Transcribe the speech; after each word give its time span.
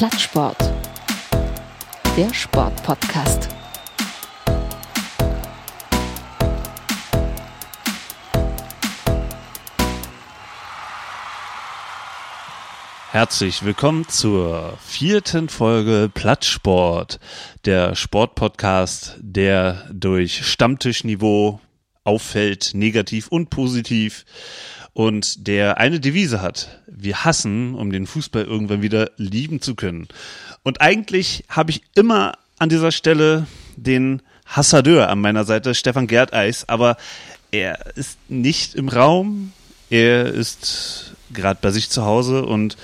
Plattsport. 0.00 0.56
Der 2.16 2.32
Sportpodcast. 2.32 3.50
Herzlich 13.10 13.62
willkommen 13.62 14.08
zur 14.08 14.78
vierten 14.82 15.50
Folge 15.50 16.10
Plattsport, 16.14 17.20
der 17.66 17.94
Sportpodcast, 17.94 19.18
der 19.20 19.86
durch 19.92 20.46
Stammtischniveau 20.46 21.60
auffällt, 22.04 22.70
negativ 22.72 23.28
und 23.28 23.50
positiv 23.50 24.24
und 24.92 25.46
der 25.46 25.78
eine 25.78 26.00
Devise 26.00 26.42
hat. 26.42 26.80
Wir 26.86 27.24
hassen, 27.24 27.74
um 27.74 27.92
den 27.92 28.06
Fußball 28.06 28.44
irgendwann 28.44 28.82
wieder 28.82 29.10
lieben 29.16 29.60
zu 29.60 29.74
können. 29.74 30.08
Und 30.62 30.80
eigentlich 30.80 31.44
habe 31.48 31.70
ich 31.70 31.82
immer 31.94 32.34
an 32.58 32.68
dieser 32.68 32.92
Stelle 32.92 33.46
den 33.76 34.22
Hassadeur 34.46 35.08
an 35.08 35.20
meiner 35.20 35.44
Seite, 35.44 35.74
Stefan 35.74 36.06
Gerdeis, 36.06 36.68
aber 36.68 36.96
er 37.52 37.96
ist 37.96 38.18
nicht 38.28 38.74
im 38.74 38.88
Raum. 38.88 39.52
Er 39.90 40.26
ist 40.26 41.14
gerade 41.32 41.58
bei 41.62 41.70
sich 41.70 41.90
zu 41.90 42.04
Hause 42.04 42.44
und 42.44 42.76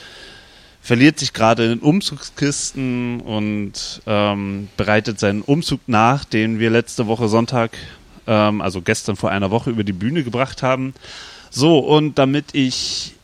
verliert 0.81 1.19
sich 1.19 1.33
gerade 1.33 1.73
in 1.73 1.81
Umzugskisten 1.81 3.21
und 3.21 4.03
ähm, 4.07 4.69
bereitet 4.77 5.19
seinen 5.19 5.43
Umzug 5.43 5.81
nach, 5.89 6.25
den 6.25 6.61
wir 6.61 6.71
letzte 6.71 7.09
Woche 7.09 7.29
Sonntag, 7.29 7.77
ähm, 8.29 8.61
also 8.61 8.83
gestern 8.83 9.17
vor 9.17 9.31
einer 9.31 9.51
Woche 9.51 9.71
über 9.71 9.83
die 9.83 9.93
Bühne 9.93 10.23
gebracht 10.23 10.63
haben. 10.63 10.95
So, 11.51 11.79
und 11.79 12.19
damit 12.19 12.55
ich 12.55 13.15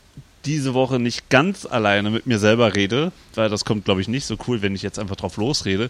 diese 0.45 0.73
Woche 0.73 0.99
nicht 0.99 1.29
ganz 1.29 1.65
alleine 1.65 2.09
mit 2.09 2.27
mir 2.27 2.39
selber 2.39 2.75
rede, 2.75 3.11
weil 3.35 3.49
das 3.49 3.65
kommt, 3.65 3.85
glaube 3.85 4.01
ich, 4.01 4.07
nicht 4.07 4.25
so 4.25 4.37
cool, 4.47 4.61
wenn 4.61 4.75
ich 4.75 4.81
jetzt 4.81 4.99
einfach 4.99 5.15
drauf 5.15 5.37
losrede, 5.37 5.89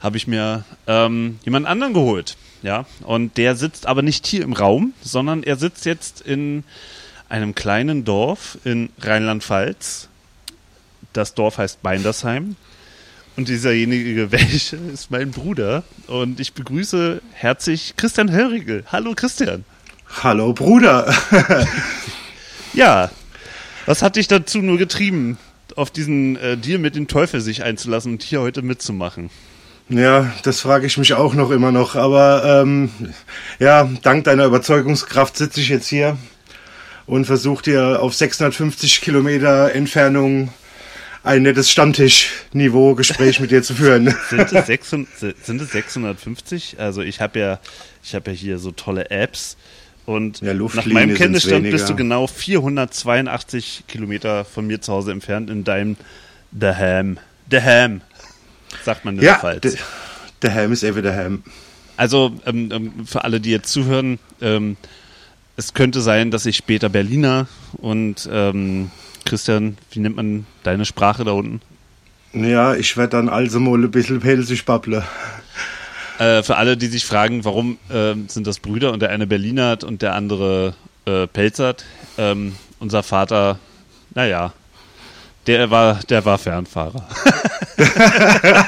habe 0.00 0.16
ich 0.16 0.26
mir 0.26 0.64
ähm, 0.86 1.38
jemand 1.44 1.66
anderen 1.66 1.94
geholt. 1.94 2.36
Ja, 2.62 2.86
und 3.02 3.36
der 3.36 3.54
sitzt 3.56 3.86
aber 3.86 4.02
nicht 4.02 4.26
hier 4.26 4.42
im 4.42 4.52
Raum, 4.52 4.92
sondern 5.02 5.42
er 5.42 5.56
sitzt 5.56 5.84
jetzt 5.84 6.20
in 6.20 6.64
einem 7.28 7.54
kleinen 7.54 8.04
Dorf 8.04 8.58
in 8.64 8.90
Rheinland-Pfalz. 9.00 10.08
Das 11.12 11.34
Dorf 11.34 11.58
heißt 11.58 11.82
Beindersheim. 11.82 12.56
Und 13.36 13.48
dieserjenige, 13.48 14.32
welche, 14.32 14.76
ist 14.76 15.10
mein 15.10 15.30
Bruder. 15.30 15.84
Und 16.06 16.40
ich 16.40 16.54
begrüße 16.54 17.22
herzlich 17.32 17.94
Christian 17.96 18.30
Hörigel. 18.30 18.84
Hallo 18.90 19.12
Christian. 19.14 19.64
Hallo 20.08 20.52
Bruder. 20.52 21.14
ja, 22.72 23.10
was 23.86 24.02
hat 24.02 24.16
dich 24.16 24.28
dazu 24.28 24.58
nur 24.58 24.78
getrieben, 24.78 25.38
auf 25.74 25.90
diesen 25.90 26.36
äh, 26.36 26.56
Deal 26.56 26.78
mit 26.78 26.96
dem 26.96 27.08
Teufel 27.08 27.40
sich 27.40 27.62
einzulassen 27.62 28.12
und 28.12 28.22
hier 28.22 28.40
heute 28.40 28.62
mitzumachen? 28.62 29.30
Ja, 29.88 30.32
das 30.42 30.60
frage 30.60 30.86
ich 30.86 30.98
mich 30.98 31.14
auch 31.14 31.34
noch 31.34 31.50
immer 31.50 31.70
noch. 31.70 31.94
Aber 31.94 32.62
ähm, 32.62 32.90
ja, 33.58 33.88
dank 34.02 34.24
deiner 34.24 34.46
Überzeugungskraft 34.46 35.36
sitze 35.36 35.60
ich 35.60 35.68
jetzt 35.68 35.86
hier 35.86 36.16
und 37.06 37.24
versuche 37.26 37.62
dir 37.62 38.02
auf 38.02 38.14
650 38.14 39.00
Kilometer 39.00 39.72
Entfernung 39.72 40.50
ein 41.22 41.42
nettes 41.42 41.70
Stammtischniveau-Gespräch 41.70 43.40
mit 43.40 43.50
dir 43.50 43.62
zu 43.62 43.74
führen. 43.74 44.14
sind, 44.30 44.52
es 44.52 44.66
600, 44.66 45.44
sind 45.44 45.60
es 45.60 45.72
650? 45.72 46.76
Also 46.78 47.02
ich 47.02 47.20
habe 47.20 47.38
ja, 47.38 47.60
ich 48.02 48.14
habe 48.14 48.30
ja 48.30 48.36
hier 48.36 48.58
so 48.58 48.70
tolle 48.70 49.10
Apps 49.10 49.56
und 50.06 50.40
ja, 50.40 50.54
nach 50.54 50.86
meinem 50.86 51.14
Kenntnisstand 51.14 51.68
bist 51.70 51.88
du 51.88 51.96
genau 51.96 52.26
482 52.26 53.84
Kilometer 53.88 54.44
von 54.44 54.66
mir 54.66 54.80
zu 54.80 54.92
Hause 54.92 55.12
entfernt 55.12 55.50
in 55.50 55.64
deinem 55.64 55.96
The 56.58 56.68
Ham. 56.68 57.18
The 57.50 57.60
Ham, 57.60 58.00
sagt 58.84 59.04
man 59.04 59.16
in 59.16 59.24
ja, 59.24 59.32
der 59.32 59.40
Pfalz. 59.40 59.78
The 60.42 60.50
Ham 60.50 60.72
ist 60.72 60.84
ever 60.84 61.02
the 61.02 61.16
Ham. 61.16 61.42
Also 61.96 62.32
ähm, 62.46 62.70
ähm, 62.72 63.06
für 63.06 63.24
alle, 63.24 63.40
die 63.40 63.50
jetzt 63.50 63.72
zuhören, 63.72 64.18
ähm, 64.40 64.76
es 65.56 65.74
könnte 65.74 66.00
sein, 66.00 66.30
dass 66.30 66.46
ich 66.46 66.56
später 66.56 66.88
Berliner 66.88 67.48
und 67.78 68.28
ähm, 68.30 68.90
Christian, 69.24 69.76
wie 69.90 70.00
nennt 70.00 70.16
man 70.16 70.46
deine 70.62 70.84
Sprache 70.84 71.24
da 71.24 71.32
unten? 71.32 71.60
Ja, 72.32 72.74
ich 72.74 72.96
werde 72.96 73.16
dann 73.16 73.28
also 73.28 73.58
mal 73.60 73.82
ein 73.82 73.90
bisschen 73.90 74.20
pelzig 74.20 74.64
babbeln. 74.66 75.02
Äh, 76.18 76.42
für 76.42 76.56
alle, 76.56 76.76
die 76.76 76.86
sich 76.86 77.04
fragen, 77.04 77.44
warum 77.44 77.78
äh, 77.90 78.14
sind 78.28 78.46
das 78.46 78.58
Brüder 78.60 78.92
und 78.92 79.00
der 79.00 79.10
eine 79.10 79.26
Berlinert 79.26 79.84
und 79.84 80.02
der 80.02 80.14
andere 80.14 80.74
äh, 81.04 81.26
Pelzert. 81.26 81.84
Ähm, 82.16 82.56
unser 82.78 83.02
Vater, 83.02 83.58
naja, 84.14 84.52
der 85.46 85.70
war, 85.70 86.00
der 86.08 86.24
war 86.24 86.38
Fernfahrer. 86.38 87.06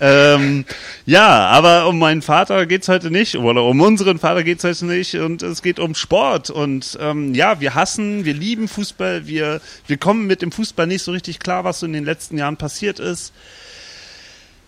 ähm, 0.00 0.64
ja, 1.04 1.46
aber 1.46 1.88
um 1.88 1.98
meinen 1.98 2.22
Vater 2.22 2.66
geht's 2.66 2.88
heute 2.88 3.10
nicht, 3.10 3.36
oder 3.36 3.64
um 3.64 3.80
unseren 3.80 4.18
Vater 4.18 4.44
geht's 4.44 4.62
heute 4.62 4.86
nicht, 4.86 5.16
und 5.16 5.42
es 5.42 5.62
geht 5.62 5.80
um 5.80 5.94
Sport. 5.96 6.50
Und 6.50 6.96
ähm, 7.00 7.34
ja, 7.34 7.60
wir 7.60 7.74
hassen, 7.74 8.24
wir 8.24 8.34
lieben 8.34 8.68
Fußball, 8.68 9.26
wir, 9.26 9.60
wir 9.86 9.96
kommen 9.96 10.26
mit 10.26 10.42
dem 10.42 10.52
Fußball 10.52 10.86
nicht 10.86 11.02
so 11.02 11.10
richtig 11.10 11.40
klar, 11.40 11.64
was 11.64 11.80
so 11.80 11.86
in 11.86 11.92
den 11.92 12.04
letzten 12.04 12.38
Jahren 12.38 12.56
passiert 12.56 13.00
ist. 13.00 13.32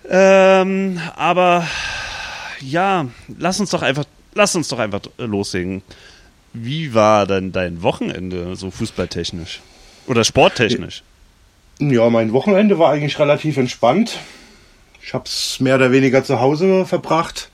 Ähm, 0.09 1.01
aber 1.17 1.67
ja, 2.61 3.07
lass 3.39 3.61
uns 3.61 3.71
doch 3.71 3.83
einfach, 3.83 4.05
lass 4.35 4.55
uns 4.55 4.69
doch 4.69 4.79
einfach 4.79 5.01
loslegen. 5.19 5.83
Wie 6.53 6.95
war 6.95 7.27
denn 7.27 7.53
dein 7.53 7.83
Wochenende 7.83 8.55
so 8.57 8.71
fußballtechnisch? 8.71 9.61
Oder 10.07 10.25
sporttechnisch? 10.25 11.03
Ja, 11.81 12.09
mein 12.11 12.33
Wochenende 12.33 12.79
war 12.79 12.93
eigentlich 12.93 13.19
relativ 13.19 13.57
entspannt. 13.57 14.19
Ich 15.03 15.15
habe 15.15 15.25
es 15.27 15.59
mehr 15.61 15.75
oder 15.75 15.91
weniger 15.91 16.23
zu 16.23 16.41
Hause 16.41 16.87
verbracht. 16.87 17.51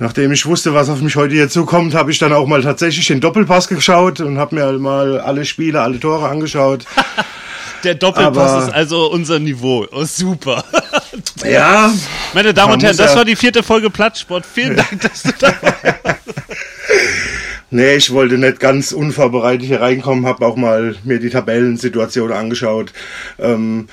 Nachdem 0.00 0.32
ich 0.32 0.46
wusste, 0.46 0.72
was 0.72 0.88
auf 0.88 1.02
mich 1.02 1.14
heute 1.16 1.34
hier 1.34 1.50
zukommt, 1.50 1.94
habe 1.94 2.10
ich 2.10 2.18
dann 2.18 2.32
auch 2.32 2.46
mal 2.46 2.62
tatsächlich 2.62 3.06
den 3.06 3.20
Doppelpass 3.20 3.68
geschaut 3.68 4.20
und 4.20 4.38
habe 4.38 4.54
mir 4.54 4.72
mal 4.78 5.20
alle 5.20 5.44
Spiele, 5.44 5.82
alle 5.82 6.00
Tore 6.00 6.26
angeschaut. 6.26 6.86
Der 7.84 7.94
Doppelpass 7.94 8.50
Aber 8.50 8.64
ist 8.66 8.74
also 8.74 9.10
unser 9.10 9.38
Niveau. 9.38 9.86
Oh, 9.92 10.04
super. 10.04 10.64
Ja. 11.44 11.92
Meine 12.34 12.54
Damen 12.54 12.74
und 12.74 12.82
Herren, 12.82 12.96
das 12.96 13.12
ja 13.12 13.16
war 13.16 13.24
die 13.24 13.34
vierte 13.34 13.62
Folge 13.62 13.90
Plattsport. 13.90 14.44
Vielen 14.46 14.76
Dank, 14.76 15.00
dass 15.00 15.22
du 15.22 15.32
dabei 15.38 15.74
warst. 16.02 16.20
Nee, 17.70 17.94
ich 17.94 18.12
wollte 18.12 18.36
nicht 18.36 18.60
ganz 18.60 18.92
unvorbereitet 18.92 19.66
hier 19.66 19.80
reinkommen, 19.80 20.26
habe 20.26 20.44
auch 20.44 20.56
mal 20.56 20.96
mir 21.04 21.18
die 21.18 21.30
Tabellensituation 21.30 22.32
angeschaut. 22.32 22.92
Ähm, 23.38 23.88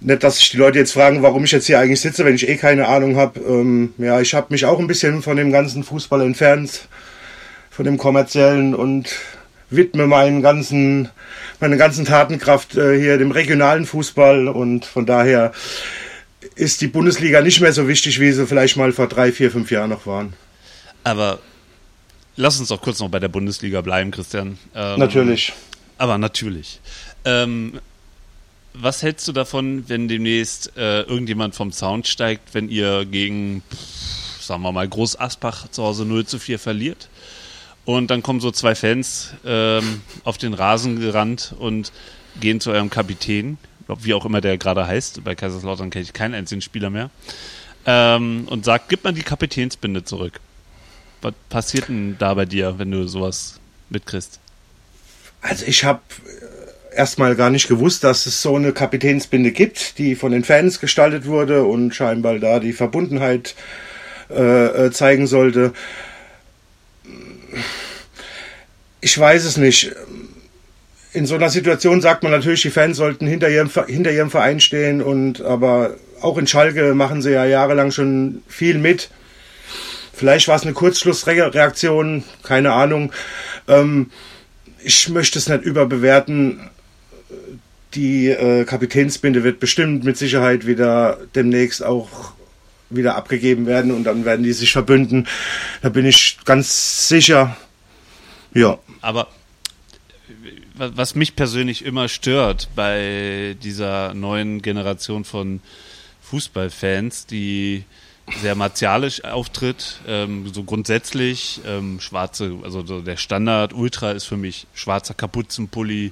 nicht, 0.00 0.22
dass 0.22 0.38
sich 0.38 0.50
die 0.50 0.56
Leute 0.56 0.78
jetzt 0.78 0.92
fragen, 0.92 1.22
warum 1.22 1.44
ich 1.44 1.52
jetzt 1.52 1.66
hier 1.66 1.78
eigentlich 1.78 2.00
sitze, 2.00 2.24
wenn 2.24 2.34
ich 2.34 2.48
eh 2.48 2.56
keine 2.56 2.88
Ahnung 2.88 3.16
habe. 3.16 3.40
Ähm, 3.40 3.94
ja, 3.98 4.20
ich 4.20 4.34
habe 4.34 4.48
mich 4.50 4.64
auch 4.64 4.78
ein 4.78 4.86
bisschen 4.86 5.22
von 5.22 5.36
dem 5.36 5.52
ganzen 5.52 5.84
Fußball 5.84 6.20
entfernt, 6.22 6.88
von 7.70 7.84
dem 7.84 7.98
kommerziellen 7.98 8.74
und 8.74 9.08
widme 9.70 10.06
meinen 10.06 10.42
ganzen, 10.42 11.08
meine 11.60 11.76
ganzen 11.76 12.04
Tatenkraft 12.04 12.76
äh, 12.76 12.98
hier 12.98 13.18
dem 13.18 13.30
regionalen 13.30 13.86
Fußball 13.86 14.48
und 14.48 14.84
von 14.84 15.06
daher 15.06 15.52
ist 16.54 16.80
die 16.80 16.86
Bundesliga 16.86 17.40
nicht 17.40 17.60
mehr 17.60 17.72
so 17.72 17.88
wichtig, 17.88 18.20
wie 18.20 18.30
sie 18.32 18.46
vielleicht 18.46 18.76
mal 18.76 18.92
vor 18.92 19.08
drei, 19.08 19.32
vier, 19.32 19.50
fünf 19.50 19.70
Jahren 19.70 19.90
noch 19.90 20.06
waren. 20.06 20.34
Aber 21.02 21.38
lass 22.36 22.60
uns 22.60 22.68
doch 22.68 22.80
kurz 22.80 23.00
noch 23.00 23.08
bei 23.08 23.18
der 23.18 23.28
Bundesliga 23.28 23.80
bleiben, 23.80 24.10
Christian. 24.10 24.58
Ähm, 24.74 24.98
natürlich. 24.98 25.52
Aber 25.98 26.18
natürlich. 26.18 26.80
Ähm, 27.24 27.80
was 28.74 29.02
hältst 29.02 29.26
du 29.28 29.32
davon, 29.32 29.88
wenn 29.88 30.08
demnächst 30.08 30.76
äh, 30.76 31.02
irgendjemand 31.02 31.54
vom 31.54 31.72
Sound 31.72 32.08
steigt, 32.08 32.54
wenn 32.54 32.68
ihr 32.68 33.04
gegen, 33.04 33.62
pff, 33.70 34.42
sagen 34.42 34.62
wir 34.62 34.72
mal, 34.72 34.88
Groß 34.88 35.18
Asbach 35.18 35.68
zu 35.68 35.82
Hause 35.82 36.04
0 36.04 36.26
zu 36.26 36.38
4 36.38 36.58
verliert? 36.58 37.08
Und 37.84 38.10
dann 38.10 38.22
kommen 38.22 38.40
so 38.40 38.50
zwei 38.50 38.74
Fans 38.74 39.34
ähm, 39.44 40.00
auf 40.24 40.38
den 40.38 40.54
Rasen 40.54 41.00
gerannt 41.00 41.54
und 41.58 41.92
gehen 42.40 42.60
zu 42.60 42.70
eurem 42.70 42.90
Kapitän, 42.90 43.58
wie 44.00 44.14
auch 44.14 44.24
immer 44.24 44.40
der 44.40 44.58
gerade 44.58 44.86
heißt. 44.86 45.22
Bei 45.22 45.34
Kaiserslautern 45.34 45.90
kenne 45.90 46.04
ich 46.04 46.12
keinen 46.12 46.34
einzigen 46.34 46.62
Spieler 46.62 46.90
mehr. 46.90 47.10
Ähm, 47.86 48.48
und 48.48 48.64
sagt, 48.64 48.88
gib 48.88 49.04
mal 49.04 49.12
die 49.12 49.22
Kapitänsbinde 49.22 50.04
zurück. 50.04 50.40
Was 51.20 51.34
passiert 51.48 51.88
denn 51.88 52.16
da 52.18 52.34
bei 52.34 52.46
dir, 52.46 52.78
wenn 52.78 52.90
du 52.90 53.06
sowas 53.06 53.60
mitkriegst? 53.90 54.40
Also 55.42 55.66
ich 55.66 55.84
habe 55.84 56.00
erstmal 56.94 57.36
gar 57.36 57.50
nicht 57.50 57.68
gewusst, 57.68 58.04
dass 58.04 58.26
es 58.26 58.40
so 58.40 58.56
eine 58.56 58.72
Kapitänsbinde 58.72 59.52
gibt, 59.52 59.98
die 59.98 60.14
von 60.14 60.32
den 60.32 60.44
Fans 60.44 60.80
gestaltet 60.80 61.26
wurde 61.26 61.64
und 61.64 61.94
scheinbar 61.94 62.38
da 62.38 62.60
die 62.60 62.72
Verbundenheit 62.72 63.54
äh, 64.30 64.86
äh 64.86 64.90
zeigen 64.90 65.26
sollte. 65.26 65.72
Ich 69.00 69.18
weiß 69.18 69.44
es 69.44 69.56
nicht. 69.56 69.92
In 71.12 71.26
so 71.26 71.34
einer 71.36 71.50
Situation 71.50 72.00
sagt 72.00 72.22
man 72.22 72.32
natürlich, 72.32 72.62
die 72.62 72.70
Fans 72.70 72.96
sollten 72.96 73.26
hinter 73.26 73.48
ihrem, 73.48 73.70
hinter 73.86 74.10
ihrem 74.10 74.30
Verein 74.30 74.60
stehen 74.60 75.00
und 75.02 75.42
aber 75.42 75.94
auch 76.20 76.38
in 76.38 76.46
Schalke 76.46 76.94
machen 76.94 77.22
sie 77.22 77.32
ja 77.32 77.44
jahrelang 77.44 77.90
schon 77.92 78.42
viel 78.48 78.78
mit. 78.78 79.10
Vielleicht 80.12 80.48
war 80.48 80.56
es 80.56 80.62
eine 80.62 80.72
Kurzschlussreaktion, 80.72 82.24
keine 82.42 82.72
Ahnung. 82.72 83.12
Ähm, 83.68 84.10
ich 84.82 85.08
möchte 85.08 85.38
es 85.38 85.48
nicht 85.48 85.62
überbewerten. 85.64 86.70
Die 87.94 88.28
äh, 88.28 88.64
Kapitänsbinde 88.64 89.44
wird 89.44 89.60
bestimmt 89.60 90.04
mit 90.04 90.16
Sicherheit 90.16 90.66
wieder 90.66 91.18
demnächst 91.34 91.84
auch 91.84 92.32
wieder 92.90 93.16
abgegeben 93.16 93.66
werden 93.66 93.92
und 93.92 94.04
dann 94.04 94.24
werden 94.24 94.44
die 94.44 94.52
sich 94.52 94.72
verbünden. 94.72 95.26
Da 95.82 95.88
bin 95.88 96.06
ich 96.06 96.38
ganz 96.44 97.08
sicher. 97.08 97.56
Ja. 98.52 98.78
Aber 99.00 99.28
was 100.76 101.14
mich 101.14 101.36
persönlich 101.36 101.84
immer 101.84 102.08
stört 102.08 102.68
bei 102.74 103.56
dieser 103.62 104.14
neuen 104.14 104.60
Generation 104.60 105.24
von 105.24 105.60
Fußballfans, 106.22 107.26
die 107.26 107.84
sehr 108.40 108.54
martialisch 108.54 109.22
auftritt, 109.24 110.00
ähm, 110.08 110.50
so 110.52 110.64
grundsätzlich 110.64 111.60
ähm, 111.66 112.00
schwarze, 112.00 112.56
also 112.64 112.84
so 112.84 113.02
der 113.02 113.16
Standard 113.16 113.72
Ultra 113.72 114.12
ist 114.12 114.24
für 114.24 114.38
mich 114.38 114.66
schwarzer 114.74 115.14
Kapuzenpulli, 115.14 116.10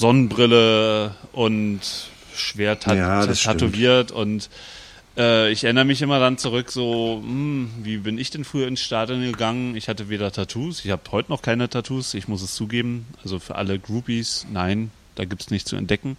Sonnenbrille 0.00 1.14
und 1.32 1.80
schwer 2.34 2.80
tat 2.80 2.96
ja, 2.96 3.26
tätowiert 3.26 4.10
stimmt. 4.10 4.20
und 4.20 4.50
äh, 5.16 5.50
ich 5.52 5.64
erinnere 5.64 5.84
mich 5.84 6.00
immer 6.02 6.18
dann 6.18 6.38
zurück, 6.38 6.70
so, 6.70 7.20
hm, 7.22 7.70
wie 7.82 7.98
bin 7.98 8.18
ich 8.18 8.30
denn 8.30 8.44
früher 8.44 8.66
ins 8.66 8.80
Stadion 8.80 9.20
gegangen? 9.22 9.76
Ich 9.76 9.88
hatte 9.88 10.08
weder 10.08 10.32
Tattoos, 10.32 10.84
ich 10.84 10.90
habe 10.90 11.02
heute 11.12 11.30
noch 11.30 11.42
keine 11.42 11.68
Tattoos, 11.68 12.14
ich 12.14 12.28
muss 12.28 12.42
es 12.42 12.54
zugeben. 12.54 13.06
Also 13.22 13.38
für 13.38 13.56
alle 13.56 13.78
Groupies, 13.78 14.46
nein, 14.50 14.90
da 15.16 15.24
gibt 15.24 15.42
es 15.42 15.50
nichts 15.50 15.68
zu 15.68 15.76
entdecken. 15.76 16.16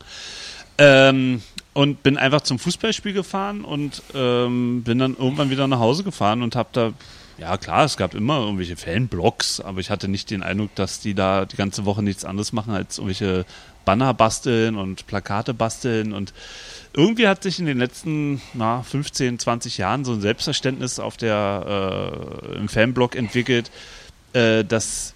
Ähm, 0.77 1.41
und 1.73 2.03
bin 2.03 2.17
einfach 2.17 2.41
zum 2.41 2.59
Fußballspiel 2.59 3.13
gefahren 3.13 3.63
und 3.63 4.01
ähm, 4.13 4.83
bin 4.83 4.99
dann 4.99 5.15
irgendwann 5.17 5.49
wieder 5.49 5.67
nach 5.67 5.79
Hause 5.79 6.03
gefahren 6.03 6.41
und 6.43 6.55
habe 6.55 6.69
da, 6.73 6.93
ja 7.37 7.57
klar, 7.57 7.85
es 7.85 7.97
gab 7.97 8.13
immer 8.13 8.39
irgendwelche 8.39 8.75
Fanblogs, 8.75 9.61
aber 9.61 9.79
ich 9.79 9.89
hatte 9.89 10.07
nicht 10.07 10.29
den 10.29 10.43
Eindruck, 10.43 10.75
dass 10.75 10.99
die 10.99 11.13
da 11.13 11.45
die 11.45 11.55
ganze 11.55 11.85
Woche 11.85 12.03
nichts 12.03 12.25
anderes 12.25 12.51
machen, 12.51 12.73
als 12.73 12.97
irgendwelche 12.97 13.45
Banner 13.85 14.13
basteln 14.13 14.75
und 14.75 15.07
Plakate 15.07 15.53
basteln 15.53 16.13
und 16.13 16.33
irgendwie 16.93 17.27
hat 17.27 17.43
sich 17.43 17.59
in 17.59 17.65
den 17.65 17.77
letzten 17.77 18.41
na, 18.53 18.83
15, 18.83 19.39
20 19.39 19.77
Jahren 19.77 20.03
so 20.03 20.13
ein 20.13 20.21
Selbstverständnis 20.21 20.99
auf 20.99 21.17
der, 21.17 22.11
äh, 22.43 22.57
im 22.57 22.67
Fanblog 22.67 23.15
entwickelt, 23.15 23.71
äh, 24.33 24.65
dass, 24.65 25.13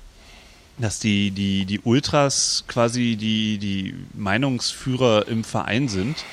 dass 0.78 1.00
die, 1.00 1.32
die, 1.32 1.66
die 1.66 1.82
Ultras 1.82 2.64
quasi 2.68 3.18
die, 3.18 3.58
die 3.58 3.96
Meinungsführer 4.14 5.28
im 5.28 5.44
Verein 5.44 5.90
sind. 5.90 6.24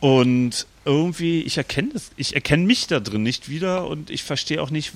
Und 0.00 0.66
irgendwie, 0.84 1.42
ich 1.42 1.56
erkenne 1.56 1.90
das, 1.94 2.10
ich 2.16 2.34
erkenne 2.34 2.64
mich 2.64 2.88
da 2.88 3.00
drin 3.00 3.22
nicht 3.22 3.48
wieder 3.48 3.86
und 3.86 4.10
ich 4.10 4.24
verstehe 4.24 4.60
auch 4.60 4.70
nicht, 4.70 4.92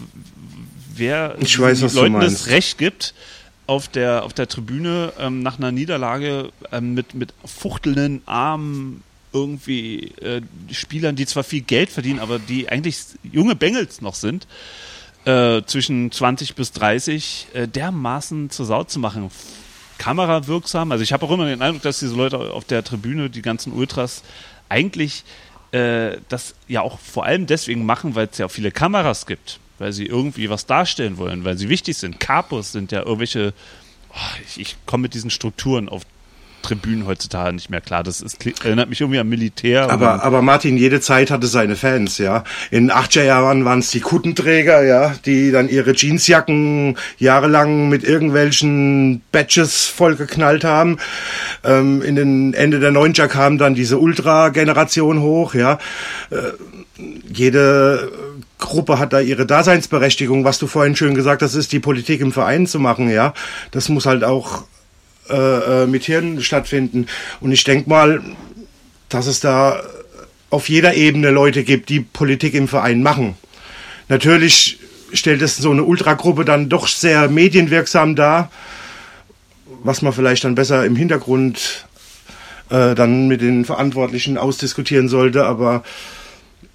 wer 0.95 1.37
Leuten 1.95 2.21
das 2.21 2.49
Recht 2.49 2.77
gibt, 2.77 3.15
auf 3.67 3.89
der, 3.89 4.25
auf 4.25 4.33
der 4.33 4.49
Tribüne 4.49 5.13
ähm, 5.19 5.43
nach 5.43 5.59
einer 5.59 5.73
Niederlage 5.73 6.51
ähm, 6.73 6.95
mit, 6.95 7.15
mit 7.15 7.35
fuchtelnden 7.45 8.23
Armen 8.27 9.03
irgendwie 9.33 10.13
äh, 10.21 10.41
Spielern, 10.71 11.17
die 11.17 11.27
zwar 11.27 11.45
viel 11.45 11.63
Geld 11.63 11.91
verdienen, 11.91 12.21
aber 12.21 12.39
die 12.39 12.69
eigentlich 12.69 12.99
junge 13.23 13.55
Bengels 13.55 14.01
noch 14.01 14.15
sind, 14.15 14.47
äh, 15.25 15.63
zwischen 15.67 16.11
20 16.11 16.55
bis 16.55 16.73
30, 16.73 17.49
äh, 17.53 17.69
dermaßen 17.69 18.51
zur 18.51 18.67
Sau 18.67 18.85
zu 18.85 18.99
machen. 18.99 19.31
Kamerawirksam. 19.99 20.93
Also 20.93 21.03
ich 21.03 21.13
habe 21.13 21.27
auch 21.27 21.31
immer 21.31 21.47
den 21.47 21.63
Eindruck, 21.63 21.83
dass 21.83 21.99
diese 21.99 22.15
Leute 22.15 22.39
auf 22.39 22.65
der 22.65 22.85
Tribüne, 22.85 23.31
die 23.31 23.43
ganzen 23.43 23.73
Ultras, 23.73 24.23
eigentlich 24.69 25.25
äh, 25.73 26.19
das 26.29 26.55
ja 26.69 26.83
auch 26.83 26.99
vor 26.99 27.25
allem 27.25 27.47
deswegen 27.47 27.85
machen, 27.85 28.15
weil 28.15 28.29
es 28.31 28.39
ja 28.39 28.47
auch 28.47 28.51
viele 28.51 28.71
Kameras 28.71 29.27
gibt, 29.27 29.59
weil 29.79 29.93
sie 29.93 30.07
irgendwie 30.07 30.51
was 30.51 30.67
darstellen 30.67 31.19
wollen, 31.19 31.45
weil 31.45 31.57
sie 31.59 31.69
wichtig 31.69 31.97
sind. 31.97 32.21
Capos 32.21 32.73
sind 32.73 32.93
ja 32.93 33.01
irgendwelche, 33.01 33.53
oh, 34.11 34.41
ich, 34.47 34.61
ich 34.61 34.77
komme 34.87 35.03
mit 35.03 35.15
diesen 35.15 35.31
Strukturen 35.31 35.89
auf 35.89 36.03
Tribünen 36.67 37.07
heutzutage 37.07 37.55
nicht 37.55 37.71
mehr 37.71 37.81
klar. 37.81 38.03
Das 38.03 38.21
ist, 38.21 38.45
erinnert 38.65 38.89
mich 38.89 39.01
irgendwie 39.01 39.21
an 39.21 39.29
Militär. 39.29 39.89
Aber, 39.89 40.25
aber 40.25 40.43
Martin, 40.43 40.77
jede 40.77 41.01
Zeit 41.01 41.31
hatte 41.31 41.47
seine 41.47 41.77
Fans, 41.77 42.19
ja. 42.19 42.43
In 42.73 42.91
80er 42.91 43.23
Jahren 43.23 43.65
waren 43.65 43.79
es 43.79 43.91
die 43.91 44.01
Kuttenträger, 44.01 44.83
ja, 44.83 45.15
die 45.25 45.53
dann 45.53 45.69
ihre 45.69 45.93
Jeansjacken 45.93 46.99
jahrelang 47.19 47.89
mit 47.89 48.03
irgendwelchen 48.03 49.23
Badges 49.31 49.85
vollgeknallt 49.85 50.65
haben. 50.65 50.99
Ähm, 51.63 52.03
in 52.03 52.17
den 52.17 52.53
Ende 52.53 52.81
der 52.81 52.91
90er 52.91 53.29
kam 53.29 53.59
dann 53.59 53.77
diese 53.77 53.99
Ultra-Generation 53.99 55.21
hoch, 55.21 55.55
ja. 55.55 55.79
Äh, 56.31 56.37
jede 57.33 58.11
Gruppe 58.59 58.99
hat 58.99 59.13
da 59.13 59.21
ihre 59.21 59.47
Daseinsberechtigung. 59.47 60.45
Was 60.45 60.59
du 60.59 60.67
vorhin 60.67 60.97
schön 60.97 61.15
gesagt 61.15 61.43
hast, 61.43 61.55
ist 61.55 61.73
die 61.73 61.81
Politik 61.81 62.21
im 62.21 62.33
Verein 62.33 62.67
zu 62.67 62.79
machen, 62.79 63.11
ja. 63.11 63.35
Das 63.71 63.89
muss 63.89 64.07
halt 64.07 64.25
auch 64.25 64.65
äh, 65.29 65.35
äh, 65.83 65.87
mit 65.87 66.05
Hirn 66.05 66.41
stattfinden. 66.43 67.07
Und 67.41 67.53
ich 67.53 67.65
denke 67.65 67.89
mal, 67.89 68.23
dass 69.09 69.27
es 69.27 69.41
da 69.41 69.83
auf 70.51 70.69
jeder 70.69 70.95
Ebene 70.95 71.31
Leute 71.31 71.65
gibt, 71.65 71.89
die 71.89 72.01
Politik 72.01 72.55
im 72.55 72.69
Verein 72.69 73.03
machen. 73.03 73.35
Natürlich 74.09 74.79
stellt 75.13 75.43
es 75.43 75.57
so 75.57 75.71
eine 75.71 75.85
Ultragruppe 75.85 76.45
dann 76.45 76.69
doch 76.69 76.87
sehr 76.89 77.29
medienwirksam 77.29 78.17
dar, 78.17 78.51
was 79.83 80.03
man 80.03 80.13
vielleicht 80.13 80.45
dann 80.45 80.55
besser 80.55 80.85
im 80.85 80.97
Hintergrund 80.97 81.87
äh, 82.71 82.95
dann 82.95 83.29
mit 83.29 83.41
den 83.41 83.65
Verantwortlichen 83.65 84.39
ausdiskutieren 84.39 85.09
sollte, 85.09 85.45
aber 85.45 85.83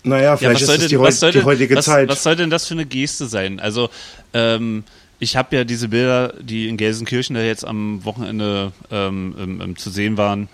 naja, 0.03 0.37
vielleicht 0.37 0.61
ja, 0.61 0.65
ist 0.65 0.69
es 0.69 0.87
die, 0.87 0.95
denn, 0.97 1.31
die, 1.31 1.43
heutige 1.43 1.75
was, 1.75 1.85
Zeit. 1.85 2.09
Was 2.09 2.23
soll 2.23 2.35
denn 2.35 2.49
das 2.49 2.67
für 2.67 2.73
eine 2.73 2.85
Geste 2.85 3.27
sein? 3.27 3.59
Also, 3.59 3.89
ähm, 4.33 4.83
ich 5.19 5.35
habe 5.35 5.55
ja 5.55 5.63
diese 5.63 5.89
Bilder, 5.89 6.33
die 6.41 6.67
in 6.67 6.77
Gelsenkirchen 6.77 7.35
da 7.35 7.41
jetzt 7.41 7.65
am 7.65 8.03
Wochenende 8.03 8.71
ähm, 8.89 9.59
ähm, 9.61 9.77
zu 9.77 9.91
sehen 9.91 10.17
waren, 10.17 10.49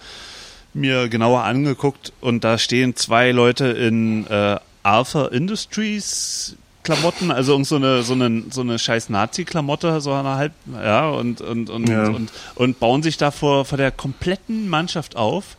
mir 0.73 1.07
genauer 1.07 1.43
angeguckt 1.43 2.11
und 2.19 2.43
da 2.43 2.57
stehen 2.57 2.95
zwei 2.95 3.31
Leute 3.31 3.67
in 3.67 4.27
äh, 4.27 4.57
Alpha 4.83 5.27
Industries 5.27 6.57
Klamotten, 6.83 7.31
also 7.31 7.51
irgend 7.51 7.67
so 7.67 7.75
eine, 7.75 8.01
so 8.03 8.13
eine, 8.13 8.43
so 8.49 8.61
eine 8.61 8.79
scheiß 8.79 9.09
Nazi-Klamotte, 9.09 9.99
so 9.99 10.13
eine 10.13 10.35
halb, 10.35 10.53
ja, 10.73 11.09
und, 11.09 11.41
und, 11.41 11.69
und, 11.69 11.89
ja. 11.89 12.07
und, 12.07 12.31
und 12.55 12.79
bauen 12.79 13.03
sich 13.03 13.17
da 13.17 13.31
vor, 13.31 13.65
vor 13.65 13.77
der 13.77 13.91
kompletten 13.91 14.69
Mannschaft 14.69 15.17
auf 15.17 15.57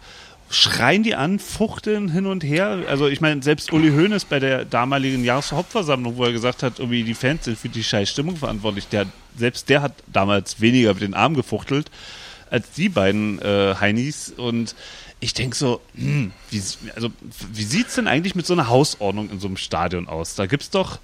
schreien 0.51 1.03
die 1.03 1.15
an, 1.15 1.39
fuchteln 1.39 2.11
hin 2.11 2.27
und 2.27 2.43
her. 2.43 2.85
Also 2.89 3.07
ich 3.07 3.21
meine, 3.21 3.43
selbst 3.43 3.73
Uli 3.73 3.91
Hoeneß 3.91 4.25
bei 4.25 4.39
der 4.39 4.65
damaligen 4.65 5.25
Jahreshauptversammlung, 5.25 6.17
wo 6.17 6.25
er 6.25 6.33
gesagt 6.33 6.63
hat, 6.63 6.79
irgendwie 6.79 7.03
die 7.03 7.15
Fans 7.15 7.45
sind 7.45 7.59
für 7.59 7.69
die 7.69 7.85
scheiß 7.85 8.09
Stimmung 8.09 8.37
verantwortlich, 8.37 8.89
der, 8.89 9.07
selbst 9.37 9.69
der 9.69 9.83
hat 9.83 9.93
damals 10.07 10.61
weniger 10.61 10.95
mit 10.95 11.03
den 11.03 11.15
Armen 11.15 11.37
gefuchtelt 11.37 11.91
als 12.51 12.71
die 12.73 12.89
beiden 12.89 13.41
äh, 13.43 13.75
Heinis. 13.79 14.33
Und 14.35 14.75
ich 15.21 15.35
denke 15.35 15.57
so, 15.57 15.81
hm, 15.95 16.33
wie, 16.51 16.63
also, 16.95 17.11
wie 17.53 17.65
sieht 17.65 17.89
es 17.89 17.97
denn 17.97 18.09
eigentlich 18.09 18.35
mit 18.35 18.47
so 18.47 18.55
einer 18.55 18.69
Hausordnung 18.69 19.31
in 19.31 19.41
so 19.41 19.49
einem 19.49 19.57
Stadion 19.57 20.09
aus? 20.09 20.35
Da 20.35 20.47
gibt 20.47 20.63
es 20.63 20.71
doch 20.71 20.99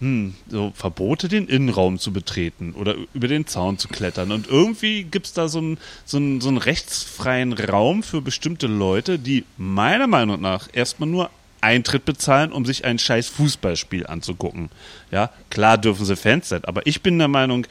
hm, 0.00 0.34
so 0.48 0.72
Verbote, 0.74 1.28
den 1.28 1.46
Innenraum 1.46 1.98
zu 1.98 2.12
betreten 2.12 2.72
oder 2.72 2.96
über 3.12 3.28
den 3.28 3.46
Zaun 3.46 3.78
zu 3.78 3.88
klettern. 3.88 4.32
Und 4.32 4.48
irgendwie 4.48 5.04
gibt 5.04 5.26
es 5.26 5.32
da 5.34 5.48
so 5.48 5.58
einen 5.58 5.78
so 6.04 6.18
so 6.40 6.48
einen 6.48 6.58
rechtsfreien 6.58 7.52
Raum 7.52 8.02
für 8.02 8.22
bestimmte 8.22 8.66
Leute, 8.66 9.18
die 9.18 9.44
meiner 9.58 10.06
Meinung 10.06 10.40
nach 10.40 10.68
erstmal 10.72 11.08
nur 11.08 11.30
Eintritt 11.60 12.04
bezahlen, 12.06 12.52
um 12.52 12.64
sich 12.64 12.84
ein 12.84 12.98
scheiß 12.98 13.28
Fußballspiel 13.28 14.06
anzugucken. 14.06 14.70
Ja, 15.10 15.30
klar 15.50 15.76
dürfen 15.76 16.06
sie 16.06 16.16
Fans 16.16 16.48
sein, 16.48 16.64
aber 16.64 16.86
ich 16.86 17.02
bin 17.02 17.18
der 17.18 17.28
Meinung, 17.28 17.66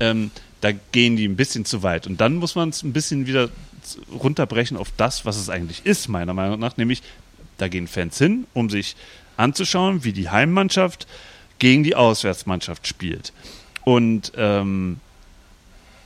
ähm, 0.00 0.30
da 0.62 0.72
gehen 0.72 1.16
die 1.16 1.28
ein 1.28 1.36
bisschen 1.36 1.66
zu 1.66 1.82
weit. 1.82 2.06
Und 2.06 2.20
dann 2.22 2.36
muss 2.36 2.54
man 2.54 2.70
es 2.70 2.82
ein 2.82 2.94
bisschen 2.94 3.26
wieder 3.26 3.50
runterbrechen 4.18 4.78
auf 4.78 4.90
das, 4.96 5.26
was 5.26 5.36
es 5.36 5.50
eigentlich 5.50 5.84
ist, 5.84 6.08
meiner 6.08 6.32
Meinung 6.32 6.58
nach. 6.58 6.78
Nämlich, 6.78 7.02
da 7.58 7.68
gehen 7.68 7.86
Fans 7.86 8.16
hin, 8.16 8.46
um 8.54 8.70
sich 8.70 8.96
anzuschauen, 9.36 10.04
wie 10.04 10.12
die 10.12 10.30
Heimmannschaft 10.30 11.06
gegen 11.58 11.84
die 11.84 11.94
Auswärtsmannschaft 11.94 12.86
spielt. 12.86 13.32
Und, 13.84 14.32
ähm, 14.36 15.00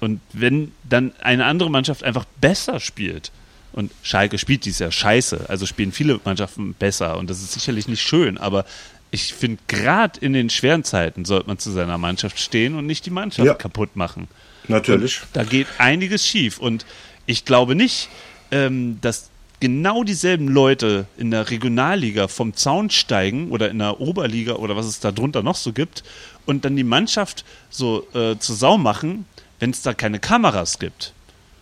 und 0.01 0.21
wenn 0.33 0.73
dann 0.89 1.13
eine 1.21 1.45
andere 1.45 1.71
Mannschaft 1.71 2.05
einfach 2.05 2.25
besser 2.41 2.81
spielt, 2.81 3.31
und 3.73 3.93
Schalke 4.03 4.39
spielt 4.39 4.65
dies 4.65 4.79
Jahr 4.79 4.91
scheiße, 4.91 5.47
also 5.49 5.67
spielen 5.67 5.93
viele 5.93 6.19
Mannschaften 6.25 6.75
besser 6.75 7.19
und 7.19 7.29
das 7.31 7.43
ist 7.43 7.53
sicherlich 7.53 7.87
nicht 7.87 8.03
schön, 8.03 8.39
aber 8.39 8.65
ich 9.11 9.35
finde, 9.35 9.63
gerade 9.69 10.21
in 10.21 10.33
den 10.33 10.51
schweren 10.51 10.85
Zeiten 10.85 11.25
sollte 11.25 11.47
man 11.49 11.59
zu 11.59 11.71
seiner 11.71 11.97
Mannschaft 11.97 12.39
stehen 12.39 12.75
und 12.75 12.87
nicht 12.87 13.07
die 13.07 13.11
Mannschaft 13.11 13.47
ja. 13.47 13.55
kaputt 13.55 13.97
machen. 13.97 14.29
Natürlich. 14.67 15.23
Und 15.23 15.29
da 15.33 15.45
geht 15.45 15.67
einiges 15.79 16.27
schief 16.27 16.59
und 16.59 16.85
ich 17.27 17.45
glaube 17.45 17.75
nicht, 17.75 18.09
ähm, 18.51 18.99
dass 19.01 19.31
genau 19.61 20.05
dieselben 20.05 20.49
Leute 20.49 21.07
in 21.17 21.31
der 21.31 21.51
Regionalliga 21.51 22.29
vom 22.29 22.55
Zaun 22.55 22.91
steigen 22.91 23.51
oder 23.51 23.71
in 23.71 23.79
der 23.79 24.01
Oberliga 24.01 24.55
oder 24.55 24.77
was 24.77 24.87
es 24.87 25.01
da 25.01 25.13
drunter 25.13 25.43
noch 25.43 25.57
so 25.57 25.73
gibt 25.73 26.05
und 26.47 26.65
dann 26.65 26.77
die 26.77 26.85
Mannschaft 26.85 27.45
so 27.71 28.07
äh, 28.15 28.39
zur 28.39 28.57
Sau 28.57 28.79
machen, 28.79 29.27
wenn 29.59 29.71
es 29.71 29.83
da 29.83 29.95
keine 29.95 30.19
Kameras 30.19 30.79
gibt. 30.79 31.13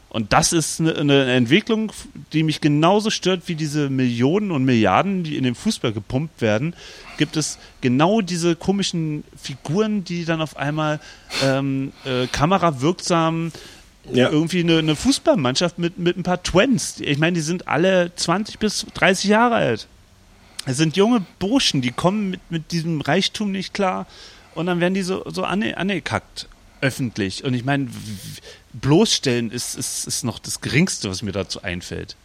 Und 0.09 0.33
das 0.33 0.53
ist 0.55 0.81
eine, 0.81 0.97
eine, 0.97 1.33
Entwicklung, 1.33 1.93
die 2.33 2.43
mich 2.43 2.63
genauso 2.63 3.11
stört 3.11 3.49
wie 3.49 3.55
diese 3.55 3.91
Millionen 3.91 4.51
und 4.51 4.65
Milliarden, 4.65 5.25
die 5.25 5.37
in 5.37 5.45
den 5.45 5.55
Fußball 5.55 5.93
gepumpt 5.93 6.41
werden. 6.41 6.75
Gibt 7.19 7.37
es 7.37 7.59
genau 7.83 8.23
diese 8.23 8.57
komischen 8.57 9.25
Figuren, 9.37 10.05
die 10.05 10.25
dann 10.25 10.41
auf 10.41 10.57
einmal 10.57 11.01
ähm, 11.45 11.93
äh, 12.07 12.29
kamerawirksam 12.29 13.53
ja. 14.13 14.31
irgendwie 14.31 14.61
eine, 14.61 14.79
eine, 14.79 14.97
Fußballmannschaft 14.97 15.79
mit, 15.79 15.99
mit 15.99 16.17
ein 16.17 16.23
paar 16.23 16.43
Twins. 16.43 17.01
Ich 17.01 17.19
meine, 17.19 17.35
die 17.35 17.41
sind 17.41 17.69
alle 17.69 18.15
20 18.15 18.59
bis 18.59 18.87
30 18.95 19.31
Jahre 19.31 19.55
alt. 19.57 19.87
Es 20.65 20.77
sind 20.77 20.97
junge 20.97 21.25
Burschen, 21.39 21.81
die 21.81 21.93
kommen 21.93 22.31
mit, 22.31 22.41
mit 22.51 22.73
diesem 22.73 23.01
Reichtum 23.01 23.53
nicht 23.53 23.73
klar 23.73 24.07
und 24.55 24.67
dann 24.67 24.81
werden 24.81 24.95
die 24.95 25.03
so, 25.03 25.25
so 25.31 25.45
ange, 25.45 25.77
angekackt 25.77 26.49
öffentlich. 26.81 27.45
Und 27.45 27.55
ich 27.55 27.65
meine, 27.65 27.89
bloßstellen 28.75 29.51
ist, 29.51 29.75
ist, 29.75 30.07
ist 30.07 30.25
noch 30.25 30.39
das 30.39 30.61
Geringste, 30.61 31.09
was 31.09 31.23
mir 31.23 31.33
dazu 31.33 31.63
einfällt. 31.63 32.17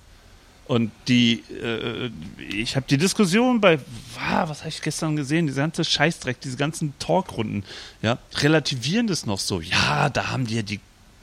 Und 0.67 0.91
die, 1.07 1.43
äh, 1.61 2.09
ich 2.39 2.75
habe 2.75 2.85
die 2.89 2.97
Diskussion 2.97 3.59
bei, 3.59 3.77
wow, 3.77 4.47
was 4.47 4.59
habe 4.59 4.69
ich 4.69 4.81
gestern 4.81 5.15
gesehen, 5.15 5.47
diese 5.47 5.59
ganze 5.59 5.83
Scheißdreck, 5.83 6.39
diese 6.39 6.55
ganzen 6.55 6.93
Talkrunden, 7.00 7.63
ja, 8.01 8.19
relativieren 8.35 9.07
das 9.07 9.25
noch 9.25 9.39
so. 9.39 9.59
Ja, 9.59 10.09
da 10.09 10.29
haben 10.29 10.47
die 10.47 10.55
ja 10.55 10.61
die 10.61 10.79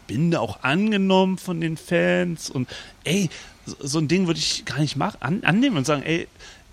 Binde 0.09 0.41
auch 0.41 0.65
angenommen 0.65 1.39
von 1.39 1.61
den 1.61 1.77
Fans 1.77 2.51
und 2.51 2.69
ey, 3.05 3.31
so, 3.65 4.01
ein 4.01 4.09
Ding 4.09 4.27
würde 4.27 4.41
ich 4.41 4.65
gar 4.65 4.81
nicht 4.81 4.97
machen, 4.97 5.19
an, 5.21 5.45
annehmen 5.45 5.77
und 5.77 5.87
sagen, 5.87 6.03
ey, 6.03 6.27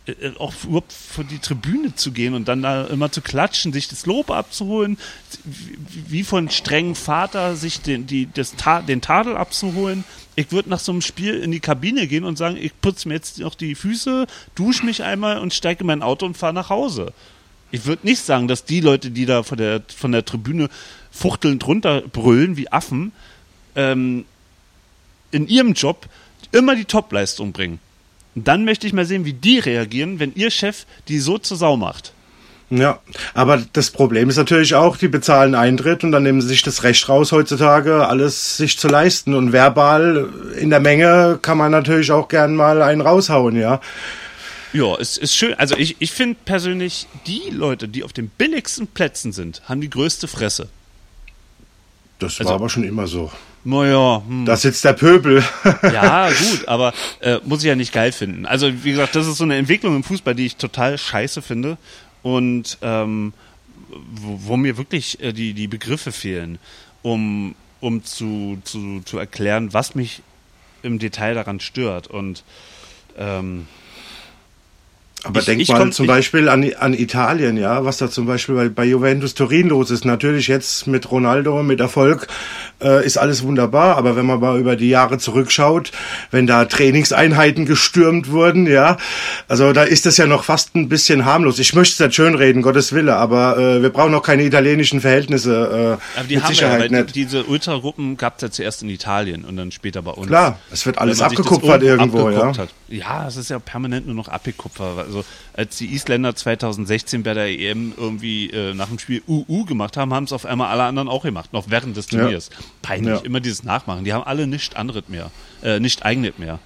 äh, 0.07 0.11
äh, 0.11 0.37
auch 0.37 0.53
überhaupt 0.63 0.93
vor 0.93 1.23
die 1.23 1.39
Tribüne 1.39 1.95
zu 1.95 2.11
gehen 2.11 2.33
und 2.33 2.47
dann 2.47 2.61
da 2.61 2.85
immer 2.85 3.11
zu 3.11 3.21
klatschen, 3.21 3.73
sich 3.73 3.87
das 3.87 4.05
Lob 4.05 4.31
abzuholen, 4.31 4.97
wie 5.43 6.23
von 6.23 6.49
strengen 6.49 6.95
Vater 6.95 7.55
sich 7.55 7.81
den, 7.81 8.07
die, 8.07 8.29
das, 8.33 8.53
den 8.87 9.01
Tadel 9.01 9.35
abzuholen. 9.35 10.03
Ich 10.35 10.51
würde 10.51 10.69
nach 10.69 10.79
so 10.79 10.91
einem 10.91 11.01
Spiel 11.01 11.35
in 11.35 11.51
die 11.51 11.59
Kabine 11.59 12.07
gehen 12.07 12.23
und 12.23 12.37
sagen, 12.37 12.57
ich 12.57 12.79
putze 12.81 13.07
mir 13.07 13.15
jetzt 13.15 13.39
noch 13.39 13.55
die 13.55 13.75
Füße, 13.75 14.27
dusche 14.53 14.85
mich 14.85 15.03
einmal 15.03 15.39
und 15.39 15.53
steige 15.53 15.81
in 15.81 15.87
mein 15.87 16.01
Auto 16.01 16.25
und 16.25 16.37
fahre 16.37 16.53
nach 16.53 16.69
Hause. 16.69 17.13
Ich 17.71 17.85
würde 17.85 18.05
nicht 18.05 18.21
sagen, 18.21 18.47
dass 18.47 18.63
die 18.63 18.79
Leute, 18.81 19.09
die 19.11 19.25
da 19.25 19.43
von 19.43 19.57
der, 19.57 19.81
von 19.87 20.11
der 20.11 20.23
Tribüne 20.23 20.69
fuchtelnd 21.15 21.65
runterbrüllen 21.65 22.57
wie 22.57 22.71
Affen, 22.71 23.13
ähm, 23.75 24.25
in 25.31 25.47
ihrem 25.47 25.73
Job 25.73 26.07
immer 26.51 26.75
die 26.75 26.85
Topleistung 26.85 27.51
bringen. 27.51 27.79
Und 28.35 28.47
dann 28.47 28.65
möchte 28.65 28.85
ich 28.85 28.93
mal 28.93 29.05
sehen, 29.05 29.25
wie 29.25 29.33
die 29.33 29.59
reagieren, 29.59 30.19
wenn 30.19 30.35
ihr 30.35 30.51
Chef 30.51 30.85
die 31.07 31.19
so 31.19 31.37
zur 31.37 31.57
Sau 31.57 31.77
macht. 31.77 32.13
Ja, 32.71 32.99
aber 33.35 33.63
das 33.73 33.91
Problem 33.91 34.27
ist 34.27 34.37
natürlich 34.37 34.73
auch, 34.73 34.97
die 34.97 35.07
bezahlen 35.07 35.53
Eintritt 35.53 36.03
und 36.03 36.11
dann 36.11 36.23
nehmen 36.23 36.41
sie 36.41 36.47
sich 36.47 36.63
das 36.63 36.83
Recht 36.83 37.07
raus, 37.07 37.31
heutzutage 37.31 38.07
alles 38.07 38.57
sich 38.57 38.79
zu 38.79 38.87
leisten. 38.87 39.35
Und 39.35 39.53
verbal 39.53 40.29
in 40.59 40.71
der 40.71 40.79
Menge 40.79 41.39
kann 41.41 41.57
man 41.57 41.71
natürlich 41.71 42.11
auch 42.11 42.27
gern 42.27 42.55
mal 42.55 42.81
einen 42.81 43.01
raushauen, 43.01 43.55
ja. 43.55 43.81
Ja, 44.73 44.95
es 44.99 45.17
ist 45.17 45.35
schön. 45.35 45.53
Also 45.53 45.77
ich, 45.77 45.97
ich 45.99 46.11
finde 46.11 46.37
persönlich, 46.43 47.07
die 47.27 47.49
Leute, 47.51 47.87
die 47.87 48.03
auf 48.03 48.13
den 48.13 48.29
billigsten 48.29 48.87
Plätzen 48.87 49.31
sind, 49.31 49.61
haben 49.69 49.79
die 49.79 49.89
größte 49.89 50.27
Fresse. 50.27 50.67
Das 52.19 52.39
also, 52.39 52.49
war 52.49 52.55
aber 52.55 52.69
schon 52.69 52.83
immer 52.83 53.07
so. 53.07 53.31
Naja. 53.63 54.21
Hm. 54.25 54.45
Das 54.45 54.59
ist 54.59 54.63
jetzt 54.65 54.85
der 54.85 54.93
Pöbel. 54.93 55.43
ja, 55.83 56.29
gut, 56.29 56.67
aber 56.67 56.93
äh, 57.19 57.39
muss 57.43 57.59
ich 57.59 57.67
ja 57.67 57.75
nicht 57.75 57.91
geil 57.91 58.11
finden. 58.11 58.45
Also, 58.45 58.71
wie 58.83 58.91
gesagt, 58.91 59.15
das 59.15 59.27
ist 59.27 59.37
so 59.37 59.43
eine 59.43 59.55
Entwicklung 59.55 59.95
im 59.95 60.03
Fußball, 60.03 60.35
die 60.35 60.45
ich 60.45 60.55
total 60.55 60.97
scheiße 60.97 61.41
finde. 61.41 61.77
Und 62.21 62.77
ähm, 62.81 63.33
wo, 63.89 64.39
wo, 64.47 64.57
mir 64.57 64.77
wirklich 64.77 65.21
äh, 65.21 65.33
die, 65.33 65.53
die 65.53 65.67
Begriffe 65.67 66.11
fehlen, 66.11 66.59
um, 67.01 67.55
um 67.81 68.03
zu, 68.03 68.59
zu, 68.63 69.01
zu 69.03 69.17
erklären, 69.17 69.73
was 69.73 69.95
mich 69.95 70.21
im 70.81 70.99
Detail 70.99 71.33
daran 71.33 71.59
stört. 71.59 72.07
Und 72.07 72.43
ähm, 73.17 73.67
aber 75.25 75.39
ich, 75.39 75.45
denk 75.45 75.61
ich 75.61 75.69
mal 75.69 75.79
komm, 75.79 75.91
zum 75.91 76.05
Beispiel 76.07 76.49
an, 76.49 76.71
an 76.79 76.93
Italien, 76.93 77.57
ja, 77.57 77.83
was 77.83 77.97
da 77.97 78.09
zum 78.09 78.25
Beispiel 78.25 78.55
bei, 78.55 78.69
bei 78.69 78.85
Juventus 78.85 79.33
Turin 79.33 79.69
los 79.69 79.89
ist. 79.89 80.05
Natürlich 80.05 80.47
jetzt 80.47 80.85
mit 80.87 81.09
Ronaldo, 81.11 81.63
mit 81.63 81.79
Erfolg, 81.79 82.27
äh, 82.81 83.05
ist 83.05 83.17
alles 83.17 83.43
wunderbar. 83.43 83.97
Aber 83.97 84.15
wenn 84.15 84.25
man 84.25 84.39
mal 84.39 84.59
über 84.59 84.75
die 84.75 84.89
Jahre 84.89 85.17
zurückschaut, 85.17 85.91
wenn 86.31 86.45
da 86.45 86.65
Trainingseinheiten 86.65 87.65
gestürmt 87.65 88.29
wurden, 88.29 88.67
ja, 88.67 88.97
also 89.47 89.73
da 89.73 89.83
ist 89.83 90.05
das 90.05 90.17
ja 90.17 90.27
noch 90.27 90.43
fast 90.43 90.75
ein 90.75 90.89
bisschen 90.89 91.25
harmlos. 91.25 91.57
Ich 91.57 91.73
möchte 91.73 91.93
es 91.93 92.07
nicht 92.07 92.15
schönreden, 92.15 92.61
Gottes 92.61 92.93
Wille, 92.93 93.15
aber 93.15 93.57
äh, 93.57 93.81
wir 93.81 93.89
brauchen 93.89 94.11
noch 94.11 94.23
keine 94.23 94.43
italienischen 94.43 95.01
Verhältnisse. 95.01 95.99
Äh, 96.15 96.19
aber 96.19 96.27
die 96.27 96.39
haben 96.39 96.53
Sicherheit 96.53 96.91
ja, 96.91 97.01
nicht. 97.01 97.15
diese 97.15 97.45
Ultragruppen 97.45 98.17
gab 98.17 98.35
es 98.35 98.41
ja 98.43 98.51
zuerst 98.51 98.83
in 98.83 98.89
Italien 98.89 99.43
und 99.43 99.57
dann 99.57 99.71
später 99.71 100.01
bei 100.03 100.11
uns. 100.11 100.27
Klar, 100.27 100.59
es 100.71 100.85
wird 100.85 100.99
alles 100.99 101.21
abgekupfert 101.21 101.81
irgendwo, 101.81 102.29
ja. 102.29 102.55
Hat. 102.55 102.69
Ja, 102.87 103.27
es 103.27 103.37
ist 103.37 103.49
ja 103.49 103.57
permanent 103.57 104.05
nur 104.05 104.15
noch 104.15 104.27
abgekupfert. 104.27 104.99
Also 104.99 105.14
als 105.53 105.77
die 105.77 105.93
Isländer 105.93 106.35
2016 106.35 107.23
bei 107.23 107.33
der 107.33 107.47
EM 107.47 107.93
irgendwie 107.95 108.49
äh, 108.49 108.73
nach 108.73 108.87
dem 108.87 108.99
Spiel 108.99 109.21
UU 109.27 109.65
gemacht 109.65 109.97
haben, 109.97 110.13
haben 110.13 110.25
es 110.25 110.33
auf 110.33 110.45
einmal 110.45 110.69
alle 110.69 110.83
anderen 110.83 111.07
auch 111.07 111.23
gemacht, 111.23 111.53
noch 111.53 111.69
während 111.69 111.95
des 111.95 112.07
Turniers. 112.07 112.49
Ja. 112.51 112.65
Peinlich, 112.81 113.19
ja. 113.19 113.25
immer 113.25 113.39
dieses 113.39 113.63
Nachmachen. 113.63 114.03
Die 114.03 114.13
haben 114.13 114.23
alle 114.23 114.47
nicht 114.47 114.75
anderes 114.75 115.03
mehr, 115.07 115.31
äh, 115.63 115.79
nicht 115.79 116.03
eigenes 116.03 116.37
mehr. 116.37 116.59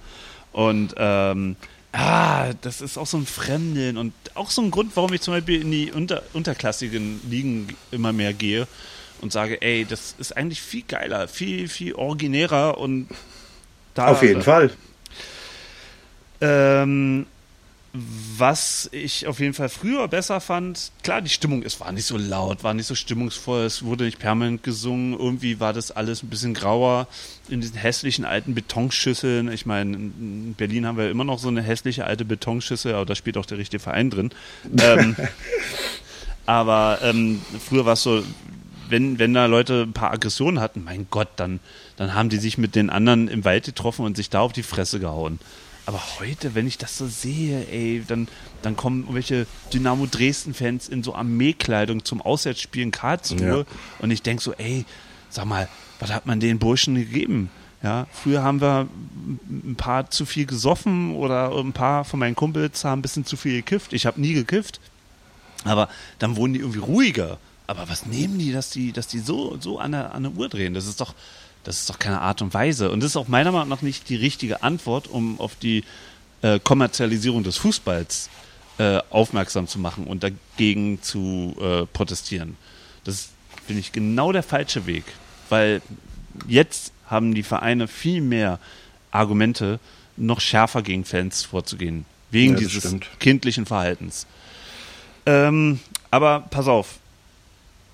Und 0.51 0.95
ähm, 0.97 1.55
ah, 1.91 2.53
das 2.61 2.81
ist 2.81 2.97
auch 2.97 3.07
so 3.07 3.17
ein 3.17 3.25
Fremden 3.25 3.97
und 3.97 4.13
auch 4.35 4.49
so 4.49 4.61
ein 4.61 4.71
Grund, 4.71 4.91
warum 4.95 5.13
ich 5.13 5.21
zum 5.21 5.33
Beispiel 5.33 5.61
in 5.61 5.71
die 5.71 5.91
unter, 5.91 6.23
unterklassigen 6.33 7.21
Ligen 7.29 7.75
immer 7.91 8.13
mehr 8.13 8.33
gehe 8.33 8.67
und 9.21 9.31
sage, 9.31 9.61
ey, 9.61 9.85
das 9.85 10.15
ist 10.17 10.35
eigentlich 10.35 10.61
viel 10.61 10.83
geiler, 10.87 11.27
viel, 11.27 11.67
viel 11.67 11.93
originärer 11.93 12.77
und 12.77 13.07
da. 13.93 14.07
Auf 14.07 14.23
jeden 14.23 14.41
Fall. 14.41 14.71
Ähm, 16.41 17.25
was 17.91 18.87
ich 18.91 19.25
auf 19.25 19.39
jeden 19.39 19.55
Fall 19.55 19.69
früher 19.69 20.07
besser 20.07 20.39
fand, 20.41 20.91
klar, 21.01 21.21
die 21.21 21.29
Stimmung, 21.29 21.63
es 21.63 21.79
war 21.79 21.91
nicht 21.91 22.05
so 22.05 22.17
laut, 22.17 22.63
war 22.63 22.75
nicht 22.75 22.85
so 22.85 22.93
stimmungsvoll, 22.93 23.63
es 23.63 23.83
wurde 23.83 24.03
nicht 24.03 24.19
permanent 24.19 24.61
gesungen, 24.61 25.17
irgendwie 25.17 25.59
war 25.59 25.73
das 25.73 25.89
alles 25.89 26.21
ein 26.21 26.29
bisschen 26.29 26.53
grauer 26.53 27.07
in 27.49 27.61
diesen 27.61 27.77
hässlichen 27.77 28.25
alten 28.25 28.53
Betonschüsseln. 28.53 29.51
Ich 29.51 29.65
meine, 29.65 29.95
in 29.95 30.53
Berlin 30.55 30.85
haben 30.85 30.97
wir 30.97 31.09
immer 31.09 31.23
noch 31.23 31.39
so 31.39 31.47
eine 31.47 31.63
hässliche 31.63 32.05
alte 32.05 32.25
Betonschüssel, 32.25 32.93
aber 32.93 33.05
da 33.05 33.15
spielt 33.15 33.37
auch 33.37 33.45
der 33.47 33.57
richtige 33.57 33.81
Verein 33.81 34.11
drin. 34.11 34.29
ähm, 34.81 35.15
aber 36.45 36.99
ähm, 37.01 37.41
früher 37.67 37.85
war 37.85 37.93
es 37.93 38.03
so, 38.03 38.23
wenn, 38.87 39.17
wenn 39.17 39.33
da 39.33 39.47
Leute 39.47 39.83
ein 39.83 39.93
paar 39.93 40.11
Aggressionen 40.11 40.59
hatten, 40.59 40.83
mein 40.83 41.07
Gott, 41.09 41.29
dann, 41.37 41.59
dann 41.95 42.13
haben 42.13 42.29
die 42.29 42.37
sich 42.37 42.59
mit 42.59 42.75
den 42.75 42.91
anderen 42.91 43.27
im 43.27 43.45
Wald 43.45 43.65
getroffen 43.65 44.05
und 44.05 44.15
sich 44.15 44.29
da 44.29 44.41
auf 44.41 44.53
die 44.53 44.63
Fresse 44.63 44.99
gehauen. 44.99 45.39
Aber 45.89 46.03
heute, 46.19 46.53
wenn 46.53 46.67
ich 46.67 46.77
das 46.77 46.99
so 46.99 47.07
sehe, 47.07 47.67
ey, 47.67 48.03
dann, 48.07 48.27
dann 48.61 48.75
kommen 48.75 48.99
irgendwelche 49.05 49.47
Dynamo 49.73 50.05
Dresden-Fans 50.05 50.87
in 50.87 51.01
so 51.01 51.15
Armeekleidung 51.15 52.05
zum 52.05 52.21
Auswärtsspielen 52.21 52.91
Karlsruhe 52.91 53.65
ja. 53.67 53.77
und 53.97 54.11
ich 54.11 54.21
denke 54.21 54.43
so, 54.43 54.53
ey, 54.53 54.85
sag 55.31 55.45
mal, 55.45 55.67
was 55.99 56.11
hat 56.13 56.27
man 56.27 56.39
den 56.39 56.59
Burschen 56.59 56.93
gegeben? 56.93 57.49
Ja, 57.81 58.05
früher 58.11 58.43
haben 58.43 58.61
wir 58.61 58.87
ein 59.49 59.77
paar 59.77 60.11
zu 60.11 60.27
viel 60.27 60.45
gesoffen 60.45 61.15
oder 61.15 61.57
ein 61.57 61.73
paar 61.73 62.05
von 62.05 62.19
meinen 62.19 62.35
Kumpels 62.35 62.85
haben 62.85 62.99
ein 62.99 63.01
bisschen 63.01 63.25
zu 63.25 63.35
viel 63.35 63.55
gekifft. 63.55 63.91
Ich 63.91 64.05
habe 64.05 64.21
nie 64.21 64.33
gekifft. 64.33 64.79
Aber 65.63 65.89
dann 66.19 66.35
wurden 66.35 66.53
die 66.53 66.59
irgendwie 66.59 66.81
ruhiger. 66.81 67.39
Aber 67.65 67.89
was 67.89 68.05
nehmen 68.05 68.37
die, 68.37 68.51
dass 68.51 68.69
die, 68.69 68.91
dass 68.91 69.07
die 69.07 69.19
so, 69.19 69.57
so 69.59 69.79
an 69.79 69.93
der, 69.93 70.13
an 70.13 70.21
der 70.21 70.33
Uhr 70.33 70.49
drehen? 70.49 70.75
Das 70.75 70.85
ist 70.85 71.01
doch, 71.01 71.15
das 71.69 71.81
ist 71.81 71.89
doch 71.91 71.99
keine 71.99 72.19
Art 72.21 72.41
und 72.41 72.51
Weise. 72.55 72.89
Und 72.89 73.03
das 73.03 73.11
ist 73.11 73.15
auch 73.15 73.27
meiner 73.27 73.51
Meinung 73.51 73.69
nach 73.69 73.83
nicht 73.83 74.09
die 74.09 74.15
richtige 74.15 74.63
Antwort, 74.63 75.07
um 75.07 75.39
auf 75.39 75.53
die 75.53 75.83
äh, 76.41 76.59
Kommerzialisierung 76.59 77.43
des 77.43 77.57
Fußballs 77.57 78.31
äh, 78.79 78.97
aufmerksam 79.11 79.67
zu 79.67 79.77
machen 79.77 80.05
und 80.05 80.23
dagegen 80.23 80.99
zu 81.03 81.55
äh, 81.61 81.85
protestieren. 81.85 82.57
Das 83.03 83.29
finde 83.67 83.81
ich 83.81 83.91
genau 83.91 84.31
der 84.31 84.41
falsche 84.41 84.87
Weg, 84.87 85.03
weil 85.49 85.83
jetzt 86.47 86.91
haben 87.05 87.35
die 87.35 87.43
Vereine 87.43 87.87
viel 87.87 88.21
mehr 88.21 88.57
Argumente, 89.11 89.79
noch 90.17 90.41
schärfer 90.41 90.81
gegen 90.81 91.05
Fans 91.05 91.43
vorzugehen, 91.43 92.05
wegen 92.31 92.53
ja, 92.53 92.61
dieses 92.61 92.83
stimmt. 92.83 93.05
kindlichen 93.19 93.67
Verhaltens. 93.67 94.25
Ähm, 95.27 95.79
aber 96.09 96.47
pass 96.49 96.67
auf, 96.67 96.97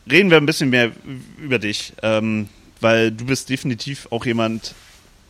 reden 0.09 0.29
wir 0.29 0.37
ein 0.37 0.45
bisschen 0.45 0.69
mehr 0.69 0.93
über 1.37 1.59
dich. 1.59 1.91
Ähm, 2.01 2.47
weil 2.81 3.11
du 3.11 3.25
bist 3.25 3.49
definitiv 3.49 4.07
auch 4.11 4.25
jemand, 4.25 4.75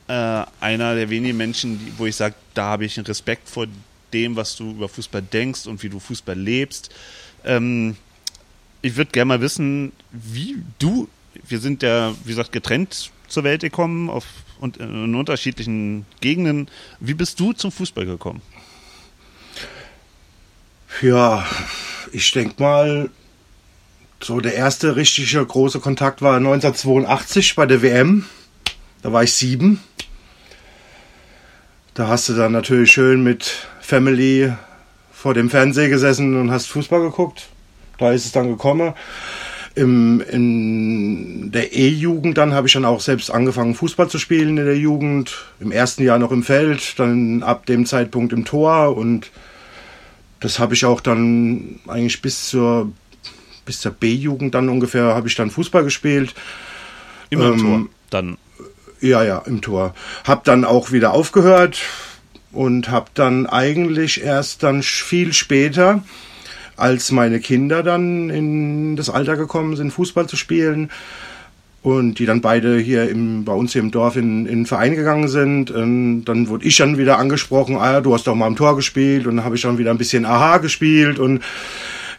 äh, 0.08 0.44
einer 0.60 0.96
der 0.96 1.10
wenigen 1.10 1.38
Menschen, 1.38 1.80
die, 1.80 1.94
wo 1.98 2.06
ich 2.06 2.16
sage, 2.16 2.36
da 2.54 2.66
habe 2.66 2.86
ich 2.86 2.98
einen 2.98 3.08
Respekt 3.08 3.50
vor 3.50 3.68
dem, 4.14 4.36
was 4.36 4.56
du 4.56 4.72
über 4.72 4.88
Fußball 4.88 5.22
denkst 5.22 5.68
und 5.68 5.82
wie 5.84 5.90
du 5.90 6.00
Fußball 6.00 6.38
lebst. 6.38 6.94
Ähm, 7.44 7.96
ich 8.82 8.96
würde 8.96 9.12
gerne 9.12 9.30
mal 9.30 9.42
wissen, 9.42 9.92
wie 10.12 10.58
du, 10.80 11.08
wir 11.48 11.60
sind 11.60 11.82
ja, 11.82 12.14
wie 12.24 12.30
gesagt, 12.30 12.52
getrennt 12.52 13.12
zur 13.28 13.44
Welt 13.44 13.62
gekommen, 13.62 14.10
auf, 14.10 14.26
und 14.60 14.78
in 14.78 15.16
unterschiedlichen 15.16 16.06
Gegenden. 16.22 16.70
Wie 17.00 17.14
bist 17.14 17.40
du 17.40 17.54
zum 17.54 17.72
Fußball 17.72 18.06
gekommen? 18.06 18.42
Ja, 21.02 21.46
ich 22.12 22.32
denke 22.32 22.62
mal, 22.62 23.10
so, 24.26 24.40
der 24.40 24.56
erste 24.56 24.96
richtige 24.96 25.46
große 25.46 25.80
Kontakt 25.80 26.24
war 26.24 26.38
1982 26.38 27.56
bei 27.56 27.68
der 27.68 27.84
WM. 27.84 28.26
Da 29.04 29.14
war 29.14 29.22
ich 29.22 29.34
sieben. 29.34 29.82
Da 31.94 32.08
hast 32.08 32.28
du 32.28 32.34
dann 32.34 32.52
natürlich 32.52 32.92
schön 32.92 33.24
mit 33.24 33.68
Family 33.82 34.52
vor 35.12 35.36
dem 35.36 35.52
Fernseher 35.52 35.90
gesessen 35.90 36.42
und 36.42 36.50
hast 36.50 36.66
Fußball 36.66 37.02
geguckt. 37.02 37.50
Da 38.00 38.14
ist 38.14 38.26
es 38.26 38.32
dann 38.32 38.50
gekommen. 38.50 38.96
Im, 39.76 40.22
in 40.22 41.52
der 41.52 41.76
E-Jugend 41.76 42.40
dann 42.40 42.56
habe 42.56 42.66
ich 42.66 42.74
dann 42.74 42.86
auch 42.86 43.02
selbst 43.02 43.30
angefangen, 43.30 43.76
Fußball 43.76 44.10
zu 44.10 44.18
spielen 44.18 44.58
in 44.58 44.66
der 44.66 44.78
Jugend. 44.78 45.46
Im 45.60 45.72
ersten 45.72 46.02
Jahr 46.04 46.18
noch 46.18 46.32
im 46.32 46.42
Feld, 46.42 46.98
dann 46.98 47.44
ab 47.44 47.68
dem 47.68 47.86
Zeitpunkt 47.86 48.34
im 48.34 48.44
Tor 48.44 48.98
und 48.98 49.30
das 50.40 50.60
habe 50.60 50.74
ich 50.74 50.86
auch 50.86 51.02
dann 51.02 51.80
eigentlich 51.88 52.22
bis 52.22 52.50
zur, 52.50 52.92
bis 53.66 53.82
zur 53.82 53.92
B-Jugend 53.92 54.56
dann 54.56 54.70
ungefähr 54.70 55.16
habe 55.16 55.28
ich 55.28 55.36
dann 55.36 55.52
Fußball 55.52 55.84
gespielt. 55.84 56.34
Immer 57.30 57.48
im 57.48 57.54
ähm, 57.54 57.60
Tor, 57.60 57.86
dann. 58.10 58.38
Ja, 59.02 59.24
ja, 59.24 59.40
im 59.40 59.62
Tor. 59.62 59.94
Hab 60.24 60.44
dann 60.46 60.64
auch 60.64 60.92
wieder 60.92 61.14
aufgehört 61.14 61.82
und 62.52 62.90
hab 62.90 63.14
dann 63.16 63.46
eigentlich 63.46 64.24
erst 64.24 64.64
dann 64.64 64.82
viel 64.84 65.34
später 65.34 66.04
als 66.78 67.12
meine 67.12 67.40
Kinder 67.40 67.84
dann 67.84 68.30
in 68.30 68.96
das 68.96 69.10
Alter 69.10 69.38
gekommen 69.38 69.76
sind, 69.76 69.92
Fußball 69.92 70.28
zu 70.28 70.36
spielen 70.36 70.90
und 71.86 72.18
die 72.18 72.26
dann 72.26 72.42
beide 72.42 72.80
hier 72.80 73.10
im, 73.10 73.46
bei 73.46 73.54
uns 73.54 73.74
hier 73.74 73.82
im 73.82 73.92
Dorf 73.92 74.16
in, 74.16 74.46
in 74.48 74.60
den 74.60 74.66
Verein 74.66 74.96
gegangen 74.96 75.28
sind. 75.28 75.70
Und 75.70 76.26
dann 76.26 76.48
wurde 76.48 76.66
ich 76.66 76.76
dann 76.78 76.98
wieder 76.98 77.20
angesprochen, 77.20 77.78
ah, 77.78 78.02
du 78.02 78.14
hast 78.14 78.26
doch 78.26 78.34
mal 78.34 78.48
im 78.48 78.56
Tor 78.56 78.76
gespielt 78.76 79.28
und 79.28 79.38
dann 79.38 79.46
habe 79.46 79.56
ich 79.56 79.62
dann 79.62 79.78
wieder 79.78 79.92
ein 79.92 80.00
bisschen 80.00 80.26
Aha 80.26 80.58
gespielt 80.58 81.20
und 81.20 81.44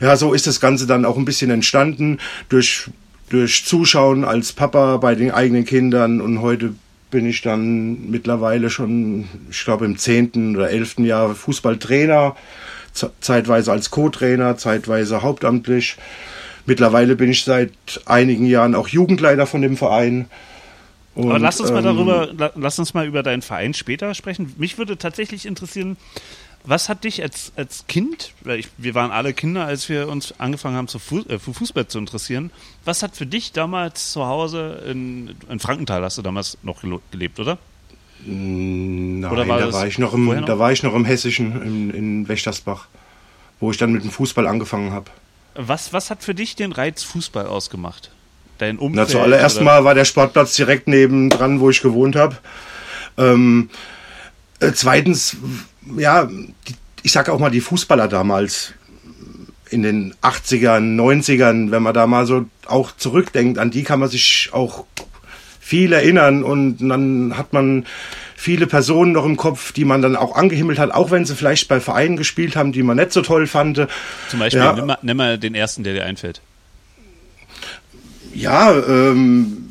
ja, 0.01 0.17
so 0.17 0.33
ist 0.33 0.47
das 0.47 0.61
Ganze 0.61 0.87
dann 0.87 1.05
auch 1.05 1.17
ein 1.17 1.25
bisschen 1.25 1.51
entstanden 1.51 2.19
durch, 2.49 2.89
durch 3.29 3.65
Zuschauen 3.65 4.25
als 4.25 4.53
Papa 4.53 4.97
bei 4.99 5.15
den 5.15 5.31
eigenen 5.31 5.65
Kindern 5.65 6.21
und 6.21 6.41
heute 6.41 6.75
bin 7.11 7.27
ich 7.27 7.41
dann 7.43 8.11
mittlerweile 8.11 8.69
schon, 8.69 9.29
ich 9.51 9.65
glaube 9.65 9.85
im 9.85 9.97
zehnten 9.97 10.57
oder 10.57 10.71
elften 10.71 11.05
Jahr 11.05 11.35
Fußballtrainer 11.35 12.37
zeitweise 13.21 13.73
als 13.73 13.91
Co-Trainer, 13.91 14.57
zeitweise 14.57 15.23
hauptamtlich. 15.23 15.97
Mittlerweile 16.65 17.17
bin 17.17 17.31
ich 17.31 17.45
seit 17.45 17.73
einigen 18.07 18.47
Jahren 18.47 18.75
auch 18.75 18.89
Jugendleiter 18.89 19.47
von 19.47 19.63
dem 19.63 19.77
Verein. 19.77 20.27
Und, 21.15 21.31
Aber 21.31 21.39
lass 21.39 21.61
uns 21.61 21.71
mal 21.71 21.79
ähm, 21.79 21.85
darüber, 21.85 22.51
lass 22.57 22.79
uns 22.79 22.93
mal 22.93 23.07
über 23.07 23.23
deinen 23.23 23.43
Verein 23.43 23.73
später 23.73 24.13
sprechen. 24.15 24.55
Mich 24.59 24.77
würde 24.77 24.99
tatsächlich 24.99 25.47
interessieren, 25.47 25.97
was 26.67 26.89
hat 26.89 27.05
dich 27.05 27.23
als, 27.23 27.53
als 27.57 27.87
Kind, 27.87 28.33
ich, 28.45 28.69
wir 28.77 28.95
waren 28.95 29.11
alle 29.11 29.33
Kinder, 29.33 29.65
als 29.65 29.89
wir 29.89 30.09
uns 30.09 30.35
angefangen 30.39 30.77
haben, 30.77 30.89
zu 30.89 30.99
Fuß, 30.99 31.27
äh, 31.27 31.39
für 31.39 31.55
Fußball 31.55 31.87
zu 31.87 31.99
interessieren, 31.99 32.51
was 32.85 33.03
hat 33.03 33.17
für 33.17 33.27
dich 33.27 33.53
damals 33.53 34.13
zu 34.13 34.27
Hause 34.27 34.83
in, 34.87 35.37
in 35.49 35.61
Frankenthal, 35.61 36.03
hast 36.03 36.19
du 36.19 36.23
damals 36.23 36.59
noch 36.63 36.83
gelebt, 37.11 37.41
oder? 37.41 37.59
Nein, 38.25 39.25
Oder 39.31 39.47
war 39.47 39.61
da, 39.61 39.73
war 39.73 39.87
ich 39.87 39.99
noch 39.99 40.13
im, 40.13 40.25
noch? 40.25 40.45
da 40.45 40.59
war 40.59 40.73
ich 40.73 40.83
noch 40.83 40.95
im 40.95 41.05
Hessischen, 41.05 41.63
in, 41.63 41.91
in 41.91 42.29
Wächtersbach, 42.29 42.89
wo 43.61 43.71
ich 43.71 43.77
dann 43.77 43.93
mit 43.93 44.03
dem 44.03 44.11
Fußball 44.11 44.47
angefangen 44.47 44.93
habe. 44.93 45.11
Was, 45.55 45.93
was 45.93 46.11
hat 46.11 46.23
für 46.23 46.35
dich 46.35 46.57
den 46.57 46.73
Reiz 46.73 47.03
Fußball 47.03 47.47
ausgemacht? 47.47 48.11
Dein 48.59 48.79
Umfeld? 48.79 49.07
Na, 49.07 49.07
zuallererst 49.07 49.61
mal 49.61 49.85
war 49.85 49.95
der 49.95 50.05
Sportplatz 50.05 50.57
direkt 50.57 50.89
neben 50.89 51.31
dran, 51.31 51.61
wo 51.61 51.71
ich 51.71 51.83
gewohnt 51.83 52.17
habe. 52.17 52.37
Ähm, 53.19 53.71
äh, 54.61 54.73
zweitens, 54.73 55.37
ja, 55.97 56.29
ich 57.03 57.13
sage 57.13 57.33
auch 57.33 57.39
mal, 57.39 57.51
die 57.51 57.61
Fußballer 57.61 58.09
damals 58.09 58.75
in 59.71 59.83
den 59.83 60.15
80ern, 60.23 60.97
90ern, 60.97 61.71
wenn 61.71 61.83
man 61.83 61.95
da 61.95 62.07
mal 62.07 62.27
so 62.27 62.47
auch 62.67 62.93
zurückdenkt, 62.97 63.59
an 63.59 63.71
die 63.71 63.83
kann 63.83 64.01
man 64.01 64.09
sich 64.09 64.51
auch 64.53 64.85
viel 65.61 65.93
erinnern 65.93 66.45
und 66.45 66.79
dann 66.79 67.37
hat 67.37 67.53
man 67.53 67.87
viele 68.37 68.67
Personen 68.67 69.13
noch 69.13 69.25
im 69.25 69.37
Kopf, 69.37 69.73
die 69.73 69.85
man 69.85 70.03
dann 70.03 70.15
auch 70.15 70.37
angehimmelt 70.37 70.79
hat, 70.79 70.93
auch 70.93 71.11
wenn 71.11 71.25
sie 71.25 71.35
vielleicht 71.35 71.69
bei 71.69 71.81
Vereinen 71.81 72.17
gespielt 72.17 72.55
haben, 72.55 72.71
die 72.71 72.83
man 72.83 72.97
nicht 72.97 73.13
so 73.13 73.23
toll 73.23 73.47
fand. 73.47 73.87
Zum 74.29 74.39
Beispiel, 74.39 74.61
ja. 74.61 74.75
nimm, 74.75 74.87
mal, 74.87 74.99
nimm 75.03 75.17
mal 75.17 75.39
den 75.39 75.55
ersten, 75.55 75.83
der 75.83 75.95
dir 75.95 76.05
einfällt. 76.05 76.41
Ja, 78.35 78.73
ähm, 78.73 79.66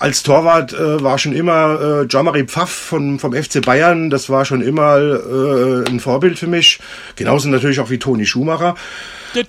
als 0.00 0.22
Torwart 0.22 0.72
äh, 0.72 1.02
war 1.02 1.18
schon 1.18 1.32
immer 1.34 2.02
äh, 2.02 2.08
Jean-Marie 2.08 2.44
Pfaff 2.44 2.70
von, 2.70 3.18
vom 3.18 3.32
FC 3.32 3.64
Bayern, 3.64 4.10
das 4.10 4.30
war 4.30 4.44
schon 4.44 4.62
immer 4.62 4.98
äh, 4.98 5.88
ein 5.88 6.00
Vorbild 6.00 6.38
für 6.38 6.46
mich. 6.46 6.80
Genauso 7.16 7.48
natürlich 7.48 7.80
auch 7.80 7.90
wie 7.90 7.98
Toni 7.98 8.26
Schumacher. 8.26 8.74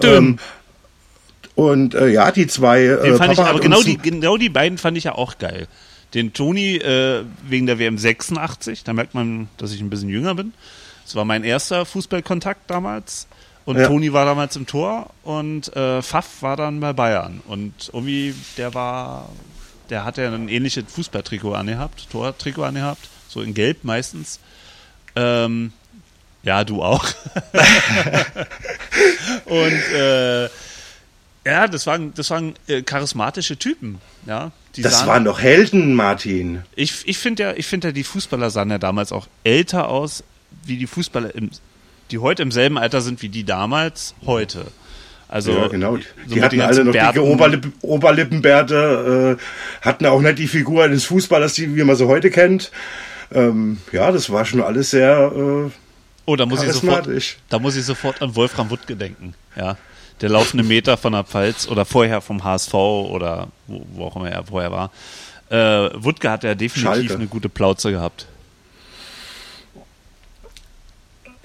Ähm, 0.03 0.37
und 1.55 1.95
äh, 1.95 2.09
ja, 2.09 2.31
die 2.31 2.47
zwei. 2.47 2.83
Äh, 2.83 3.15
fand 3.15 3.33
ich, 3.33 3.39
aber 3.39 3.59
genau 3.59 3.81
die, 3.81 3.97
genau 3.97 4.37
die 4.37 4.49
beiden 4.49 4.77
fand 4.77 4.97
ich 4.97 5.05
ja 5.05 5.13
auch 5.13 5.37
geil. 5.37 5.67
Den 6.13 6.33
Toni 6.33 6.75
äh, 6.75 7.23
wegen 7.47 7.65
der 7.65 7.79
WM 7.79 7.97
86, 7.97 8.83
da 8.83 8.93
merkt 8.93 9.13
man, 9.13 9.47
dass 9.57 9.71
ich 9.71 9.79
ein 9.79 9.89
bisschen 9.89 10.09
jünger 10.09 10.35
bin. 10.35 10.53
Das 11.05 11.15
war 11.15 11.23
mein 11.23 11.43
erster 11.43 11.85
Fußballkontakt 11.85 12.69
damals. 12.69 13.27
Und 13.63 13.77
ja. 13.77 13.87
Toni 13.87 14.11
war 14.11 14.25
damals 14.25 14.55
im 14.55 14.65
Tor 14.65 15.11
und 15.23 15.73
äh, 15.75 16.01
Pfaff 16.01 16.41
war 16.41 16.57
dann 16.57 16.79
bei 16.79 16.93
Bayern. 16.93 17.41
Und 17.47 17.73
irgendwie, 17.93 18.33
der 18.57 18.73
war, 18.73 19.29
der 19.91 20.05
hat 20.05 20.17
ja 20.17 20.33
ein 20.33 20.49
ähnliches 20.49 20.85
Fußballtrikot 20.87 21.53
angehabt, 21.53 22.09
Tortrikot 22.09 22.63
angehabt, 22.63 23.09
so 23.27 23.41
in 23.41 23.53
Gelb 23.53 23.83
meistens. 23.83 24.39
Ähm, 25.15 25.73
ja, 26.43 26.63
du 26.63 26.81
auch. 26.81 27.05
und 29.45 29.93
äh, 29.93 30.45
ja, 31.45 31.67
das 31.67 31.85
waren, 31.85 32.13
das 32.13 32.29
waren 32.29 32.53
äh, 32.67 32.81
charismatische 32.81 33.57
Typen, 33.57 33.99
ja. 34.25 34.51
das 34.77 34.99
sahen, 34.99 35.07
waren 35.07 35.25
doch 35.25 35.41
Helden, 35.41 35.93
Martin. 35.93 36.63
Ich, 36.75 37.07
ich 37.07 37.17
finde 37.17 37.43
ja, 37.43 37.53
ich 37.53 37.67
finde 37.67 37.89
ja, 37.89 37.91
die 37.91 38.03
Fußballer 38.03 38.49
sahen 38.49 38.71
ja 38.71 38.77
damals 38.77 39.11
auch 39.11 39.27
älter 39.43 39.89
aus, 39.89 40.23
wie 40.63 40.77
die 40.77 40.87
Fußballer, 40.87 41.35
im, 41.35 41.49
die 42.11 42.19
heute 42.19 42.43
im 42.43 42.51
selben 42.51 42.77
Alter 42.77 43.01
sind 43.01 43.21
wie 43.21 43.29
die 43.29 43.43
damals 43.43 44.15
heute. 44.25 44.67
Also, 45.31 45.53
ja, 45.53 45.67
genau. 45.69 45.95
So 45.95 46.35
die 46.35 46.43
hatten 46.43 46.59
alle 46.59 46.83
noch 46.83 46.91
Bärten. 46.91 47.13
dicke 47.13 47.25
Oberlipp 47.25 47.71
Oberlippenbärte, 47.81 49.37
äh, 49.39 49.83
hatten 49.85 50.05
auch 50.05 50.19
nicht 50.21 50.39
die 50.39 50.47
Figur 50.47 50.83
eines 50.83 51.05
Fußballers, 51.05 51.53
die, 51.53 51.73
wie 51.73 51.83
man 51.85 51.95
sie 51.95 52.05
heute 52.05 52.29
kennt. 52.29 52.69
Ähm, 53.33 53.77
ja, 53.93 54.11
das 54.11 54.29
war 54.29 54.43
schon 54.43 54.61
alles 54.61 54.91
sehr. 54.91 55.31
Äh, 55.33 55.71
oh, 56.25 56.35
da 56.35 56.45
muss 56.45 56.61
ich 56.61 56.73
sofort, 56.73 57.07
da 57.47 57.59
muss 57.59 57.77
ich 57.77 57.85
sofort 57.85 58.21
an 58.21 58.35
Wolfram 58.35 58.69
Wutt 58.69 58.85
gedenken. 58.87 59.33
Ja, 59.55 59.77
der 60.19 60.27
laufende 60.27 60.65
Meter 60.65 60.97
von 60.97 61.13
der 61.13 61.23
Pfalz 61.23 61.65
oder 61.65 61.85
vorher 61.85 62.19
vom 62.19 62.43
HSV 62.43 62.73
oder 62.73 63.47
wo, 63.67 63.85
wo 63.93 64.05
auch 64.07 64.17
immer 64.17 64.29
er 64.29 64.43
vorher 64.43 64.71
war. 64.73 64.91
Äh, 65.49 65.91
Wutke 66.03 66.29
hat 66.29 66.43
ja 66.43 66.55
definitiv 66.55 67.07
Schalke. 67.07 67.15
eine 67.15 67.27
gute 67.27 67.47
Plauze 67.47 67.91
gehabt. 67.91 68.27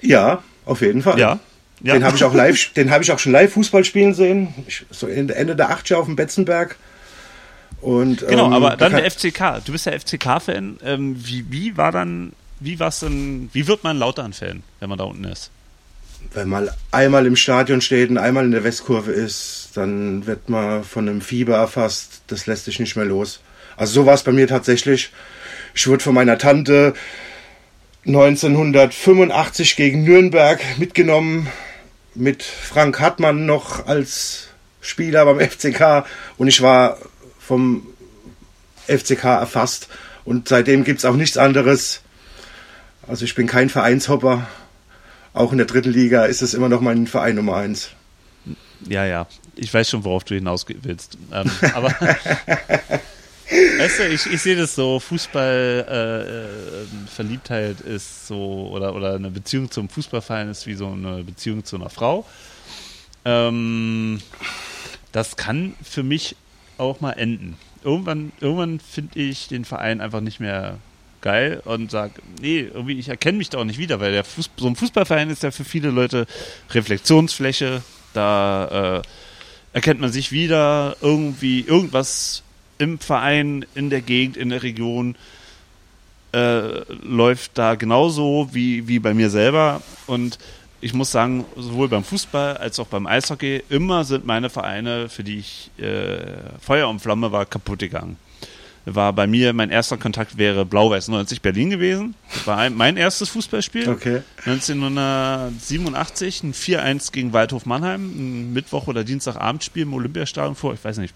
Ja, 0.01 0.43
auf 0.65 0.81
jeden 0.81 1.01
Fall. 1.01 1.17
Ja. 1.17 1.39
Ja. 1.81 1.93
Den 1.93 2.03
habe 2.03 2.15
ich 2.15 2.23
auch 2.23 2.33
live, 2.33 2.73
den 2.73 2.89
habe 2.89 3.03
ich 3.03 3.11
auch 3.11 3.19
schon 3.19 3.31
live 3.31 3.53
Fußball 3.53 3.83
spielen 3.83 4.13
sehen. 4.13 4.53
Ich, 4.67 4.85
so 4.89 5.07
Ende 5.07 5.55
der 5.55 5.69
80er 5.71 5.95
auf 5.95 6.05
dem 6.05 6.15
Betzenberg. 6.15 6.75
Und, 7.81 8.27
genau, 8.27 8.47
ähm, 8.47 8.53
aber 8.53 8.75
dann 8.75 8.93
der 8.93 9.09
FCK. 9.09 9.63
Du 9.63 9.71
bist 9.71 9.85
ja 9.85 9.91
FCK-Fan. 9.91 10.77
Ähm, 10.83 11.15
wie, 11.23 11.45
wie 11.49 11.77
war 11.77 11.91
dann, 11.91 12.33
wie 12.59 12.79
war's 12.79 13.01
denn, 13.01 13.49
wie 13.53 13.67
wird 13.67 13.83
man 13.83 13.97
Lautern-Fan, 13.97 14.63
wenn 14.79 14.89
man 14.89 14.97
da 14.97 15.03
unten 15.03 15.25
ist? 15.25 15.51
wenn 16.33 16.49
man 16.49 16.69
einmal 16.91 17.25
im 17.25 17.35
Stadion 17.35 17.81
steht 17.81 18.09
und 18.09 18.17
einmal 18.17 18.45
in 18.45 18.51
der 18.51 18.63
Westkurve 18.63 19.11
ist, 19.11 19.69
dann 19.75 20.25
wird 20.25 20.49
man 20.49 20.83
von 20.83 21.07
einem 21.07 21.21
Fieber 21.21 21.55
erfasst. 21.55 22.21
Das 22.27 22.47
lässt 22.47 22.65
sich 22.65 22.79
nicht 22.79 22.95
mehr 22.95 23.05
los. 23.05 23.39
Also 23.75 24.01
so 24.01 24.05
war 24.05 24.13
es 24.15 24.23
bei 24.23 24.31
mir 24.31 24.47
tatsächlich. 24.47 25.11
Ich 25.73 25.87
wurde 25.87 26.03
von 26.03 26.13
meiner 26.13 26.37
Tante 26.37 26.93
1985 28.05 29.75
gegen 29.75 30.03
Nürnberg 30.03 30.59
mitgenommen, 30.79 31.47
mit 32.17 32.43
Frank 32.43 32.99
Hartmann 32.99 33.45
noch 33.45 33.87
als 33.87 34.47
Spieler 34.81 35.25
beim 35.25 35.39
FCK 35.39 36.05
und 36.37 36.47
ich 36.47 36.61
war 36.61 36.97
vom 37.39 37.87
FCK 38.87 39.23
erfasst 39.23 39.87
und 40.25 40.47
seitdem 40.47 40.83
gibt 40.83 40.99
es 40.99 41.05
auch 41.05 41.15
nichts 41.15 41.37
anderes. 41.37 42.01
Also 43.07 43.25
ich 43.25 43.35
bin 43.35 43.47
kein 43.47 43.69
Vereinshopper 43.69 44.47
auch 45.37 45.51
in 45.51 45.59
der 45.59 45.67
dritten 45.67 45.91
Liga 45.91 46.25
ist 46.25 46.41
es 46.41 46.53
immer 46.53 46.67
noch 46.67 46.81
mein 46.81 47.05
Verein 47.07 47.35
Nummer 47.35 47.57
eins. 47.57 47.91
Ja, 48.87 49.05
ja. 49.05 49.27
Ich 49.55 49.73
weiß 49.73 49.89
schon, 49.89 50.03
worauf 50.03 50.23
du 50.23 50.35
hinaus 50.35 50.65
willst. 50.67 51.17
Ähm, 51.31 51.49
aber 51.73 51.95
weißt 53.49 53.99
du, 53.99 54.07
ich, 54.09 54.25
ich 54.25 54.41
sehe 54.41 54.55
das 54.55 54.75
so, 54.75 54.99
Fußball 54.99 55.85
äh, 57.17 57.23
äh, 57.23 57.95
ist 57.95 58.27
so, 58.27 58.69
oder, 58.71 58.93
oder 58.93 59.15
eine 59.15 59.31
Beziehung 59.31 59.71
zum 59.71 59.89
Fußballverein 59.89 60.49
ist 60.49 60.67
wie 60.67 60.73
so 60.73 60.87
eine 60.87 61.23
Beziehung 61.23 61.63
zu 61.63 61.77
einer 61.77 61.89
Frau. 61.89 62.25
Ähm, 63.25 64.19
das 65.11 65.35
kann 65.37 65.75
für 65.81 66.03
mich 66.03 66.35
auch 66.77 66.99
mal 66.99 67.13
enden. 67.13 67.57
Irgendwann, 67.83 68.31
irgendwann 68.39 68.79
finde 68.79 69.19
ich 69.19 69.47
den 69.47 69.65
Verein 69.65 70.01
einfach 70.01 70.21
nicht 70.21 70.39
mehr 70.39 70.79
geil 71.21 71.61
und 71.65 71.89
sage, 71.89 72.13
nee, 72.41 72.59
irgendwie, 72.59 72.99
ich 72.99 73.09
erkenne 73.09 73.37
mich 73.37 73.49
da 73.49 73.57
auch 73.57 73.63
nicht 73.63 73.79
wieder, 73.79 73.99
weil 73.99 74.11
der 74.11 74.23
Fuß, 74.23 74.51
so 74.57 74.67
ein 74.67 74.75
Fußballverein 74.75 75.29
ist 75.29 75.43
ja 75.43 75.51
für 75.51 75.63
viele 75.63 75.89
Leute 75.89 76.27
Reflexionsfläche, 76.71 77.81
da 78.13 78.97
äh, 78.97 79.01
erkennt 79.73 79.99
man 79.99 80.11
sich 80.11 80.31
wieder, 80.31 80.95
irgendwie 81.01 81.61
irgendwas 81.61 82.43
im 82.77 82.99
Verein, 82.99 83.65
in 83.75 83.89
der 83.89 84.01
Gegend, 84.01 84.37
in 84.37 84.49
der 84.49 84.63
Region 84.63 85.15
äh, 86.33 86.83
läuft 87.03 87.57
da 87.57 87.75
genauso 87.75 88.49
wie, 88.51 88.87
wie 88.87 88.99
bei 88.99 89.13
mir 89.13 89.29
selber 89.29 89.81
und 90.07 90.37
ich 90.79 90.93
muss 90.93 91.11
sagen, 91.11 91.45
sowohl 91.55 91.87
beim 91.87 92.03
Fußball 92.03 92.57
als 92.57 92.79
auch 92.79 92.87
beim 92.87 93.07
Eishockey, 93.07 93.63
immer 93.69 94.03
sind 94.03 94.25
meine 94.25 94.49
Vereine, 94.49 95.09
für 95.09 95.23
die 95.23 95.39
ich 95.39 95.71
äh, 95.79 96.19
Feuer 96.61 96.87
und 96.87 96.99
Flamme 96.99 97.31
war, 97.31 97.45
kaputt 97.45 97.79
gegangen. 97.79 98.17
War 98.85 99.11
bei 99.11 99.27
mir, 99.27 99.51
mein 99.51 99.69
erster 99.69 99.97
Kontakt 99.97 100.37
wäre 100.37 100.63
Blau-Weiß 100.65 101.09
90 101.09 101.41
Berlin 101.41 101.71
gewesen. 101.71 102.15
Das 102.31 102.47
war 102.47 102.57
ein, 102.57 102.73
mein 102.75 102.95
erstes 102.95 103.27
Fußballspiel. 103.29 103.89
Okay. 103.89 104.21
1987, 104.45 106.43
ein 106.43 106.53
4-1 106.53 107.11
gegen 107.11 107.33
Waldhof 107.33 107.65
Mannheim, 107.65 108.05
ein 108.05 108.53
Mittwoch- 108.53 108.87
oder 108.87 109.03
Dienstagabendspiel 109.03 109.83
im 109.83 109.93
Olympiastadion 109.93 110.55
vor, 110.55 110.73
ich 110.73 110.83
weiß 110.83 110.99
nicht, 110.99 111.13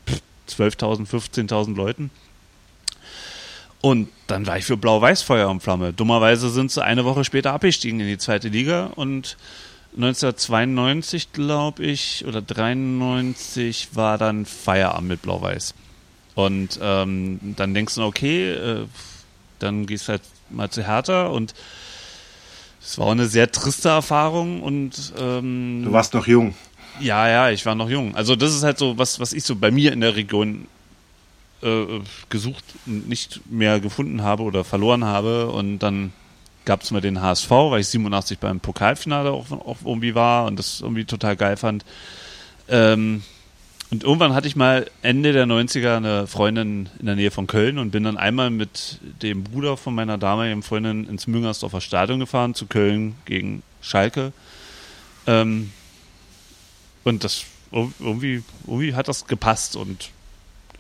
12.000, 0.52 1.08
15.000 1.08 1.76
Leuten. 1.76 2.10
Und 3.82 4.10
dann 4.28 4.46
war 4.46 4.58
ich 4.58 4.66
für 4.66 4.78
Blau-Weiß 4.78 5.24
Feuer 5.24 5.50
und 5.50 5.64
Flamme. 5.64 5.92
Dummerweise 5.92 6.50
sind 6.50 6.72
sie 6.72 6.84
eine 6.84 7.04
Woche 7.04 7.24
später 7.24 7.54
abgestiegen 7.54 8.00
in 8.00 8.08
die 8.08 8.20
zweite 8.20 8.50
Liga 8.50 8.92
und 8.96 9.38
1992, 9.96 11.34
glaube 11.34 11.84
ich, 11.84 12.24
oder 12.26 12.42
93 12.42 13.90
war 13.94 14.18
dann 14.18 14.46
Feierabend 14.46 15.10
mit 15.10 15.22
Blau-Weiß. 15.24 15.74
Und 16.36 16.80
ähm, 16.82 17.40
dann 17.58 17.74
denkst 17.74 17.96
du, 17.96 18.04
okay, 18.04 18.52
äh, 18.52 18.86
dann 19.60 19.86
gehst 19.86 20.08
du 20.08 20.14
halt 20.14 20.22
mal 20.50 20.70
zu 20.70 20.86
Hertha 20.86 21.26
und 21.28 21.54
es 22.82 22.98
war 22.98 23.08
auch 23.08 23.12
eine 23.12 23.28
sehr 23.28 23.52
triste 23.52 23.90
Erfahrung 23.90 24.64
und 24.64 25.14
ähm, 25.20 25.84
Du 25.86 25.92
warst 25.92 26.14
noch 26.14 26.26
jung. 26.26 26.56
Ja, 27.02 27.28
ja, 27.28 27.50
ich 27.50 27.66
war 27.66 27.76
noch 27.76 27.90
jung. 27.90 28.16
Also 28.16 28.36
das 28.36 28.54
ist 28.54 28.64
halt 28.64 28.78
so 28.78 28.98
was, 28.98 29.20
was 29.20 29.34
ich 29.34 29.44
so 29.44 29.56
bei 29.56 29.72
mir 29.72 29.92
in 29.92 30.02
der 30.02 30.16
Region 30.16 30.68
äh, 31.62 31.86
gesucht, 32.30 32.64
und 32.86 33.08
nicht 33.08 33.42
mehr 33.50 33.80
gefunden 33.80 34.24
habe 34.24 34.44
oder 34.44 34.64
verloren 34.64 35.06
habe. 35.06 35.48
Und 35.48 35.80
dann 35.80 36.14
gab 36.66 36.82
es 36.82 36.92
mal 36.92 37.02
den 37.02 37.22
HSV, 37.22 37.50
weil 37.50 37.82
ich 37.82 37.88
87 37.88 38.40
beim 38.40 38.60
Pokalfinale 38.60 39.32
auch, 39.32 39.52
auch 39.52 39.78
irgendwie 39.86 40.16
war 40.16 40.46
und 40.46 40.58
das 40.58 40.82
irgendwie 40.82 41.06
total 41.06 41.36
geil 41.36 41.58
fand. 41.58 41.86
Ähm, 42.70 43.24
und 43.92 44.04
irgendwann 44.04 44.34
hatte 44.34 44.48
ich 44.48 44.56
mal 44.56 44.90
Ende 45.02 45.34
der 45.34 45.46
90er 45.46 45.98
eine 45.98 46.26
Freundin 46.26 46.90
in 47.00 47.08
der 47.08 47.16
Nähe 47.16 47.30
von 47.30 47.46
Köln 47.46 47.78
und 47.78 47.92
bin 47.92 48.04
dann 48.06 48.16
einmal 48.16 48.50
mit 48.50 49.00
dem 49.22 49.44
Bruder 49.44 49.76
von 49.76 49.94
meiner 49.94 50.18
damaligen 50.18 50.64
Freundin 50.64 51.06
ins 51.10 51.28
Müngersdorfer 51.28 51.82
Stadion 51.82 52.22
gefahren, 52.22 52.56
zu 52.56 52.68
Köln 52.68 53.16
gegen 53.26 53.64
Schalke. 53.82 54.32
Ähm, 55.28 55.72
und 57.04 57.24
das 57.24 57.46
irgendwie, 57.72 58.44
irgendwie 58.66 58.96
hat 58.96 59.08
das 59.08 59.26
gepasst 59.28 59.76
und 59.76 60.10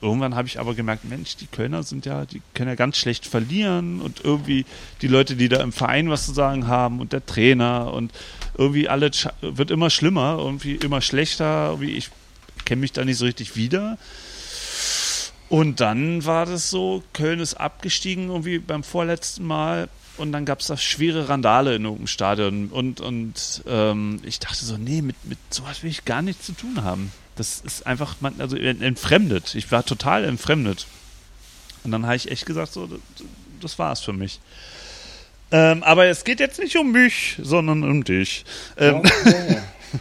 irgendwann 0.02 0.36
habe 0.36 0.48
ich 0.48 0.60
aber 0.60 0.74
gemerkt, 0.74 1.06
Mensch, 1.06 1.38
die 1.38 1.48
Kölner 1.48 1.84
sind 1.84 2.06
ja, 2.06 2.26
die 2.26 2.42
können 2.54 2.70
ja 2.70 2.76
ganz 2.76 2.98
schlecht 2.98 3.26
verlieren 3.26 4.02
und 4.02 4.24
irgendwie 4.24 4.66
die 5.02 5.08
Leute, 5.08 5.36
die 5.36 5.48
da 5.48 5.62
im 5.62 5.72
Verein 5.72 6.10
was 6.10 6.26
zu 6.26 6.34
sagen 6.34 6.68
haben 6.68 7.00
und 7.00 7.14
der 7.14 7.26
Trainer 7.26 7.94
und 7.94 8.12
irgendwie 8.58 8.90
alles 8.90 9.28
wird 9.42 9.72
immer 9.72 9.90
schlimmer, 9.90 10.38
irgendwie 10.40 10.76
immer 10.76 11.02
schlechter, 11.02 11.70
irgendwie 11.70 11.92
ich 11.92 12.10
kenne 12.66 12.82
mich 12.82 12.92
da 12.92 13.06
nicht 13.06 13.18
so 13.18 13.26
richtig 13.26 13.56
wieder. 13.56 13.98
Und 15.50 15.82
dann 15.82 16.26
war 16.26 16.46
das 16.46 16.70
so, 16.70 17.04
Köln 17.14 17.40
ist 17.40 17.56
abgestiegen 17.56 18.30
irgendwie 18.30 18.60
beim 18.60 18.84
vorletzten 18.84 19.46
Mal 19.46 19.90
und 20.18 20.32
dann 20.32 20.46
gab 20.46 20.60
es 20.60 20.68
da 20.68 20.78
schwere 20.78 21.30
Randale 21.30 21.76
in 21.76 21.84
irgendeinem 21.84 22.08
Stadion 22.08 22.68
und, 22.68 23.02
und 23.02 23.64
ähm, 23.68 24.20
ich 24.24 24.40
dachte 24.40 24.64
so, 24.66 24.78
nee, 24.78 25.02
mit, 25.02 25.16
mit 25.26 25.40
sowas 25.50 25.84
will 25.84 25.90
ich 25.90 26.06
gar 26.06 26.22
nichts 26.22 26.46
zu 26.46 26.54
tun 26.54 26.84
haben. 26.84 27.12
Das 27.36 27.62
ist 27.62 27.88
einfach, 27.88 28.16
man, 28.20 28.40
also 28.40 28.56
entfremdet. 28.58 29.56
Ich 29.56 29.72
war 29.72 29.86
total 29.86 30.26
entfremdet. 30.26 30.86
Und 31.84 31.92
dann 31.92 32.06
habe 32.06 32.16
ich 32.16 32.30
echt 32.30 32.46
gesagt, 32.46 32.74
so, 32.74 32.88
das, 32.88 33.00
das 33.62 33.80
war's 33.80 34.02
für 34.02 34.14
mich. 34.14 34.40
Ähm, 35.52 35.84
aber 35.84 36.06
es 36.06 36.24
geht 36.24 36.40
jetzt 36.40 36.60
nicht 36.60 36.78
um 36.78 36.92
mich, 36.92 37.38
sondern 37.42 37.84
um 37.84 38.04
dich. 38.04 38.46
Ähm, 38.78 39.02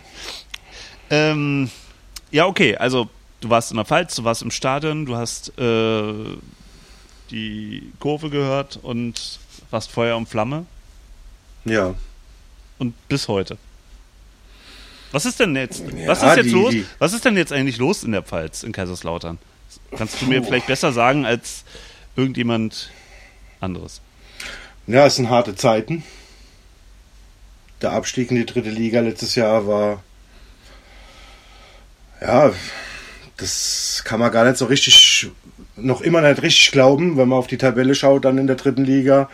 ähm, 1.10 1.70
ja, 2.30 2.46
okay, 2.46 2.76
also 2.76 3.08
du 3.40 3.50
warst 3.50 3.70
in 3.70 3.76
der 3.76 3.86
Pfalz, 3.86 4.14
du 4.14 4.24
warst 4.24 4.42
im 4.42 4.50
Stadion, 4.50 5.06
du 5.06 5.16
hast 5.16 5.58
äh, 5.58 6.12
die 7.30 7.92
Kurve 7.98 8.30
gehört 8.30 8.78
und 8.82 9.40
warst 9.70 9.90
Feuer 9.90 10.16
und 10.16 10.28
Flamme 10.28 10.66
Ja. 11.64 11.94
und 12.78 12.94
bis 13.09 13.28
heute. 13.28 13.56
Was 15.12 15.24
ist 15.26 15.40
denn 15.40 15.56
jetzt? 15.56 15.83
Ja, 15.96 16.06
was 16.09 16.22
ist 16.22 16.37
jetzt 16.37 16.46
die- 16.46 16.50
los? 16.50 16.74
Was 16.98 17.12
ist 17.12 17.24
denn 17.24 17.37
jetzt 17.37 17.52
eigentlich 17.52 17.78
los 17.78 18.04
in 18.04 18.12
der 18.12 18.22
Pfalz 18.22 18.62
in 18.62 18.72
Kaiserslautern? 18.72 19.38
Kannst 19.96 20.20
du 20.20 20.26
mir 20.26 20.42
vielleicht 20.42 20.66
besser 20.66 20.92
sagen 20.92 21.24
als 21.26 21.64
irgendjemand 22.16 22.90
anderes? 23.61 24.00
Ja, 24.87 25.06
es 25.06 25.16
sind 25.16 25.28
harte 25.30 25.54
Zeiten. 25.56 26.04
Der 27.83 27.92
Abstieg 27.92 28.30
in 28.30 28.37
die 28.37 28.46
dritte 28.46 28.70
Liga 28.70 29.00
letztes 29.00 29.35
Jahr 29.35 29.66
war. 29.66 30.02
Ja, 32.20 32.52
das 33.38 34.02
kann 34.04 34.20
man 34.20 34.30
gar 34.30 34.44
nicht 34.44 34.59
so 34.59 34.66
richtig, 34.66 35.30
noch 35.76 36.02
immer 36.02 36.20
nicht 36.20 36.42
richtig 36.42 36.72
glauben, 36.72 37.16
wenn 37.16 37.28
man 37.28 37.38
auf 37.38 37.46
die 37.46 37.56
Tabelle 37.59 37.94
schaut, 37.94 38.24
dann 38.24 38.38
in 38.38 38.46
der 38.46 38.56
dritten 38.56 38.85
Liga. 38.85 39.30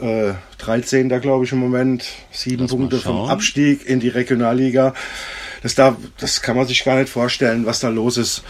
Äh, 0.00 0.34
13. 0.58 1.08
glaube 1.20 1.44
ich 1.44 1.52
im 1.52 1.58
Moment, 1.58 2.04
sieben 2.30 2.62
Lass 2.62 2.70
Punkte 2.70 2.98
vom. 2.98 3.28
Abstieg 3.28 3.86
in 3.86 4.00
die 4.00 4.08
Regionalliga. 4.08 4.94
Das, 5.62 5.74
darf, 5.74 5.96
das 6.18 6.40
kann 6.40 6.56
man 6.56 6.66
sich 6.66 6.84
gar 6.84 6.98
nicht 6.98 7.08
vorstellen, 7.08 7.66
was 7.66 7.80
da 7.80 7.88
los 7.88 8.16
ist. 8.16 8.44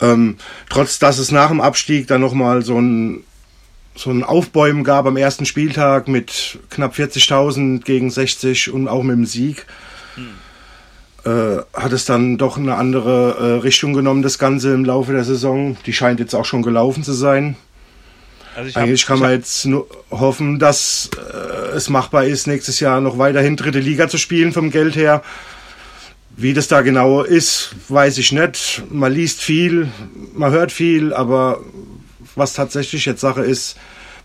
Ähm, 0.00 0.36
trotz 0.68 0.98
dass 0.98 1.18
es 1.18 1.30
nach 1.30 1.48
dem 1.48 1.60
Abstieg 1.60 2.08
dann 2.08 2.20
nochmal 2.20 2.62
so 2.62 2.80
ein 2.80 3.24
so 3.94 4.10
ein 4.10 4.24
Aufbäumen 4.24 4.84
gab 4.84 5.06
am 5.06 5.16
ersten 5.16 5.44
Spieltag 5.44 6.08
mit 6.08 6.58
knapp 6.70 6.94
40.000 6.94 7.82
gegen 7.82 8.08
60 8.08 8.72
und 8.72 8.88
auch 8.88 9.02
mit 9.02 9.16
dem 9.16 9.26
Sieg, 9.26 9.66
äh, 11.24 11.58
hat 11.74 11.92
es 11.92 12.04
dann 12.04 12.38
doch 12.38 12.56
eine 12.56 12.76
andere 12.76 13.36
äh, 13.38 13.60
Richtung 13.60 13.92
genommen, 13.92 14.22
das 14.22 14.38
Ganze 14.38 14.72
im 14.72 14.84
Laufe 14.84 15.12
der 15.12 15.24
Saison. 15.24 15.76
Die 15.86 15.92
scheint 15.92 16.20
jetzt 16.20 16.34
auch 16.34 16.44
schon 16.44 16.62
gelaufen 16.62 17.02
zu 17.02 17.12
sein. 17.12 17.56
Also 18.60 18.68
ich 18.70 18.76
hab- 18.76 18.82
Eigentlich 18.84 19.06
kann 19.06 19.16
ich 19.16 19.22
man 19.22 19.30
hab- 19.30 19.38
jetzt 19.38 19.64
nur 19.66 19.86
hoffen, 20.10 20.58
dass 20.58 21.08
äh, 21.16 21.76
es 21.76 21.88
machbar 21.88 22.24
ist, 22.24 22.46
nächstes 22.46 22.78
Jahr 22.78 23.00
noch 23.00 23.16
weiterhin 23.16 23.56
dritte 23.56 23.80
Liga 23.80 24.06
zu 24.08 24.18
spielen 24.18 24.52
vom 24.52 24.70
Geld 24.70 24.96
her. 24.96 25.22
Wie 26.36 26.52
das 26.52 26.68
da 26.68 26.82
genau 26.82 27.22
ist, 27.22 27.74
weiß 27.88 28.18
ich 28.18 28.32
nicht. 28.32 28.82
Man 28.90 29.12
liest 29.12 29.40
viel, 29.40 29.88
man 30.34 30.52
hört 30.52 30.72
viel, 30.72 31.12
aber 31.14 31.60
was 32.34 32.52
tatsächlich 32.52 33.04
jetzt 33.06 33.20
Sache 33.20 33.42
ist 33.42 33.76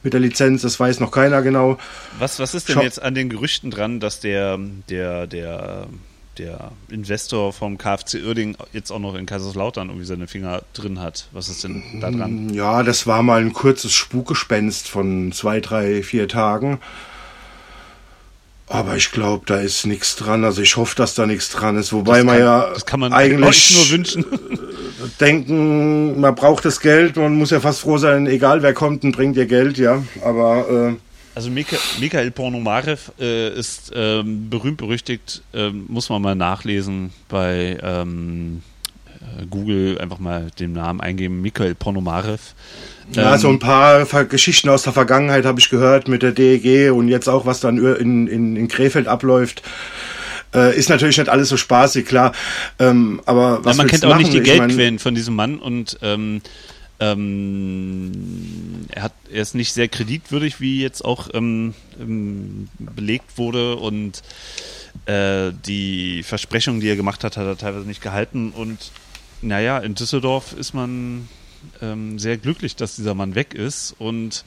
mit 0.04 0.14
der 0.14 0.20
Lizenz, 0.20 0.62
das 0.64 0.80
weiß 0.80 1.00
noch 1.00 1.12
keiner 1.12 1.42
genau. 1.42 1.78
Was, 2.20 2.40
was 2.40 2.54
ist 2.54 2.68
denn 2.68 2.76
Schau- 2.76 2.82
jetzt 2.84 3.02
an 3.02 3.16
den 3.16 3.30
Gerüchten 3.30 3.72
dran, 3.72 4.00
dass 4.02 4.20
der, 4.20 4.60
der, 4.90 5.28
der, 5.28 5.88
der 6.38 6.72
Investor 6.90 7.54
vom 7.54 7.78
KfC 7.78 8.22
Uerdingen 8.24 8.58
jetzt 8.74 8.92
auch 8.92 9.00
noch 9.00 9.16
in 9.16 9.26
Kaiserslautern 9.26 9.88
irgendwie 9.90 10.06
seine 10.06 10.28
Finger 10.28 10.64
drin 10.74 11.00
hat? 11.02 11.28
Was 11.32 11.50
ist 11.50 11.64
denn 11.64 11.82
da 12.02 12.12
dran? 12.12 12.54
Ja, 12.54 12.84
das 12.84 13.08
war 13.08 13.24
mal 13.24 13.42
ein 13.42 13.54
kurzes 13.54 13.94
Spukgespenst 13.94 14.88
von 14.88 15.32
zwei, 15.32 15.60
drei, 15.60 16.04
vier 16.04 16.28
Tagen. 16.28 16.80
Aber 18.68 18.96
ich 18.96 19.12
glaube, 19.12 19.44
da 19.46 19.58
ist 19.60 19.86
nichts 19.86 20.16
dran. 20.16 20.44
Also 20.44 20.62
ich 20.64 20.76
hoffe, 20.76 20.96
dass 20.96 21.14
da 21.14 21.28
nichts 21.28 21.50
dran 21.50 21.78
ist. 21.78 21.94
Wobei 21.94 22.18
Das 22.18 22.26
man 22.26 22.36
kann- 22.38 22.44
ja 22.46 22.70
das 22.74 22.86
kann 22.88 23.00
man 23.00 23.14
eigentlich 23.14 23.76
nur 23.78 23.90
wünschen. 23.92 24.26
denken, 25.20 26.20
man 26.20 26.34
braucht 26.34 26.66
das 26.66 26.80
Geld. 26.80 27.16
Man 27.16 27.36
muss 27.36 27.52
ja 27.52 27.60
fast 27.60 27.82
froh 27.82 27.98
sein, 28.00 28.26
egal 28.26 28.64
wer 28.64 28.74
kommt 28.74 29.04
und 29.04 29.16
bringt 29.16 29.38
ihr 29.38 29.46
Geld, 29.46 29.78
ja. 29.78 30.04
Aber 30.24 30.68
äh, 30.70 30.96
Also 31.36 31.50
Mika, 31.50 31.76
Mikhail 32.00 32.32
Pornomarev 32.32 33.12
äh, 33.20 33.50
ist 33.54 33.92
ähm, 33.94 34.50
berühmt 34.50 34.78
berüchtigt, 34.78 35.42
ähm, 35.54 35.86
muss 35.90 36.10
man 36.10 36.22
mal 36.22 36.34
nachlesen 36.34 37.12
bei 37.28 37.78
ähm, 37.84 38.62
äh, 39.20 39.46
Google, 39.48 40.00
einfach 40.00 40.20
mal 40.20 40.48
den 40.58 40.72
Namen 40.72 41.02
eingeben, 41.02 41.42
Mikhail 41.42 41.76
Pornomarev. 41.76 42.40
ja, 43.12 43.34
Ähm, 43.34 43.40
so 43.40 43.50
ein 43.50 43.60
paar 43.60 44.06
Geschichten 44.26 44.70
aus 44.70 44.84
der 44.84 44.94
Vergangenheit 44.94 45.44
habe 45.44 45.60
ich 45.60 45.70
gehört 45.70 46.08
mit 46.08 46.24
der 46.24 46.32
DEG 46.32 46.92
und 46.92 47.10
jetzt 47.10 47.28
auch, 47.28 47.46
was 47.46 47.60
dann 47.60 47.78
in, 47.78 48.28
in, 48.28 48.56
in 48.56 48.68
Krefeld 48.70 49.08
abläuft. 49.10 49.62
Äh, 50.54 50.78
ist 50.78 50.90
natürlich 50.90 51.18
nicht 51.18 51.28
alles 51.30 51.50
so 51.50 51.58
spaßig, 51.58 52.06
klar. 52.06 52.32
Ähm, 52.80 53.22
aber 53.26 53.66
was 53.66 53.76
Ja, 53.76 53.84
man 53.84 53.88
kennt 53.88 54.06
auch 54.06 54.16
nicht 54.16 54.32
machen? 54.32 54.44
die 54.44 54.50
Ich 54.52 54.58
mein, 54.58 54.70
Geldquellen 54.70 55.00
von 55.00 55.14
diesem 55.16 55.36
Mann 55.36 55.60
und 55.60 55.98
ähm, 56.02 56.42
ähm, 57.00 58.86
er, 58.90 59.04
hat, 59.04 59.14
er 59.32 59.42
ist 59.42 59.56
nicht 59.56 59.74
sehr 59.74 59.88
kreditwürdig, 59.88 60.62
wie 60.62 60.82
jetzt 60.82 61.04
auch 61.04 61.30
ähm, 61.34 61.74
ähm, 62.00 62.70
belegt 62.80 63.38
wurde 63.38 63.76
und 63.76 64.22
äh, 65.06 65.52
die 65.66 66.24
Versprechungen, 66.24 66.80
die 66.80 66.88
er 66.88 66.96
gemacht 66.96 67.24
hat, 67.24 67.38
hat 67.38 67.46
er 67.46 67.58
teilweise 67.58 67.88
nicht 67.88 68.02
gehalten 68.02 68.52
und 68.52 68.92
naja, 69.42 69.80
in 69.80 69.96
Düsseldorf 69.96 70.54
ist 70.54 70.74
man 70.74 71.28
ähm, 71.82 72.18
sehr 72.20 72.38
glücklich, 72.38 72.76
dass 72.76 72.96
dieser 72.96 73.14
Mann 73.14 73.36
weg 73.36 73.54
ist 73.54 73.96
und 73.98 74.46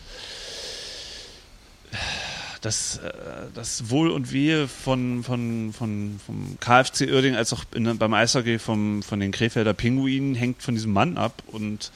das, 2.61 2.99
äh, 2.99 3.13
das 3.55 3.91
Wohl 3.91 4.11
und 4.11 4.33
Wehe 4.33 4.69
von, 4.69 5.23
von, 5.23 5.73
von, 5.73 6.21
vom 6.25 6.57
KfC 6.61 7.11
Uerdingen 7.11 7.37
als 7.37 7.53
auch 7.53 7.65
in, 7.75 7.99
beim 7.99 8.15
Eishockey 8.15 8.59
vom, 8.59 9.03
von 9.03 9.21
den 9.21 9.33
Krefelder 9.33 9.75
Pinguinen 9.75 10.35
hängt 10.35 10.63
von 10.63 10.75
diesem 10.75 10.93
Mann 10.93 11.17
ab 11.17 11.43
und 11.47 11.93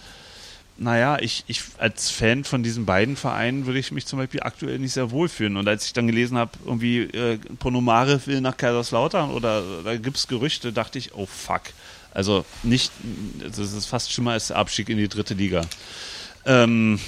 naja, 0.79 1.19
ich, 1.21 1.45
ich 1.47 1.63
als 1.79 2.11
Fan 2.11 2.45
von 2.45 2.63
diesen 2.63 2.87
beiden 2.87 3.17
Vereinen 3.17 3.67
würde 3.67 3.79
ich 3.79 3.93
mich 3.93 4.07
zum 4.07 4.19
Beispiel 4.19 4.43
aktuell 4.43 4.79
nicht 4.79 4.93
sehr 4.93 5.11
wohlfühlen. 5.11 5.57
Und 5.57 5.69
als 5.69 5.87
ich 5.87 5.93
dann 5.93 6.07
gelesen 6.07 6.39
habe, 6.39 6.53
irgendwie 6.65 7.01
äh, 7.01 7.39
Ponomare 7.59 8.27
will 8.27 8.41
nach 8.41 8.57
Kaiserslautern 8.57 9.31
oder 9.31 9.63
da 9.85 9.97
gibt 9.97 10.17
es 10.17 10.29
Gerüchte, 10.29 10.73
dachte 10.73 10.99
ich, 10.99 11.15
oh 11.15 11.27
fuck. 11.27 11.63
Also 12.15 12.45
nicht, 12.63 12.93
das 13.41 13.59
ist 13.59 13.87
fast 13.87 14.13
schlimmer 14.13 14.33
als 14.33 14.49
der 14.49 14.57
Abstieg 14.57 14.89
in 14.89 14.99
die 14.99 15.09
dritte 15.09 15.35
Liga. 15.35 15.63
Ähm, 16.45 16.99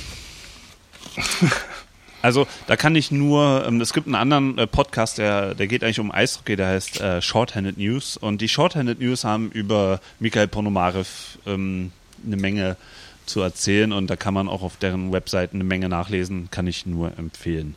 also 2.22 2.46
da 2.66 2.76
kann 2.76 2.94
ich 2.94 3.10
nur, 3.10 3.64
ähm, 3.66 3.80
es 3.80 3.92
gibt 3.92 4.06
einen 4.06 4.14
anderen 4.14 4.56
äh, 4.58 4.66
Podcast, 4.66 5.18
der, 5.18 5.54
der 5.54 5.66
geht 5.66 5.84
eigentlich 5.84 6.00
um 6.00 6.10
Eishockey, 6.10 6.56
der 6.56 6.68
heißt 6.68 7.00
äh, 7.00 7.22
Shorthanded 7.22 7.76
News. 7.76 8.16
Und 8.16 8.40
die 8.40 8.48
Shorthanded 8.48 9.00
News 9.00 9.24
haben 9.24 9.50
über 9.50 10.00
Mikhail 10.20 10.48
Ponomarev 10.48 11.38
ähm, 11.46 11.92
eine 12.24 12.36
Menge 12.36 12.76
zu 13.26 13.40
erzählen 13.40 13.92
und 13.92 14.08
da 14.08 14.16
kann 14.16 14.34
man 14.34 14.48
auch 14.48 14.62
auf 14.62 14.76
deren 14.76 15.12
Webseite 15.12 15.54
eine 15.54 15.64
Menge 15.64 15.88
nachlesen, 15.88 16.48
kann 16.50 16.66
ich 16.66 16.86
nur 16.86 17.18
empfehlen. 17.18 17.74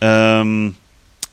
Ähm, 0.00 0.76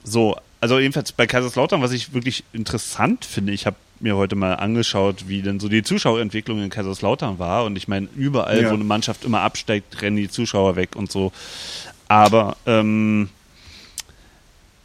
so, 0.03 0.35
also 0.59 0.79
jedenfalls 0.79 1.11
bei 1.11 1.27
Kaiserslautern, 1.27 1.81
was 1.81 1.91
ich 1.91 2.13
wirklich 2.13 2.43
interessant 2.53 3.25
finde, 3.25 3.53
ich 3.53 3.65
habe 3.65 3.75
mir 3.99 4.15
heute 4.15 4.35
mal 4.35 4.55
angeschaut, 4.55 5.27
wie 5.27 5.41
denn 5.41 5.59
so 5.59 5.69
die 5.69 5.83
Zuschauerentwicklung 5.83 6.61
in 6.63 6.69
Kaiserslautern 6.69 7.39
war 7.39 7.65
und 7.65 7.75
ich 7.77 7.87
meine, 7.87 8.07
überall, 8.15 8.61
ja. 8.61 8.69
wo 8.69 8.73
eine 8.73 8.83
Mannschaft 8.83 9.25
immer 9.25 9.41
absteigt, 9.41 10.01
rennen 10.01 10.17
die 10.17 10.29
Zuschauer 10.29 10.75
weg 10.75 10.95
und 10.95 11.11
so. 11.11 11.31
Aber 12.07 12.57
ähm, 12.65 13.29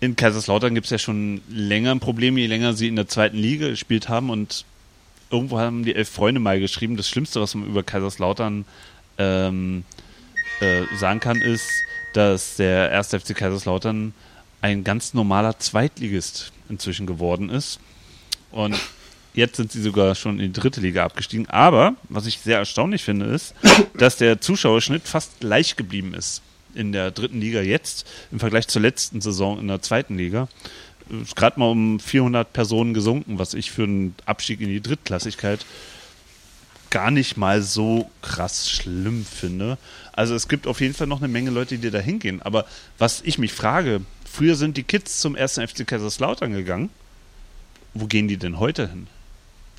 in 0.01 0.17
Kaiserslautern 0.17 0.75
gibt 0.75 0.87
es 0.87 0.91
ja 0.91 0.99
schon 0.99 1.41
länger 1.49 1.91
ein 1.91 2.01
Problem, 2.01 2.37
je 2.37 2.47
länger 2.47 2.75
sie 2.75 2.89
in 2.89 2.97
der 2.97 3.09
zweiten 3.09 3.39
Liga 3.39 3.69
gespielt 3.69 4.09
haben 4.09 4.31
und 4.31 4.65
irgendwo 5.31 5.59
haben 5.59 5.85
die 5.85 5.95
elf 5.95 6.09
Freunde 6.09 6.41
mal 6.41 6.61
geschrieben, 6.61 6.97
das 6.97 7.09
Schlimmste, 7.09 7.41
was 7.41 7.55
man 7.55 7.69
über 7.69 7.83
Kaiserslautern 7.83 8.65
ähm, 9.19 9.85
äh, 10.61 10.83
sagen 10.97 11.21
kann, 11.21 11.41
ist, 11.41 11.69
dass 12.13 12.57
der 12.57 12.93
1. 12.93 13.09
FC 13.09 13.35
Kaiserslautern 13.35 14.15
ein 14.63 14.85
ganz 14.85 15.15
normaler 15.15 15.59
Zweitligist 15.59 16.53
inzwischen 16.69 17.07
geworden 17.07 17.51
ist. 17.51 17.79
Und 18.51 18.77
jetzt 19.35 19.57
sind 19.57 19.71
sie 19.71 19.83
sogar 19.83 20.15
schon 20.15 20.41
in 20.41 20.53
die 20.53 20.61
dritte 20.61 20.81
Liga 20.81 21.05
abgestiegen. 21.05 21.49
Aber, 21.49 21.95
was 22.09 22.27
ich 22.27 22.39
sehr 22.39 22.59
erstaunlich 22.59 23.03
finde, 23.03 23.27
ist, 23.27 23.55
dass 23.99 24.17
der 24.17 24.41
Zuschauerschnitt 24.41 25.07
fast 25.07 25.41
gleich 25.41 25.77
geblieben 25.77 26.15
ist 26.15 26.43
in 26.75 26.93
der 26.93 27.11
dritten 27.11 27.41
Liga 27.41 27.61
jetzt 27.61 28.07
im 28.31 28.39
Vergleich 28.39 28.69
zur 28.69 28.83
letzten 28.83 29.21
Saison 29.21 29.59
in 29.59 29.69
der 29.69 29.81
zweiten 29.81 30.17
Liga 30.17 30.49
ist 31.23 31.37
gerade 31.37 31.59
mal 31.61 31.71
um 31.71 32.01
400 32.01 32.53
Personen 32.53 32.95
gesunken, 32.95 33.39
was 33.39 33.55
ich 33.55 33.71
für 33.71 33.85
einen 33.85 34.15
Abstieg 34.25 34.61
in 34.61 34.69
die 34.69 34.81
Drittklassigkeit 34.81 35.65
gar 36.91 37.11
nicht 37.11 37.37
mal 37.37 37.63
so 37.63 38.11
krass 38.23 38.71
schlimm 38.71 39.25
finde. 39.25 39.77
Also 40.13 40.35
es 40.35 40.49
gibt 40.49 40.67
auf 40.67 40.81
jeden 40.81 40.95
Fall 40.95 41.07
noch 41.07 41.19
eine 41.19 41.29
Menge 41.29 41.51
Leute, 41.51 41.79
die 41.79 41.91
da 41.91 41.99
hingehen. 41.99 42.41
Aber 42.43 42.65
was 42.99 43.21
ich 43.23 43.39
mich 43.39 43.53
frage, 43.53 44.03
früher 44.25 44.55
sind 44.55 44.77
die 44.77 44.83
Kids 44.83 45.21
zum 45.21 45.37
ersten 45.37 45.67
FC 45.67 45.87
Kaiserslautern 45.87 46.53
gegangen. 46.53 46.91
Wo 47.95 48.07
gehen 48.07 48.29
die 48.29 48.37
denn 48.37 48.59
heute 48.59 48.89
hin? 48.89 49.09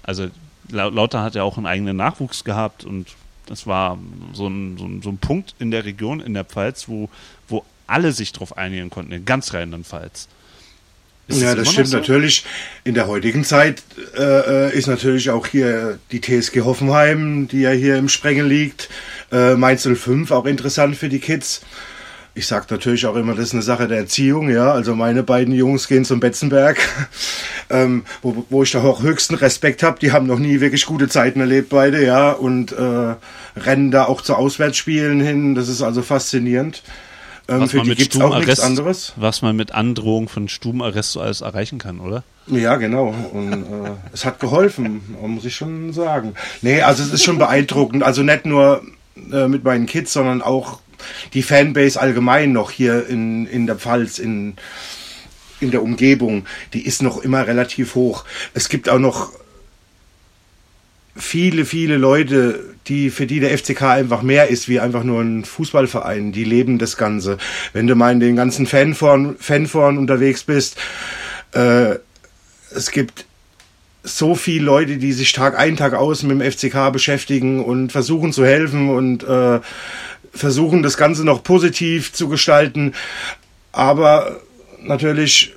Also 0.03 0.29
Lauter 0.69 1.23
hat 1.23 1.35
ja 1.35 1.43
auch 1.43 1.57
einen 1.57 1.65
eigenen 1.65 1.97
Nachwuchs 1.97 2.43
gehabt 2.43 2.83
und 2.83 3.15
das 3.45 3.65
war 3.65 3.97
so 4.33 4.47
ein, 4.47 4.77
so 4.77 4.85
ein, 4.85 5.01
so 5.01 5.09
ein 5.09 5.17
Punkt 5.17 5.55
in 5.59 5.71
der 5.71 5.85
Region, 5.85 6.19
in 6.19 6.33
der 6.33 6.43
Pfalz, 6.43 6.89
wo, 6.89 7.09
wo 7.47 7.63
alle 7.87 8.11
sich 8.11 8.33
drauf 8.33 8.57
einigen 8.57 8.89
konnten, 8.89 9.13
in 9.13 9.25
ganz 9.25 9.53
Rheinland-Pfalz. 9.53 10.27
Ist 11.27 11.41
ja, 11.41 11.55
das 11.55 11.71
stimmt 11.71 11.89
so? 11.89 11.97
natürlich. 11.97 12.45
In 12.83 12.93
der 12.93 13.07
heutigen 13.07 13.43
Zeit 13.43 13.83
äh, 14.17 14.67
äh 14.69 14.77
ist 14.77 14.87
natürlich 14.87 15.29
auch 15.29 15.45
hier 15.45 15.99
die 16.11 16.21
TSG 16.21 16.61
Hoffenheim, 16.61 17.47
die 17.49 17.61
ja 17.61 17.71
hier 17.71 17.97
im 17.97 18.07
Sprengel 18.07 18.47
liegt. 18.47 18.89
Äh, 19.31 19.55
Mainz 19.55 19.87
05 19.87 20.31
auch 20.31 20.45
interessant 20.45 20.95
für 20.95 21.09
die 21.09 21.19
Kids. 21.19 21.61
Ich 22.37 22.45
sage 22.45 22.67
natürlich 22.69 23.07
auch 23.07 23.15
immer, 23.15 23.33
das 23.33 23.47
ist 23.47 23.53
eine 23.53 23.63
Sache 23.63 23.87
der 23.87 23.97
Erziehung, 23.97 24.51
ja. 24.51 24.71
Also 24.71 24.95
meine 24.95 25.23
beiden 25.23 25.53
Jungs 25.55 25.87
gehen 25.87 26.05
zum 26.05 26.19
Betzenberg, 26.19 26.77
ähm, 27.71 28.05
wo, 28.21 28.45
wo 28.49 28.61
ich 28.61 28.71
da 28.71 28.83
auch 28.83 29.01
höchsten 29.01 29.33
Respekt 29.33 29.81
habe. 29.81 29.99
Die 29.99 30.11
haben 30.11 30.27
noch 30.27 30.37
nie 30.37 30.61
wirklich 30.61 30.85
gute 30.85 31.09
Zeiten 31.09 31.39
erlebt, 31.39 31.69
beide, 31.69 32.05
ja, 32.05 32.31
und 32.31 32.73
äh, 32.73 33.15
rennen 33.59 33.89
da 33.89 34.05
auch 34.05 34.21
zu 34.21 34.35
Auswärtsspielen 34.35 35.19
hin. 35.19 35.55
Das 35.55 35.67
ist 35.67 35.81
also 35.81 36.03
faszinierend. 36.03 36.83
Was, 37.47 37.73
man 37.73 37.87
mit 37.87 38.01
Stubenarrest, 38.01 39.13
was 39.15 39.41
man 39.41 39.55
mit 39.55 39.71
Androhung 39.71 40.27
von 40.27 40.49
Stubenarrest 40.49 41.13
so 41.13 41.21
alles 41.21 41.41
erreichen 41.41 41.79
kann, 41.79 41.99
oder? 41.99 42.23
Ja, 42.47 42.75
genau. 42.75 43.15
Und 43.31 43.53
äh, 43.53 43.91
es 44.11 44.25
hat 44.25 44.39
geholfen, 44.39 45.15
muss 45.21 45.45
ich 45.45 45.55
schon 45.55 45.93
sagen. 45.93 46.33
Nee, 46.61 46.81
also 46.81 47.03
es 47.03 47.13
ist 47.13 47.23
schon 47.23 47.37
beeindruckend. 47.37 48.03
Also 48.03 48.21
nicht 48.21 48.45
nur 48.45 48.81
äh, 49.31 49.47
mit 49.47 49.63
meinen 49.63 49.85
Kids, 49.85 50.13
sondern 50.13 50.41
auch 50.41 50.79
die 51.33 51.43
Fanbase 51.43 51.99
allgemein 51.99 52.51
noch 52.51 52.71
hier 52.71 53.07
in, 53.07 53.45
in 53.47 53.65
der 53.65 53.75
Pfalz, 53.75 54.19
in, 54.19 54.55
in 55.59 55.71
der 55.71 55.83
Umgebung, 55.83 56.45
die 56.73 56.85
ist 56.85 57.01
noch 57.01 57.17
immer 57.17 57.47
relativ 57.47 57.95
hoch. 57.95 58.25
Es 58.53 58.69
gibt 58.69 58.89
auch 58.89 58.99
noch 58.99 59.31
viele, 61.17 61.65
viele 61.65 61.97
Leute, 61.97 62.63
die, 62.87 63.09
für 63.09 63.27
die 63.27 63.39
der 63.39 63.57
FCK 63.57 63.81
einfach 63.83 64.21
mehr 64.21 64.47
ist 64.49 64.69
wie 64.69 64.79
einfach 64.79 65.03
nur 65.03 65.21
ein 65.21 65.43
Fußballverein. 65.43 66.31
Die 66.31 66.43
leben 66.43 66.77
das 66.77 66.97
Ganze. 66.97 67.37
Wenn 67.73 67.87
du 67.87 67.95
mal 67.95 68.11
in 68.11 68.19
den 68.19 68.35
ganzen 68.35 68.65
Fanforen, 68.65 69.35
Fanforen 69.39 69.97
unterwegs 69.97 70.43
bist, 70.43 70.77
äh, 71.53 71.95
es 72.73 72.91
gibt 72.91 73.25
so 74.03 74.35
viele 74.35 74.63
Leute, 74.63 74.97
die 74.97 75.11
sich 75.11 75.33
Tag 75.33 75.59
ein, 75.59 75.75
Tag 75.75 75.93
aus 75.93 76.23
mit 76.23 76.39
dem 76.39 76.51
FCK 76.51 76.91
beschäftigen 76.91 77.63
und 77.63 77.91
versuchen 77.91 78.31
zu 78.31 78.45
helfen 78.45 78.89
und 78.89 79.23
äh, 79.23 79.59
versuchen 80.31 80.83
das 80.83 80.97
Ganze 80.97 81.25
noch 81.25 81.43
positiv 81.43 82.13
zu 82.13 82.29
gestalten. 82.29 82.93
Aber 83.71 84.39
natürlich 84.81 85.53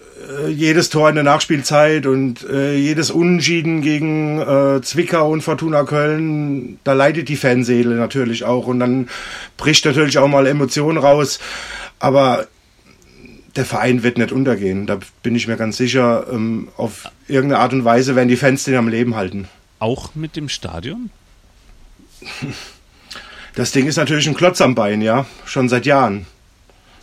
jedes 0.49 0.91
Tor 0.91 1.09
in 1.09 1.15
der 1.15 1.25
Nachspielzeit 1.25 2.07
und 2.07 2.49
äh, 2.49 2.75
jedes 2.77 3.11
Unentschieden 3.11 3.83
gegen 3.83 4.41
äh, 4.41 4.81
Zwickau 4.83 5.31
und 5.31 5.43
Fortuna 5.43 5.85
Köln, 5.85 6.79
da 6.85 6.93
leidet 6.93 7.29
die 7.29 7.37
Fanseele 7.37 7.95
natürlich 7.95 8.45
auch 8.45 8.67
und 8.67 8.81
dann 8.81 9.09
bricht 9.57 9.85
natürlich 9.85 10.19
auch 10.19 10.29
mal 10.29 10.47
Emotionen 10.47 10.99
raus. 10.99 11.39
Aber 11.99 12.47
der 13.57 13.65
Verein 13.65 14.03
wird 14.03 14.19
nicht 14.19 14.33
untergehen, 14.33 14.87
da 14.87 14.99
bin 15.23 15.35
ich 15.35 15.49
mir 15.49 15.57
ganz 15.57 15.77
sicher. 15.77 16.27
Ähm, 16.31 16.69
auf 16.77 17.11
irgendeine 17.29 17.63
Art 17.63 17.73
und 17.73 17.85
Weise 17.85 18.17
werden 18.17 18.29
die 18.29 18.37
Fans 18.37 18.65
den 18.65 18.77
am 18.77 18.89
Leben 18.89 19.17
halten. 19.17 19.49
Auch 19.79 20.15
mit 20.15 20.37
dem 20.37 20.49
Stadion? 20.49 21.11
Das 23.57 23.73
Ding 23.73 23.87
ist 23.87 23.97
natürlich 23.97 24.29
ein 24.29 24.35
Klotz 24.35 24.61
am 24.61 24.75
Bein, 24.75 25.03
ja, 25.03 25.27
schon 25.45 25.69
seit 25.69 25.85
Jahren. 25.85 26.27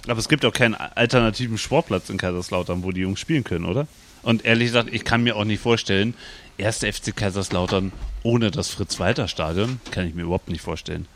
Aber 0.07 0.19
es 0.19 0.29
gibt 0.29 0.45
auch 0.45 0.53
keinen 0.53 0.75
alternativen 0.75 1.57
Sportplatz 1.57 2.09
in 2.09 2.17
Kaiserslautern, 2.17 2.83
wo 2.83 2.91
die 2.91 3.01
Jungs 3.01 3.19
spielen 3.19 3.43
können, 3.43 3.65
oder? 3.65 3.87
Und 4.23 4.45
ehrlich 4.45 4.67
gesagt, 4.67 4.89
ich 4.91 5.03
kann 5.03 5.23
mir 5.23 5.35
auch 5.35 5.45
nicht 5.45 5.61
vorstellen, 5.61 6.13
erste 6.57 6.91
FC 6.91 7.15
Kaiserslautern 7.15 7.91
ohne 8.23 8.51
das 8.51 8.69
Fritz-Walter-Stadion, 8.69 9.79
kann 9.91 10.07
ich 10.07 10.15
mir 10.15 10.23
überhaupt 10.23 10.49
nicht 10.49 10.61
vorstellen. 10.61 11.07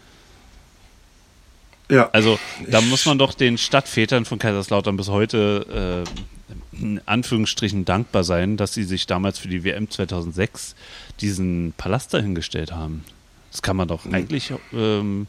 Ja. 1.89 2.09
Also 2.13 2.39
da 2.67 2.79
muss 2.79 3.05
man 3.05 3.17
doch 3.17 3.33
den 3.33 3.57
Stadtvätern 3.57 4.23
von 4.23 4.39
Kaiserslautern 4.39 4.95
bis 4.95 5.09
heute 5.09 6.05
äh, 6.05 6.81
in 6.81 7.01
Anführungsstrichen 7.05 7.83
dankbar 7.83 8.23
sein, 8.23 8.55
dass 8.55 8.73
sie 8.73 8.83
sich 8.83 9.07
damals 9.07 9.39
für 9.39 9.49
die 9.49 9.65
WM 9.65 9.89
2006 9.89 10.75
diesen 11.19 11.73
Palast 11.75 12.13
dahingestellt 12.13 12.71
haben. 12.71 13.03
Das 13.51 13.61
kann 13.61 13.75
man 13.75 13.89
doch 13.89 14.05
mhm. 14.05 14.13
eigentlich 14.13 14.53
ähm, 14.73 15.27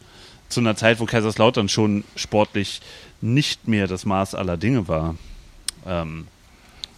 zu 0.49 0.61
einer 0.61 0.77
Zeit, 0.77 1.01
wo 1.01 1.07
Kaiserslautern 1.07 1.69
schon 1.69 2.05
sportlich 2.15 2.81
nicht 3.23 3.69
mehr 3.69 3.87
das 3.87 4.05
Maß 4.05 4.35
aller 4.35 4.57
Dinge 4.57 4.89
war, 4.89 5.15
ähm, 5.87 6.27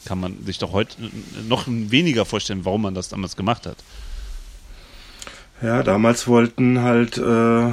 kann 0.04 0.20
man 0.20 0.44
sich 0.44 0.58
doch 0.58 0.72
heute 0.72 0.96
noch 1.48 1.64
weniger 1.66 2.24
vorstellen, 2.24 2.64
warum 2.64 2.82
man 2.82 2.94
das 2.94 3.08
damals 3.08 3.36
gemacht 3.36 3.66
hat. 3.66 3.76
Ja, 5.62 5.82
damals 5.82 6.26
wollten 6.26 6.82
halt 6.82 7.16
äh, 7.16 7.72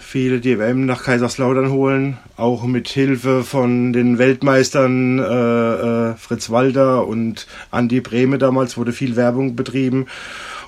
viele 0.00 0.40
die 0.40 0.58
WM 0.58 0.84
nach 0.84 1.04
Kaiserslautern 1.04 1.70
holen, 1.70 2.18
auch 2.36 2.64
mit 2.64 2.88
Hilfe 2.88 3.44
von 3.44 3.92
den 3.92 4.18
Weltmeistern 4.18 5.18
äh, 5.18 6.10
äh, 6.10 6.16
Fritz 6.16 6.50
Walter 6.50 7.06
und 7.06 7.46
Andi 7.70 8.00
Brehme 8.00 8.38
damals 8.38 8.76
wurde 8.76 8.92
viel 8.92 9.16
Werbung 9.16 9.56
betrieben 9.56 10.06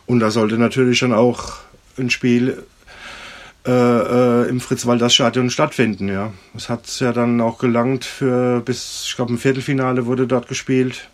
und 0.07 0.21
da 0.21 0.31
sollte 0.31 0.57
natürlich 0.59 1.01
dann 1.01 1.13
auch 1.13 1.55
ein 1.99 2.09
Spiel 2.09 2.63
äh, 3.67 3.71
äh, 3.71 4.49
im 4.49 4.61
Fritz-Walters-Stadion 4.61 5.51
stattfinden. 5.51 6.09
Ja, 6.09 6.33
es 6.57 6.69
hat 6.69 6.99
ja 7.01 7.13
dann 7.13 7.41
auch 7.41 7.59
gelangt 7.59 8.05
für 8.05 8.61
bis 8.61 9.05
ich 9.07 9.17
glaube 9.17 9.35
ein 9.35 9.39
Viertelfinale 9.39 10.07
wurde 10.07 10.27
dort 10.27 10.49
gespielt 10.49 11.09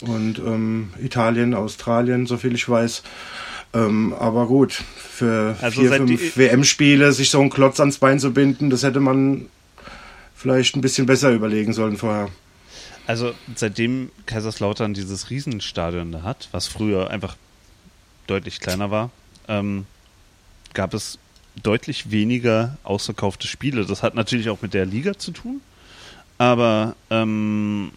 und 0.00 0.38
ähm, 0.38 0.90
Italien, 1.02 1.54
Australien, 1.54 2.26
so 2.26 2.36
viel 2.36 2.54
ich 2.54 2.68
weiß. 2.68 3.02
Ähm, 3.74 4.14
aber 4.18 4.46
gut, 4.46 4.72
für 4.96 5.56
also 5.60 5.80
vier, 5.82 5.92
fünf 5.92 6.36
WM-Spiele 6.36 7.12
sich 7.12 7.30
so 7.30 7.40
einen 7.40 7.50
Klotz 7.50 7.80
ans 7.80 7.98
Bein 7.98 8.18
zu 8.18 8.32
binden, 8.32 8.70
das 8.70 8.82
hätte 8.82 9.00
man 9.00 9.46
vielleicht 10.34 10.76
ein 10.76 10.80
bisschen 10.80 11.04
besser 11.04 11.32
überlegen 11.32 11.72
sollen 11.72 11.98
vorher. 11.98 12.30
Also 13.06 13.34
seitdem 13.54 14.10
Kaiserslautern 14.26 14.94
dieses 14.94 15.30
Riesenstadion 15.30 16.12
da 16.12 16.22
hat, 16.22 16.48
was 16.52 16.66
früher 16.66 17.10
einfach 17.10 17.36
deutlich 18.26 18.60
kleiner 18.60 18.90
war, 18.90 19.10
ähm, 19.48 19.86
gab 20.74 20.94
es 20.94 21.18
deutlich 21.60 22.10
weniger 22.10 22.78
ausverkaufte 22.84 23.46
Spiele. 23.46 23.84
Das 23.84 24.02
hat 24.02 24.14
natürlich 24.14 24.48
auch 24.50 24.62
mit 24.62 24.74
der 24.74 24.86
Liga 24.86 25.18
zu 25.18 25.32
tun, 25.32 25.60
aber 26.38 26.94
ähm, 27.10 27.92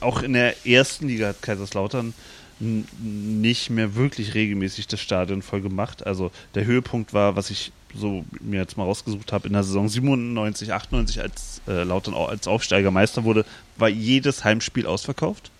auch 0.00 0.22
in 0.22 0.32
der 0.32 0.66
ersten 0.66 1.08
Liga 1.08 1.28
hat 1.28 1.42
Kaiserslautern 1.42 2.14
nicht 2.60 3.70
mehr 3.70 3.94
wirklich 3.94 4.34
regelmäßig 4.34 4.88
das 4.88 5.00
Stadion 5.00 5.42
voll 5.42 5.60
gemacht. 5.60 6.06
Also 6.06 6.32
der 6.54 6.64
Höhepunkt 6.64 7.14
war, 7.14 7.36
was 7.36 7.50
ich 7.50 7.72
so 7.94 8.24
mir 8.40 8.60
jetzt 8.60 8.76
mal 8.76 8.84
rausgesucht 8.84 9.32
habe, 9.32 9.46
in 9.46 9.52
der 9.52 9.62
Saison 9.62 9.88
97, 9.88 10.72
98, 10.72 11.20
als 11.20 11.62
äh, 11.68 11.84
Lautern 11.84 12.14
als 12.14 12.48
Aufsteiger 12.48 12.90
Meister 12.90 13.24
wurde, 13.24 13.44
war 13.76 13.88
jedes 13.88 14.44
Heimspiel 14.44 14.86
ausverkauft. 14.86 15.50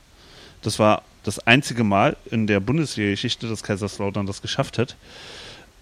Das 0.62 0.78
war 0.78 1.02
das 1.22 1.38
einzige 1.40 1.84
Mal 1.84 2.16
in 2.30 2.46
der 2.46 2.60
Bundesliga-Geschichte, 2.60 3.48
dass 3.48 3.62
Kaiserslautern 3.62 4.26
das 4.26 4.42
geschafft 4.42 4.78
hat. 4.78 4.96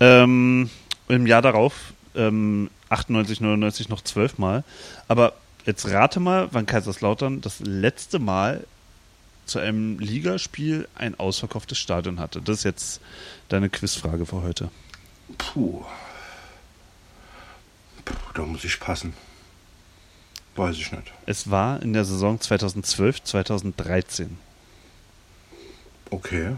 Ähm, 0.00 0.68
Im 1.08 1.26
Jahr 1.26 1.42
darauf, 1.42 1.92
ähm, 2.14 2.70
98, 2.88 3.40
99 3.40 3.88
noch 3.88 4.00
zwölfmal. 4.00 4.64
Aber 5.08 5.34
jetzt 5.64 5.88
rate 5.88 6.20
mal, 6.20 6.48
wann 6.52 6.66
Kaiserslautern 6.66 7.40
das 7.40 7.60
letzte 7.60 8.18
Mal 8.18 8.64
zu 9.46 9.60
einem 9.60 9.98
Ligaspiel 9.98 10.88
ein 10.96 11.18
ausverkauftes 11.18 11.78
Stadion 11.78 12.18
hatte. 12.18 12.42
Das 12.42 12.58
ist 12.58 12.64
jetzt 12.64 13.00
deine 13.48 13.68
Quizfrage 13.70 14.26
für 14.26 14.42
heute. 14.42 14.70
Puh. 15.38 15.84
Puh, 18.04 18.14
da 18.34 18.42
muss 18.42 18.64
ich 18.64 18.78
passen. 18.80 19.14
Weiß 20.56 20.76
ich 20.76 20.90
nicht. 20.90 21.12
Es 21.26 21.50
war 21.50 21.82
in 21.82 21.92
der 21.92 22.04
Saison 22.04 22.40
2012, 22.40 23.22
2013. 23.22 24.38
Okay. 26.10 26.56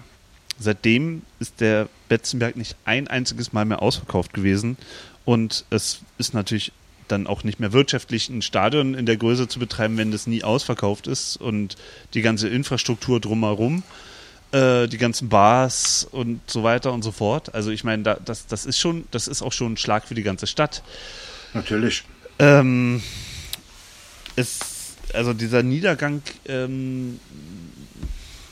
Seitdem 0.59 1.23
ist 1.39 1.61
der 1.61 1.89
Betzenberg 2.09 2.57
nicht 2.57 2.77
ein 2.85 3.09
einziges 3.09 3.53
Mal 3.53 3.65
mehr 3.65 3.83
ausverkauft 3.83 4.35
gewesen. 4.35 4.77
Und 5.25 5.65
es 5.71 6.01
ist 6.19 6.35
natürlich 6.35 6.73
dann 7.09 7.27
auch 7.27 7.45
nicht 7.45 7.61
mehr 7.61 7.73
wirtschaftlich, 7.73 8.29
ein 8.29 8.43
Stadion 8.43 8.95
in 8.95 9.07
der 9.07 9.17
Größe 9.17 9.49
zu 9.49 9.59
betreiben, 9.59 9.97
wenn 9.97 10.11
das 10.11 10.27
nie 10.27 10.45
ausverkauft 10.45 11.07
ist 11.07 11.37
und 11.37 11.77
die 12.15 12.23
ganze 12.23 12.49
Infrastruktur 12.49 13.21
drumherum, 13.21 13.83
äh, 14.53 14.87
die 14.89 14.99
ganzen 14.99 15.29
Bars 15.29 16.07
und 16.11 16.41
so 16.47 16.63
weiter 16.63 16.93
und 16.93 17.03
so 17.03 17.13
fort. 17.13 17.55
Also 17.55 17.71
ich 17.71 17.85
meine, 17.85 18.03
da, 18.03 18.19
das, 18.23 18.47
das 18.47 18.67
ist 18.67 18.79
schon, 18.79 19.05
das 19.11 19.29
ist 19.29 19.43
auch 19.43 19.53
schon 19.53 19.73
ein 19.73 19.77
Schlag 19.77 20.07
für 20.07 20.15
die 20.15 20.23
ganze 20.23 20.47
Stadt. 20.47 20.83
Natürlich. 21.55 22.05
Ähm, 22.39 23.03
es, 24.37 24.59
also 25.13 25.33
dieser 25.33 25.63
Niedergang, 25.63 26.23
ähm, 26.47 27.21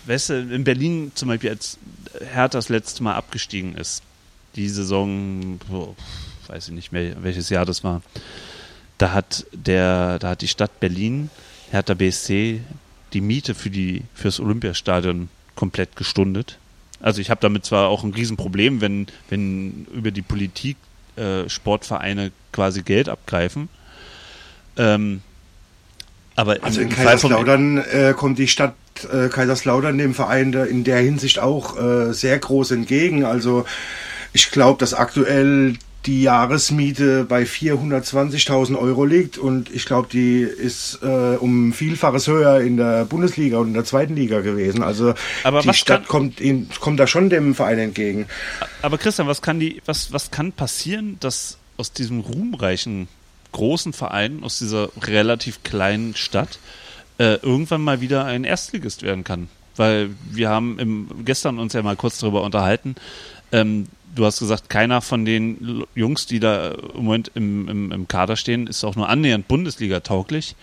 weißt 0.06 0.30
du, 0.30 0.34
in 0.34 0.64
Berlin 0.64 1.12
zum 1.14 1.28
Beispiel, 1.28 1.50
als 1.50 1.78
Hertha 2.20 2.58
das 2.58 2.68
letzte 2.68 3.02
Mal 3.02 3.14
abgestiegen 3.14 3.74
ist, 3.76 4.02
die 4.54 4.68
Saison, 4.68 5.60
oh, 5.70 5.94
weiß 6.48 6.68
ich 6.68 6.74
nicht 6.74 6.92
mehr, 6.92 7.22
welches 7.22 7.50
Jahr 7.50 7.64
das 7.64 7.84
war, 7.84 8.02
da 8.98 9.12
hat 9.12 9.46
der, 9.52 10.18
da 10.18 10.30
hat 10.30 10.40
die 10.40 10.48
Stadt 10.48 10.80
Berlin, 10.80 11.30
Hertha 11.70 11.94
BSC, 11.94 12.60
die 13.12 13.20
Miete 13.20 13.54
für 13.54 13.70
die 13.70 14.02
fürs 14.14 14.40
Olympiastadion 14.40 15.28
komplett 15.54 15.96
gestundet. 15.96 16.58
Also 17.00 17.20
ich 17.20 17.30
habe 17.30 17.40
damit 17.40 17.64
zwar 17.64 17.88
auch 17.88 18.04
ein 18.04 18.12
Riesenproblem, 18.12 18.80
wenn, 18.80 19.06
wenn 19.28 19.86
über 19.92 20.10
die 20.10 20.22
Politik 20.22 20.76
äh, 21.16 21.48
Sportvereine 21.48 22.32
quasi 22.52 22.82
Geld 22.82 23.08
abgreifen. 23.08 23.68
Ähm, 24.76 25.22
aber 26.34 26.58
also 26.62 26.80
in 26.80 26.90
Kaiserslautern 26.90 27.78
äh, 27.78 28.14
kommt 28.14 28.38
die 28.38 28.48
Stadt 28.48 28.74
äh, 29.04 29.28
Kaiserslautern 29.28 29.98
dem 29.98 30.14
Verein 30.14 30.52
in 30.52 30.84
der 30.84 30.98
Hinsicht 30.98 31.38
auch 31.38 31.78
äh, 31.78 32.12
sehr 32.12 32.38
groß 32.38 32.70
entgegen. 32.72 33.24
Also 33.24 33.64
ich 34.32 34.50
glaube, 34.50 34.78
dass 34.78 34.94
aktuell 34.94 35.74
die 36.06 36.22
Jahresmiete 36.22 37.24
bei 37.24 37.42
420.000 37.42 38.78
Euro 38.78 39.04
liegt 39.04 39.38
und 39.38 39.70
ich 39.74 39.86
glaube, 39.86 40.08
die 40.10 40.40
ist 40.42 41.00
äh, 41.02 41.36
um 41.36 41.72
Vielfaches 41.72 42.28
höher 42.28 42.60
in 42.60 42.76
der 42.76 43.04
Bundesliga 43.04 43.58
und 43.58 43.68
in 43.68 43.74
der 43.74 43.84
zweiten 43.84 44.14
Liga 44.14 44.40
gewesen. 44.40 44.82
Also 44.82 45.14
aber 45.42 45.62
die 45.62 45.74
Stadt 45.74 46.02
kann, 46.02 46.08
kommt, 46.08 46.40
in, 46.40 46.68
kommt 46.80 47.00
da 47.00 47.06
schon 47.06 47.28
dem 47.28 47.54
Verein 47.54 47.78
entgegen. 47.78 48.26
Aber 48.82 48.98
Christian, 48.98 49.26
was 49.26 49.42
kann 49.42 49.58
die, 49.58 49.82
was, 49.84 50.12
was 50.12 50.30
kann 50.30 50.52
passieren, 50.52 51.16
dass 51.20 51.58
aus 51.76 51.92
diesem 51.92 52.20
ruhmreichen 52.20 53.08
großen 53.52 53.92
Verein, 53.92 54.44
aus 54.44 54.58
dieser 54.58 54.90
relativ 55.02 55.62
kleinen 55.62 56.14
Stadt, 56.14 56.58
äh, 57.18 57.34
irgendwann 57.36 57.82
mal 57.82 58.00
wieder 58.00 58.24
ein 58.24 58.44
Erstligist 58.44 59.02
werden 59.02 59.24
kann? 59.24 59.48
Weil 59.76 60.10
wir 60.30 60.48
haben 60.48 60.78
im, 60.78 61.24
gestern 61.24 61.58
uns 61.58 61.72
ja 61.72 61.82
mal 61.82 61.96
kurz 61.96 62.18
darüber 62.18 62.42
unterhalten. 62.42 62.94
Ähm, 63.52 63.86
du 64.14 64.24
hast 64.24 64.38
gesagt, 64.38 64.68
keiner 64.70 65.00
von 65.00 65.24
den 65.24 65.84
Jungs, 65.94 66.26
die 66.26 66.40
da 66.40 66.70
im 66.70 67.04
Moment 67.04 67.30
im, 67.34 67.68
im, 67.68 67.92
im 67.92 68.08
Kader 68.08 68.36
stehen, 68.36 68.66
ist 68.66 68.84
auch 68.84 68.96
nur 68.96 69.08
annähernd 69.08 69.46
Bundesliga 69.48 70.00
tauglich. 70.00 70.56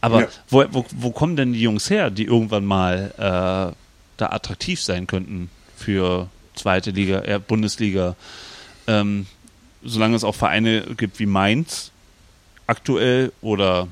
Aber 0.00 0.22
ja. 0.22 0.28
wo, 0.48 0.64
wo, 0.70 0.86
wo, 0.96 1.10
kommen 1.10 1.36
denn 1.36 1.52
die 1.52 1.60
Jungs 1.60 1.90
her, 1.90 2.10
die 2.10 2.24
irgendwann 2.24 2.64
mal 2.64 3.12
äh, 3.16 3.74
da 4.16 4.26
attraktiv 4.26 4.80
sein 4.80 5.06
könnten 5.06 5.50
für 5.76 6.28
zweite 6.54 6.90
Liga, 6.90 7.20
eher 7.20 7.38
Bundesliga? 7.38 8.16
Ähm, 8.86 9.26
solange 9.82 10.16
es 10.16 10.24
auch 10.24 10.34
Vereine 10.34 10.82
gibt 10.96 11.18
wie 11.18 11.26
Mainz 11.26 11.90
aktuell 12.66 13.32
oder 13.40 13.88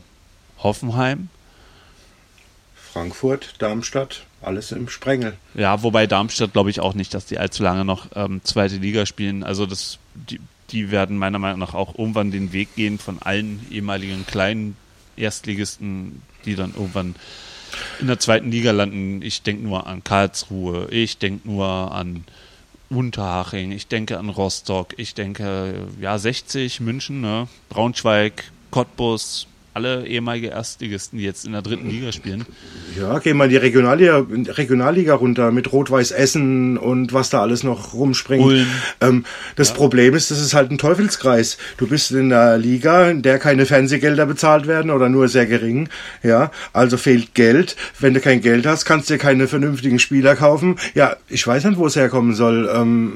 Hoffenheim. 0.59 1.28
Frankfurt, 2.98 3.54
Darmstadt 3.58 4.24
alles 4.42 4.72
im 4.72 4.88
Sprengel. 4.88 5.37
Ja, 5.54 5.84
wobei 5.84 6.08
Darmstadt 6.08 6.52
glaube 6.52 6.70
ich 6.70 6.80
auch 6.80 6.94
nicht, 6.94 7.14
dass 7.14 7.26
die 7.26 7.38
allzu 7.38 7.62
lange 7.62 7.84
noch 7.84 8.08
ähm, 8.16 8.40
zweite 8.42 8.76
Liga 8.76 9.06
spielen. 9.06 9.44
Also 9.44 9.66
das, 9.66 9.98
die, 10.14 10.40
die 10.70 10.90
werden 10.90 11.16
meiner 11.16 11.38
Meinung 11.38 11.61
nach 11.61 11.74
auch 11.74 11.96
irgendwann 11.96 12.32
den 12.32 12.52
Weg 12.52 12.74
gehen 12.74 12.98
von 12.98 13.20
allen 13.20 13.64
ehemaligen 13.70 14.26
kleinen 14.26 14.76
Erstligisten, 15.16 16.22
die 16.44 16.56
dann 16.56 16.74
irgendwann 16.74 17.14
in 18.00 18.08
der 18.08 18.18
zweiten 18.18 18.50
Liga 18.50 18.72
landen. 18.72 19.22
Ich 19.22 19.42
denke 19.42 19.62
nur 19.62 19.87
an 19.87 20.02
Karlsruhe, 20.02 20.88
ich 20.90 21.18
denke 21.18 21.48
nur 21.48 21.66
an 21.92 22.24
Unterhaching, 22.90 23.70
ich 23.70 23.87
denke 23.87 24.18
an 24.18 24.28
Rostock, 24.28 24.94
ich 24.96 25.14
denke, 25.14 25.87
ja, 26.00 26.18
60, 26.18 26.80
München, 26.80 27.20
ne? 27.20 27.46
Braunschweig, 27.68 28.50
Cottbus, 28.70 29.46
alle 29.78 30.06
ehemalige 30.08 30.48
Erstligisten, 30.48 31.20
die 31.20 31.24
jetzt 31.24 31.46
in 31.46 31.52
der 31.52 31.62
dritten 31.62 31.88
Liga 31.88 32.10
spielen. 32.10 32.44
Ja, 32.98 33.20
geh 33.20 33.32
mal 33.32 33.48
die 33.48 33.56
Regionalliga, 33.56 34.26
Regionalliga 34.28 35.14
runter 35.14 35.52
mit 35.52 35.72
Rot-Weiß 35.72 36.10
Essen 36.10 36.76
und 36.76 37.12
was 37.12 37.30
da 37.30 37.42
alles 37.42 37.62
noch 37.62 37.94
rumspringt. 37.94 38.66
Ähm, 39.00 39.24
das 39.54 39.68
ja. 39.68 39.74
Problem 39.76 40.14
ist, 40.14 40.32
das 40.32 40.40
ist 40.40 40.52
halt 40.52 40.72
ein 40.72 40.78
Teufelskreis. 40.78 41.58
Du 41.76 41.86
bist 41.86 42.10
in 42.10 42.32
einer 42.32 42.58
Liga, 42.58 43.08
in 43.08 43.22
der 43.22 43.38
keine 43.38 43.66
Fernsehgelder 43.66 44.26
bezahlt 44.26 44.66
werden 44.66 44.90
oder 44.90 45.08
nur 45.08 45.28
sehr 45.28 45.46
gering. 45.46 45.88
Ja, 46.24 46.50
also 46.72 46.96
fehlt 46.96 47.34
Geld. 47.34 47.76
Wenn 48.00 48.14
du 48.14 48.20
kein 48.20 48.40
Geld 48.40 48.66
hast, 48.66 48.84
kannst 48.84 49.08
du 49.08 49.14
dir 49.14 49.18
keine 49.18 49.46
vernünftigen 49.46 50.00
Spieler 50.00 50.34
kaufen. 50.34 50.76
Ja, 50.94 51.16
ich 51.28 51.46
weiß 51.46 51.64
nicht, 51.66 51.78
wo 51.78 51.86
es 51.86 51.94
herkommen 51.94 52.34
soll. 52.34 52.68
Ähm, 52.74 53.12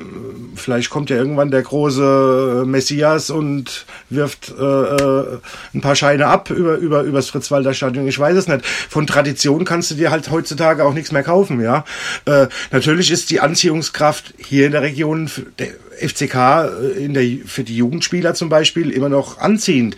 vielleicht 0.55 0.90
kommt 0.90 1.11
ja 1.11 1.16
irgendwann 1.16 1.51
der 1.51 1.62
große 1.62 2.62
Messias 2.66 3.31
und 3.31 3.85
wirft 4.11 4.55
äh, 4.57 4.62
äh 4.62 5.38
ein 5.75 5.81
paar 5.81 5.96
Scheine 5.96 6.27
ab 6.27 6.52
über, 6.53 6.77
über, 6.77 7.03
übers 7.03 7.29
Fritz-Walter 7.29 7.75
Stadion. 7.75 8.07
Ich 8.07 8.19
weiß 8.19 8.37
es 8.37 8.49
nicht. 8.49 8.65
Von 8.67 9.07
Tradition 9.07 9.65
kannst 9.65 9.91
du 9.91 9.95
dir 9.95 10.11
halt 10.11 10.31
heutzutage 10.31 10.85
auch 10.85 10.95
nichts 10.95 11.12
mehr 11.12 11.23
kaufen, 11.23 11.61
ja. 11.61 11.85
Äh, 12.25 12.47
natürlich 12.71 13.11
ist 13.11 13.31
die 13.31 13.41
Anziehungskraft 13.41 14.35
hier 14.38 14.67
in 14.67 14.73
der 14.73 14.83
Region, 14.83 15.31
der 15.59 15.69
FCK 16.01 16.35
äh, 16.35 17.05
in 17.05 17.15
der, 17.15 17.25
für 17.47 17.65
die 17.65 17.77
Jugendspieler 17.77 18.35
zum 18.35 18.49
Beispiel 18.49 18.91
immer 18.91 19.09
noch 19.09 19.38
anziehend. 19.38 19.97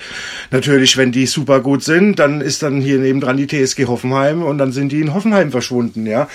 Natürlich, 0.51 0.97
wenn 0.97 1.13
die 1.13 1.27
super 1.27 1.61
gut 1.61 1.83
sind, 1.83 2.19
dann 2.19 2.41
ist 2.41 2.63
dann 2.63 2.81
hier 2.81 2.99
nebendran 2.99 3.37
die 3.37 3.47
TSG 3.47 3.87
Hoffenheim 3.87 4.43
und 4.43 4.59
dann 4.59 4.73
sind 4.73 4.93
die 4.93 5.01
in 5.01 5.15
Hoffenheim 5.15 5.51
verschwunden, 5.51 6.07
ja. 6.07 6.29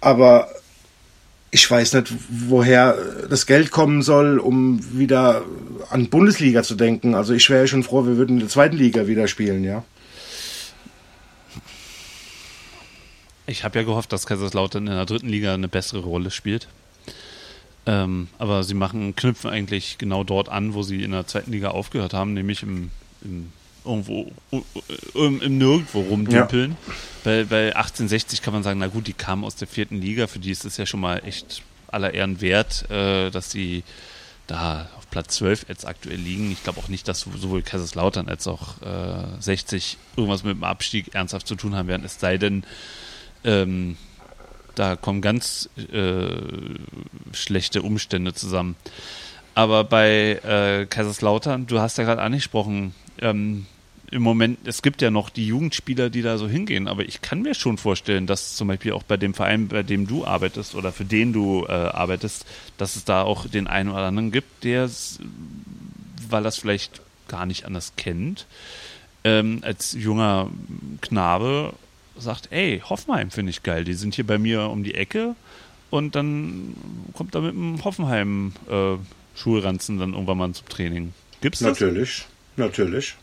Aber 0.00 0.48
ich 1.50 1.70
weiß 1.70 1.94
nicht, 1.94 2.12
woher 2.28 2.96
das 3.30 3.46
Geld 3.46 3.70
kommen 3.70 4.02
soll, 4.02 4.38
um 4.38 4.80
wieder 4.98 5.44
an 5.90 6.08
Bundesliga 6.08 6.62
zu 6.62 6.74
denken. 6.74 7.14
Also 7.14 7.32
ich 7.34 7.48
wäre 7.48 7.68
schon 7.68 7.82
froh, 7.82 8.06
wir 8.06 8.16
würden 8.16 8.36
in 8.36 8.40
der 8.40 8.48
zweiten 8.48 8.76
Liga 8.76 9.06
wieder 9.06 9.28
spielen, 9.28 9.64
ja. 9.64 9.84
Ich 13.46 13.62
habe 13.62 13.78
ja 13.78 13.84
gehofft, 13.84 14.12
dass 14.12 14.26
Kaiserslautern 14.26 14.88
in 14.88 14.92
der 14.92 15.06
dritten 15.06 15.28
Liga 15.28 15.54
eine 15.54 15.68
bessere 15.68 16.00
Rolle 16.00 16.32
spielt. 16.32 16.66
Ähm, 17.86 18.26
aber 18.38 18.64
sie 18.64 18.74
machen, 18.74 19.14
knüpfen 19.14 19.48
eigentlich 19.48 19.98
genau 19.98 20.24
dort 20.24 20.48
an, 20.48 20.74
wo 20.74 20.82
sie 20.82 21.04
in 21.04 21.12
der 21.12 21.28
zweiten 21.28 21.52
Liga 21.52 21.68
aufgehört 21.68 22.12
haben, 22.12 22.34
nämlich 22.34 22.64
im, 22.64 22.90
im 23.22 23.52
irgendwo 23.84 24.32
im, 25.14 25.40
im 25.40 25.58
Nirgendwo 25.58 26.00
rumdümpeln. 26.00 26.72
Ja. 26.72 26.94
Bei, 27.26 27.42
bei 27.42 27.74
1860 27.74 28.40
kann 28.40 28.54
man 28.54 28.62
sagen, 28.62 28.78
na 28.78 28.86
gut, 28.86 29.08
die 29.08 29.12
kamen 29.12 29.42
aus 29.42 29.56
der 29.56 29.66
vierten 29.66 30.00
Liga, 30.00 30.28
für 30.28 30.38
die 30.38 30.52
ist 30.52 30.64
es 30.64 30.76
ja 30.76 30.86
schon 30.86 31.00
mal 31.00 31.24
echt 31.24 31.60
aller 31.88 32.14
Ehren 32.14 32.40
wert, 32.40 32.88
äh, 32.88 33.30
dass 33.30 33.50
sie 33.50 33.82
da 34.46 34.88
auf 34.96 35.10
Platz 35.10 35.34
12 35.34 35.66
jetzt 35.68 35.88
aktuell 35.88 36.20
liegen. 36.20 36.52
Ich 36.52 36.62
glaube 36.62 36.78
auch 36.78 36.86
nicht, 36.86 37.08
dass 37.08 37.22
sowohl 37.22 37.62
Kaiserslautern 37.62 38.28
als 38.28 38.46
auch 38.46 38.80
äh, 38.80 39.40
60 39.40 39.98
irgendwas 40.16 40.44
mit 40.44 40.54
dem 40.54 40.62
Abstieg 40.62 41.16
ernsthaft 41.16 41.48
zu 41.48 41.56
tun 41.56 41.74
haben 41.74 41.88
werden, 41.88 42.04
es 42.04 42.20
sei 42.20 42.38
denn, 42.38 42.62
ähm, 43.42 43.96
da 44.76 44.94
kommen 44.94 45.20
ganz 45.20 45.68
äh, 45.92 46.28
schlechte 47.32 47.82
Umstände 47.82 48.34
zusammen. 48.34 48.76
Aber 49.56 49.82
bei 49.82 50.38
äh, 50.44 50.86
Kaiserslautern, 50.86 51.66
du 51.66 51.80
hast 51.80 51.98
ja 51.98 52.04
gerade 52.04 52.22
angesprochen, 52.22 52.94
ähm, 53.18 53.66
im 54.10 54.22
Moment, 54.22 54.58
es 54.66 54.82
gibt 54.82 55.02
ja 55.02 55.10
noch 55.10 55.30
die 55.30 55.46
Jugendspieler, 55.46 56.10
die 56.10 56.22
da 56.22 56.38
so 56.38 56.48
hingehen, 56.48 56.88
aber 56.88 57.04
ich 57.04 57.22
kann 57.22 57.42
mir 57.42 57.54
schon 57.54 57.78
vorstellen, 57.78 58.26
dass 58.26 58.56
zum 58.56 58.68
Beispiel 58.68 58.92
auch 58.92 59.02
bei 59.02 59.16
dem 59.16 59.34
Verein, 59.34 59.68
bei 59.68 59.82
dem 59.82 60.06
du 60.06 60.24
arbeitest 60.24 60.74
oder 60.74 60.92
für 60.92 61.04
den 61.04 61.32
du 61.32 61.64
äh, 61.68 61.72
arbeitest, 61.72 62.46
dass 62.78 62.96
es 62.96 63.04
da 63.04 63.22
auch 63.22 63.48
den 63.48 63.66
einen 63.66 63.90
oder 63.90 64.02
anderen 64.02 64.30
gibt, 64.30 64.64
der, 64.64 64.88
weil 66.28 66.46
es 66.46 66.58
vielleicht 66.58 67.00
gar 67.28 67.46
nicht 67.46 67.64
anders 67.64 67.94
kennt, 67.96 68.46
ähm, 69.24 69.58
als 69.62 69.92
junger 69.92 70.50
Knabe 71.00 71.72
sagt, 72.16 72.52
ey, 72.52 72.82
Hoffenheim 72.88 73.30
finde 73.30 73.50
ich 73.50 73.62
geil, 73.62 73.84
die 73.84 73.94
sind 73.94 74.14
hier 74.14 74.26
bei 74.26 74.38
mir 74.38 74.70
um 74.70 74.84
die 74.84 74.94
Ecke 74.94 75.34
und 75.90 76.14
dann 76.14 76.74
kommt 77.12 77.34
er 77.34 77.40
mit 77.40 77.54
einem 77.54 77.84
Hoffenheim 77.84 78.52
äh, 78.70 78.96
Schulranzen 79.36 79.98
dann 79.98 80.12
irgendwann 80.12 80.38
mal 80.38 80.52
zum 80.52 80.68
Training. 80.68 81.12
Gibt's 81.40 81.58
das? 81.58 81.80
Natürlich, 81.80 82.26
natürlich. 82.56 83.16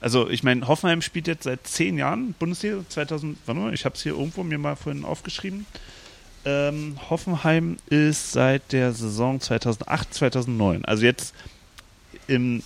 Also 0.00 0.28
ich 0.28 0.42
meine, 0.42 0.66
Hoffenheim 0.68 1.02
spielt 1.02 1.26
jetzt 1.26 1.44
seit 1.44 1.66
zehn 1.66 1.98
Jahren 1.98 2.34
Bundesliga, 2.38 2.84
2000, 2.88 3.38
warte 3.46 3.60
mal, 3.60 3.74
ich 3.74 3.84
habe 3.84 3.94
es 3.96 4.02
hier 4.02 4.12
irgendwo 4.12 4.44
mir 4.44 4.58
mal 4.58 4.76
vorhin 4.76 5.04
aufgeschrieben. 5.04 5.66
Ähm, 6.44 6.98
Hoffenheim 7.10 7.78
ist 7.86 8.32
seit 8.32 8.72
der 8.72 8.92
Saison 8.92 9.40
2008, 9.40 10.14
2009, 10.14 10.84
also 10.84 11.04
jetzt 11.04 11.34
im 12.28 12.62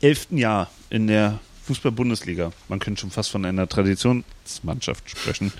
elften 0.00 0.36
Jahr 0.36 0.70
in 0.90 1.06
der 1.06 1.38
Fußball-Bundesliga. 1.66 2.52
Man 2.68 2.80
könnte 2.80 3.02
schon 3.02 3.10
fast 3.10 3.30
von 3.30 3.44
einer 3.44 3.68
Traditionsmannschaft 3.68 5.08
sprechen. 5.10 5.52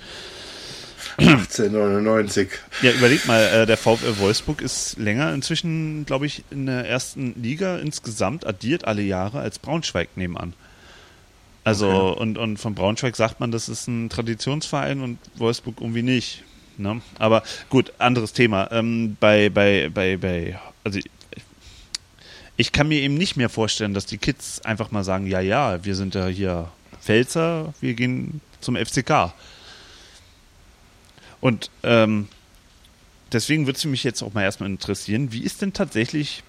1899. 1.17 2.49
Ja, 2.81 2.91
überleg 2.91 3.25
mal, 3.27 3.41
äh, 3.43 3.65
der 3.65 3.77
VfL 3.77 4.17
Wolfsburg 4.19 4.61
ist 4.61 4.97
länger 4.97 5.33
inzwischen, 5.33 6.05
glaube 6.05 6.25
ich, 6.25 6.43
in 6.49 6.65
der 6.65 6.87
ersten 6.87 7.35
Liga 7.41 7.77
insgesamt 7.77 8.45
addiert 8.45 8.85
alle 8.85 9.01
Jahre 9.01 9.39
als 9.39 9.59
Braunschweig 9.59 10.09
nebenan. 10.15 10.53
Also, 11.63 11.89
okay. 11.89 12.21
und, 12.21 12.37
und 12.37 12.57
von 12.57 12.75
Braunschweig 12.75 13.15
sagt 13.15 13.39
man, 13.39 13.51
das 13.51 13.69
ist 13.69 13.87
ein 13.87 14.09
Traditionsverein 14.09 15.01
und 15.01 15.19
Wolfsburg 15.35 15.81
irgendwie 15.81 16.03
nicht. 16.03 16.43
Ne? 16.77 17.01
Aber 17.17 17.43
gut, 17.69 17.91
anderes 17.99 18.33
Thema. 18.33 18.71
Ähm, 18.71 19.17
bei, 19.19 19.49
bei, 19.49 19.89
bei, 19.93 20.17
bei, 20.17 20.59
also 20.83 20.99
ich, 22.55 22.71
kann 22.71 22.87
mir 22.87 23.01
eben 23.01 23.15
nicht 23.15 23.35
mehr 23.35 23.49
vorstellen, 23.49 23.93
dass 23.93 24.05
die 24.05 24.17
Kids 24.17 24.61
einfach 24.61 24.91
mal 24.91 25.03
sagen, 25.03 25.27
ja, 25.27 25.41
ja, 25.41 25.83
wir 25.83 25.95
sind 25.95 26.15
ja 26.15 26.27
hier 26.27 26.71
Pfälzer, 27.01 27.73
wir 27.81 27.93
gehen 27.93 28.41
zum 28.61 28.77
FCK. 28.77 29.33
Und 31.41 31.69
ähm, 31.83 32.27
deswegen 33.31 33.65
würde 33.65 33.77
es 33.77 33.85
mich 33.85 34.03
jetzt 34.03 34.21
auch 34.21 34.33
mal 34.33 34.43
erstmal 34.43 34.69
interessieren, 34.69 35.31
wie 35.31 35.43
ist 35.43 35.61
denn 35.61 35.73
tatsächlich 35.73 36.43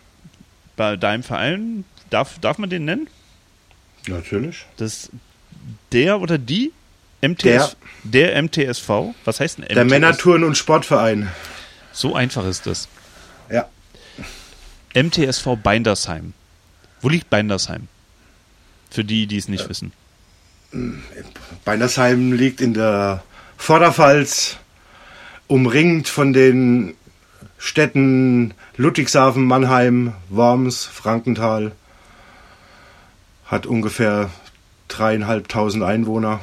bei 0.77 0.97
deinem 0.97 1.23
Verein, 1.23 1.85
darf, 2.09 2.39
darf 2.39 2.59
man 2.59 2.71
den 2.71 2.85
nennen? 2.85 3.09
Natürlich. 4.07 4.67
Das 4.77 5.11
der 5.93 6.21
oder 6.21 6.39
die 6.39 6.73
MTS, 7.21 7.77
der, 8.05 8.33
der 8.33 8.43
MTSV? 8.43 8.89
Was 9.25 9.41
heißt 9.41 9.59
denn 9.59 9.65
MTS? 9.65 9.75
Der 9.75 9.85
Männertouren- 9.85 10.45
und 10.45 10.57
Sportverein. 10.57 11.29
So 11.93 12.15
einfach 12.15 12.47
ist 12.47 12.67
das. 12.67 12.89
Ja. 13.51 13.69
MTSV 14.95 15.57
Beindersheim. 15.63 16.33
Wo 17.01 17.09
liegt 17.09 17.31
Beindersheim? 17.31 17.89
Für 18.91 19.05
die, 19.05 19.27
die 19.27 19.37
es 19.37 19.49
nicht 19.49 19.67
äh, 19.67 19.69
wissen. 19.69 19.93
Beindersheim 21.65 22.33
liegt 22.33 22.61
in 22.61 22.75
der 22.75 23.23
Vorderpfalz, 23.57 24.57
umringt 25.47 26.09
von 26.09 26.33
den 26.33 26.95
Städten 27.59 28.55
Ludwigshafen, 28.77 29.45
Mannheim, 29.45 30.15
Worms, 30.29 30.85
Frankenthal 30.85 31.73
hat 33.51 33.67
ungefähr 33.67 34.31
dreieinhalbtausend 34.89 35.83
Einwohner. 35.83 36.41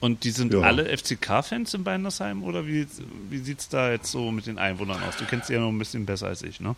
Und 0.00 0.24
die 0.24 0.32
sind 0.32 0.52
ja. 0.52 0.62
alle 0.62 0.86
FCK-Fans 0.96 1.74
in 1.74 1.84
Beindersheim 1.84 2.42
oder 2.42 2.66
wie, 2.66 2.88
wie 3.30 3.38
sieht 3.38 3.60
es 3.60 3.68
da 3.68 3.92
jetzt 3.92 4.10
so 4.10 4.32
mit 4.32 4.48
den 4.48 4.58
Einwohnern 4.58 5.00
aus? 5.08 5.16
Du 5.16 5.24
kennst 5.24 5.46
sie 5.46 5.54
ja 5.54 5.60
noch 5.60 5.68
ein 5.68 5.78
bisschen 5.78 6.06
besser 6.06 6.26
als 6.26 6.42
ich, 6.42 6.58
ne? 6.58 6.74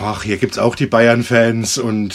Ach, 0.00 0.22
hier 0.22 0.36
gibt 0.36 0.52
es 0.52 0.58
auch 0.60 0.76
die 0.76 0.86
Bayern-Fans 0.86 1.78
und 1.78 2.14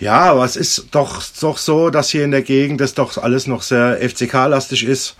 ja, 0.00 0.18
aber 0.22 0.44
es 0.44 0.56
ist 0.56 0.88
doch, 0.90 1.22
doch 1.40 1.58
so, 1.58 1.90
dass 1.90 2.10
hier 2.10 2.24
in 2.24 2.32
der 2.32 2.42
Gegend 2.42 2.80
das 2.80 2.94
doch 2.94 3.18
alles 3.18 3.46
noch 3.46 3.62
sehr 3.62 3.98
FCK-lastig 4.00 4.84
ist. 4.84 5.16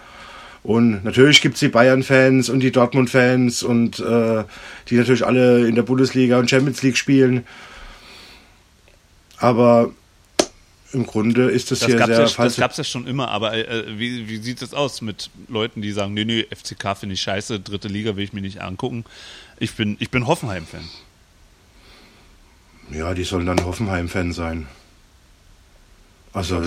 Und 0.65 1.05
natürlich 1.05 1.41
gibt 1.41 1.55
es 1.55 1.61
die 1.61 1.69
Bayern-Fans 1.69 2.49
und 2.49 2.61
die 2.61 2.73
Dortmund-Fans 2.73 3.63
und 3.63 4.01
äh, 4.01 4.43
die 4.89 4.97
natürlich 4.97 5.25
alle 5.25 5.69
in 5.69 5.77
der 5.77 5.83
Bundesliga 5.83 6.39
und 6.39 6.51
Champions 6.51 6.83
League 6.83 6.97
spielen. 6.97 7.47
Aber 9.41 9.93
im 10.93 11.07
Grunde 11.07 11.51
ist 11.51 11.71
das, 11.71 11.81
das 11.81 11.87
hier 11.87 11.99
sehr 11.99 12.21
ja, 12.21 12.27
falsch. 12.27 12.55
Das 12.55 12.57
gab 12.57 12.71
es 12.71 12.77
ja 12.79 12.85
schon 12.85 13.07
immer, 13.07 13.29
aber 13.29 13.53
äh, 13.55 13.99
wie, 13.99 14.29
wie 14.29 14.39
sieht 14.39 14.63
es 14.63 14.73
aus 14.73 15.03
mit 15.03 15.31
Leuten, 15.49 15.83
die 15.83 15.93
sagen, 15.93 16.15
nee, 16.15 16.25
nee, 16.25 16.47
FCK 16.55 16.97
finde 16.97 17.15
ich 17.15 17.23
scheiße, 17.23 17.61
dritte 17.61 17.89
Liga 17.89 18.17
will 18.17 18.25
ich 18.25 18.33
mir 18.33 18.41
nicht 18.41 18.63
angucken. 18.63 19.05
Ich 19.59 19.75
bin, 19.75 19.97
ich 20.01 20.11
bin 20.11 20.27
Hoffenheim-Fan. 20.27 20.89
Ja, 22.91 23.13
die 23.13 23.25
sollen 23.25 23.47
dann 23.47 23.65
Hoffenheim-Fan 23.65 24.33
sein. 24.33 24.67
Also. 26.33 26.63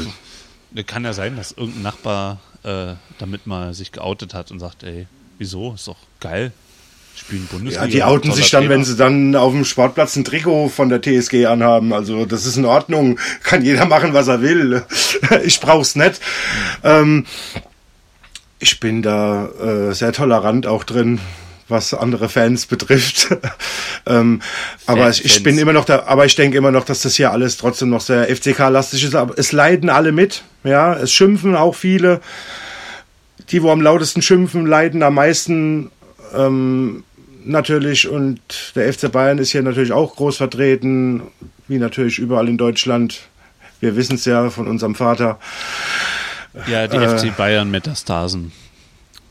Kann 0.86 1.04
ja 1.04 1.14
sein, 1.14 1.36
dass 1.36 1.52
irgendein 1.52 1.82
Nachbar 1.82 2.40
äh, 2.64 2.94
damit 3.18 3.48
mal 3.48 3.74
sich 3.74 3.92
geoutet 3.92 4.34
hat 4.34 4.52
und 4.52 4.60
sagt, 4.60 4.84
ey, 4.84 5.08
wieso? 5.38 5.74
Ist 5.74 5.88
doch 5.88 5.98
geil 6.20 6.54
spielen 7.16 7.48
Bundesliga. 7.48 7.86
Ja, 7.86 7.90
die 7.90 8.04
outen 8.04 8.32
sich 8.32 8.50
dann, 8.50 8.64
Trainer. 8.64 8.76
wenn 8.76 8.84
sie 8.84 8.96
dann 8.96 9.36
auf 9.36 9.54
dem 9.54 9.66
Sportplatz 9.66 10.16
ein 10.16 10.24
Trikot 10.24 10.70
von 10.70 10.90
der 10.90 11.02
TSG 11.02 11.46
anhaben. 11.46 11.94
Also 11.94 12.26
das 12.26 12.46
ist 12.46 12.58
in 12.58 12.66
Ordnung. 12.66 13.20
Kann 13.44 13.64
jeder 13.64 13.86
machen, 13.86 14.14
was 14.14 14.28
er 14.28 14.42
will. 14.42 14.84
ich 15.44 15.60
brauch's 15.60 15.96
nicht. 15.96 16.20
Ähm, 16.84 17.26
ich 18.60 18.80
bin 18.80 19.02
da 19.02 19.48
äh, 19.48 19.94
sehr 19.94 20.14
tolerant 20.14 20.68
auch 20.68 20.84
drin 20.84 21.20
was 21.72 21.94
andere 21.96 22.30
Fans 22.30 22.66
betrifft. 22.68 23.30
ähm, 24.06 24.42
aber 24.86 25.10
ich, 25.10 25.26
ich 25.26 25.42
bin 25.42 25.58
immer 25.58 25.74
noch 25.74 25.86
da, 25.86 26.04
aber 26.06 26.26
ich 26.26 26.36
denke 26.36 26.58
immer 26.58 26.72
noch, 26.72 26.86
dass 26.86 27.02
das 27.02 27.16
hier 27.16 27.32
alles 27.32 27.58
trotzdem 27.58 27.90
noch 27.90 28.02
sehr 28.02 28.28
FCK-lastig 28.28 29.04
ist. 29.04 29.16
Aber 29.16 29.34
es 29.40 29.52
leiden 29.52 29.90
alle 29.90 30.12
mit, 30.12 30.44
ja, 30.64 30.94
es 30.94 31.12
schimpfen 31.12 31.56
auch 31.56 31.76
viele. 31.76 32.22
Die, 33.50 33.64
wo 33.64 33.72
am 33.72 33.82
lautesten 33.82 34.22
schimpfen, 34.22 34.68
leiden 34.68 35.02
am 35.02 35.16
meisten. 35.16 35.90
Ähm, 36.34 37.04
natürlich 37.44 38.08
und 38.08 38.40
der 38.76 38.92
FC 38.92 39.12
Bayern 39.12 39.38
ist 39.38 39.52
hier 39.52 39.64
natürlich 39.64 39.92
auch 39.92 40.16
groß 40.16 40.38
vertreten, 40.38 41.24
wie 41.68 41.78
natürlich 41.78 42.20
überall 42.20 42.48
in 42.48 42.58
Deutschland. 42.58 43.22
Wir 43.80 43.96
wissen 43.96 44.16
es 44.16 44.26
ja 44.26 44.50
von 44.50 44.68
unserem 44.68 44.96
Vater. 44.96 45.40
Ja, 46.68 46.88
die 46.88 46.98
äh, 46.98 47.18
FC 47.18 47.36
Bayern 47.36 47.72
Metastasen. 47.72 48.52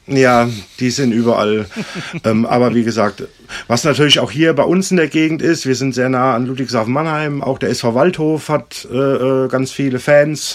Ja, 0.06 0.48
die 0.80 0.90
sind 0.90 1.12
überall. 1.12 1.66
ähm, 2.24 2.44
aber 2.46 2.74
wie 2.74 2.82
gesagt, 2.82 3.22
was 3.68 3.84
natürlich 3.84 4.18
auch 4.18 4.30
hier 4.30 4.54
bei 4.54 4.64
uns 4.64 4.90
in 4.90 4.96
der 4.96 5.08
Gegend 5.08 5.40
ist, 5.40 5.66
wir 5.66 5.76
sind 5.76 5.94
sehr 5.94 6.08
nah 6.08 6.34
an 6.34 6.46
Ludwigshafen-Mannheim. 6.46 7.42
Auch 7.42 7.58
der 7.58 7.70
SV 7.70 7.94
Waldhof 7.94 8.48
hat 8.48 8.88
äh, 8.90 8.96
äh 8.96 9.48
ganz 9.48 9.70
viele 9.70 10.00
Fans 10.00 10.54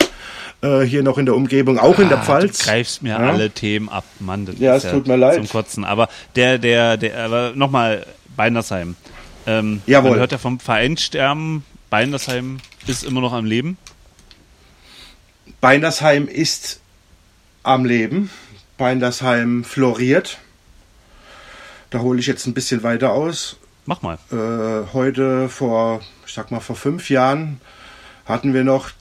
äh, 0.66 0.86
hier 0.86 1.04
noch 1.04 1.18
in 1.18 1.26
der 1.26 1.36
Umgebung, 1.36 1.78
auch 1.80 1.98
ah, 1.98 2.02
in 2.02 2.10
der 2.10 2.20
ah, 2.20 2.24
Pfalz. 2.24 2.60
Du 2.60 2.66
greifst 2.66 3.04
mir 3.04 3.10
ja. 3.10 3.18
alle 3.18 3.52
Themen 3.52 3.90
ab, 3.90 4.04
Mann. 4.20 4.48
ja, 4.58 4.76
es 4.76 4.84
tut 4.84 5.08
mir 5.08 5.16
leid. 5.16 5.36
Zum 5.36 5.50
Kotzen. 5.50 5.86
Aber 5.86 6.10
der, 6.36 6.58
der, 6.58 6.98
der, 6.98 7.26
aber 7.26 7.54
nochmal, 7.56 8.06
Beinersheim. 8.36 8.96
Ähm, 9.48 9.82
Jawohl. 9.86 10.12
Man 10.12 10.20
hört 10.20 10.32
ja 10.32 10.38
vom 10.38 10.60
Vereinssterben, 10.60 11.64
Beinersheim 11.90 12.58
ist 12.88 13.04
immer 13.04 13.22
noch 13.22 13.34
am 13.34 13.46
Leben. 13.46 13.78
Beinersheim 15.62 16.28
ist 16.28 16.80
am 17.64 17.86
Leben. 17.86 18.30
Beinersheim 18.78 19.64
floriert. 19.64 20.40
Da 21.92 22.00
hole 22.00 22.20
ich 22.20 22.28
jetzt 22.28 22.46
ein 22.46 22.54
bisschen 22.54 22.84
weiter 22.84 23.14
aus. 23.14 23.58
Mach 23.86 24.02
mal. 24.02 24.18
Äh, 24.32 24.92
heute 24.94 25.48
vor, 25.48 26.02
ich 26.26 26.34
sag 26.34 26.52
mal, 26.52 26.60
vor 26.60 26.76
fünf 26.76 27.10
Jahren 27.10 27.62
hatten 28.26 28.54
wir 28.54 28.64
noch 28.64 28.92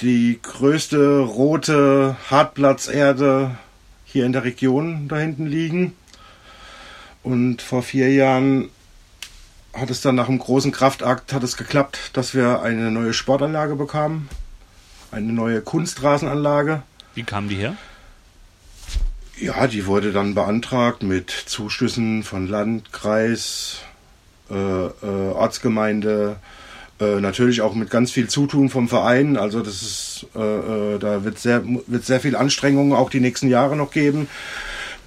die 0.00 0.38
größte 0.42 1.18
rote 1.20 2.16
Hartplatzerde 2.30 3.56
hier 4.04 4.24
in 4.24 4.32
der 4.32 4.44
Region 4.44 5.08
da 5.08 5.16
hinten 5.16 5.46
liegen. 5.46 5.94
Und 7.22 7.62
vor 7.62 7.82
vier 7.82 8.12
Jahren 8.12 8.70
hat 9.74 9.90
es 9.90 10.00
dann 10.00 10.14
nach 10.14 10.28
einem 10.28 10.38
großen 10.38 10.72
Kraftakt 10.72 11.32
hat 11.32 11.42
es 11.42 11.56
geklappt, 11.56 12.10
dass 12.14 12.34
wir 12.34 12.62
eine 12.62 12.90
neue 12.90 13.12
Sportanlage 13.12 13.76
bekamen. 13.76 14.28
Eine 15.10 15.32
neue 15.32 15.62
Kunstrasenanlage. 15.62 16.82
Wie 17.14 17.22
kam 17.22 17.48
die 17.48 17.56
her? 17.56 17.76
Ja, 19.40 19.66
die 19.66 19.86
wurde 19.86 20.12
dann 20.12 20.34
beantragt 20.34 21.02
mit 21.02 21.30
Zuschüssen 21.30 22.24
von 22.24 22.48
Landkreis, 22.48 23.80
äh, 24.50 24.54
äh, 24.54 25.32
Ortsgemeinde, 25.32 26.36
äh, 27.00 27.20
natürlich 27.20 27.60
auch 27.60 27.74
mit 27.74 27.90
ganz 27.90 28.10
viel 28.10 28.28
Zutun 28.28 28.68
vom 28.68 28.88
Verein. 28.88 29.36
Also 29.36 29.60
das 29.60 29.82
ist, 29.82 30.26
äh, 30.34 30.40
äh, 30.40 30.98
da 30.98 31.24
wird 31.24 31.38
sehr, 31.38 31.62
wird 31.86 32.04
sehr 32.04 32.20
viel 32.20 32.36
Anstrengungen 32.36 32.92
auch 32.92 33.10
die 33.10 33.20
nächsten 33.20 33.48
Jahre 33.48 33.76
noch 33.76 33.90
geben, 33.90 34.28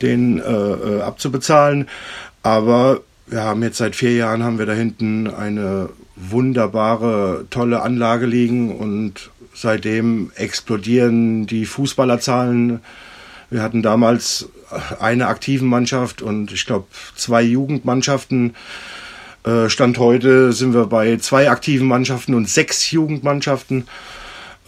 den 0.02 0.40
äh, 0.40 0.44
äh, 0.44 1.02
abzubezahlen. 1.02 1.88
Aber 2.44 3.02
wir 3.28 3.44
haben 3.44 3.62
jetzt 3.64 3.78
seit 3.78 3.96
vier 3.96 4.14
Jahren 4.14 4.44
haben 4.44 4.58
wir 4.58 4.66
da 4.66 4.74
hinten 4.74 5.28
eine 5.28 5.90
wunderbare, 6.16 7.46
tolle 7.50 7.82
Anlage 7.82 8.26
liegen 8.26 8.76
und 8.78 9.32
seitdem 9.54 10.32
explodieren 10.36 11.48
die 11.48 11.66
Fußballerzahlen. 11.66 12.80
Wir 13.50 13.62
hatten 13.62 13.82
damals 13.82 14.50
eine 15.00 15.28
aktiven 15.28 15.68
Mannschaft 15.68 16.22
und 16.22 16.52
ich 16.52 16.66
glaube 16.66 16.88
zwei 17.16 17.42
Jugendmannschaften. 17.42 18.56
Äh, 19.44 19.70
Stand 19.70 19.98
heute 19.98 20.54
sind 20.54 20.74
wir 20.74 20.86
bei 20.86 21.18
zwei 21.18 21.50
aktiven 21.50 21.88
Mannschaften 21.88 22.36
und 22.36 22.48
sechs 22.48 22.92
Jugendmannschaften. 22.92 23.88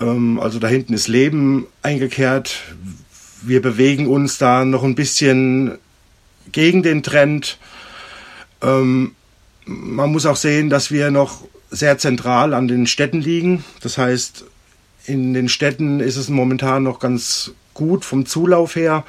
Ähm, 0.01 0.39
also 0.39 0.59
da 0.59 0.67
hinten 0.67 0.93
ist 0.93 1.07
Leben 1.07 1.67
eingekehrt. 1.84 2.61
Wir 3.41 3.61
bewegen 3.61 4.07
uns 4.07 4.38
da 4.38 4.65
noch 4.65 4.84
ein 4.84 4.95
bisschen 4.95 5.78
gegen 6.51 6.82
den 6.82 7.03
Trend. 7.03 7.59
Ähm, 8.61 9.15
man 9.65 10.11
muss 10.11 10.26
auch 10.26 10.36
sehen, 10.36 10.69
dass 10.69 10.91
wir 10.91 11.11
noch 11.11 11.43
sehr 11.69 11.97
zentral 11.97 12.53
an 12.53 12.67
den 12.67 12.88
Städten 12.88 13.21
liegen. 13.21 13.63
Das 13.82 13.97
heißt, 13.97 14.45
in 15.05 15.34
den 15.34 15.49
Städten 15.49 15.99
ist 15.99 16.17
es 16.17 16.30
momentan 16.30 16.84
noch 16.84 16.99
ganz 16.99 17.51
gut 17.74 18.05
vom 18.05 18.26
Zulauf 18.26 18.76
her. 18.76 19.03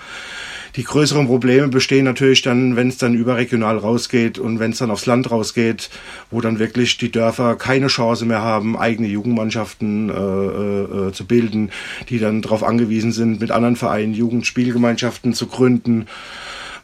Die 0.76 0.82
größeren 0.82 1.28
Probleme 1.28 1.68
bestehen 1.68 2.04
natürlich 2.04 2.42
dann, 2.42 2.74
wenn 2.74 2.88
es 2.88 2.98
dann 2.98 3.14
überregional 3.14 3.78
rausgeht 3.78 4.40
und 4.40 4.58
wenn 4.58 4.72
es 4.72 4.78
dann 4.78 4.90
aufs 4.90 5.06
Land 5.06 5.30
rausgeht, 5.30 5.88
wo 6.32 6.40
dann 6.40 6.58
wirklich 6.58 6.98
die 6.98 7.12
Dörfer 7.12 7.54
keine 7.54 7.86
Chance 7.86 8.26
mehr 8.26 8.42
haben, 8.42 8.76
eigene 8.76 9.06
Jugendmannschaften 9.06 10.10
äh, 10.10 10.12
äh, 10.12 11.12
zu 11.12 11.26
bilden, 11.26 11.70
die 12.08 12.18
dann 12.18 12.42
darauf 12.42 12.64
angewiesen 12.64 13.12
sind, 13.12 13.40
mit 13.40 13.52
anderen 13.52 13.76
Vereinen 13.76 14.14
Jugendspielgemeinschaften 14.14 15.32
zu 15.32 15.46
gründen. 15.46 16.06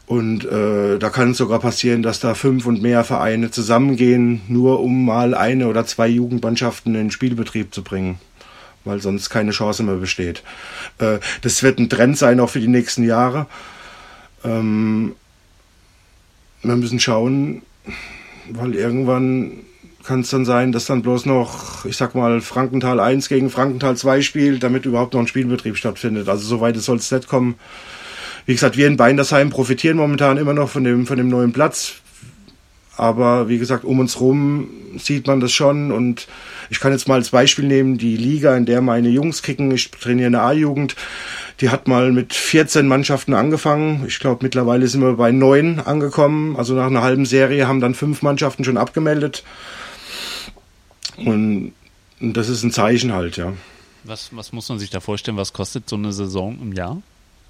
Und 0.07 0.45
äh, 0.45 0.99
da 0.99 1.11
kann 1.11 1.33
es 1.33 1.39
sogar 1.39 1.59
passieren, 1.59 2.03
dass 2.05 2.21
da 2.21 2.35
fünf 2.35 2.67
und 2.67 2.83
mehr 2.83 3.03
Vereine 3.03 3.51
zusammengehen, 3.51 4.41
nur 4.47 4.81
um 4.81 5.05
mal 5.05 5.35
eine 5.35 5.67
oder 5.67 5.85
zwei 5.85 6.07
Jugendmannschaften 6.07 6.95
in 6.95 7.01
den 7.01 7.11
Spielbetrieb 7.11 7.75
zu 7.75 7.83
bringen 7.83 8.19
weil 8.83 8.99
sonst 9.03 9.29
keine 9.29 9.51
Chance 9.51 9.83
mehr 9.83 9.97
besteht. 9.97 10.43
Äh, 10.99 11.19
das 11.43 11.63
wird 11.63 11.79
ein 11.79 11.91
Trend 11.91 12.17
sein 12.17 12.41
auch 12.41 12.49
für 12.49 12.61
die 12.61 12.67
nächsten 12.67 13.05
Jahre. 13.05 13.47
Ähm, 14.45 15.15
wir 16.63 16.77
müssen 16.77 17.01
schauen, 17.01 17.63
weil 18.51 18.75
irgendwann 18.75 19.65
kann 20.05 20.21
es 20.21 20.31
dann 20.31 20.45
sein, 20.45 20.73
dass 20.73 20.87
dann 20.87 21.03
bloß 21.03 21.27
noch, 21.27 21.85
ich 21.85 21.97
sag 21.97 22.15
mal, 22.15 22.41
Frankenthal 22.41 23.01
1 23.01 23.29
gegen 23.29 23.51
Frankenthal 23.51 23.97
2 23.97 24.23
spielt, 24.23 24.63
damit 24.63 24.87
überhaupt 24.87 25.15
noch 25.15 25.21
ein 25.21 25.27
Spielbetrieb 25.27 25.77
stattfindet. 25.77 26.29
Also 26.29 26.47
soweit 26.47 26.77
soll 26.77 26.97
es 26.97 27.11
nicht 27.11 27.29
kommen. 27.29 27.57
Wie 28.47 28.55
gesagt, 28.55 28.77
wir 28.77 28.87
in 28.87 28.97
Beindersheim 28.97 29.51
profitieren 29.51 29.97
momentan 29.97 30.39
immer 30.39 30.55
noch 30.55 30.71
von 30.71 30.85
dem, 30.85 31.07
von 31.07 31.17
dem 31.17 31.29
neuen 31.29 31.53
Platz. 31.53 31.97
Aber 33.01 33.49
wie 33.49 33.57
gesagt, 33.57 33.85
um 33.85 33.99
uns 33.99 34.21
rum 34.21 34.69
sieht 34.99 35.27
man 35.27 35.41
das 35.41 35.53
schon. 35.53 35.91
Und 35.91 36.29
ich 36.69 36.81
kann 36.81 36.93
jetzt 36.93 37.09
mal 37.09 37.15
als 37.15 37.31
Beispiel 37.31 37.65
nehmen, 37.65 37.97
die 37.97 38.15
Liga, 38.15 38.55
in 38.55 38.67
der 38.67 38.83
meine 38.83 39.09
Jungs 39.09 39.43
kicken. 39.43 39.71
Ich 39.71 39.91
trainiere 39.91 40.27
eine 40.27 40.43
A-Jugend. 40.43 40.97
Die 41.63 41.71
hat 41.71 41.89
mal 41.89 42.13
mit 42.13 42.35
14 42.35 42.87
Mannschaften 42.87 43.33
angefangen. 43.33 44.05
Ich 44.07 44.19
glaube, 44.19 44.41
mittlerweile 44.43 44.87
sind 44.87 45.01
wir 45.01 45.15
bei 45.15 45.33
neun 45.33 45.81
angekommen. 45.81 46.57
Also 46.57 46.75
nach 46.75 46.89
einer 46.89 47.01
halben 47.01 47.25
Serie 47.25 47.67
haben 47.67 47.81
dann 47.81 47.95
fünf 47.95 48.21
Mannschaften 48.21 48.65
schon 48.65 48.77
abgemeldet. 48.77 49.45
Und 51.17 51.73
das 52.21 52.51
ist 52.51 52.63
ein 52.65 52.71
Zeichen 52.71 53.15
halt, 53.15 53.39
ja. 53.39 53.55
Was, 54.05 54.29
was 54.37 54.53
muss 54.53 54.69
man 54.69 54.79
sich 54.79 54.91
da 54.91 55.01
vorstellen? 55.01 55.39
Was 55.39 55.55
kostet 55.55 55.89
so 55.89 55.97
eine 55.97 56.13
Saison 56.13 56.59
im 56.61 56.75
Jahr 56.75 57.01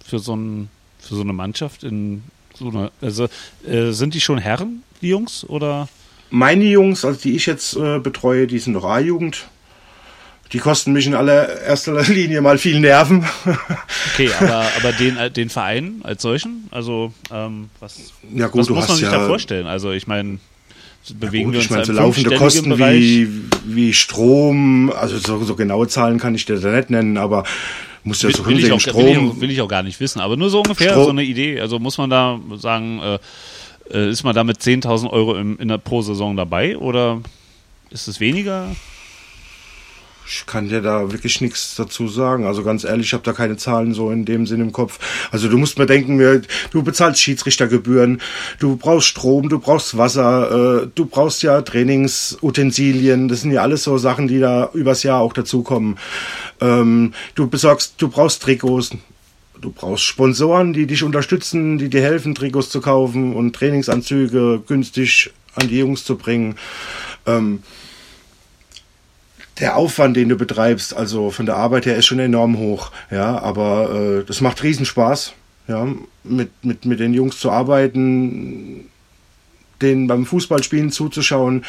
für 0.06 0.20
so, 0.20 0.36
ein, 0.36 0.68
für 1.00 1.16
so 1.16 1.22
eine 1.22 1.32
Mannschaft? 1.32 1.82
In 1.82 2.22
so 2.54 2.68
eine, 2.68 2.92
also 3.00 3.28
äh, 3.66 3.90
sind 3.90 4.14
die 4.14 4.20
schon 4.20 4.38
Herren, 4.38 4.84
die 5.02 5.08
Jungs, 5.08 5.44
oder? 5.48 5.88
Meine 6.30 6.64
Jungs, 6.64 7.04
also 7.04 7.18
die 7.20 7.34
ich 7.36 7.46
jetzt 7.46 7.76
äh, 7.76 7.98
betreue, 7.98 8.46
die 8.46 8.58
sind 8.58 8.74
noch 8.74 8.84
A-Jugend. 8.84 9.46
Die 10.52 10.58
kosten 10.58 10.92
mich 10.92 11.06
in 11.06 11.14
allererster 11.14 12.02
Linie 12.08 12.40
mal 12.40 12.58
viel 12.58 12.80
Nerven. 12.80 13.24
Okay, 14.14 14.30
aber, 14.38 14.66
aber 14.76 14.92
den, 14.92 15.16
äh, 15.16 15.30
den 15.30 15.48
Verein 15.48 16.00
als 16.02 16.20
solchen, 16.22 16.68
also 16.70 17.12
ähm, 17.32 17.70
was, 17.78 18.12
ja, 18.34 18.48
gut, 18.48 18.62
was 18.62 18.68
muss 18.68 18.88
man 18.88 18.96
sich 18.96 19.06
ja, 19.06 19.12
da 19.12 19.26
vorstellen? 19.26 19.66
Also 19.66 19.92
ich 19.92 20.06
meine, 20.06 20.38
bewegen 21.14 21.22
ja, 21.22 21.32
wir 21.32 21.44
gut, 21.44 21.54
uns 21.54 21.64
ich 21.64 21.70
meine, 21.70 21.84
so 21.84 21.92
laufende 21.92 22.36
Kosten 22.36 22.78
wie, 22.78 23.28
wie 23.64 23.94
Strom, 23.94 24.92
also 24.92 25.16
so, 25.18 25.42
so 25.44 25.54
genaue 25.54 25.88
Zahlen 25.88 26.18
kann 26.18 26.34
ich 26.34 26.44
dir 26.44 26.58
da 26.60 26.72
nicht 26.72 26.90
nennen, 26.90 27.16
aber 27.16 27.44
muss 28.04 28.20
ja 28.22 28.30
so 28.30 28.44
will, 28.44 28.56
will, 28.56 28.64
ich 28.64 28.72
auch, 28.72 28.76
will, 28.76 29.06
ich 29.06 29.14
Strom. 29.14 29.30
auch, 29.30 29.40
will 29.40 29.50
ich 29.50 29.60
auch 29.60 29.68
gar 29.68 29.82
nicht 29.82 30.00
wissen, 30.00 30.20
aber 30.20 30.36
nur 30.36 30.50
so 30.50 30.58
ungefähr 30.58 30.90
Strom- 30.90 31.04
so 31.04 31.10
eine 31.10 31.22
Idee. 31.22 31.60
Also 31.60 31.78
muss 31.78 31.96
man 31.96 32.10
da 32.10 32.38
sagen, 32.56 33.00
äh, 33.00 33.18
äh, 33.92 34.10
ist 34.10 34.24
man 34.24 34.34
da 34.34 34.44
mit 34.44 34.58
10.000 34.58 35.10
Euro 35.10 35.36
im, 35.36 35.58
in 35.58 35.68
der 35.68 35.78
pro 35.78 36.02
Saison 36.02 36.36
dabei 36.36 36.76
oder 36.76 37.20
ist 37.90 38.08
es 38.08 38.20
weniger? 38.20 38.68
Ich 40.32 40.46
kann 40.46 40.68
dir 40.68 40.80
da 40.80 41.10
wirklich 41.10 41.40
nichts 41.40 41.74
dazu 41.74 42.06
sagen. 42.06 42.46
Also 42.46 42.62
ganz 42.62 42.84
ehrlich, 42.84 43.06
ich 43.06 43.12
habe 43.14 43.24
da 43.24 43.32
keine 43.32 43.56
Zahlen 43.56 43.94
so 43.94 44.12
in 44.12 44.24
dem 44.24 44.46
Sinn 44.46 44.60
im 44.60 44.70
Kopf. 44.70 45.00
Also 45.32 45.48
du 45.48 45.58
musst 45.58 45.76
mir 45.76 45.86
denken, 45.86 46.46
du 46.70 46.82
bezahlst 46.84 47.20
Schiedsrichtergebühren, 47.20 48.20
du 48.60 48.76
brauchst 48.76 49.08
Strom, 49.08 49.48
du 49.48 49.58
brauchst 49.58 49.98
Wasser, 49.98 50.84
äh, 50.84 50.88
du 50.94 51.06
brauchst 51.06 51.42
ja 51.42 51.60
Trainingsutensilien. 51.62 53.26
Das 53.26 53.40
sind 53.40 53.50
ja 53.50 53.62
alles 53.62 53.82
so 53.82 53.98
Sachen, 53.98 54.28
die 54.28 54.38
da 54.38 54.70
übers 54.72 55.02
Jahr 55.02 55.20
auch 55.20 55.32
dazukommen. 55.32 55.98
Ähm, 56.60 57.12
du 57.34 57.48
besorgst, 57.48 57.94
du 57.98 58.08
brauchst 58.08 58.40
Trikots. 58.42 58.90
Du 59.60 59.70
brauchst 59.70 60.04
Sponsoren, 60.04 60.72
die 60.72 60.86
dich 60.86 61.02
unterstützen, 61.02 61.76
die 61.76 61.90
dir 61.90 62.02
helfen, 62.02 62.34
Trikots 62.34 62.70
zu 62.70 62.80
kaufen 62.80 63.34
und 63.34 63.54
Trainingsanzüge 63.54 64.62
günstig 64.66 65.30
an 65.54 65.68
die 65.68 65.78
Jungs 65.78 66.04
zu 66.04 66.16
bringen. 66.16 66.56
Ähm, 67.26 67.62
der 69.58 69.76
Aufwand, 69.76 70.16
den 70.16 70.30
du 70.30 70.36
betreibst, 70.36 70.96
also 70.96 71.30
von 71.30 71.44
der 71.44 71.56
Arbeit 71.56 71.84
her, 71.84 71.96
ist 71.96 72.06
schon 72.06 72.18
enorm 72.18 72.56
hoch. 72.56 72.90
Ja, 73.10 73.38
aber 73.38 74.20
äh, 74.20 74.24
das 74.24 74.40
macht 74.40 74.62
Riesenspaß, 74.62 75.34
ja, 75.68 75.86
mit, 76.24 76.50
mit, 76.64 76.86
mit 76.86 76.98
den 76.98 77.12
Jungs 77.12 77.38
zu 77.38 77.50
arbeiten, 77.50 78.88
denen 79.82 80.06
beim 80.06 80.24
Fußballspielen 80.24 80.90
zuzuschauen. 80.90 81.64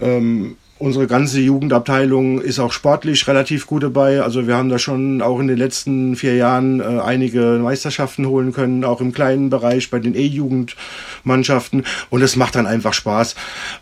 Ähm, 0.00 0.56
unsere 0.84 1.06
ganze 1.06 1.40
Jugendabteilung 1.40 2.42
ist 2.42 2.58
auch 2.58 2.70
sportlich 2.70 3.26
relativ 3.26 3.66
gut 3.66 3.82
dabei. 3.82 4.22
Also 4.22 4.46
wir 4.46 4.54
haben 4.54 4.68
da 4.68 4.78
schon 4.78 5.22
auch 5.22 5.40
in 5.40 5.48
den 5.48 5.56
letzten 5.56 6.14
vier 6.14 6.36
Jahren 6.36 6.80
äh, 6.80 7.00
einige 7.00 7.58
Meisterschaften 7.62 8.26
holen 8.26 8.52
können, 8.52 8.84
auch 8.84 9.00
im 9.00 9.12
kleinen 9.12 9.48
Bereich 9.48 9.88
bei 9.88 9.98
den 9.98 10.14
E-Jugendmannschaften. 10.14 11.84
Und 12.10 12.20
es 12.20 12.36
macht 12.36 12.54
dann 12.54 12.66
einfach 12.66 12.92
Spaß. 12.92 13.34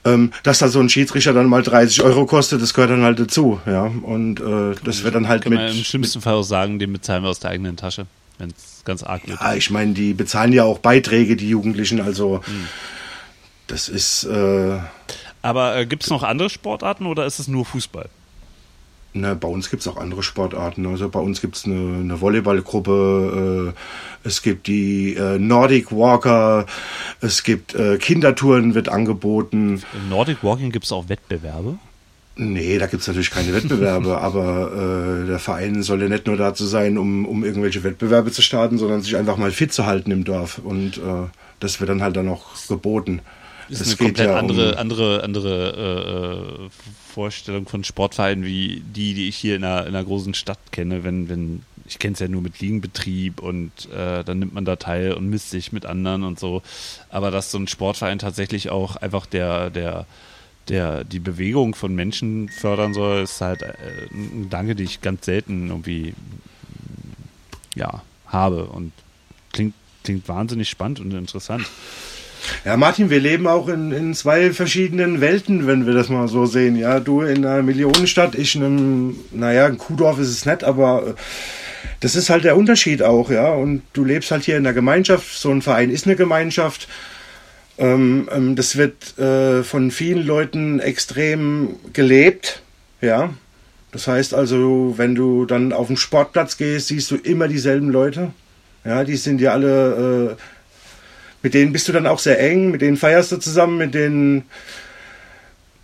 Ähm, 0.04 0.32
dass 0.44 0.60
da 0.60 0.68
so 0.68 0.78
ein 0.78 0.88
Schiedsrichter 0.88 1.32
dann 1.32 1.46
mal 1.48 1.64
30 1.64 2.02
Euro 2.02 2.24
kostet, 2.24 2.62
das 2.62 2.72
gehört 2.72 2.92
dann 2.92 3.02
halt 3.02 3.18
dazu. 3.18 3.60
Ja, 3.66 3.90
und 4.02 4.40
äh, 4.40 4.76
das 4.84 5.02
wird 5.02 5.16
dann 5.16 5.26
halt 5.26 5.42
Kann 5.42 5.54
mit, 5.54 5.60
im 5.60 5.82
schlimmsten 5.84 6.20
Fall 6.20 6.34
auch 6.34 6.44
sagen, 6.44 6.78
den 6.78 6.92
bezahlen 6.92 7.24
wir 7.24 7.30
aus 7.30 7.40
der 7.40 7.50
eigenen 7.50 7.76
Tasche, 7.76 8.06
wenn 8.38 8.50
es 8.50 8.84
ganz 8.84 9.02
arg 9.02 9.26
wird. 9.26 9.40
Ja, 9.40 9.54
ich 9.54 9.70
meine, 9.70 9.92
die 9.92 10.14
bezahlen 10.14 10.52
ja 10.52 10.62
auch 10.62 10.78
Beiträge, 10.78 11.34
die 11.34 11.48
Jugendlichen. 11.48 12.00
Also 12.00 12.42
Hm. 12.44 12.68
das 13.66 13.88
ist, 13.88 14.22
äh, 14.24 14.78
Aber 15.42 15.76
äh, 15.76 15.86
gibt 15.86 16.04
es 16.04 16.10
noch 16.10 16.22
andere 16.22 16.48
Sportarten 16.50 17.06
oder 17.06 17.26
ist 17.26 17.38
es 17.38 17.48
nur 17.48 17.64
Fußball? 17.64 18.08
na, 19.14 19.34
bei 19.34 19.48
uns 19.48 19.70
gibt's 19.70 19.86
auch 19.88 19.96
andere 19.96 20.22
Sportarten. 20.22 20.86
Also 20.86 21.08
bei 21.08 21.20
uns 21.20 21.40
gibt's 21.40 21.64
eine, 21.64 22.00
eine 22.00 22.20
Volleyballgruppe, 22.20 23.74
äh, 23.74 24.28
es 24.28 24.42
gibt 24.42 24.66
die 24.66 25.14
äh, 25.14 25.38
Nordic 25.38 25.92
Walker, 25.92 26.66
es 27.20 27.42
gibt 27.42 27.74
äh, 27.74 27.98
Kindertouren 27.98 28.74
wird 28.74 28.88
angeboten. 28.88 29.82
Im 29.92 30.08
Nordic 30.08 30.42
Walking 30.42 30.70
gibt 30.70 30.86
es 30.86 30.92
auch 30.92 31.08
Wettbewerbe. 31.08 31.78
Nee, 32.34 32.78
da 32.78 32.86
gibt's 32.86 33.06
natürlich 33.06 33.30
keine 33.30 33.52
Wettbewerbe, 33.52 34.18
aber 34.22 35.22
äh, 35.22 35.26
der 35.26 35.38
Verein 35.38 35.82
soll 35.82 36.00
ja 36.00 36.08
nicht 36.08 36.26
nur 36.26 36.38
dazu 36.38 36.64
sein, 36.64 36.96
um, 36.96 37.26
um 37.26 37.44
irgendwelche 37.44 37.84
Wettbewerbe 37.84 38.32
zu 38.32 38.40
starten, 38.40 38.78
sondern 38.78 39.02
sich 39.02 39.16
einfach 39.16 39.36
mal 39.36 39.50
fit 39.50 39.74
zu 39.74 39.84
halten 39.84 40.10
im 40.10 40.24
Dorf. 40.24 40.58
Und 40.58 40.96
äh, 40.96 41.28
das 41.60 41.80
wird 41.80 41.90
dann 41.90 42.02
halt 42.02 42.16
dann 42.16 42.28
auch 42.30 42.46
geboten. 42.68 43.20
Ist 43.72 43.80
Es 43.80 43.88
eine 43.88 43.96
komplett 43.96 44.28
ja 44.28 44.32
um- 44.34 44.38
andere, 44.38 44.78
andere, 44.78 45.22
andere 45.22 46.58
äh, 46.60 46.64
äh, 46.66 46.70
Vorstellung 47.12 47.66
von 47.66 47.84
Sportvereinen 47.84 48.44
wie 48.44 48.82
die, 48.94 49.14
die 49.14 49.28
ich 49.28 49.36
hier 49.36 49.56
in 49.56 49.64
einer, 49.64 49.86
in 49.86 49.94
einer 49.94 50.04
großen 50.04 50.34
Stadt 50.34 50.58
kenne. 50.70 51.04
Wenn, 51.04 51.28
wenn 51.28 51.62
ich 51.86 51.98
kenne 51.98 52.14
es 52.14 52.20
ja 52.20 52.28
nur 52.28 52.42
mit 52.42 52.60
Liegenbetrieb 52.60 53.40
und 53.40 53.90
äh, 53.90 54.22
dann 54.24 54.38
nimmt 54.38 54.54
man 54.54 54.64
da 54.64 54.76
teil 54.76 55.12
und 55.12 55.28
misst 55.28 55.50
sich 55.50 55.72
mit 55.72 55.84
anderen 55.86 56.22
und 56.22 56.38
so. 56.38 56.62
Aber 57.10 57.30
dass 57.30 57.50
so 57.50 57.58
ein 57.58 57.66
Sportverein 57.66 58.18
tatsächlich 58.18 58.70
auch 58.70 58.96
einfach 58.96 59.26
der, 59.26 59.70
der, 59.70 60.06
der 60.68 61.04
die 61.04 61.18
Bewegung 61.18 61.74
von 61.74 61.94
Menschen 61.94 62.48
fördern 62.48 62.94
soll, 62.94 63.22
ist 63.22 63.40
halt 63.40 63.62
äh, 63.62 63.74
ein 64.12 64.44
Gedanke, 64.44 64.74
den 64.74 64.86
ich 64.86 65.00
ganz 65.00 65.24
selten 65.24 65.68
irgendwie 65.68 66.14
ja, 67.74 68.02
habe 68.26 68.64
und 68.66 68.92
klingt, 69.52 69.74
klingt 70.04 70.28
wahnsinnig 70.28 70.68
spannend 70.68 71.00
und 71.00 71.12
interessant. 71.12 71.66
Ja, 72.64 72.76
Martin, 72.76 73.10
wir 73.10 73.20
leben 73.20 73.46
auch 73.46 73.68
in, 73.68 73.92
in 73.92 74.14
zwei 74.14 74.52
verschiedenen 74.52 75.20
Welten, 75.20 75.66
wenn 75.66 75.86
wir 75.86 75.94
das 75.94 76.08
mal 76.08 76.28
so 76.28 76.46
sehen. 76.46 76.76
Ja, 76.76 77.00
du 77.00 77.22
in 77.22 77.44
einer 77.44 77.62
Millionenstadt, 77.62 78.34
ich 78.34 78.54
in 78.54 78.64
einem, 78.64 79.16
naja, 79.30 79.66
ein 79.66 79.78
Kuhdorf 79.78 80.18
ist 80.18 80.28
es 80.28 80.46
nett, 80.46 80.64
aber 80.64 81.06
äh, 81.06 81.14
das 82.00 82.16
ist 82.16 82.30
halt 82.30 82.44
der 82.44 82.56
Unterschied 82.56 83.02
auch, 83.02 83.30
ja. 83.30 83.52
Und 83.52 83.82
du 83.92 84.04
lebst 84.04 84.30
halt 84.30 84.44
hier 84.44 84.56
in 84.56 84.64
der 84.64 84.72
Gemeinschaft, 84.72 85.38
so 85.38 85.50
ein 85.50 85.62
Verein 85.62 85.90
ist 85.90 86.06
eine 86.06 86.16
Gemeinschaft. 86.16 86.88
Ähm, 87.78 88.28
ähm, 88.32 88.56
das 88.56 88.76
wird 88.76 89.18
äh, 89.18 89.62
von 89.62 89.90
vielen 89.90 90.26
Leuten 90.26 90.80
extrem 90.80 91.76
gelebt, 91.92 92.62
ja. 93.00 93.30
Das 93.92 94.08
heißt 94.08 94.34
also, 94.34 94.94
wenn 94.96 95.14
du 95.14 95.44
dann 95.44 95.72
auf 95.72 95.88
den 95.88 95.96
Sportplatz 95.96 96.56
gehst, 96.56 96.88
siehst 96.88 97.10
du 97.10 97.16
immer 97.16 97.46
dieselben 97.46 97.90
Leute. 97.90 98.32
Ja, 98.84 99.04
die 99.04 99.16
sind 99.16 99.40
ja 99.40 99.52
alle, 99.52 100.36
äh, 100.36 100.42
mit 101.42 101.54
denen 101.54 101.72
bist 101.72 101.88
du 101.88 101.92
dann 101.92 102.06
auch 102.06 102.18
sehr 102.18 102.40
eng, 102.40 102.70
mit 102.70 102.82
denen 102.82 102.96
feierst 102.96 103.32
du 103.32 103.36
zusammen, 103.36 103.78
mit 103.78 103.94
denen 103.94 104.44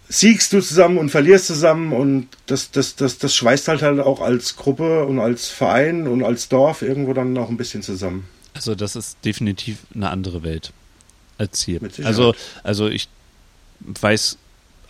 siegst 0.08 0.52
du 0.52 0.60
zusammen 0.60 0.98
und 0.98 1.10
verlierst 1.10 1.46
zusammen 1.46 1.92
und 1.92 2.28
das, 2.46 2.70
das, 2.70 2.96
das, 2.96 3.18
das 3.18 3.34
schweißt 3.34 3.68
halt 3.68 3.82
halt 3.82 4.00
auch 4.00 4.20
als 4.20 4.56
Gruppe 4.56 5.04
und 5.04 5.18
als 5.18 5.48
Verein 5.48 6.08
und 6.08 6.24
als 6.24 6.48
Dorf 6.48 6.82
irgendwo 6.82 7.12
dann 7.12 7.32
noch 7.32 7.50
ein 7.50 7.56
bisschen 7.56 7.82
zusammen. 7.82 8.26
Also 8.54 8.74
das 8.74 8.96
ist 8.96 9.18
definitiv 9.24 9.78
eine 9.94 10.10
andere 10.10 10.42
Welt 10.42 10.72
als 11.36 11.62
hier. 11.62 11.80
Also, 12.04 12.34
also 12.62 12.88
ich 12.88 13.08
weiß 13.82 14.38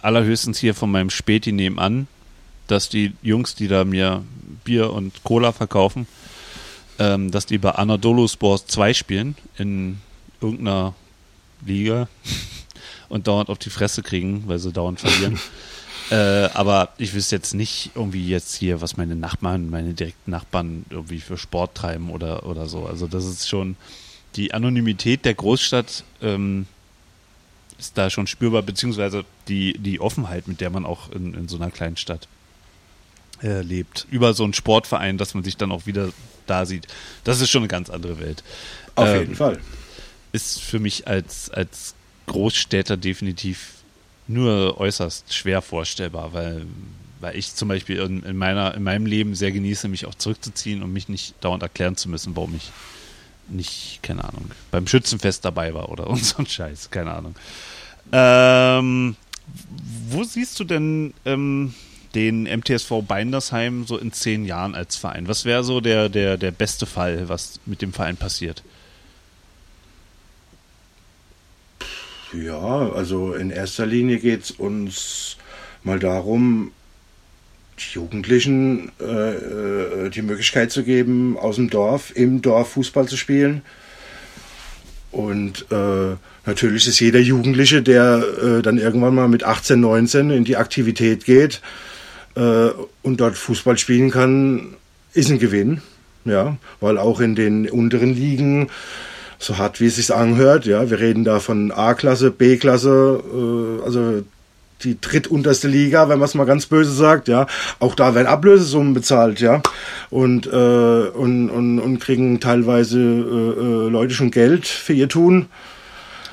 allerhöchstens 0.00 0.58
hier 0.58 0.74
von 0.74 0.90
meinem 0.90 1.10
Späti 1.10 1.52
nebenan, 1.52 2.06
dass 2.68 2.88
die 2.88 3.12
Jungs, 3.22 3.54
die 3.54 3.68
da 3.68 3.84
mir 3.84 4.24
Bier 4.64 4.92
und 4.92 5.24
Cola 5.24 5.52
verkaufen, 5.52 6.06
ähm, 6.98 7.30
dass 7.30 7.46
die 7.46 7.58
bei 7.58 7.72
Anadolu 7.72 8.28
Sports 8.28 8.66
2 8.68 8.94
spielen 8.94 9.36
in 9.56 9.98
irgendeiner 10.40 10.94
Liga 11.64 12.08
und 13.08 13.26
dauernd 13.26 13.48
auf 13.48 13.58
die 13.58 13.70
Fresse 13.70 14.02
kriegen, 14.02 14.44
weil 14.46 14.58
sie 14.58 14.72
dauernd 14.72 15.00
verlieren. 15.00 15.38
äh, 16.10 16.48
aber 16.54 16.90
ich 16.98 17.14
wüsste 17.14 17.36
jetzt 17.36 17.54
nicht 17.54 17.90
irgendwie 17.94 18.28
jetzt 18.28 18.54
hier, 18.54 18.80
was 18.80 18.96
meine 18.96 19.16
Nachbarn, 19.16 19.70
meine 19.70 19.94
direkten 19.94 20.30
Nachbarn 20.30 20.84
irgendwie 20.90 21.20
für 21.20 21.36
Sport 21.36 21.74
treiben 21.74 22.10
oder, 22.10 22.46
oder 22.46 22.66
so. 22.66 22.86
Also 22.86 23.06
das 23.06 23.24
ist 23.24 23.48
schon 23.48 23.76
die 24.36 24.54
Anonymität 24.54 25.24
der 25.24 25.34
Großstadt 25.34 26.04
ähm, 26.22 26.66
ist 27.78 27.96
da 27.96 28.10
schon 28.10 28.26
spürbar, 28.26 28.62
beziehungsweise 28.62 29.24
die, 29.46 29.78
die 29.78 30.00
Offenheit, 30.00 30.48
mit 30.48 30.60
der 30.60 30.70
man 30.70 30.84
auch 30.84 31.10
in, 31.12 31.34
in 31.34 31.48
so 31.48 31.56
einer 31.56 31.70
kleinen 31.70 31.96
Stadt 31.96 32.26
äh, 33.42 33.62
lebt. 33.62 34.06
Über 34.10 34.34
so 34.34 34.44
einen 34.44 34.52
Sportverein, 34.52 35.16
dass 35.16 35.34
man 35.34 35.44
sich 35.44 35.56
dann 35.56 35.70
auch 35.70 35.86
wieder 35.86 36.10
da 36.46 36.66
sieht. 36.66 36.88
Das 37.24 37.40
ist 37.40 37.50
schon 37.50 37.62
eine 37.62 37.68
ganz 37.68 37.88
andere 37.88 38.18
Welt. 38.18 38.42
Auf 38.96 39.08
ähm, 39.08 39.20
jeden 39.20 39.36
Fall. 39.36 39.60
Ist 40.32 40.60
für 40.60 40.78
mich 40.78 41.08
als, 41.08 41.50
als 41.50 41.94
Großstädter 42.26 42.96
definitiv 42.96 43.78
nur 44.26 44.78
äußerst 44.78 45.32
schwer 45.32 45.62
vorstellbar, 45.62 46.32
weil, 46.32 46.66
weil 47.20 47.36
ich 47.36 47.54
zum 47.54 47.68
Beispiel 47.68 47.98
in, 47.98 48.22
in, 48.22 48.36
meiner, 48.36 48.74
in 48.74 48.82
meinem 48.82 49.06
Leben 49.06 49.34
sehr 49.34 49.50
genieße, 49.50 49.88
mich 49.88 50.06
auch 50.06 50.14
zurückzuziehen 50.14 50.82
und 50.82 50.92
mich 50.92 51.08
nicht 51.08 51.34
dauernd 51.40 51.62
erklären 51.62 51.96
zu 51.96 52.08
müssen, 52.08 52.36
warum 52.36 52.54
ich 52.54 52.70
nicht, 53.48 54.00
keine 54.02 54.24
Ahnung, 54.24 54.50
beim 54.70 54.86
Schützenfest 54.86 55.44
dabei 55.44 55.72
war 55.74 55.88
oder 55.88 56.14
so 56.16 56.38
ein 56.38 56.46
Scheiß, 56.46 56.90
keine 56.90 57.12
Ahnung. 57.12 57.34
Ähm, 58.12 59.16
wo 60.10 60.24
siehst 60.24 60.60
du 60.60 60.64
denn 60.64 61.14
ähm, 61.24 61.74
den 62.14 62.44
MTSV 62.44 63.02
Beindersheim 63.06 63.86
so 63.86 63.98
in 63.98 64.12
zehn 64.12 64.44
Jahren 64.44 64.74
als 64.74 64.96
Verein? 64.96 65.28
Was 65.28 65.44
wäre 65.44 65.64
so 65.64 65.80
der, 65.80 66.08
der, 66.08 66.36
der 66.36 66.50
beste 66.50 66.86
Fall, 66.86 67.28
was 67.28 67.60
mit 67.66 67.82
dem 67.82 67.92
Verein 67.92 68.16
passiert? 68.16 68.62
Ja, 72.32 72.90
also 72.90 73.32
in 73.32 73.50
erster 73.50 73.86
Linie 73.86 74.18
geht 74.18 74.44
es 74.44 74.50
uns 74.50 75.36
mal 75.82 75.98
darum, 75.98 76.72
Jugendlichen 77.78 78.90
äh, 79.00 79.04
äh, 79.04 80.10
die 80.10 80.22
Möglichkeit 80.22 80.70
zu 80.70 80.82
geben, 80.82 81.38
aus 81.38 81.56
dem 81.56 81.70
Dorf, 81.70 82.12
im 82.14 82.42
Dorf 82.42 82.72
Fußball 82.72 83.06
zu 83.06 83.16
spielen. 83.16 83.62
Und 85.10 85.66
äh, 85.70 86.16
natürlich 86.44 86.86
ist 86.86 87.00
jeder 87.00 87.20
Jugendliche, 87.20 87.82
der 87.82 88.22
äh, 88.42 88.62
dann 88.62 88.78
irgendwann 88.78 89.14
mal 89.14 89.28
mit 89.28 89.44
18, 89.44 89.80
19 89.80 90.30
in 90.30 90.44
die 90.44 90.56
Aktivität 90.56 91.24
geht 91.24 91.62
äh, 92.34 92.68
und 93.02 93.20
dort 93.20 93.36
Fußball 93.36 93.78
spielen 93.78 94.10
kann, 94.10 94.74
ist 95.14 95.30
ein 95.30 95.38
Gewinn. 95.38 95.80
Ja, 96.24 96.58
weil 96.80 96.98
auch 96.98 97.20
in 97.20 97.36
den 97.36 97.70
unteren 97.70 98.12
Ligen 98.12 98.68
so 99.38 99.58
hart 99.58 99.80
wie 99.80 99.86
es 99.86 99.96
sich 99.96 100.12
anhört. 100.12 100.66
Ja, 100.66 100.90
wir 100.90 100.98
reden 100.98 101.24
da 101.24 101.40
von 101.40 101.70
A-Klasse, 101.72 102.30
B-Klasse, 102.30 103.22
äh, 103.32 103.84
also 103.84 104.24
die 104.82 105.00
drittunterste 105.00 105.66
Liga, 105.68 106.08
wenn 106.08 106.18
man 106.18 106.26
es 106.26 106.34
mal 106.34 106.44
ganz 106.44 106.66
böse 106.66 106.92
sagt, 106.92 107.28
ja. 107.28 107.46
Auch 107.80 107.94
da 107.94 108.14
werden 108.14 108.28
Ablösesummen 108.28 108.94
bezahlt, 108.94 109.40
ja. 109.40 109.62
Und, 110.10 110.46
äh, 110.46 110.50
und, 110.50 111.50
und, 111.50 111.80
und 111.80 111.98
kriegen 111.98 112.40
teilweise 112.40 113.00
äh, 113.00 113.60
äh 113.60 113.88
Leute 113.88 114.14
schon 114.14 114.30
Geld 114.30 114.66
für 114.66 114.92
ihr 114.92 115.08
Tun. 115.08 115.46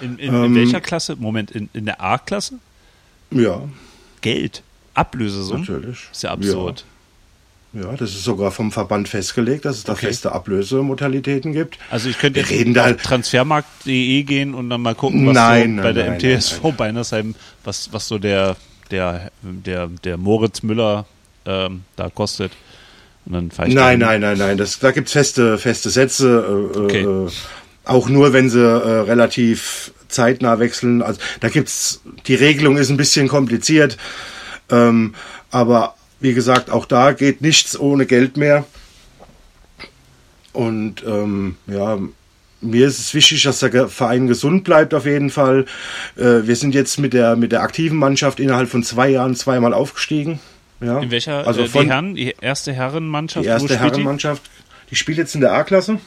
In, 0.01 0.19
in, 0.19 0.33
ähm, 0.33 0.43
in 0.45 0.55
welcher 0.55 0.81
Klasse? 0.81 1.15
Moment, 1.17 1.51
in, 1.51 1.69
in 1.73 1.85
der 1.85 2.01
A-Klasse? 2.01 2.59
Ja. 3.31 3.63
Geld? 4.21 4.61
Ablösesummen? 4.93 5.61
Natürlich. 5.61 6.07
Ist 6.11 6.23
ja 6.23 6.31
absurd. 6.31 6.81
Ja. 6.81 6.94
Ja, 7.75 7.91
das 7.91 8.11
ist 8.11 8.23
sogar 8.23 8.51
vom 8.51 8.71
Verband 8.71 9.09
festgelegt, 9.09 9.65
dass 9.65 9.77
es 9.77 9.83
da 9.83 9.93
okay. 9.93 10.07
feste 10.07 10.31
Ablösemodalitäten 10.31 11.51
gibt. 11.51 11.77
Also 11.91 12.07
ich 12.07 12.17
könnte 12.17 12.39
jetzt 12.39 12.77
auf 12.77 12.95
transfermarkt.de 13.01 14.23
gehen 14.23 14.53
und 14.53 14.69
dann 14.69 14.81
mal 14.81 14.95
gucken, 14.95 15.27
was 15.27 15.33
nein, 15.33 15.75
so 15.75 15.83
bei 15.83 15.91
nein, 15.91 16.19
der 16.19 16.35
MTSV 16.37 16.63
nein, 16.63 16.75
Beinersheim, 16.77 17.35
was, 17.65 17.91
was 17.91 18.07
so 18.07 18.17
der, 18.17 18.55
der, 18.91 19.29
der, 19.41 19.87
der 19.87 20.15
Moritz 20.15 20.63
Müller 20.63 21.05
ähm, 21.45 21.83
da 21.97 22.09
kostet. 22.09 22.53
Und 23.25 23.33
dann 23.33 23.67
ich 23.67 23.73
nein, 23.73 23.99
nein, 23.99 24.21
nein, 24.21 24.37
nein, 24.37 24.57
das, 24.57 24.79
da 24.79 24.91
gibt's 24.91 25.11
feste, 25.11 25.57
feste 25.57 25.89
Sätze. 25.89 26.71
Äh, 26.75 26.77
okay. 26.79 27.01
äh, 27.03 27.29
auch 27.83 28.07
nur, 28.07 28.31
wenn 28.31 28.49
sie 28.49 28.61
äh, 28.61 29.01
relativ 29.01 29.91
zeitnah 30.07 30.59
wechseln. 30.59 31.01
Also 31.01 31.19
da 31.41 31.49
gibt's, 31.49 32.01
die 32.27 32.35
Regelung 32.35 32.77
ist 32.77 32.89
ein 32.89 32.97
bisschen 32.97 33.27
kompliziert. 33.27 33.97
Ähm, 34.69 35.13
aber 35.51 35.95
wie 36.25 36.33
gesagt, 36.33 36.71
auch 36.71 36.87
da 36.87 37.11
geht 37.11 37.41
nichts 37.41 37.79
ohne 37.79 38.07
Geld 38.07 38.35
mehr. 38.35 38.65
Und 40.53 41.03
ähm, 41.05 41.55
ja, 41.67 41.99
mir 42.61 42.87
ist 42.87 42.97
es 42.97 43.13
wichtig, 43.13 43.43
dass 43.43 43.59
der 43.59 43.89
Verein 43.89 44.25
gesund 44.25 44.63
bleibt 44.63 44.95
auf 44.95 45.05
jeden 45.05 45.29
Fall. 45.29 45.65
Äh, 46.17 46.47
wir 46.47 46.55
sind 46.55 46.73
jetzt 46.73 46.97
mit 46.97 47.13
der, 47.13 47.35
mit 47.35 47.51
der 47.51 47.61
aktiven 47.61 47.99
Mannschaft 47.99 48.39
innerhalb 48.39 48.69
von 48.69 48.81
zwei 48.81 49.09
Jahren 49.09 49.35
zweimal 49.35 49.71
aufgestiegen. 49.71 50.39
Ja. 50.81 50.99
In 50.99 51.11
welcher? 51.11 51.45
Also 51.45 51.67
von, 51.67 51.83
die, 51.83 51.91
Herren, 51.91 52.15
die 52.15 52.35
erste 52.41 52.73
Herrenmannschaft? 52.73 53.45
Die 53.45 53.49
erste 53.49 53.77
Herrenmannschaft. 53.77 54.41
Die? 54.43 54.89
die 54.89 54.95
spielt 54.95 55.19
jetzt 55.19 55.35
in 55.35 55.41
der 55.41 55.53
A-Klasse. 55.53 55.99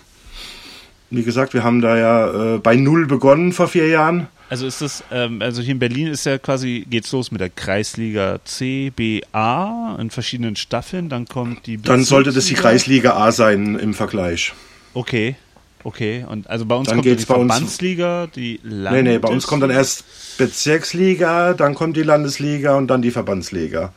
Wie 1.11 1.23
gesagt, 1.23 1.55
wir 1.55 1.62
haben 1.62 1.81
da 1.81 1.97
ja 1.97 2.57
äh, 2.57 2.59
bei 2.59 2.75
Null 2.75 3.07
begonnen 3.07 3.53
vor 3.53 3.69
vier 3.69 3.87
Jahren. 3.87 4.27
Also 4.51 4.67
ist 4.67 4.81
das, 4.81 5.05
ähm, 5.13 5.43
also 5.43 5.61
hier 5.61 5.73
in 5.73 5.79
Berlin 5.79 6.07
ist 6.07 6.25
ja 6.25 6.39
quasi, 6.39 6.87
geht's 6.89 7.13
los 7.13 7.31
mit 7.31 7.41
der 7.41 7.51
Kreisliga 7.51 8.39
C, 8.45 8.91
B, 8.95 9.21
A 9.33 9.97
in 10.01 10.11
verschiedenen 10.11 10.57
Staffeln, 10.57 11.09
dann 11.09 11.27
kommt 11.27 11.67
die 11.67 11.81
Dann 11.81 12.03
sollte 12.03 12.33
das 12.33 12.47
die 12.47 12.55
Kreisliga 12.55 13.17
A 13.17 13.31
sein 13.31 13.79
im 13.79 13.93
Vergleich. 13.93 14.55
Okay, 14.95 15.37
okay. 15.85 16.25
Und 16.27 16.49
also 16.49 16.65
bei 16.65 16.77
uns 16.77 16.89
dann 16.89 16.97
kommt 16.97 17.05
geht's 17.05 17.23
die 17.23 17.27
Verbandsliga, 17.27 18.25
uns, 18.25 18.33
die 18.33 18.61
Landes 18.63 18.93
Nee, 18.93 19.11
nee, 19.11 19.19
bei 19.19 19.29
uns 19.29 19.47
kommt 19.47 19.63
dann 19.63 19.71
erst 19.71 20.05
Bezirksliga, 20.39 21.53
dann 21.53 21.75
kommt 21.75 21.99
die 21.99 22.03
Landesliga 22.03 22.77
und 22.77 22.89
dann 22.89 23.03
die 23.03 23.11
Verbandsliga. 23.11 23.93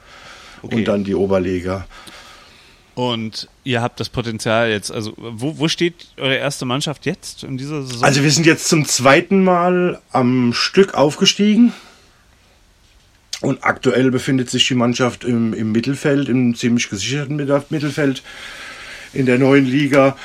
Okay. 0.61 0.75
Und 0.75 0.87
dann 0.87 1.03
die 1.05 1.15
Oberliga. 1.15 1.87
Und 2.93 3.47
ihr 3.63 3.81
habt 3.81 3.99
das 3.99 4.09
Potenzial 4.09 4.69
jetzt, 4.69 4.91
also 4.91 5.13
wo, 5.17 5.57
wo 5.57 5.67
steht 5.67 6.07
eure 6.17 6.35
erste 6.35 6.65
Mannschaft 6.65 7.05
jetzt 7.05 7.43
in 7.43 7.57
dieser 7.57 7.83
Saison? 7.83 8.03
Also 8.03 8.23
wir 8.23 8.31
sind 8.31 8.45
jetzt 8.45 8.67
zum 8.67 8.85
zweiten 8.85 9.43
Mal 9.43 10.01
am 10.11 10.53
Stück 10.53 10.93
aufgestiegen. 10.93 11.73
Und 13.39 13.63
aktuell 13.63 14.11
befindet 14.11 14.51
sich 14.51 14.67
die 14.67 14.75
Mannschaft 14.75 15.23
im, 15.23 15.53
im 15.53 15.71
Mittelfeld, 15.71 16.29
im 16.29 16.53
ziemlich 16.53 16.89
gesicherten 16.89 17.35
Mittelfeld 17.35 18.21
in 19.13 19.25
der 19.25 19.39
neuen 19.39 19.65
Liga. 19.65 20.15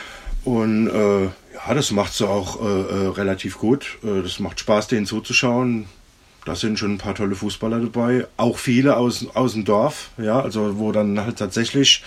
Und 0.44 0.88
äh, 0.88 1.24
ja, 1.24 1.74
das 1.74 1.92
macht 1.92 2.12
sie 2.12 2.28
auch 2.28 2.60
äh, 2.60 2.64
äh, 2.64 3.08
relativ 3.08 3.58
gut. 3.58 3.98
Äh, 4.04 4.22
das 4.22 4.38
macht 4.38 4.60
Spaß, 4.60 4.88
denen 4.88 5.06
zuzuschauen. 5.06 5.86
Da 6.44 6.54
sind 6.54 6.78
schon 6.78 6.92
ein 6.92 6.98
paar 6.98 7.14
tolle 7.14 7.34
Fußballer 7.34 7.80
dabei. 7.80 8.26
Auch 8.36 8.58
viele 8.58 8.96
aus, 8.96 9.26
aus 9.34 9.54
dem 9.54 9.64
Dorf, 9.64 10.10
ja, 10.18 10.38
also 10.38 10.78
wo 10.78 10.92
dann 10.92 11.18
halt 11.18 11.38
tatsächlich 11.38 12.04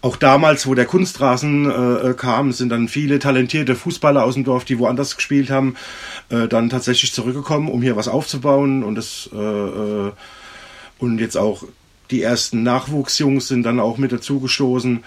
auch 0.00 0.16
damals, 0.16 0.66
wo 0.66 0.74
der 0.74 0.86
Kunstrasen 0.86 1.70
äh, 1.70 2.14
kam, 2.14 2.52
sind 2.52 2.68
dann 2.68 2.88
viele 2.88 3.18
talentierte 3.18 3.74
Fußballer 3.74 4.24
aus 4.24 4.34
dem 4.34 4.44
Dorf, 4.44 4.64
die 4.64 4.78
woanders 4.78 5.16
gespielt 5.16 5.50
haben, 5.50 5.74
äh, 6.28 6.46
dann 6.46 6.70
tatsächlich 6.70 7.12
zurückgekommen, 7.12 7.68
um 7.68 7.82
hier 7.82 7.96
was 7.96 8.06
aufzubauen 8.06 8.84
und 8.84 8.94
das 8.94 9.28
äh, 9.32 9.36
äh, 9.36 10.12
und 10.98 11.18
jetzt 11.18 11.36
auch 11.36 11.64
die 12.10 12.22
ersten 12.22 12.62
Nachwuchsjungs 12.62 13.48
sind 13.48 13.64
dann 13.64 13.80
auch 13.80 13.98
mit 13.98 14.12
dazugestoßen. 14.12 15.04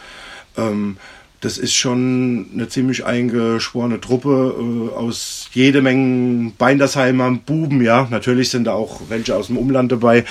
Ähm, 0.57 0.97
das 1.41 1.57
ist 1.57 1.73
schon 1.73 2.47
eine 2.53 2.69
ziemlich 2.69 3.03
eingeschworene 3.03 3.99
Truppe 3.99 4.55
äh, 4.57 4.95
aus 4.95 5.49
jede 5.53 5.81
Menge 5.81 6.51
Beindersheimer 6.57 7.31
Buben, 7.31 7.81
ja. 7.81 8.07
Natürlich 8.11 8.49
sind 8.49 8.65
da 8.65 8.73
auch 8.73 9.01
welche 9.09 9.35
aus 9.35 9.47
dem 9.47 9.57
Umland 9.57 9.91
dabei. 9.91 10.23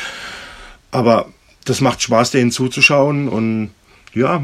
Aber 0.92 1.28
das 1.64 1.80
macht 1.80 2.02
Spaß, 2.02 2.30
denen 2.30 2.52
zuzuschauen 2.52 3.28
und 3.28 3.70
ja, 4.14 4.42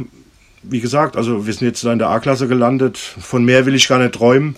wie 0.62 0.80
gesagt, 0.80 1.16
also 1.16 1.46
wir 1.46 1.52
sind 1.52 1.66
jetzt 1.66 1.84
in 1.84 1.98
der 1.98 2.08
A-Klasse 2.08 2.48
gelandet. 2.48 2.98
Von 2.98 3.44
mehr 3.44 3.66
will 3.66 3.74
ich 3.74 3.88
gar 3.88 3.98
nicht 3.98 4.14
träumen. 4.14 4.54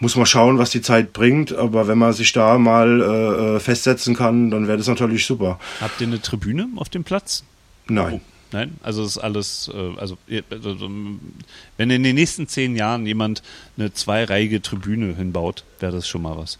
muss 0.00 0.16
man 0.16 0.26
schauen, 0.26 0.58
was 0.58 0.70
die 0.70 0.82
Zeit 0.82 1.12
bringt. 1.12 1.52
Aber 1.52 1.86
wenn 1.86 1.98
man 1.98 2.12
sich 2.12 2.32
da 2.32 2.58
mal 2.58 3.00
äh, 3.00 3.56
äh 3.56 3.60
festsetzen 3.60 4.14
kann, 4.14 4.50
dann 4.50 4.66
wäre 4.66 4.78
das 4.78 4.88
natürlich 4.88 5.24
super. 5.24 5.58
Habt 5.80 6.00
ihr 6.00 6.06
eine 6.06 6.20
Tribüne 6.20 6.68
auf 6.76 6.88
dem 6.88 7.04
Platz? 7.04 7.44
Nein. 7.86 8.14
Oh, 8.14 8.20
nein, 8.52 8.78
also 8.82 9.04
ist 9.04 9.18
alles, 9.18 9.70
äh, 9.72 9.98
also, 9.98 10.16
also, 10.50 10.90
wenn 11.76 11.90
in 11.90 12.02
den 12.02 12.14
nächsten 12.14 12.48
zehn 12.48 12.76
Jahren 12.76 13.06
jemand 13.06 13.42
eine 13.76 13.92
zweireihige 13.92 14.62
Tribüne 14.62 15.14
hinbaut, 15.14 15.64
wäre 15.80 15.92
das 15.92 16.08
schon 16.08 16.22
mal 16.22 16.36
was. 16.36 16.58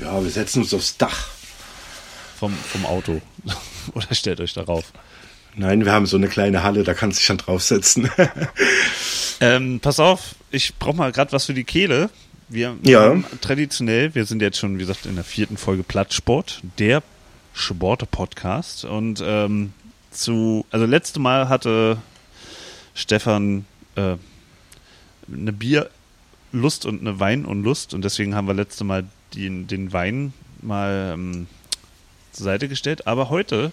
Ja, 0.00 0.22
wir 0.22 0.30
setzen 0.30 0.62
uns 0.62 0.74
aufs 0.74 0.96
Dach. 0.96 1.28
Vom, 2.38 2.52
vom 2.52 2.84
Auto. 2.84 3.22
Oder 4.06 4.14
stellt 4.14 4.40
euch 4.40 4.52
darauf. 4.52 4.92
Nein, 5.56 5.84
wir 5.84 5.92
haben 5.92 6.06
so 6.06 6.16
eine 6.16 6.28
kleine 6.28 6.62
Halle, 6.64 6.82
da 6.82 6.94
kannst 6.94 7.18
du 7.18 7.20
dich 7.20 7.28
dann 7.28 7.38
draufsetzen. 7.38 8.10
ähm, 9.40 9.78
pass 9.80 10.00
auf, 10.00 10.34
ich 10.50 10.74
brauche 10.76 10.96
mal 10.96 11.12
gerade 11.12 11.30
was 11.32 11.46
für 11.46 11.54
die 11.54 11.64
Kehle. 11.64 12.10
Wir 12.48 12.76
ja. 12.82 13.02
haben 13.02 13.24
traditionell, 13.40 14.14
wir 14.14 14.24
sind 14.24 14.42
jetzt 14.42 14.58
schon, 14.58 14.74
wie 14.74 14.80
gesagt, 14.80 15.06
in 15.06 15.14
der 15.14 15.24
vierten 15.24 15.56
Folge 15.56 15.84
Plattsport, 15.84 16.60
der 16.78 17.02
Sporte-Podcast. 17.52 18.84
Und 18.84 19.22
ähm, 19.24 19.72
zu, 20.10 20.66
also 20.70 20.86
letzte 20.86 21.20
Mal 21.20 21.48
hatte 21.48 21.98
Stefan 22.94 23.64
äh, 23.94 24.16
eine 25.32 25.52
Bierlust 25.52 26.84
und 26.84 27.00
eine 27.00 27.20
Weinunlust 27.20 27.94
und 27.94 28.04
deswegen 28.04 28.34
haben 28.34 28.46
wir 28.46 28.54
letzte 28.54 28.84
Mal 28.84 29.04
den, 29.34 29.66
den 29.66 29.92
Wein 29.92 30.32
mal 30.62 31.12
ähm, 31.14 31.46
zur 32.32 32.44
Seite 32.44 32.68
gestellt. 32.68 33.06
Aber 33.06 33.30
heute 33.30 33.72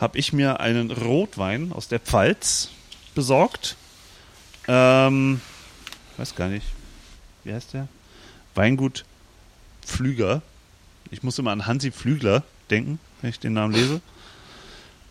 habe 0.00 0.18
ich 0.18 0.32
mir 0.32 0.60
einen 0.60 0.90
Rotwein 0.90 1.72
aus 1.72 1.88
der 1.88 2.00
Pfalz 2.00 2.70
besorgt. 3.14 3.76
Ähm, 4.66 5.40
weiß 6.16 6.34
gar 6.34 6.48
nicht. 6.48 6.66
Wie 7.44 7.52
heißt 7.52 7.74
der? 7.74 7.86
Weingut 8.54 9.04
Pflüger. 9.82 10.42
Ich 11.10 11.22
muss 11.22 11.38
immer 11.38 11.50
an 11.50 11.66
Hansi 11.66 11.90
Pflügler 11.90 12.42
denken, 12.70 12.98
wenn 13.20 13.30
ich 13.30 13.40
den 13.40 13.52
Namen 13.52 13.74
lese. 13.74 14.00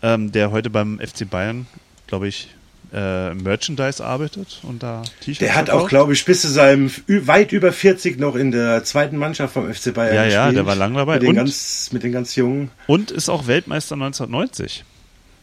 Ähm, 0.02 0.32
der 0.32 0.52
heute 0.52 0.70
beim 0.70 1.00
FC 1.00 1.30
Bayern, 1.30 1.68
glaube 2.08 2.28
ich, 2.28 2.50
äh, 2.92 3.34
Merchandise 3.36 4.04
arbeitet 4.04 4.60
und 4.64 4.82
da 4.82 5.04
T-Shirts 5.22 5.40
Der 5.40 5.56
hat 5.56 5.66
verkauft. 5.66 5.86
auch, 5.86 5.90
glaube 5.90 6.14
ich, 6.14 6.26
bis 6.26 6.42
zu 6.42 6.48
seinem 6.48 6.92
weit 7.08 7.52
über 7.52 7.72
40 7.72 8.20
noch 8.20 8.36
in 8.36 8.52
der 8.52 8.84
zweiten 8.84 9.18
Mannschaft 9.18 9.54
vom 9.54 9.72
FC 9.72 9.94
Bayern 9.94 10.16
Ja, 10.16 10.26
ja, 10.26 10.52
der 10.52 10.66
war 10.66 10.76
lang 10.76 10.96
dabei. 10.96 11.16
Mit 11.16 11.24
den, 11.24 11.30
und, 11.30 11.36
ganz, 11.36 11.90
mit 11.92 12.04
den 12.04 12.12
ganz 12.12 12.36
Jungen. 12.36 12.72
Und 12.88 13.12
ist 13.12 13.30
auch 13.30 13.46
Weltmeister 13.48 13.94
1990. 13.94 14.84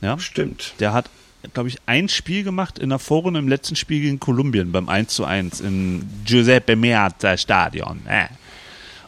Ja? 0.00 0.18
Stimmt. 0.18 0.74
Der 0.80 0.92
hat, 0.92 1.08
glaube 1.54 1.68
ich, 1.68 1.78
ein 1.86 2.08
Spiel 2.08 2.42
gemacht 2.42 2.78
in 2.78 2.88
der 2.88 2.98
Vorrunde 2.98 3.38
im 3.38 3.48
letzten 3.48 3.76
Spiel 3.76 4.00
gegen 4.00 4.18
Kolumbien 4.18 4.72
beim 4.72 4.88
1 4.88 5.14
zu 5.14 5.24
1 5.24 5.60
im 5.60 6.02
Giuseppe 6.24 6.74
Meazza 6.74 7.36
Stadion. 7.36 8.00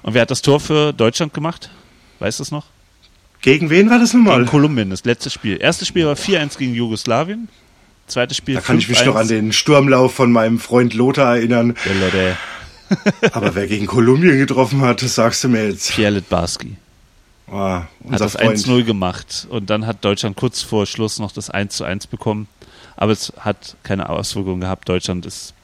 Und 0.02 0.14
wer 0.14 0.22
hat 0.22 0.30
das 0.30 0.42
Tor 0.42 0.60
für 0.60 0.92
Deutschland 0.92 1.34
gemacht? 1.34 1.70
Weißt 2.20 2.38
du 2.38 2.42
es 2.44 2.50
noch? 2.50 2.66
Gegen 3.40 3.70
wen 3.70 3.90
war 3.90 3.98
das 3.98 4.14
nochmal? 4.14 4.38
Gegen 4.38 4.50
Kolumbien, 4.50 4.90
das 4.90 5.04
letzte 5.04 5.30
Spiel. 5.30 5.58
Erstes 5.60 5.88
Spiel 5.88 6.06
war 6.06 6.14
4-1 6.14 6.58
gegen 6.58 6.74
Jugoslawien. 6.74 7.48
Zweites 8.08 8.36
Spiel 8.36 8.56
Da 8.56 8.60
kann 8.60 8.78
ich 8.78 8.88
mich 8.88 9.04
noch 9.04 9.16
an 9.16 9.28
den 9.28 9.52
Sturmlauf 9.52 10.14
von 10.14 10.32
meinem 10.32 10.58
Freund 10.58 10.94
Lothar 10.94 11.36
erinnern. 11.36 11.74
Der 12.14 12.36
Aber 13.32 13.54
wer 13.54 13.66
gegen 13.66 13.86
Kolumbien 13.86 14.38
getroffen 14.38 14.80
hat, 14.80 15.02
das 15.02 15.14
sagst 15.14 15.44
du 15.44 15.48
mir 15.48 15.68
jetzt. 15.68 15.92
Pierre 15.92 16.12
Litbarski. 16.14 16.76
Oh, 17.50 17.54
hat 17.54 17.88
das 18.20 18.38
1-0 18.38 18.84
gemacht 18.84 19.46
und 19.48 19.70
dann 19.70 19.86
hat 19.86 20.04
Deutschland 20.04 20.36
kurz 20.36 20.60
vor 20.60 20.84
Schluss 20.84 21.18
noch 21.18 21.32
das 21.32 21.50
1-1 21.50 22.08
bekommen. 22.08 22.46
Aber 22.96 23.12
es 23.12 23.32
hat 23.38 23.76
keine 23.84 24.08
Auswirkungen 24.08 24.60
gehabt. 24.60 24.88
Deutschland 24.88 25.24
ist 25.24 25.54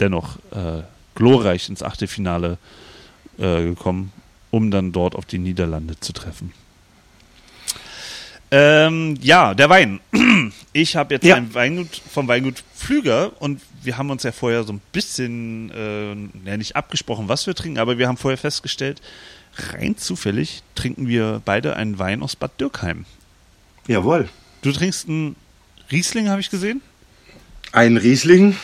dennoch 0.00 0.36
äh, 0.50 0.82
glorreich 1.14 1.68
ins 1.68 1.82
Achtelfinale 1.82 2.58
äh, 3.38 3.62
gekommen, 3.62 4.12
um 4.50 4.70
dann 4.70 4.92
dort 4.92 5.14
auf 5.14 5.24
die 5.24 5.38
Niederlande 5.38 5.98
zu 6.00 6.12
treffen. 6.12 6.52
Ähm, 8.50 9.16
ja, 9.22 9.54
der 9.54 9.68
Wein. 9.68 10.00
Ich 10.72 10.94
habe 10.94 11.14
jetzt 11.14 11.24
ja. 11.24 11.36
ein 11.36 11.54
Weingut 11.54 12.02
vom 12.12 12.28
Weingut 12.28 12.62
Pflüger 12.76 13.32
und 13.40 13.62
wir 13.82 13.96
haben 13.96 14.10
uns 14.10 14.24
ja 14.24 14.32
vorher 14.32 14.62
so 14.62 14.74
ein 14.74 14.82
bisschen, 14.92 15.70
äh, 15.70 16.48
ja, 16.48 16.58
nicht 16.58 16.76
abgesprochen, 16.76 17.30
was 17.30 17.46
wir 17.46 17.54
trinken, 17.54 17.78
aber 17.78 17.96
wir 17.96 18.08
haben 18.08 18.18
vorher 18.18 18.36
festgestellt, 18.36 19.00
rein 19.72 19.96
zufällig 19.96 20.62
trinken 20.74 21.08
wir 21.08 21.40
beide 21.46 21.76
einen 21.76 21.98
Wein 21.98 22.22
aus 22.22 22.36
Bad 22.36 22.60
Dürkheim. 22.60 23.06
Jawohl. 23.86 24.28
Du 24.60 24.70
trinkst 24.70 25.08
einen 25.08 25.34
Riesling, 25.90 26.28
habe 26.28 26.42
ich 26.42 26.50
gesehen? 26.50 26.82
Ein 27.72 27.96
Riesling. 27.96 28.56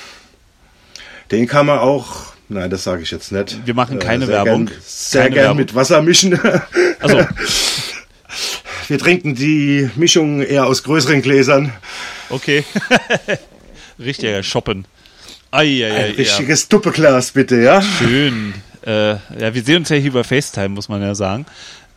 Den 1.31 1.47
kann 1.47 1.65
man 1.65 1.79
auch, 1.79 2.35
nein, 2.51 2.69
das 2.69 2.85
sage 2.85 3.03
ich 3.03 3.11
jetzt 3.11 3.33
nicht. 3.33 3.67
Wir 3.67 3.73
machen 3.73 3.99
keine 3.99 4.25
äh, 4.25 4.27
sehr 4.27 4.45
Werbung. 4.45 4.67
Gern, 4.67 4.79
sehr 4.85 5.31
gerne 5.31 5.55
mit 5.55 5.75
Wasser 5.75 6.03
mischen. 6.03 6.39
Also. 7.01 7.27
Wir 8.89 8.99
trinken 8.99 9.35
die 9.35 9.91
Mischung 9.97 10.43
eher 10.43 10.67
aus 10.67 10.83
größeren 10.83 11.23
Gläsern. 11.23 11.73
Okay. 12.31 12.65
Richtiger 13.99 14.43
Shoppen. 14.43 14.87
Ai, 15.51 15.85
ai, 15.85 16.05
Ein 16.07 16.15
richtiges 16.15 16.63
ja. 16.63 16.69
Duppeglas, 16.71 17.33
bitte, 17.33 17.61
ja? 17.61 17.83
Schön. 17.83 18.55
Äh, 18.85 19.11
ja, 19.11 19.55
wir 19.55 19.63
sehen 19.63 19.79
uns 19.79 19.91
ja 19.91 19.97
hier 19.97 20.09
über 20.09 20.25
FaceTime, 20.25 20.71
muss 20.71 20.89
man 20.89 21.03
ja 21.03 21.15
sagen. 21.15 21.47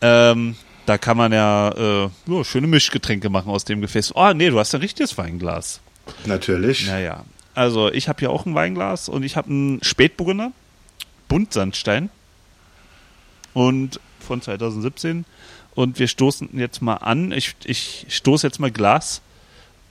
Ähm, 0.02 0.56
da 0.86 0.98
kann 0.98 1.18
man 1.18 1.32
ja, 1.32 1.70
äh, 1.70 2.10
ja 2.28 2.44
schöne 2.44 2.68
Mischgetränke 2.68 3.30
machen 3.30 3.50
aus 3.50 3.66
dem 3.66 3.82
Gefäß. 3.82 4.14
Oh, 4.16 4.34
nee, 4.34 4.50
du 4.50 4.60
hast 4.60 4.76
ein 4.76 4.82
richtiges 4.82 5.18
Weinglas. 5.18 5.80
Natürlich. 6.26 6.86
Naja. 6.88 7.24
Also, 7.56 7.92
ich 7.92 8.10
habe 8.10 8.20
hier 8.20 8.30
auch 8.30 8.46
ein 8.46 8.54
Weinglas 8.54 9.10
und 9.10 9.24
ich 9.24 9.38
habe 9.38 9.50
einen 9.50 9.84
Spätburgunder, 9.84 10.52
Buntsandstein. 11.30 12.10
Und 13.54 14.02
von 14.20 14.42
2017 14.42 15.24
und 15.76 16.00
wir 16.00 16.08
stoßen 16.08 16.50
jetzt 16.54 16.82
mal 16.82 16.96
an. 16.96 17.32
Ich, 17.32 17.56
ich 17.66 18.08
stoße 18.10 18.48
jetzt 18.48 18.60
mal 18.60 18.72
Glas 18.72 19.22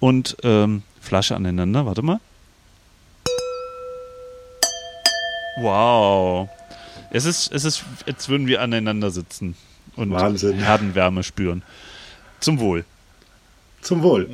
und 0.00 0.36
ähm, 0.42 0.82
Flasche 1.00 1.36
aneinander. 1.36 1.86
Warte 1.86 2.02
mal. 2.02 2.20
Wow. 5.58 6.48
Es 7.10 7.26
ist, 7.26 7.52
es 7.52 7.64
ist, 7.64 7.84
als 8.06 8.28
würden 8.28 8.46
wir 8.46 8.60
aneinander 8.60 9.10
sitzen 9.10 9.54
und 9.94 10.10
Wahnsinn. 10.10 10.58
Herdenwärme 10.58 11.22
spüren. 11.22 11.62
Zum 12.40 12.58
Wohl. 12.58 12.84
Zum 13.82 14.02
Wohl. 14.02 14.28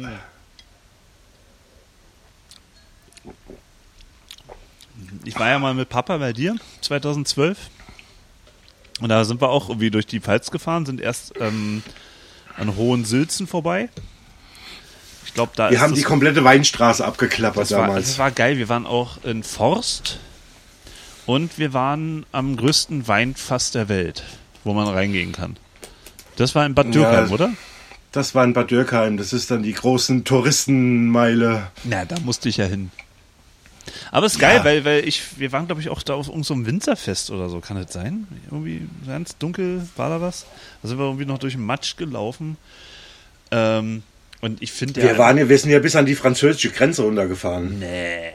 Ich 5.25 5.39
war 5.39 5.49
ja 5.49 5.59
mal 5.59 5.75
mit 5.75 5.89
Papa 5.89 6.17
bei 6.17 6.33
dir 6.33 6.57
2012 6.81 7.59
und 9.01 9.09
da 9.09 9.25
sind 9.25 9.41
wir 9.41 9.49
auch 9.49 9.69
irgendwie 9.69 9.91
durch 9.91 10.07
die 10.07 10.21
Pfalz 10.21 10.51
gefahren, 10.51 10.87
sind 10.87 11.01
erst 11.01 11.35
ähm, 11.41 11.83
an 12.57 12.77
Hohen 12.77 13.05
Sülzen 13.05 13.47
vorbei. 13.47 13.89
Ich 15.25 15.35
glaube, 15.35 15.53
da 15.55 15.71
Wir 15.71 15.81
haben 15.81 15.95
die 15.95 16.03
komplette 16.03 16.43
Weinstraße 16.45 17.05
abgeklappert 17.05 17.63
das 17.63 17.69
damals. 17.69 17.91
War, 17.91 18.01
das 18.01 18.19
war 18.19 18.31
geil. 18.31 18.59
Wir 18.59 18.69
waren 18.69 18.87
auch 18.87 19.23
in 19.25 19.43
Forst 19.43 20.19
und 21.27 21.59
wir 21.59 21.73
waren 21.73 22.27
am 22.33 22.57
größten 22.57 23.07
Weinfass 23.07 23.71
der 23.71 23.89
Welt, 23.89 24.25
wo 24.65 24.73
man 24.73 24.89
reingehen 24.89 25.33
kann. 25.33 25.57
Das 26.37 26.55
war 26.55 26.67
in 26.67 26.75
Bad 26.75 26.95
Dürkheim, 26.95 27.29
ja, 27.29 27.33
oder? 27.33 27.51
Das 28.13 28.35
war 28.35 28.45
in 28.45 28.55
Bad 28.55 28.71
Dürkheim. 28.71 29.17
Das 29.17 29.33
ist 29.33 29.51
dann 29.51 29.63
die 29.63 29.73
großen 29.73 30.25
Touristenmeile. 30.25 31.71
Na, 31.85 32.05
da 32.05 32.19
musste 32.21 32.49
ich 32.49 32.57
ja 32.57 32.65
hin. 32.65 32.91
Aber 34.11 34.27
es 34.27 34.35
ist 34.35 34.39
geil, 34.39 34.59
ja. 34.59 34.65
weil, 34.65 34.85
weil 34.85 35.09
ich, 35.09 35.39
wir 35.39 35.53
waren, 35.53 35.67
glaube 35.67 35.81
ich, 35.81 35.89
auch 35.89 36.03
da 36.03 36.15
auf 36.15 36.29
irgendeinem 36.29 36.65
so 36.65 36.67
Winzerfest 36.67 37.31
oder 37.31 37.49
so, 37.49 37.61
kann 37.61 37.77
das 37.81 37.93
sein? 37.93 38.27
Irgendwie 38.51 38.83
ganz 39.07 39.37
dunkel 39.39 39.87
war 39.97 40.11
da 40.11 40.21
was. 40.21 40.47
Da 40.83 40.89
sind 40.89 40.99
wir 40.99 41.05
irgendwie 41.05 41.27
noch 41.27 41.39
durch 41.39 41.55
den 41.55 41.65
Matsch 41.65 41.97
gelaufen. 41.97 42.57
Ähm, 43.51 44.03
und 44.41 44.63
ich 44.63 44.73
finde 44.73 45.03
Wir 45.03 45.19
waren 45.19 45.37
ja, 45.37 45.49
wir 45.49 45.59
sind 45.59 45.71
ja 45.71 45.79
bis 45.79 45.97
an 45.97 46.07
die 46.07 46.15
französische 46.15 46.71
Grenze 46.71 47.03
runtergefahren. 47.03 47.79
Nee. 47.79 48.33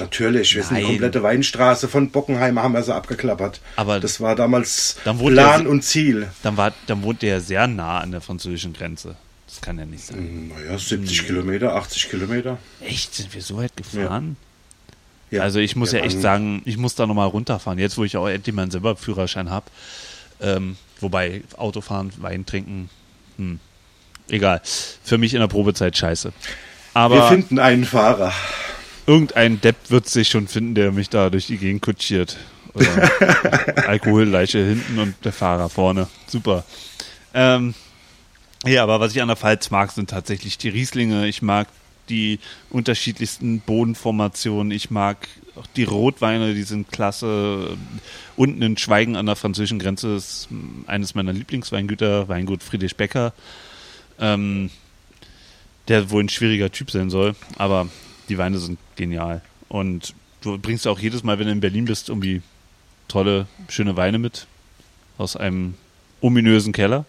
Natürlich, 0.00 0.54
wir 0.54 0.62
Nein. 0.62 0.68
sind 0.68 0.78
die 0.78 0.84
komplette 0.84 1.22
Weinstraße 1.22 1.88
von 1.88 2.10
Bockenheim 2.10 2.60
haben 2.60 2.72
wir 2.72 2.82
so 2.82 2.92
abgeklappert. 2.92 3.60
Aber 3.76 3.98
das 3.98 4.20
war 4.20 4.36
damals 4.36 4.96
Plan 5.02 5.62
der, 5.62 5.70
und 5.70 5.82
Ziel. 5.82 6.28
Dann, 6.42 6.56
war, 6.56 6.72
dann 6.86 7.02
wohnt 7.02 7.22
der 7.22 7.40
sehr 7.40 7.66
nah 7.66 7.98
an 7.98 8.12
der 8.12 8.20
französischen 8.20 8.72
Grenze. 8.72 9.16
Das 9.46 9.60
kann 9.60 9.78
ja 9.78 9.86
nicht 9.86 10.04
sein. 10.04 10.48
Naja, 10.48 10.78
70 10.78 11.18
hm. 11.18 11.26
Kilometer, 11.26 11.74
80 11.74 12.10
Kilometer. 12.10 12.58
Echt? 12.80 13.14
Sind 13.14 13.34
wir 13.34 13.42
so 13.42 13.56
weit 13.56 13.76
gefahren? 13.76 14.36
Ja. 14.40 14.47
Ja, 15.30 15.42
also 15.42 15.58
ich 15.58 15.76
muss 15.76 15.92
ja, 15.92 16.00
echt 16.00 16.20
sagen, 16.20 16.62
ich 16.64 16.76
muss 16.76 16.94
da 16.94 17.06
nochmal 17.06 17.28
runterfahren. 17.28 17.78
Jetzt, 17.78 17.98
wo 17.98 18.04
ich 18.04 18.16
auch 18.16 18.28
endlich 18.28 18.54
meinen 18.54 18.70
selber 18.70 18.96
Führerschein 18.96 19.50
habe. 19.50 19.66
Ähm, 20.40 20.76
wobei 21.00 21.42
Autofahren, 21.56 22.12
Wein 22.18 22.46
trinken, 22.46 22.88
hm, 23.36 23.60
egal. 24.28 24.62
Für 25.02 25.18
mich 25.18 25.34
in 25.34 25.40
der 25.40 25.48
Probezeit 25.48 25.96
scheiße. 25.96 26.32
Aber 26.94 27.16
Wir 27.16 27.28
finden 27.28 27.58
einen 27.58 27.84
Fahrer. 27.84 28.32
Irgendein 29.06 29.60
Depp 29.60 29.76
wird 29.88 30.08
sich 30.08 30.28
schon 30.28 30.48
finden, 30.48 30.74
der 30.74 30.92
mich 30.92 31.08
da 31.08 31.30
durch 31.30 31.46
die 31.46 31.58
Gegend 31.58 31.82
kutschiert. 31.82 32.36
Alkoholleiche 33.86 34.58
hinten 34.58 34.98
und 34.98 35.14
der 35.24 35.32
Fahrer 35.32 35.68
vorne. 35.68 36.08
Super. 36.26 36.64
Ähm, 37.34 37.74
ja, 38.64 38.82
aber 38.82 39.00
was 39.00 39.14
ich 39.14 39.22
an 39.22 39.28
der 39.28 39.36
Pfalz 39.36 39.70
mag, 39.70 39.90
sind 39.92 40.10
tatsächlich 40.10 40.58
die 40.58 40.68
Rieslinge. 40.68 41.26
Ich 41.26 41.42
mag 41.42 41.68
die 42.08 42.38
unterschiedlichsten 42.70 43.60
Bodenformationen. 43.60 44.72
Ich 44.72 44.90
mag 44.90 45.28
auch 45.56 45.66
die 45.76 45.84
Rotweine, 45.84 46.54
die 46.54 46.62
sind 46.62 46.90
klasse. 46.90 47.76
Unten 48.36 48.62
in 48.62 48.76
Schweigen 48.76 49.16
an 49.16 49.26
der 49.26 49.36
französischen 49.36 49.78
Grenze 49.78 50.14
ist 50.14 50.48
eines 50.86 51.14
meiner 51.14 51.32
Lieblingsweingüter, 51.32 52.28
Weingut 52.28 52.62
Friedrich 52.62 52.96
Becker. 52.96 53.32
Ähm, 54.20 54.70
der 55.88 56.10
wohl 56.10 56.22
ein 56.22 56.28
schwieriger 56.28 56.70
Typ 56.70 56.90
sein 56.90 57.10
soll, 57.10 57.34
aber 57.56 57.88
die 58.28 58.38
Weine 58.38 58.58
sind 58.58 58.78
genial. 58.96 59.40
Und 59.68 60.14
du 60.42 60.58
bringst 60.58 60.86
auch 60.86 60.98
jedes 60.98 61.22
Mal, 61.22 61.38
wenn 61.38 61.46
du 61.46 61.52
in 61.52 61.60
Berlin 61.60 61.86
bist, 61.86 62.08
irgendwie 62.08 62.42
tolle, 63.08 63.46
schöne 63.68 63.96
Weine 63.96 64.18
mit 64.18 64.46
aus 65.16 65.34
einem 65.34 65.74
ominösen 66.20 66.72
Keller. 66.72 67.04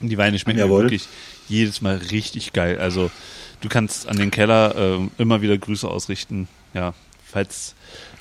Und 0.00 0.08
die 0.08 0.18
Weine 0.18 0.38
schmecken 0.38 0.58
Jawohl. 0.58 0.84
wirklich 0.84 1.06
jedes 1.48 1.80
Mal 1.80 1.96
richtig 1.96 2.52
geil. 2.52 2.78
Also 2.78 3.10
du 3.60 3.68
kannst 3.68 4.08
an 4.08 4.16
den 4.16 4.30
Keller 4.30 4.74
äh, 4.76 5.08
immer 5.18 5.42
wieder 5.42 5.58
Grüße 5.58 5.88
ausrichten. 5.88 6.48
Ja, 6.74 6.94
falls 7.24 7.74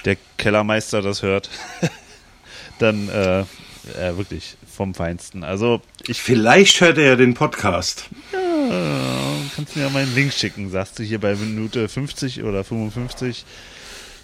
der 0.06 0.18
Kellermeister 0.38 1.02
das 1.02 1.22
hört, 1.22 1.50
dann 2.80 3.10
äh, 3.10 3.42
äh, 3.42 4.18
wirklich 4.18 4.56
vom 4.72 4.94
Feinsten. 4.94 5.44
Also 5.44 5.82
ich 6.08 6.22
Vielleicht 6.22 6.82
hört 6.82 6.98
er 6.98 7.06
ja 7.06 7.16
den 7.16 7.34
Podcast. 7.34 8.10
äh, 8.34 9.50
kannst 9.56 9.76
mir 9.76 9.84
ja 9.84 9.90
mal 9.90 10.04
einen 10.04 10.16
Link 10.16 10.34
schicken, 10.34 10.70
sagst 10.70 11.00
du 11.00 11.04
hier 11.04 11.20
bei 11.20 11.36
Minute 11.36 11.88
50 11.90 12.44
oder 12.44 12.64
55. 12.64 13.46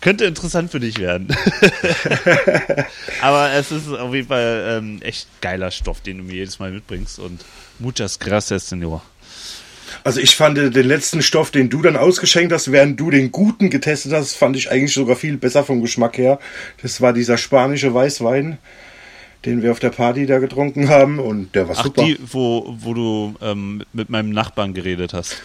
Könnte 0.01 0.26
interessant 0.26 0.72
für 0.72 0.80
dich 0.80 0.99
werden. 0.99 1.36
Aber 3.22 3.51
es 3.53 3.72
ist 3.72 3.88
auf 3.89 4.13
jeden 4.13 4.28
Fall 4.28 4.78
ähm, 4.78 5.01
echt 5.01 5.28
geiler 5.41 5.72
Stoff, 5.72 6.01
den 6.01 6.20
du 6.20 6.24
mir 6.24 6.36
jedes 6.36 6.59
Mal 6.59 6.72
mitbringst. 6.72 7.18
Und 7.18 7.43
muchas 7.80 8.20
gracias, 8.20 8.70
Senor. 8.70 9.01
Also 10.03 10.19
ich 10.19 10.36
fand 10.36 10.57
den 10.57 10.73
letzten 10.88 11.21
Stoff, 11.21 11.51
den 11.51 11.69
du 11.69 11.81
dann 11.81 11.95
ausgeschenkt 11.97 12.51
hast, 12.53 12.71
während 12.71 12.99
du 12.99 13.11
den 13.11 13.31
guten 13.31 13.69
getestet 13.69 14.13
hast, 14.13 14.36
fand 14.36 14.55
ich 14.55 14.71
eigentlich 14.71 14.93
sogar 14.93 15.15
viel 15.15 15.38
besser 15.38 15.63
vom 15.63 15.81
Geschmack 15.81 16.17
her. 16.17 16.39
Das 16.81 17.01
war 17.01 17.13
dieser 17.13 17.38
spanische 17.38 17.93
Weißwein, 17.93 18.57
den 19.45 19.61
wir 19.61 19.71
auf 19.71 19.79
der 19.79 19.91
Party 19.91 20.25
da 20.25 20.39
getrunken 20.39 20.89
haben 20.89 21.19
und 21.19 21.53
der 21.55 21.67
war 21.67 21.75
Ach, 21.77 21.83
super. 21.83 22.03
die, 22.03 22.17
wo, 22.31 22.75
wo 22.79 22.93
du 22.93 23.36
ähm, 23.41 23.83
mit 23.93 24.09
meinem 24.09 24.31
Nachbarn 24.31 24.73
geredet 24.73 25.13
hast. 25.13 25.38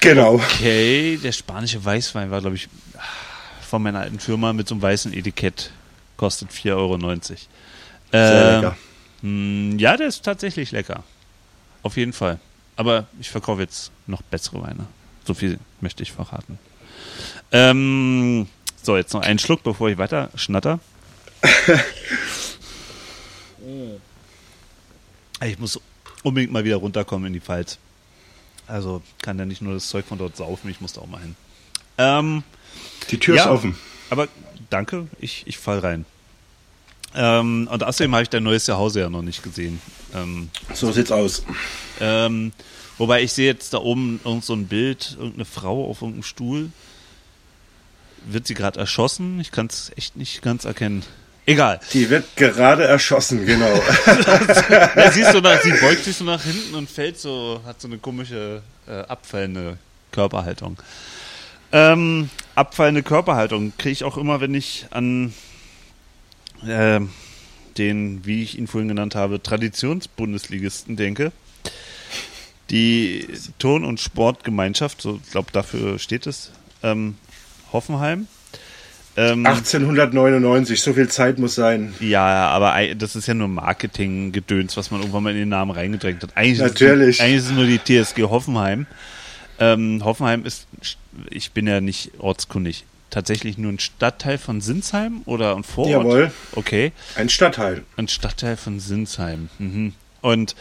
genau. 0.00 0.34
Okay, 0.34 1.18
der 1.22 1.32
spanische 1.32 1.84
Weißwein 1.84 2.30
war, 2.30 2.40
glaube 2.40 2.56
ich, 2.56 2.68
von 3.68 3.82
meiner 3.82 4.00
alten 4.00 4.20
Firma 4.20 4.52
mit 4.52 4.68
so 4.68 4.74
einem 4.74 4.82
weißen 4.82 5.12
Etikett. 5.12 5.70
Kostet 6.16 6.50
4,90 6.50 6.70
Euro. 6.76 6.98
Sehr 6.98 7.40
Ähm, 8.12 8.54
lecker. 8.60 8.76
Hm, 9.22 9.78
Ja, 9.78 9.96
der 9.96 10.06
ist 10.08 10.22
tatsächlich 10.24 10.70
lecker. 10.72 11.02
Auf 11.82 11.96
jeden 11.96 12.12
Fall. 12.12 12.38
Aber 12.76 13.06
ich 13.20 13.30
verkaufe 13.30 13.60
jetzt 13.62 13.90
noch 14.06 14.22
bessere 14.22 14.62
Weine. 14.62 14.86
So 15.26 15.34
viel 15.34 15.58
möchte 15.80 16.02
ich 16.02 16.12
verraten. 16.12 16.58
Ähm, 17.52 18.48
so, 18.82 18.96
jetzt 18.96 19.12
noch 19.12 19.22
einen 19.22 19.38
Schluck, 19.38 19.62
bevor 19.62 19.88
ich 19.90 19.98
weiter 19.98 20.30
schnatter. 20.34 20.80
ich 25.44 25.58
muss 25.58 25.80
unbedingt 26.22 26.52
mal 26.52 26.64
wieder 26.64 26.76
runterkommen 26.76 27.26
in 27.28 27.32
die 27.32 27.40
Pfalz. 27.40 27.78
Also 28.66 29.02
kann 29.20 29.38
ja 29.38 29.44
nicht 29.44 29.60
nur 29.60 29.74
das 29.74 29.88
Zeug 29.88 30.06
von 30.06 30.18
dort 30.18 30.36
saufen, 30.36 30.70
ich 30.70 30.80
muss 30.80 30.92
da 30.92 31.00
auch 31.00 31.06
mal 31.06 31.20
hin. 31.20 31.36
Ähm, 31.98 32.42
Die 33.10 33.18
Tür 33.18 33.36
ist 33.36 33.46
offen. 33.46 33.76
aber 34.08 34.28
danke, 34.70 35.08
ich, 35.20 35.42
ich 35.46 35.58
fall 35.58 35.80
rein. 35.80 36.04
Ähm, 37.14 37.68
und 37.70 37.84
außerdem 37.84 38.12
habe 38.14 38.22
ich 38.22 38.30
dein 38.30 38.44
neues 38.44 38.64
Zuhause 38.64 39.00
ja 39.00 39.10
noch 39.10 39.20
nicht 39.22 39.42
gesehen. 39.42 39.80
Ähm, 40.14 40.48
So 40.72 40.90
sieht's 40.92 41.10
aus. 41.12 41.42
Ähm, 42.02 42.52
wobei 42.98 43.22
ich 43.22 43.32
sehe 43.32 43.46
jetzt 43.46 43.72
da 43.72 43.78
oben 43.78 44.20
irgend 44.24 44.44
so 44.44 44.54
ein 44.54 44.66
Bild, 44.66 45.16
irgendeine 45.16 45.44
Frau 45.44 45.88
auf 45.88 46.02
irgendeinem 46.02 46.24
Stuhl. 46.24 46.70
Wird 48.26 48.46
sie 48.46 48.54
gerade 48.54 48.80
erschossen? 48.80 49.40
Ich 49.40 49.52
kann 49.52 49.66
es 49.68 49.92
echt 49.96 50.16
nicht 50.16 50.42
ganz 50.42 50.64
erkennen. 50.64 51.04
Egal. 51.46 51.80
Die 51.92 52.10
wird 52.10 52.36
gerade 52.36 52.84
erschossen, 52.84 53.46
genau. 53.46 53.66
Ja, 54.96 55.10
siehst 55.10 55.32
du, 55.34 55.40
nach, 55.40 55.60
sie 55.60 55.72
beugt 55.72 56.04
sich 56.04 56.16
so 56.16 56.24
nach 56.24 56.42
hinten 56.42 56.74
und 56.74 56.90
fällt 56.90 57.18
so, 57.18 57.60
hat 57.64 57.80
so 57.80 57.88
eine 57.88 57.98
komische 57.98 58.62
äh, 58.86 59.00
abfallende 59.02 59.78
Körperhaltung. 60.12 60.80
Ähm, 61.72 62.30
abfallende 62.54 63.02
Körperhaltung 63.02 63.72
kriege 63.78 63.92
ich 63.92 64.04
auch 64.04 64.16
immer, 64.16 64.40
wenn 64.40 64.54
ich 64.54 64.86
an 64.90 65.34
äh, 66.66 67.00
den, 67.78 68.24
wie 68.24 68.42
ich 68.42 68.58
ihn 68.58 68.66
vorhin 68.66 68.88
genannt 68.88 69.14
habe, 69.14 69.42
Traditionsbundesligisten 69.42 70.96
denke. 70.96 71.32
Die 72.72 73.28
Turn- 73.58 73.84
und 73.84 74.00
Sportgemeinschaft, 74.00 75.00
so 75.02 75.20
glaube 75.30 75.52
dafür 75.52 75.98
steht 75.98 76.26
es, 76.26 76.50
ähm, 76.82 77.16
Hoffenheim. 77.72 78.26
Ähm, 79.14 79.44
1899, 79.44 80.80
so 80.80 80.94
viel 80.94 81.08
Zeit 81.08 81.38
muss 81.38 81.54
sein. 81.54 81.92
ja, 82.00 82.48
aber 82.48 82.74
das 82.94 83.14
ist 83.14 83.26
ja 83.28 83.34
nur 83.34 83.48
Marketing-Gedöns, 83.48 84.76
was 84.78 84.90
man 84.90 85.00
irgendwann 85.00 85.22
mal 85.24 85.30
in 85.32 85.36
den 85.40 85.48
Namen 85.50 85.70
reingedrängt 85.70 86.22
hat. 86.22 86.34
Eigentlich 86.34 86.60
Natürlich. 86.60 87.16
Ist, 87.16 87.20
eigentlich 87.20 87.36
ist 87.36 87.44
es 87.46 87.52
nur 87.52 87.66
die 87.66 87.78
TSG 87.78 88.22
Hoffenheim. 88.22 88.86
Ähm, 89.58 90.02
Hoffenheim 90.02 90.46
ist, 90.46 90.66
ich 91.28 91.52
bin 91.52 91.66
ja 91.66 91.82
nicht 91.82 92.12
ortskundig, 92.18 92.84
tatsächlich 93.10 93.58
nur 93.58 93.70
ein 93.72 93.78
Stadtteil 93.78 94.38
von 94.38 94.62
Sinsheim 94.62 95.20
oder 95.26 95.54
ein 95.56 95.62
Vorort? 95.62 95.90
Jawohl. 95.92 96.32
Okay, 96.52 96.92
Ein 97.14 97.28
Stadtteil. 97.28 97.82
ein 97.98 98.08
Stadtteil 98.08 98.56
von 98.56 98.80
Sinsheim. 98.80 99.50
Mhm. 99.58 99.92
Und 100.22 100.56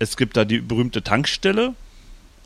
es 0.00 0.16
gibt 0.16 0.36
da 0.36 0.44
die 0.44 0.58
berühmte 0.58 1.02
Tankstelle 1.02 1.74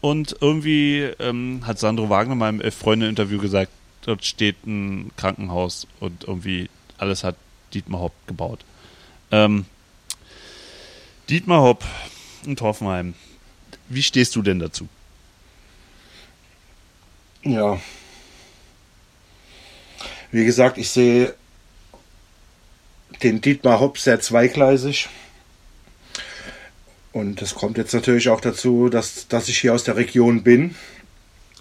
und 0.03 0.37
irgendwie 0.41 1.03
ähm, 1.19 1.63
hat 1.65 1.79
Sandro 1.79 2.11
Wagner 2.11 2.35
mal 2.35 2.51
im 2.51 2.61
Elf-Freunde-Interview 2.61 3.39
gesagt, 3.39 3.71
dort 4.03 4.25
steht 4.25 4.67
ein 4.67 5.13
Krankenhaus 5.17 5.87
und 6.01 6.25
irgendwie 6.25 6.69
alles 6.99 7.25
hat 7.25 7.37
Dietmar 7.73 8.01
Hopp 8.01 8.13
gebaut. 8.27 8.65
Ähm, 9.31 9.65
Dietmar 11.31 11.63
Hopp 11.63 11.85
und 12.45 12.61
Hoffenheim. 12.61 13.15
Wie 13.89 14.03
stehst 14.03 14.35
du 14.37 14.43
denn 14.43 14.59
dazu? 14.59 14.89
Ja. 17.45 17.81
Wie 20.33 20.45
gesagt, 20.45 20.77
ich 20.77 20.91
sehe 20.91 21.35
den 23.23 23.41
Dietmar 23.41 23.79
Hopp 23.79 23.99
sehr 23.99 24.21
zweigleisig. 24.21 25.09
Und 27.15 27.41
es 27.43 27.55
kommt 27.55 27.79
jetzt 27.79 27.95
natürlich 27.95 28.29
auch 28.29 28.41
dazu, 28.41 28.89
dass, 28.89 29.29
dass 29.29 29.49
ich 29.49 29.59
hier 29.59 29.73
aus 29.73 29.85
der 29.85 29.95
Region 29.95 30.43
bin 30.43 30.75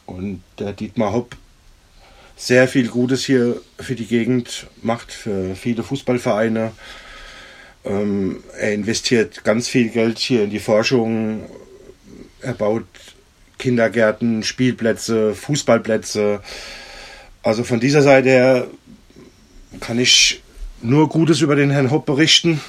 und 0.07 0.41
der 0.57 0.73
Dietmar 0.73 1.13
Hopp 1.13 1.35
sehr 2.35 2.67
viel 2.67 2.87
Gutes 2.87 3.23
hier 3.23 3.61
für 3.79 3.93
die 3.93 4.07
Gegend 4.07 4.65
macht, 4.81 5.11
für 5.13 5.55
viele 5.55 5.83
Fußballvereine. 5.83 6.71
Ähm, 7.85 8.43
er 8.59 8.73
investiert 8.73 9.43
ganz 9.43 9.67
viel 9.67 9.89
Geld 9.89 10.17
hier 10.17 10.45
in 10.45 10.49
die 10.49 10.59
Forschung. 10.59 11.43
Er 12.41 12.53
baut 12.53 12.87
Kindergärten, 13.59 14.41
Spielplätze, 14.41 15.35
Fußballplätze. 15.35 16.41
Also 17.43 17.63
von 17.63 17.79
dieser 17.79 18.01
Seite 18.01 18.29
her 18.29 18.67
kann 19.81 19.99
ich 19.99 20.41
nur 20.81 21.09
Gutes 21.09 21.41
über 21.41 21.55
den 21.55 21.69
Herrn 21.69 21.91
Hopp 21.91 22.07
berichten. 22.07 22.59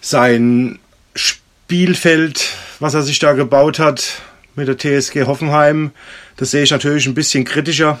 Sein 0.00 0.78
Spielfeld, 1.14 2.54
was 2.78 2.94
er 2.94 3.02
sich 3.02 3.18
da 3.18 3.32
gebaut 3.32 3.78
hat 3.78 4.22
mit 4.56 4.68
der 4.68 4.78
TSG 4.78 5.26
Hoffenheim, 5.26 5.92
das 6.36 6.50
sehe 6.50 6.62
ich 6.62 6.70
natürlich 6.70 7.06
ein 7.06 7.14
bisschen 7.14 7.44
kritischer. 7.44 7.98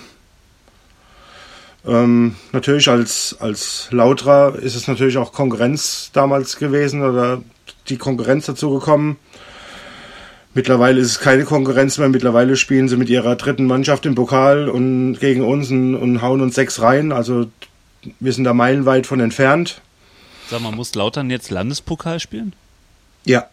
Ähm, 1.86 2.36
natürlich 2.52 2.88
als, 2.88 3.36
als 3.40 3.88
Lautra 3.90 4.50
ist 4.50 4.74
es 4.74 4.86
natürlich 4.86 5.18
auch 5.18 5.32
Konkurrenz 5.32 6.10
damals 6.12 6.56
gewesen 6.56 7.02
oder 7.02 7.42
die 7.88 7.96
Konkurrenz 7.96 8.46
dazu 8.46 8.70
gekommen. 8.70 9.16
Mittlerweile 10.52 11.00
ist 11.00 11.08
es 11.08 11.20
keine 11.20 11.44
Konkurrenz 11.44 11.98
mehr. 11.98 12.08
Mittlerweile 12.08 12.56
spielen 12.56 12.88
sie 12.88 12.96
mit 12.96 13.08
ihrer 13.08 13.36
dritten 13.36 13.66
Mannschaft 13.66 14.04
im 14.04 14.14
Pokal 14.14 14.68
und 14.68 15.18
gegen 15.20 15.44
uns 15.44 15.70
und, 15.70 15.94
und 15.94 16.22
hauen 16.22 16.40
uns 16.40 16.54
sechs 16.54 16.82
rein. 16.82 17.12
Also 17.12 17.46
wir 18.18 18.32
sind 18.32 18.44
da 18.44 18.52
meilenweit 18.52 19.06
von 19.06 19.20
entfernt. 19.20 19.80
Sag 20.50 20.60
mal, 20.62 20.72
muss 20.72 20.94
Lautern 20.94 21.30
jetzt 21.30 21.50
Landespokal 21.50 22.18
spielen? 22.20 22.52
Ja, 23.24 23.48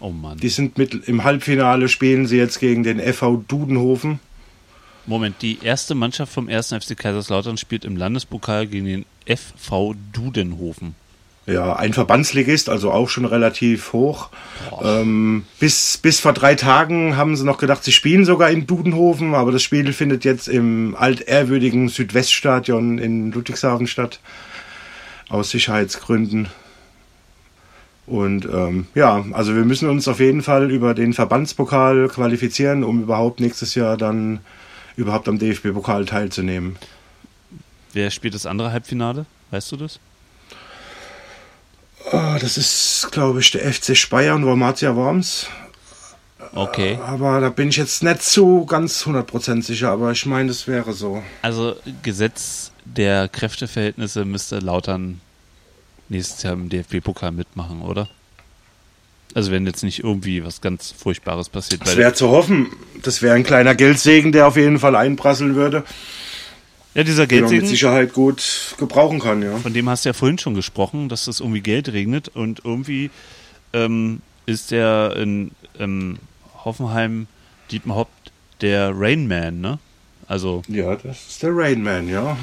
Oh 0.00 0.10
Mann. 0.10 0.38
die 0.38 0.48
sind 0.48 0.76
mit 0.78 1.08
im 1.08 1.24
Halbfinale 1.24 1.88
spielen 1.88 2.26
sie 2.26 2.36
jetzt 2.36 2.60
gegen 2.60 2.82
den 2.82 3.00
FV 3.00 3.42
Dudenhofen. 3.48 4.20
Moment, 5.06 5.36
die 5.42 5.58
erste 5.62 5.94
Mannschaft 5.94 6.32
vom 6.32 6.48
1. 6.48 6.68
FC 6.68 6.96
Kaiserslautern 6.96 7.56
spielt 7.58 7.84
im 7.84 7.96
Landespokal 7.96 8.66
gegen 8.66 8.86
den 8.86 9.04
FV 9.26 9.94
Dudenhofen. 10.12 10.94
Ja, 11.46 11.76
ein 11.76 11.92
Verbandsligist, 11.92 12.70
also 12.70 12.90
auch 12.90 13.10
schon 13.10 13.26
relativ 13.26 13.92
hoch. 13.92 14.30
Ähm, 14.82 15.44
bis, 15.60 15.98
bis 15.98 16.20
vor 16.20 16.32
drei 16.32 16.54
Tagen 16.54 17.18
haben 17.18 17.36
sie 17.36 17.44
noch 17.44 17.58
gedacht, 17.58 17.84
sie 17.84 17.92
spielen 17.92 18.24
sogar 18.24 18.48
in 18.50 18.66
Dudenhofen, 18.66 19.34
aber 19.34 19.52
das 19.52 19.62
Spiel 19.62 19.92
findet 19.92 20.24
jetzt 20.24 20.48
im 20.48 20.96
altehrwürdigen 20.98 21.90
Südweststadion 21.90 22.96
in 22.98 23.30
Ludwigshafen 23.30 23.86
statt. 23.86 24.20
Aus 25.28 25.50
Sicherheitsgründen. 25.50 26.48
Und 28.06 28.44
ähm, 28.44 28.86
ja, 28.94 29.24
also 29.32 29.54
wir 29.54 29.64
müssen 29.64 29.88
uns 29.88 30.08
auf 30.08 30.20
jeden 30.20 30.42
Fall 30.42 30.70
über 30.70 30.94
den 30.94 31.14
Verbandspokal 31.14 32.08
qualifizieren, 32.08 32.84
um 32.84 33.02
überhaupt 33.02 33.40
nächstes 33.40 33.74
Jahr 33.74 33.96
dann 33.96 34.40
überhaupt 34.96 35.28
am 35.28 35.38
DFB-Pokal 35.38 36.04
teilzunehmen. 36.04 36.76
Wer 37.92 38.10
spielt 38.10 38.34
das 38.34 38.44
andere 38.44 38.72
Halbfinale? 38.72 39.24
Weißt 39.50 39.72
du 39.72 39.76
das? 39.76 39.98
Oh, 42.12 42.36
das 42.38 42.58
ist, 42.58 43.08
glaube 43.12 43.40
ich, 43.40 43.50
der 43.52 43.72
FC 43.72 43.96
Speyer 43.96 44.34
und 44.34 44.44
Wormatia 44.44 44.94
Worms. 44.94 45.46
Okay. 46.54 46.98
Aber 47.06 47.40
da 47.40 47.48
bin 47.48 47.70
ich 47.70 47.76
jetzt 47.76 48.02
nicht 48.02 48.22
so 48.22 48.64
ganz 48.66 49.06
100% 49.06 49.62
sicher, 49.62 49.90
aber 49.90 50.12
ich 50.12 50.26
meine, 50.26 50.48
das 50.48 50.68
wäre 50.68 50.92
so. 50.92 51.22
Also 51.42 51.76
Gesetz 52.02 52.70
der 52.84 53.28
Kräfteverhältnisse 53.28 54.24
müsste 54.24 54.58
Lautern 54.58 55.20
nächstes 56.08 56.42
Jahr 56.42 56.52
im 56.54 56.68
DFB-Pokal 56.68 57.32
mitmachen, 57.32 57.82
oder? 57.82 58.08
Also 59.34 59.50
wenn 59.50 59.66
jetzt 59.66 59.82
nicht 59.82 60.04
irgendwie 60.04 60.44
was 60.44 60.60
ganz 60.60 60.92
Furchtbares 60.96 61.48
passiert. 61.48 61.82
Das 61.82 61.96
wäre 61.96 62.14
zu 62.14 62.28
hoffen. 62.28 62.68
Das 63.02 63.20
wäre 63.20 63.34
ein 63.34 63.42
kleiner 63.42 63.74
Geldsegen, 63.74 64.30
der 64.30 64.46
auf 64.46 64.56
jeden 64.56 64.78
Fall 64.78 64.94
einprasseln 64.94 65.56
würde. 65.56 65.82
Ja, 66.94 67.02
dieser 67.02 67.26
Den 67.26 67.40
man 67.40 67.44
mit 67.44 67.50
Geldsegen, 67.50 67.68
Sicherheit 67.68 68.12
gut 68.12 68.76
gebrauchen 68.78 69.18
kann, 69.18 69.42
ja. 69.42 69.56
von 69.58 69.74
dem 69.74 69.88
hast 69.88 70.04
du 70.04 70.10
ja 70.10 70.12
vorhin 70.12 70.38
schon 70.38 70.54
gesprochen, 70.54 71.08
dass 71.08 71.24
das 71.24 71.40
irgendwie 71.40 71.60
Geld 71.60 71.92
regnet 71.92 72.28
und 72.28 72.64
irgendwie 72.64 73.10
ähm, 73.72 74.20
ist 74.46 74.70
der 74.70 75.16
in 75.16 75.50
ähm, 75.80 76.18
Hoffenheim 76.64 77.26
Dietmar 77.72 77.96
Hopp 77.96 78.10
der 78.60 78.92
Rainman, 78.94 79.60
ne? 79.60 79.78
Also, 80.28 80.62
Ja, 80.68 80.94
das 80.94 81.26
ist 81.28 81.42
der 81.42 81.50
Rainman, 81.52 82.08
ja. 82.08 82.36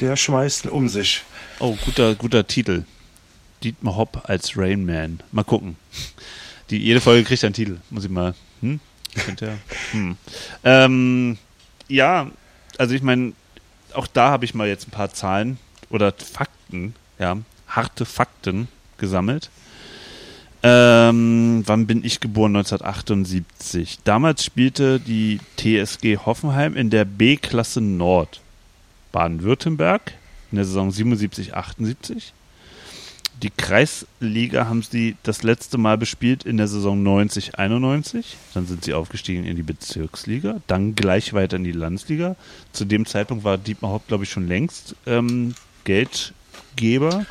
Der 0.00 0.16
schmeißt 0.16 0.66
um 0.66 0.88
sich. 0.88 1.22
oh, 1.58 1.76
guter, 1.84 2.14
guter 2.14 2.46
Titel. 2.46 2.84
Dietmar 3.62 3.96
Hopp 3.96 4.22
als 4.24 4.56
Rainman. 4.56 5.20
Mal 5.30 5.44
gucken. 5.44 5.76
Die, 6.70 6.78
jede 6.78 7.00
Folge 7.00 7.24
kriegt 7.24 7.44
einen 7.44 7.52
Titel. 7.52 7.78
Muss 7.90 8.04
ich 8.04 8.10
mal. 8.10 8.34
Hm? 8.62 8.80
Könnte 9.14 9.46
ja. 9.46 9.52
Hm. 9.92 10.16
Ähm, 10.64 11.38
ja, 11.88 12.30
also 12.78 12.94
ich 12.94 13.02
meine, 13.02 13.32
auch 13.92 14.06
da 14.06 14.30
habe 14.30 14.44
ich 14.44 14.54
mal 14.54 14.68
jetzt 14.68 14.88
ein 14.88 14.92
paar 14.92 15.12
Zahlen 15.12 15.58
oder 15.90 16.12
Fakten, 16.12 16.94
ja, 17.18 17.36
harte 17.66 18.06
Fakten 18.06 18.68
gesammelt. 18.98 19.50
Ähm, 20.62 21.62
wann 21.66 21.86
bin 21.86 22.04
ich 22.04 22.20
geboren? 22.20 22.56
1978. 22.56 23.98
Damals 24.04 24.44
spielte 24.44 25.00
die 25.00 25.40
TSG 25.56 26.18
Hoffenheim 26.24 26.76
in 26.76 26.90
der 26.90 27.04
B-Klasse 27.04 27.80
Nord. 27.80 28.40
Baden-Württemberg 29.12 30.12
in 30.50 30.56
der 30.56 30.64
Saison 30.64 30.90
77, 30.90 31.54
78. 31.54 32.32
Die 33.42 33.50
Kreisliga 33.50 34.66
haben 34.66 34.82
sie 34.82 35.16
das 35.22 35.42
letzte 35.42 35.78
Mal 35.78 35.96
bespielt 35.96 36.44
in 36.44 36.58
der 36.58 36.68
Saison 36.68 37.02
90, 37.02 37.58
91. 37.58 38.36
Dann 38.52 38.66
sind 38.66 38.84
sie 38.84 38.92
aufgestiegen 38.92 39.44
in 39.44 39.56
die 39.56 39.62
Bezirksliga, 39.62 40.60
dann 40.66 40.94
gleich 40.94 41.32
weiter 41.32 41.56
in 41.56 41.64
die 41.64 41.72
Landesliga. 41.72 42.36
Zu 42.72 42.84
dem 42.84 43.06
Zeitpunkt 43.06 43.44
war 43.44 43.56
Dietmar 43.56 43.92
Hopp, 43.92 44.06
glaube 44.08 44.24
ich, 44.24 44.30
schon 44.30 44.46
längst 44.46 44.94
ähm, 45.06 45.54
Geldgeber. 45.84 47.24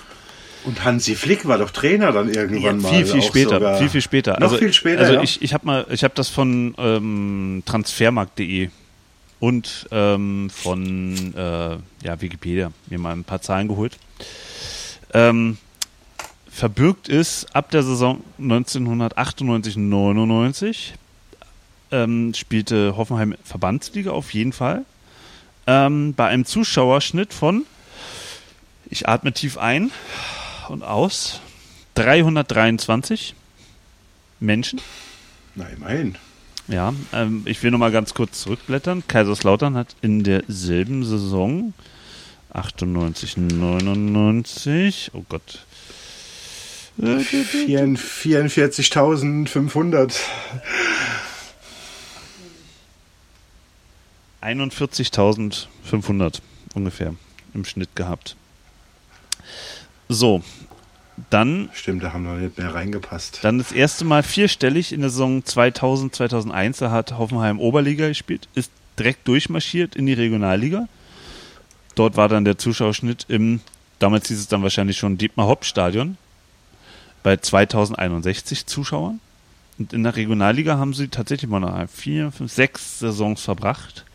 Und 0.66 0.84
Hansi 0.84 1.16
Flick 1.16 1.48
war 1.48 1.60
doch 1.60 1.70
Trainer 1.70 2.12
dann 2.12 2.34
irgendwann 2.34 2.82
mal. 2.82 2.90
viel, 2.90 3.06
viel 3.06 3.22
auch 3.22 3.28
später, 3.28 3.78
viel, 3.78 3.90
viel 3.90 4.02
später. 4.02 4.34
Noch 4.34 4.42
also, 4.42 4.58
viel 4.58 4.74
später, 4.74 5.02
Also 5.02 5.14
ja. 5.14 5.22
ich, 5.22 5.42
ich 5.42 5.54
habe 5.54 5.66
mal, 5.66 5.86
ich 5.92 6.04
habe 6.04 6.16
das 6.16 6.30
von 6.30 6.74
ähm, 6.78 7.64
Transfermarkt.de 7.66 8.70
und 9.40 9.88
ähm, 9.92 10.50
von 10.50 11.34
äh, 11.36 11.78
ja, 12.04 12.22
Wikipedia 12.22 12.72
mir 12.88 13.00
mal 13.00 13.14
ein 13.14 13.24
paar 13.24 13.42
Zahlen 13.42 13.68
geholt. 13.68 13.98
Ähm, 15.14 15.58
verbürgt 16.50 17.08
ist 17.08 17.56
ab 17.56 17.72
der 17.72 17.84
Saison 17.84 18.24
1998-99 18.40 20.94
ähm, 21.92 22.34
spielte 22.34 22.98
Hoffenheim 22.98 23.36
Verbandsliga 23.44 24.12
auf 24.12 24.34
jeden 24.34 24.54
Fall. 24.54 24.86
Ähm, 25.68 26.14
bei 26.14 26.28
einem 26.28 26.46
Zuschauerschnitt 26.46 27.34
von, 27.34 27.66
ich 28.90 29.08
atme 29.08 29.34
tief 29.34 29.58
ein 29.58 29.92
und 30.70 30.84
aus, 30.84 31.42
323 31.96 33.36
Menschen. 34.40 34.82
Na, 35.56 35.68
immerhin. 35.68 36.16
Ja, 36.70 36.94
ähm, 37.14 37.44
ich 37.46 37.64
will 37.64 37.72
noch 37.72 37.80
mal 37.80 37.92
ganz 37.92 38.14
kurz 38.14 38.42
zurückblättern. 38.42 39.04
Kaiserslautern 39.08 39.76
hat 39.76 39.96
in 40.02 40.24
derselben 40.24 41.04
Saison 41.04 41.74
98, 42.52 43.38
99, 43.38 45.12
oh 45.14 45.24
Gott. 45.28 45.66
Äh, 47.02 47.24
44.500. 47.24 50.14
41.500 54.42 56.40
ungefähr 56.76 57.16
im 57.54 57.66
Schnitt 57.66 57.94
gehabt. 57.96 58.38
So, 60.08 60.44
dann, 61.30 61.70
Stimmt, 61.74 62.04
da 62.04 62.14
haben 62.14 62.26
wir 62.26 62.34
nicht 62.34 62.58
mehr 62.58 62.74
reingepasst. 62.74 63.40
dann 63.42 63.58
das 63.58 63.72
erste 63.72 64.06
Mal 64.06 64.24
vierstellig 64.24 64.94
in 64.94 65.02
der 65.02 65.10
Saison 65.10 65.44
2000, 65.44 66.16
2001. 66.16 66.78
Da 66.80 66.92
hat 66.92 67.18
Hoffenheim 67.18 67.60
Oberliga 67.60 68.08
gespielt, 68.08 68.48
ist 68.56 68.72
direkt 68.98 69.28
durchmarschiert 69.28 69.96
in 69.96 70.06
die 70.06 70.14
Regionalliga. 70.14 70.88
Dort 71.96 72.18
war 72.18 72.30
dann 72.30 72.46
der 72.46 72.58
Zuschauerschnitt 72.58 73.26
im, 73.28 73.62
damals 74.00 74.28
hieß 74.28 74.40
es 74.40 74.48
dann 74.48 74.64
wahrscheinlich 74.64 74.98
schon 74.98 75.18
Dietmar-Hopp-Stadion, 75.18 76.18
bei 77.24 77.38
2061 77.38 78.66
Zuschauern. 78.66 79.20
Und 79.78 79.94
in 79.94 80.04
der 80.04 80.16
Regionalliga 80.16 80.78
haben 80.78 80.94
sie 80.94 81.08
tatsächlich 81.08 81.50
mal 81.50 81.60
noch 81.60 81.90
vier, 81.90 82.32
fünf, 82.32 82.52
sechs 82.52 83.00
Saisons 83.00 83.42
verbracht, 83.42 84.06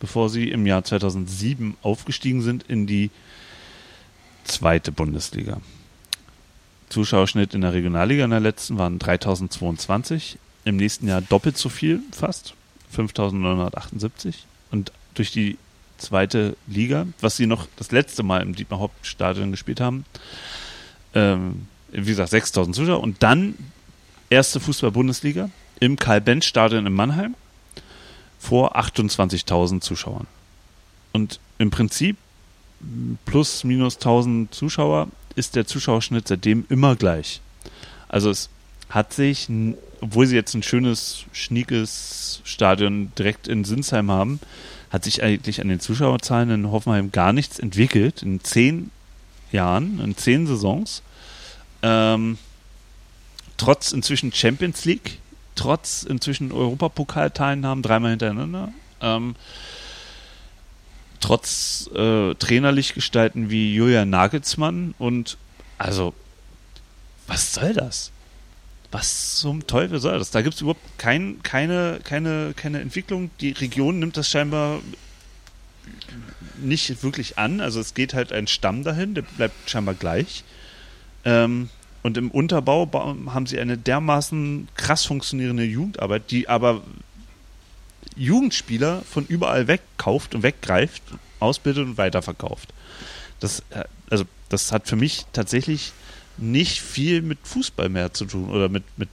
bevor 0.00 0.28
sie 0.28 0.50
im 0.50 0.66
Jahr 0.66 0.84
2007 0.84 1.76
aufgestiegen 1.82 2.42
sind 2.42 2.64
in 2.64 2.86
die 2.86 3.10
zweite 4.44 4.92
Bundesliga. 4.92 5.60
Zuschauerschnitt 6.94 7.54
in 7.54 7.62
der 7.62 7.72
Regionalliga 7.72 8.24
in 8.24 8.30
der 8.30 8.38
letzten 8.38 8.78
waren 8.78 9.00
3022, 9.00 10.38
im 10.64 10.76
nächsten 10.76 11.08
Jahr 11.08 11.20
doppelt 11.20 11.58
so 11.58 11.68
viel 11.68 12.00
fast, 12.12 12.54
5978 12.90 14.46
und 14.70 14.92
durch 15.14 15.32
die 15.32 15.58
zweite 15.98 16.56
Liga, 16.68 17.08
was 17.20 17.36
sie 17.36 17.46
noch 17.46 17.66
das 17.74 17.90
letzte 17.90 18.22
Mal 18.22 18.42
im 18.42 18.54
Dietmar 18.54 18.78
Hauptstadion 18.78 19.50
gespielt 19.50 19.80
haben, 19.80 20.04
ähm, 21.14 21.66
wie 21.90 22.04
gesagt 22.04 22.30
6000 22.30 22.76
Zuschauer 22.76 23.02
und 23.02 23.24
dann 23.24 23.56
erste 24.30 24.60
Fußball-Bundesliga 24.60 25.50
im 25.80 25.98
Karl-Benz-Stadion 25.98 26.86
in 26.86 26.92
Mannheim 26.92 27.34
vor 28.38 28.76
28.000 28.76 29.80
Zuschauern. 29.80 30.28
Und 31.12 31.40
im 31.58 31.70
Prinzip 31.70 32.16
plus 33.24 33.64
minus 33.64 33.96
1000 33.96 34.54
Zuschauer 34.54 35.08
ist 35.36 35.56
der 35.56 35.66
Zuschauerschnitt 35.66 36.28
seitdem 36.28 36.64
immer 36.68 36.96
gleich. 36.96 37.40
Also 38.08 38.30
es 38.30 38.48
hat 38.88 39.12
sich, 39.12 39.48
obwohl 40.00 40.26
sie 40.26 40.36
jetzt 40.36 40.54
ein 40.54 40.62
schönes, 40.62 41.24
schniekes 41.32 42.40
Stadion 42.44 43.12
direkt 43.18 43.48
in 43.48 43.64
Sinsheim 43.64 44.10
haben, 44.10 44.40
hat 44.90 45.04
sich 45.04 45.22
eigentlich 45.22 45.60
an 45.60 45.68
den 45.68 45.80
Zuschauerzahlen 45.80 46.50
in 46.50 46.70
Hoffenheim 46.70 47.10
gar 47.10 47.32
nichts 47.32 47.58
entwickelt. 47.58 48.22
In 48.22 48.44
zehn 48.44 48.90
Jahren, 49.50 50.00
in 50.00 50.16
zehn 50.16 50.46
Saisons. 50.46 51.02
Ähm, 51.82 52.38
trotz 53.56 53.92
inzwischen 53.92 54.32
Champions 54.32 54.84
League, 54.84 55.18
trotz 55.56 56.04
inzwischen 56.04 56.52
Europapokalteilnahmen 56.52 57.82
dreimal 57.82 58.10
hintereinander. 58.10 58.72
Ähm, 59.00 59.34
trotz 61.24 61.88
äh, 61.94 62.34
Trainerlichgestalten 62.34 63.48
wie 63.48 63.74
Julian 63.74 64.10
Nagelsmann 64.10 64.94
und 64.98 65.38
also, 65.78 66.12
was 67.26 67.54
soll 67.54 67.72
das? 67.72 68.10
Was 68.90 69.36
zum 69.36 69.66
Teufel 69.66 70.00
soll 70.00 70.18
das? 70.18 70.30
Da 70.30 70.42
gibt 70.42 70.54
es 70.54 70.60
überhaupt 70.60 70.82
kein, 70.98 71.42
keine, 71.42 72.00
keine, 72.04 72.52
keine 72.54 72.80
Entwicklung. 72.80 73.30
Die 73.40 73.52
Region 73.52 73.98
nimmt 74.00 74.18
das 74.18 74.28
scheinbar 74.28 74.80
nicht 76.58 77.02
wirklich 77.02 77.38
an. 77.38 77.62
Also 77.62 77.80
es 77.80 77.94
geht 77.94 78.12
halt 78.12 78.30
ein 78.30 78.46
Stamm 78.46 78.84
dahin, 78.84 79.14
der 79.14 79.22
bleibt 79.22 79.70
scheinbar 79.70 79.94
gleich. 79.94 80.44
Ähm, 81.24 81.70
und 82.02 82.18
im 82.18 82.30
Unterbau 82.30 82.84
ba- 82.84 83.16
haben 83.28 83.46
sie 83.46 83.58
eine 83.58 83.78
dermaßen 83.78 84.68
krass 84.76 85.06
funktionierende 85.06 85.64
Jugendarbeit, 85.64 86.30
die 86.30 86.50
aber 86.50 86.82
Jugendspieler 88.16 89.02
von 89.10 89.26
überall 89.26 89.66
wegkauft 89.66 90.34
und 90.34 90.42
weggreift, 90.42 91.02
ausbildet 91.40 91.86
und 91.86 91.98
weiterverkauft. 91.98 92.72
Das, 93.40 93.60
äh, 93.70 93.84
also, 94.10 94.24
das 94.48 94.72
hat 94.72 94.88
für 94.88 94.96
mich 94.96 95.26
tatsächlich 95.32 95.92
nicht 96.36 96.80
viel 96.80 97.22
mit 97.22 97.38
Fußball 97.42 97.88
mehr 97.88 98.12
zu 98.12 98.24
tun 98.24 98.50
oder 98.50 98.68
mit, 98.68 98.84
mit 98.96 99.08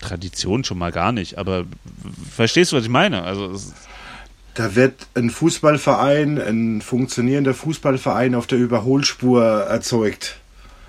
Tradition 0.00 0.64
schon 0.64 0.78
mal 0.78 0.92
gar 0.92 1.12
nicht. 1.12 1.38
Aber 1.38 1.64
verstehst 2.30 2.72
du, 2.72 2.76
was 2.76 2.84
ich 2.84 2.90
meine? 2.90 3.22
Also, 3.22 3.58
Da 4.54 4.74
wird 4.74 5.06
ein 5.14 5.30
Fußballverein, 5.30 6.38
ein 6.38 6.82
funktionierender 6.82 7.54
Fußballverein 7.54 8.34
auf 8.34 8.46
der 8.46 8.58
Überholspur 8.58 9.42
erzeugt. 9.42 10.41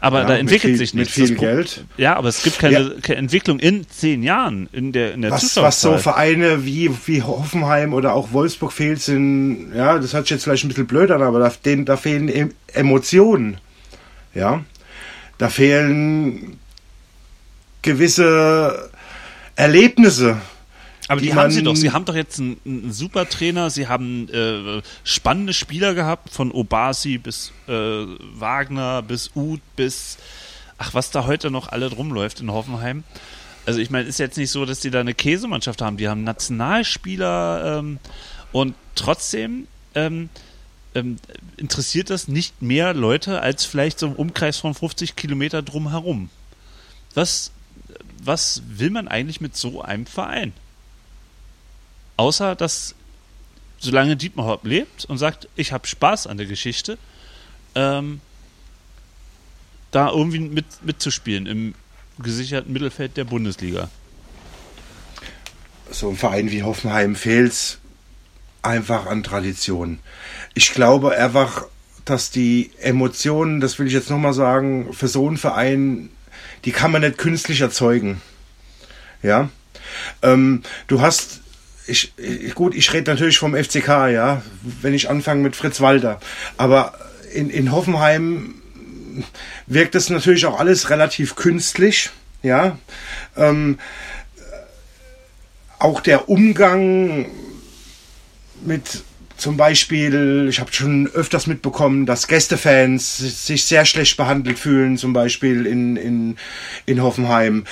Aber 0.03 0.19
Ja, 0.19 0.25
da 0.25 0.31
mit 0.33 0.39
entwickelt 0.41 0.71
viel- 0.71 0.77
sich 0.77 0.93
mit 0.93 0.99
nichts. 1.05 1.13
viel 1.13 1.29
Das 1.29 1.37
Pro- 1.37 1.45
Geld. 1.45 1.85
Ja, 1.95 2.17
aber 2.17 2.27
es 2.27 2.43
gibt 2.43 2.59
keine, 2.59 2.95
keine 3.01 3.19
Entwicklung 3.19 3.57
in 3.59 3.87
zehn 3.89 4.21
Jahren 4.21 4.67
in 4.73 4.91
der, 4.91 5.13
in 5.13 5.21
der 5.21 5.31
was, 5.31 5.55
was 5.55 5.79
so. 5.79 5.97
Vereine 5.97 6.65
wie, 6.65 6.91
wie 7.05 7.21
Hoffenheim 7.23 7.93
oder 7.93 8.13
auch 8.13 8.33
Wolfsburg 8.33 8.73
fehlt, 8.73 9.01
sind, 9.01 9.71
ja, 9.73 9.97
das 9.99 10.13
hört 10.13 10.25
sich 10.25 10.31
jetzt 10.31 10.43
vielleicht 10.43 10.65
ein 10.65 10.67
bisschen 10.67 10.87
blöd 10.87 11.09
an, 11.09 11.21
aber 11.21 11.39
da, 11.39 11.49
denen, 11.63 11.85
da 11.85 11.95
fehlen 11.95 12.27
em 12.27 12.51
Emotionen. 12.73 13.57
Ja. 14.33 14.65
Da 15.37 15.47
fehlen 15.47 16.59
gewisse 17.81 18.89
Erlebnisse. 19.55 20.37
Aber 21.07 21.19
die, 21.19 21.27
die 21.27 21.33
haben 21.33 21.51
sie 21.51 21.63
doch. 21.63 21.75
Sie 21.75 21.91
haben 21.91 22.05
doch 22.05 22.15
jetzt 22.15 22.39
einen, 22.39 22.59
einen 22.65 22.93
super 22.93 23.27
Trainer. 23.27 23.69
Sie 23.69 23.87
haben 23.87 24.29
äh, 24.29 24.81
spannende 25.03 25.53
Spieler 25.53 25.93
gehabt, 25.93 26.29
von 26.29 26.51
Obasi 26.51 27.17
bis 27.17 27.51
äh, 27.67 27.71
Wagner, 27.71 29.01
bis 29.01 29.31
Uth, 29.35 29.61
bis 29.75 30.17
ach, 30.77 30.93
was 30.93 31.11
da 31.11 31.25
heute 31.25 31.51
noch 31.51 31.69
alle 31.69 31.89
drumläuft 31.89 32.39
in 32.39 32.51
Hoffenheim. 32.51 33.03
Also 33.65 33.79
ich 33.79 33.89
meine, 33.89 34.07
ist 34.07 34.19
jetzt 34.19 34.37
nicht 34.37 34.51
so, 34.51 34.65
dass 34.65 34.79
die 34.81 34.91
da 34.91 34.99
eine 34.99 35.13
Käsemannschaft 35.13 35.81
haben. 35.81 35.97
Die 35.97 36.09
haben 36.09 36.23
Nationalspieler 36.23 37.79
ähm, 37.79 37.99
und 38.51 38.75
trotzdem 38.95 39.67
ähm, 39.95 40.29
ähm, 40.95 41.17
interessiert 41.57 42.09
das 42.09 42.27
nicht 42.27 42.61
mehr 42.61 42.93
Leute 42.93 43.41
als 43.41 43.65
vielleicht 43.65 43.99
so 43.99 44.07
im 44.07 44.13
Umkreis 44.13 44.57
von 44.57 44.73
50 44.73 45.15
Kilometer 45.15 45.61
drumherum. 45.61 46.29
Was, 47.13 47.51
was 48.21 48.63
will 48.67 48.89
man 48.89 49.07
eigentlich 49.07 49.39
mit 49.39 49.55
so 49.55 49.81
einem 49.81 50.05
Verein? 50.05 50.53
Außer, 52.17 52.55
dass 52.55 52.95
solange 53.79 54.15
Dietmar 54.15 54.45
Hopp 54.45 54.65
lebt 54.65 55.05
und 55.05 55.17
sagt, 55.17 55.47
ich 55.55 55.71
habe 55.71 55.87
Spaß 55.87 56.27
an 56.27 56.37
der 56.37 56.45
Geschichte, 56.45 56.97
ähm, 57.75 58.21
da 59.91 60.09
irgendwie 60.09 60.39
mit, 60.39 60.65
mitzuspielen 60.81 61.45
im 61.45 61.75
gesicherten 62.19 62.71
Mittelfeld 62.71 63.17
der 63.17 63.25
Bundesliga. 63.25 63.89
so 65.89 66.09
ein 66.09 66.15
Verein 66.15 66.49
wie 66.51 66.63
Hoffenheim 66.63 67.15
fehlt 67.15 67.79
einfach 68.61 69.05
an 69.05 69.23
Tradition. 69.23 69.99
Ich 70.53 70.73
glaube 70.73 71.11
einfach, 71.11 71.65
dass 72.05 72.31
die 72.31 72.71
Emotionen, 72.79 73.59
das 73.59 73.77
will 73.77 73.87
ich 73.87 73.93
jetzt 73.93 74.09
nochmal 74.09 74.33
sagen, 74.33 74.93
für 74.93 75.07
so 75.07 75.27
einen 75.27 75.37
Verein, 75.37 76.09
die 76.65 76.71
kann 76.71 76.91
man 76.91 77.01
nicht 77.01 77.17
künstlich 77.17 77.61
erzeugen. 77.61 78.21
Ja. 79.21 79.49
Ähm, 80.21 80.63
du 80.87 81.01
hast, 81.01 81.41
ich, 81.87 82.13
ich, 82.17 82.55
gut, 82.55 82.75
ich 82.75 82.91
rede 82.93 83.11
natürlich 83.11 83.37
vom 83.37 83.55
FCK, 83.55 83.87
ja, 84.07 84.41
wenn 84.81 84.93
ich 84.93 85.09
anfange 85.09 85.41
mit 85.41 85.55
Fritz 85.55 85.81
Walter. 85.81 86.19
Aber 86.57 86.93
in, 87.33 87.49
in 87.49 87.71
Hoffenheim 87.71 88.55
wirkt 89.67 89.95
es 89.95 90.09
natürlich 90.09 90.45
auch 90.45 90.59
alles 90.59 90.89
relativ 90.89 91.35
künstlich, 91.35 92.09
ja. 92.41 92.77
Ähm, 93.35 93.79
auch 95.79 96.01
der 96.01 96.29
Umgang 96.29 97.25
mit 98.63 99.03
zum 99.35 99.57
Beispiel, 99.57 100.47
ich 100.49 100.59
habe 100.61 100.71
schon 100.71 101.07
öfters 101.07 101.47
mitbekommen, 101.47 102.05
dass 102.05 102.27
Gästefans 102.27 103.17
sich 103.17 103.65
sehr 103.65 103.83
schlecht 103.83 104.15
behandelt 104.15 104.57
fühlen, 104.57 104.97
zum 104.97 105.11
Beispiel 105.11 105.65
in, 105.65 105.97
in, 105.97 106.37
in 106.85 107.01
Hoffenheim. 107.01 107.65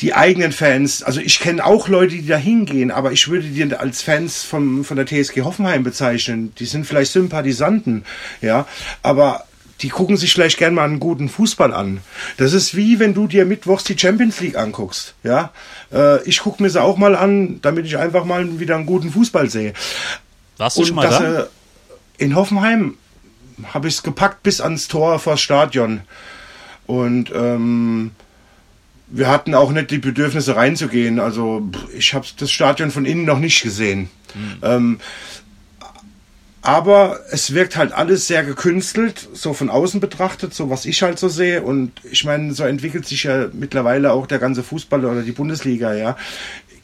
Die 0.00 0.12
eigenen 0.14 0.50
Fans, 0.50 1.02
also 1.04 1.20
ich 1.20 1.38
kenne 1.38 1.64
auch 1.64 1.86
Leute, 1.88 2.16
die 2.16 2.26
da 2.26 2.36
hingehen, 2.36 2.90
aber 2.90 3.12
ich 3.12 3.28
würde 3.28 3.46
die 3.46 3.74
als 3.74 4.02
Fans 4.02 4.42
von, 4.42 4.82
von 4.82 4.96
der 4.96 5.06
TSG 5.06 5.42
Hoffenheim 5.42 5.84
bezeichnen. 5.84 6.52
Die 6.58 6.64
sind 6.66 6.84
vielleicht 6.84 7.12
Sympathisanten, 7.12 8.04
ja, 8.40 8.66
aber 9.02 9.44
die 9.80 9.88
gucken 9.88 10.16
sich 10.16 10.32
vielleicht 10.32 10.58
gern 10.58 10.74
mal 10.74 10.84
einen 10.84 10.98
guten 11.00 11.28
Fußball 11.28 11.72
an. 11.72 12.00
Das 12.38 12.52
ist 12.52 12.76
wie 12.76 12.98
wenn 12.98 13.14
du 13.14 13.26
dir 13.28 13.44
mittwochs 13.44 13.84
die 13.84 13.98
Champions 13.98 14.40
League 14.40 14.56
anguckst, 14.58 15.14
ja. 15.22 15.52
Äh, 15.92 16.22
ich 16.28 16.40
gucke 16.40 16.62
mir 16.62 16.70
sie 16.70 16.82
auch 16.82 16.96
mal 16.96 17.14
an, 17.14 17.60
damit 17.62 17.86
ich 17.86 17.96
einfach 17.96 18.24
mal 18.24 18.58
wieder 18.58 18.74
einen 18.76 18.86
guten 18.86 19.10
Fußball 19.12 19.48
sehe. 19.48 19.74
Warst 20.56 20.76
du 20.78 20.84
schon 20.84 20.96
mal 20.96 21.08
da? 21.08 21.22
er- 21.22 21.48
in 22.18 22.34
Hoffenheim 22.36 22.96
habe 23.72 23.88
ich 23.88 23.94
es 23.94 24.02
gepackt 24.02 24.42
bis 24.42 24.60
ans 24.60 24.88
Tor 24.88 25.18
vors 25.18 25.40
Stadion. 25.40 26.02
Und 26.86 27.32
ähm, 27.34 28.12
wir 29.14 29.28
hatten 29.28 29.54
auch 29.54 29.70
nicht 29.70 29.90
die 29.90 29.98
Bedürfnisse 29.98 30.56
reinzugehen. 30.56 31.20
Also 31.20 31.68
ich 31.96 32.14
habe 32.14 32.26
das 32.36 32.50
Stadion 32.50 32.90
von 32.90 33.06
innen 33.06 33.24
noch 33.24 33.38
nicht 33.38 33.62
gesehen. 33.62 34.10
Ähm, 34.62 34.98
aber 36.62 37.20
es 37.30 37.54
wirkt 37.54 37.76
halt 37.76 37.92
alles 37.92 38.26
sehr 38.26 38.42
gekünstelt, 38.42 39.28
so 39.34 39.52
von 39.52 39.68
außen 39.68 40.00
betrachtet, 40.00 40.54
so 40.54 40.70
was 40.70 40.86
ich 40.86 41.02
halt 41.02 41.18
so 41.18 41.28
sehe. 41.28 41.62
Und 41.62 41.92
ich 42.10 42.24
meine, 42.24 42.54
so 42.54 42.64
entwickelt 42.64 43.06
sich 43.06 43.24
ja 43.24 43.48
mittlerweile 43.52 44.12
auch 44.12 44.26
der 44.26 44.38
ganze 44.38 44.62
Fußball 44.62 45.04
oder 45.04 45.22
die 45.22 45.32
Bundesliga, 45.32 45.94
ja. 45.94 46.16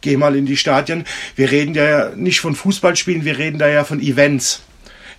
Geh 0.03 0.17
mal 0.17 0.37
in 0.37 0.47
die 0.47 0.57
Stadien. 0.57 1.05
Wir 1.35 1.51
reden 1.51 1.75
ja 1.75 2.11
nicht 2.15 2.41
von 2.41 2.55
Fußballspielen, 2.55 3.25
wir 3.25 3.39
reden 3.39 3.59
da 3.59 3.69
ja 3.69 3.85
von 3.85 4.01
Events, 4.01 4.63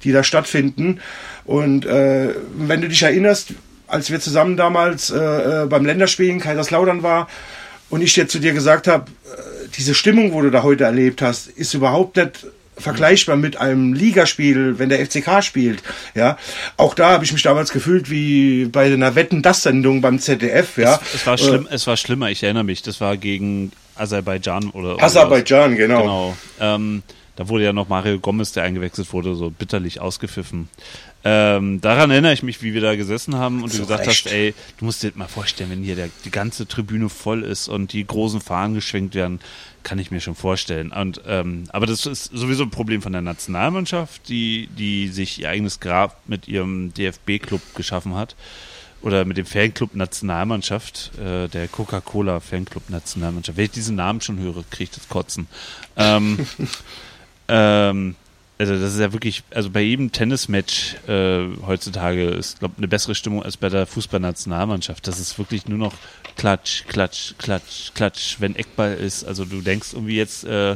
die 0.04 0.12
da 0.12 0.24
stattfinden. 0.24 1.00
Und 1.44 1.86
äh, 1.86 2.30
wenn 2.56 2.82
du 2.82 2.88
dich 2.88 3.02
erinnerst, 3.04 3.54
als 3.92 4.10
wir 4.10 4.20
zusammen 4.20 4.58
damals 4.58 5.10
äh, 5.10 5.64
äh, 5.64 5.66
beim 5.68 5.86
Länderspiel 5.86 6.30
in 6.30 6.40
Kaiserslautern 6.40 7.04
war 7.04 7.28
und 7.90 8.02
ich 8.02 8.14
dir 8.14 8.28
zu 8.28 8.40
dir 8.40 8.54
gesagt 8.54 8.88
habe, 8.88 9.06
äh, 9.26 9.68
diese 9.78 9.94
Stimmung, 9.94 10.34
wo 10.34 10.42
du 10.42 10.50
da 10.50 10.64
heute 10.64 10.86
erlebt 10.86 11.22
hast, 11.22 11.48
ist 11.48 11.74
überhaupt 11.74 12.18
nicht 12.18 12.46
vergleichbar 12.78 13.36
mit 13.36 13.58
einem 13.58 13.94
Ligaspiel, 13.94 14.80
wenn 14.80 14.90
der 14.90 15.06
FCK 15.06 15.44
spielt. 15.44 15.84
Ja, 16.16 16.38
auch 16.78 16.96
da 16.96 17.12
habe 17.12 17.24
ich 17.24 17.34
mich 17.34 17.44
damals 17.44 17.72
gefühlt 17.72 18.10
wie 18.10 18.66
bei 18.66 18.86
einer 18.86 19.16
Wetten 19.16 19.42
das 19.42 19.64
Sendung 19.64 20.02
beim 20.02 20.20
ZDF. 20.20 20.78
Ja, 20.78 21.00
Es, 21.04 21.16
es 21.16 21.28
war 21.28 21.38
schlimm, 21.38 21.68
es 21.70 21.86
war 21.86 21.98
schlimmer, 21.98 22.32
ich 22.32 22.42
erinnere 22.44 22.64
mich. 22.64 22.82
Das 22.82 23.00
war 23.02 23.18
gegen 23.18 23.72
Aserbaidschan 23.96 24.70
oder 24.72 24.96
oder 24.96 25.04
Aserbaidschan, 25.04 25.76
genau. 25.76 26.02
Genau. 26.02 26.38
Ähm, 26.60 27.04
da 27.36 27.50
wurde 27.50 27.64
ja 27.66 27.74
noch 27.74 27.88
Mario 27.88 28.20
Gomez, 28.20 28.52
der 28.52 28.64
eingewechselt 28.64 29.12
wurde, 29.14 29.36
so 29.36 29.50
bitterlich 29.50 30.00
ausgepfiffen. 30.02 30.70
Ähm, 31.24 31.82
daran 31.82 32.10
erinnere 32.10 32.34
ich 32.34 32.42
mich, 32.42 32.64
wie 32.64 32.74
wir 32.74 32.82
da 32.82 32.96
gesessen 32.96 33.36
haben 33.36 33.64
und 33.64 33.74
du 33.74 33.78
gesagt 33.78 34.08
Recht. 34.08 34.26
hast, 34.26 34.32
ey, 34.32 34.56
du 34.78 34.86
musst 34.86 35.04
dir 35.04 35.12
mal 35.16 35.28
vorstellen, 35.28 35.70
wenn 35.70 35.84
hier 35.84 35.96
der, 35.96 36.10
die 36.26 36.32
ganze 36.32 36.68
Tribüne 36.68 37.10
voll 37.10 37.44
ist 37.44 37.68
und 37.68 37.94
die 37.94 38.06
großen 38.06 38.42
Fahnen 38.42 38.74
geschwenkt 38.74 39.14
werden, 39.14 39.40
kann 39.84 40.00
ich 40.00 40.10
mir 40.10 40.20
schon 40.20 40.36
vorstellen. 40.36 40.92
Und 40.92 41.22
ähm, 41.28 41.66
aber 41.70 41.86
das 41.86 42.06
ist 42.06 42.26
sowieso 42.34 42.64
ein 42.64 42.72
Problem 42.72 43.02
von 43.02 43.12
der 43.12 43.22
Nationalmannschaft, 43.22 44.30
die, 44.30 44.68
die 44.78 45.10
sich 45.10 45.40
ihr 45.40 45.50
eigenes 45.50 45.80
Grab 45.80 46.22
mit 46.28 46.48
ihrem 46.48 46.94
DFB-Club 46.94 47.62
geschaffen 47.76 48.16
hat. 48.16 48.36
Oder 49.04 49.26
mit 49.26 49.38
dem 49.38 49.48
Fanclub 49.48 49.96
Nationalmannschaft, 49.96 51.12
äh, 51.18 51.48
der 51.48 51.68
Coca-Cola 51.68 52.40
Fanclub 52.40 52.88
Nationalmannschaft. 52.92 53.58
Wenn 53.58 53.66
ich 53.66 53.72
diesen 53.72 53.96
Namen 53.96 54.22
schon 54.22 54.38
höre, 54.38 54.64
kriege 54.70 54.84
ich 54.84 54.92
das 54.92 55.10
Kotzen. 55.10 55.48
Ähm, 55.98 56.46
ähm, 57.48 58.16
also 58.62 58.80
das 58.80 58.94
ist 58.94 59.00
ja 59.00 59.12
wirklich, 59.12 59.42
also 59.50 59.72
bei 59.72 59.82
jedem 59.82 60.12
Tennismatch 60.12 60.96
äh, 61.08 61.48
heutzutage 61.66 62.26
ist, 62.30 62.60
glaube 62.60 62.76
eine 62.78 62.88
bessere 62.88 63.16
Stimmung 63.16 63.42
als 63.42 63.58
bei 63.58 63.70
der 63.70 63.88
Fußballnationalmannschaft. 63.88 65.08
Das 65.08 65.20
ist 65.20 65.40
wirklich 65.40 65.68
nur 65.68 65.80
noch 65.80 65.94
Klatsch, 66.38 66.84
Klatsch, 66.88 67.34
Klatsch, 67.40 67.92
Klatsch, 67.96 68.36
wenn 68.40 68.56
Eckball 68.56 68.94
ist. 68.94 69.24
Also 69.24 69.46
du 69.46 69.62
denkst 69.62 69.94
irgendwie 69.94 70.16
jetzt 70.16 70.44
äh, 70.44 70.74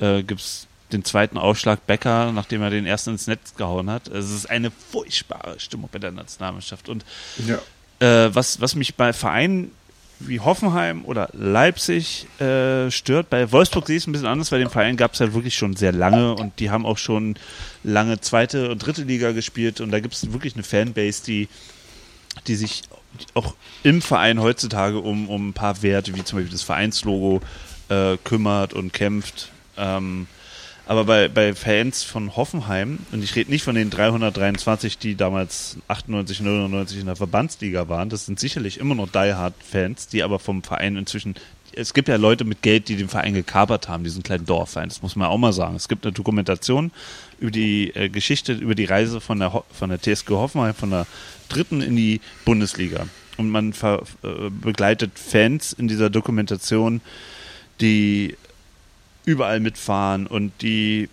äh, 0.00 0.22
gibt's 0.22 0.66
den 0.92 1.02
zweiten 1.02 1.38
Aufschlag 1.38 1.86
Becker, 1.86 2.30
nachdem 2.32 2.60
er 2.60 2.68
den 2.68 2.84
ersten 2.84 3.10
ins 3.10 3.26
Netz 3.26 3.54
gehauen 3.56 3.88
hat. 3.90 4.12
Also 4.12 4.28
es 4.34 4.40
ist 4.44 4.50
eine 4.50 4.70
furchtbare 4.70 5.58
Stimmung 5.58 5.88
bei 5.90 5.98
der 5.98 6.12
Nationalmannschaft. 6.12 6.90
Und 6.90 7.04
Ja. 7.46 7.58
äh, 8.00 8.34
was, 8.34 8.60
was 8.60 8.74
mich 8.74 8.94
bei 8.96 9.14
Vereinen 9.14 9.70
wie 10.20 10.40
Hoffenheim 10.40 11.04
oder 11.04 11.28
Leipzig 11.32 12.26
äh, 12.40 12.90
stört. 12.90 13.30
Bei 13.30 13.50
Wolfsburg 13.52 13.86
sehe 13.86 13.96
ich 13.96 14.02
es 14.02 14.06
ein 14.06 14.12
bisschen 14.12 14.26
anders, 14.26 14.52
weil 14.52 14.60
den 14.60 14.70
Verein 14.70 14.96
gab 14.96 15.14
es 15.14 15.20
halt 15.20 15.34
wirklich 15.34 15.54
schon 15.54 15.76
sehr 15.76 15.92
lange 15.92 16.34
und 16.34 16.58
die 16.60 16.70
haben 16.70 16.86
auch 16.86 16.98
schon 16.98 17.36
lange 17.82 18.20
zweite 18.20 18.70
und 18.70 18.78
dritte 18.78 19.02
Liga 19.02 19.32
gespielt 19.32 19.80
und 19.80 19.90
da 19.90 20.00
gibt 20.00 20.14
es 20.14 20.32
wirklich 20.32 20.54
eine 20.54 20.62
Fanbase, 20.62 21.24
die, 21.24 21.48
die 22.46 22.54
sich 22.54 22.82
auch 23.34 23.54
im 23.82 24.02
Verein 24.02 24.40
heutzutage 24.40 24.98
um, 24.98 25.28
um 25.28 25.48
ein 25.48 25.52
paar 25.52 25.82
Werte, 25.82 26.14
wie 26.14 26.24
zum 26.24 26.38
Beispiel 26.38 26.52
das 26.52 26.62
Vereinslogo, 26.62 27.40
äh, 27.88 28.16
kümmert 28.24 28.72
und 28.72 28.92
kämpft. 28.92 29.50
Ähm, 29.76 30.26
aber 30.86 31.04
bei, 31.04 31.28
bei 31.28 31.54
Fans 31.54 32.02
von 32.02 32.36
Hoffenheim, 32.36 32.98
und 33.12 33.24
ich 33.24 33.34
rede 33.36 33.50
nicht 33.50 33.64
von 33.64 33.74
den 33.74 33.88
323, 33.88 34.98
die 34.98 35.14
damals 35.14 35.78
98, 35.88 36.40
99 36.40 37.00
in 37.00 37.06
der 37.06 37.16
Verbandsliga 37.16 37.88
waren, 37.88 38.10
das 38.10 38.26
sind 38.26 38.38
sicherlich 38.38 38.78
immer 38.78 38.94
noch 38.94 39.08
Die-Hard-Fans, 39.08 40.08
die 40.08 40.22
aber 40.22 40.38
vom 40.38 40.62
Verein 40.62 40.96
inzwischen, 40.96 41.36
es 41.74 41.94
gibt 41.94 42.08
ja 42.08 42.16
Leute 42.16 42.44
mit 42.44 42.60
Geld, 42.60 42.88
die 42.88 42.96
den 42.96 43.08
Verein 43.08 43.32
gekapert 43.32 43.88
haben, 43.88 44.04
diesen 44.04 44.22
kleinen 44.22 44.44
Dorfverein, 44.44 44.90
das 44.90 45.00
muss 45.00 45.16
man 45.16 45.28
auch 45.28 45.38
mal 45.38 45.54
sagen. 45.54 45.74
Es 45.74 45.88
gibt 45.88 46.04
eine 46.04 46.12
Dokumentation 46.12 46.92
über 47.40 47.50
die 47.50 47.94
äh, 47.94 48.10
Geschichte, 48.10 48.52
über 48.52 48.74
die 48.74 48.84
Reise 48.84 49.20
von 49.20 49.38
der, 49.38 49.64
von 49.72 49.88
der 49.88 50.00
TSG 50.00 50.30
Hoffenheim, 50.30 50.74
von 50.74 50.90
der 50.90 51.06
dritten 51.48 51.80
in 51.80 51.96
die 51.96 52.20
Bundesliga. 52.44 53.06
Und 53.36 53.50
man 53.50 53.72
äh, 53.72 53.98
begleitet 54.50 55.18
Fans 55.18 55.72
in 55.72 55.88
dieser 55.88 56.10
Dokumentation, 56.10 57.00
die 57.80 58.36
überall 59.24 59.60
mitfahren 59.60 60.26
und 60.26 60.52
die, 60.62 61.08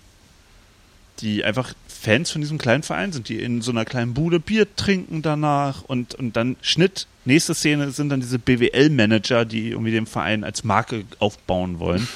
die 1.19 1.43
einfach 1.43 1.73
Fans 1.87 2.31
von 2.31 2.41
diesem 2.41 2.57
kleinen 2.57 2.83
Verein 2.83 3.11
sind, 3.11 3.29
die 3.29 3.39
in 3.41 3.61
so 3.61 3.71
einer 3.71 3.85
kleinen 3.85 4.13
Bude 4.13 4.39
Bier 4.39 4.67
trinken 4.75 5.21
danach 5.21 5.83
und, 5.83 6.15
und 6.15 6.35
dann 6.35 6.55
Schnitt. 6.61 7.05
Nächste 7.25 7.53
Szene 7.53 7.91
sind 7.91 8.09
dann 8.09 8.19
diese 8.21 8.39
BWL-Manager, 8.39 9.45
die 9.45 9.69
irgendwie 9.69 9.91
den 9.91 10.07
Verein 10.07 10.43
als 10.43 10.63
Marke 10.63 11.03
aufbauen 11.19 11.77
wollen. 11.79 12.07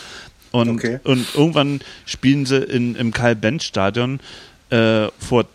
Und, 0.51 0.69
Okay. 0.69 0.99
und 1.03 1.27
irgendwann 1.35 1.81
spielen 2.05 2.45
sie 2.47 2.57
in, 2.57 2.95
im 2.95 3.11
Karl-Benz-Stadion 3.11 4.19
äh, 4.71 5.07
vor, 5.19 5.45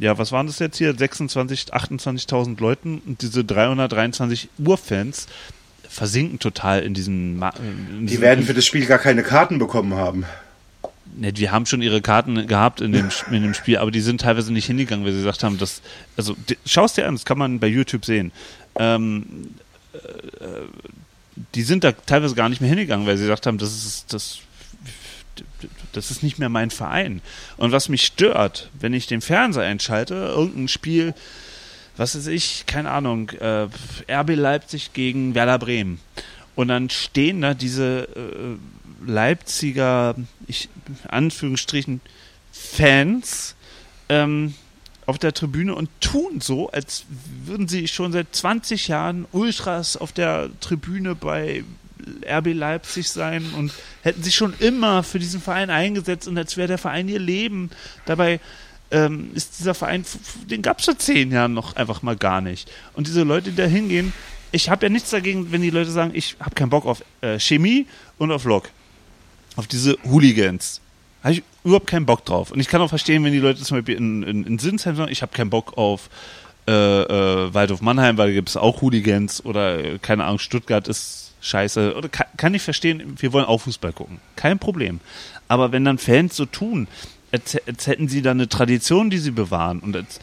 ja, 0.00 0.18
was 0.18 0.32
waren 0.32 0.46
das 0.46 0.58
jetzt 0.58 0.78
hier? 0.78 0.94
26, 0.96 1.72
28.000 1.74 2.58
Leuten 2.60 3.02
und 3.06 3.22
diese 3.22 3.44
323 3.44 4.48
Urfans 4.58 5.28
versinken 5.96 6.38
total 6.38 6.82
in 6.82 6.94
diesem. 6.94 7.36
Ma 7.36 7.52
in 7.58 8.06
Die 8.06 8.20
werden 8.20 8.44
für 8.44 8.54
das 8.54 8.66
Spiel 8.66 8.86
gar 8.86 8.98
keine 8.98 9.22
Karten 9.22 9.58
bekommen 9.58 9.94
haben. 9.94 10.24
Ne, 11.16 11.32
die 11.32 11.48
haben 11.48 11.64
schon 11.64 11.80
ihre 11.80 12.02
Karten 12.02 12.46
gehabt 12.46 12.80
in 12.80 12.92
dem, 12.92 13.08
in 13.30 13.42
dem 13.42 13.54
Spiel, 13.54 13.78
aber 13.78 13.90
die 13.90 14.00
sind 14.00 14.20
teilweise 14.20 14.52
nicht 14.52 14.66
hingegangen, 14.66 15.04
weil 15.04 15.12
sie 15.12 15.18
gesagt 15.18 15.42
haben, 15.42 15.56
dass, 15.56 15.80
also 16.16 16.36
schau 16.66 16.84
es 16.84 16.92
dir 16.92 17.06
an, 17.06 17.14
das 17.14 17.24
kann 17.24 17.38
man 17.38 17.58
bei 17.58 17.68
YouTube 17.68 18.04
sehen. 18.04 18.32
Ähm, 18.74 19.54
äh, 19.94 19.98
die 21.54 21.62
sind 21.62 21.84
da 21.84 21.92
teilweise 21.92 22.34
gar 22.34 22.48
nicht 22.48 22.60
mehr 22.60 22.68
hingegangen, 22.68 23.06
weil 23.06 23.16
sie 23.16 23.24
gesagt 23.24 23.46
haben, 23.46 23.58
das 23.58 23.74
ist 23.74 24.12
das, 24.12 24.38
das 25.92 26.10
ist 26.10 26.22
nicht 26.22 26.38
mehr 26.38 26.50
mein 26.50 26.70
Verein. 26.70 27.22
Und 27.56 27.72
was 27.72 27.88
mich 27.88 28.04
stört, 28.04 28.70
wenn 28.78 28.92
ich 28.92 29.06
den 29.06 29.22
Fernseher 29.22 29.64
einschalte, 29.64 30.14
irgendein 30.14 30.68
Spiel, 30.68 31.14
was 31.96 32.16
weiß 32.16 32.26
ich, 32.28 32.64
keine 32.66 32.90
Ahnung, 32.90 33.30
äh, 33.30 33.68
RB 34.10 34.34
Leipzig 34.34 34.92
gegen 34.92 35.34
Werder 35.34 35.58
Bremen. 35.58 36.00
Und 36.54 36.68
dann 36.68 36.90
stehen 36.90 37.42
da 37.42 37.54
diese 37.54 38.08
äh, 38.16 39.10
Leipziger, 39.10 40.14
ich, 40.46 40.68
Anführungsstrichen, 41.08 42.00
Fans 42.52 43.54
ähm, 44.08 44.54
auf 45.04 45.18
der 45.18 45.34
Tribüne 45.34 45.74
und 45.74 45.88
tun 46.00 46.40
so, 46.40 46.70
als 46.70 47.04
würden 47.44 47.68
sie 47.68 47.86
schon 47.86 48.12
seit 48.12 48.34
20 48.34 48.88
Jahren 48.88 49.26
Ultras 49.32 49.96
auf 49.96 50.12
der 50.12 50.50
Tribüne 50.60 51.14
bei 51.14 51.64
RB 52.26 52.54
Leipzig 52.54 53.10
sein 53.10 53.44
und 53.56 53.72
hätten 54.02 54.22
sich 54.22 54.34
schon 54.34 54.54
immer 54.58 55.02
für 55.02 55.18
diesen 55.18 55.40
Verein 55.40 55.70
eingesetzt 55.70 56.28
und 56.28 56.38
als 56.38 56.56
wäre 56.56 56.68
der 56.68 56.78
Verein 56.78 57.08
ihr 57.08 57.18
Leben. 57.18 57.70
Dabei 58.04 58.40
ähm, 58.90 59.30
ist 59.34 59.58
dieser 59.58 59.74
Verein, 59.74 60.04
den 60.50 60.62
gab 60.62 60.78
es 60.78 60.84
vor 60.84 60.98
zehn 60.98 61.32
Jahren 61.32 61.54
noch 61.54 61.76
einfach 61.76 62.02
mal 62.02 62.16
gar 62.16 62.40
nicht. 62.40 62.70
Und 62.94 63.06
diese 63.06 63.22
Leute, 63.22 63.50
die 63.50 63.56
da 63.56 63.64
hingehen, 63.64 64.12
ich 64.52 64.70
habe 64.70 64.86
ja 64.86 64.90
nichts 64.90 65.10
dagegen, 65.10 65.52
wenn 65.52 65.62
die 65.62 65.70
Leute 65.70 65.90
sagen, 65.90 66.12
ich 66.14 66.36
habe 66.40 66.54
keinen 66.54 66.70
Bock 66.70 66.86
auf 66.86 67.02
äh, 67.20 67.38
Chemie 67.38 67.86
und 68.18 68.30
auf 68.30 68.44
Lok. 68.44 68.70
Auf 69.56 69.66
diese 69.66 69.96
Hooligans. 70.04 70.80
Habe 71.22 71.34
ich 71.34 71.42
überhaupt 71.64 71.88
keinen 71.88 72.06
Bock 72.06 72.24
drauf. 72.24 72.52
Und 72.52 72.60
ich 72.60 72.68
kann 72.68 72.80
auch 72.80 72.88
verstehen, 72.88 73.24
wenn 73.24 73.32
die 73.32 73.38
Leute 73.38 73.62
zum 73.62 73.78
Beispiel 73.78 73.96
in, 73.96 74.22
in, 74.22 74.44
in 74.44 74.58
Sinsheim 74.58 74.96
sagen, 74.96 75.10
ich 75.10 75.22
habe 75.22 75.32
keinen 75.32 75.50
Bock 75.50 75.76
auf 75.76 76.08
äh, 76.68 76.72
äh, 76.72 77.54
Waldhof 77.54 77.80
Mannheim, 77.80 78.18
weil 78.18 78.28
da 78.28 78.34
gibt 78.34 78.48
es 78.48 78.56
auch 78.56 78.82
Hooligans 78.82 79.44
oder 79.44 79.84
äh, 79.84 79.98
keine 79.98 80.24
Ahnung, 80.24 80.38
Stuttgart 80.38 80.86
ist 80.88 81.34
scheiße. 81.40 81.94
Oder 81.96 82.08
kann, 82.08 82.26
kann 82.36 82.54
ich 82.54 82.62
verstehen, 82.62 83.14
wir 83.18 83.32
wollen 83.32 83.44
auch 83.44 83.62
Fußball 83.62 83.92
gucken. 83.92 84.20
Kein 84.36 84.58
Problem. 84.58 85.00
Aber 85.48 85.72
wenn 85.72 85.84
dann 85.84 85.98
Fans 85.98 86.36
so 86.36 86.46
tun, 86.46 86.88
als, 87.32 87.56
als 87.66 87.86
hätten 87.86 88.08
sie 88.08 88.22
da 88.22 88.30
eine 88.30 88.48
Tradition, 88.48 89.10
die 89.10 89.18
sie 89.18 89.30
bewahren 89.30 89.80
und 89.80 89.96
als, 89.96 90.18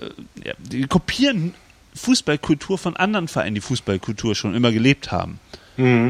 äh, 0.00 0.48
ja, 0.48 0.54
die 0.58 0.86
kopieren 0.86 1.54
Fußballkultur 1.94 2.78
von 2.78 2.96
anderen 2.96 3.28
Vereinen, 3.28 3.54
die 3.54 3.60
Fußballkultur 3.60 4.34
schon 4.34 4.54
immer 4.54 4.72
gelebt 4.72 5.12
haben. 5.12 5.40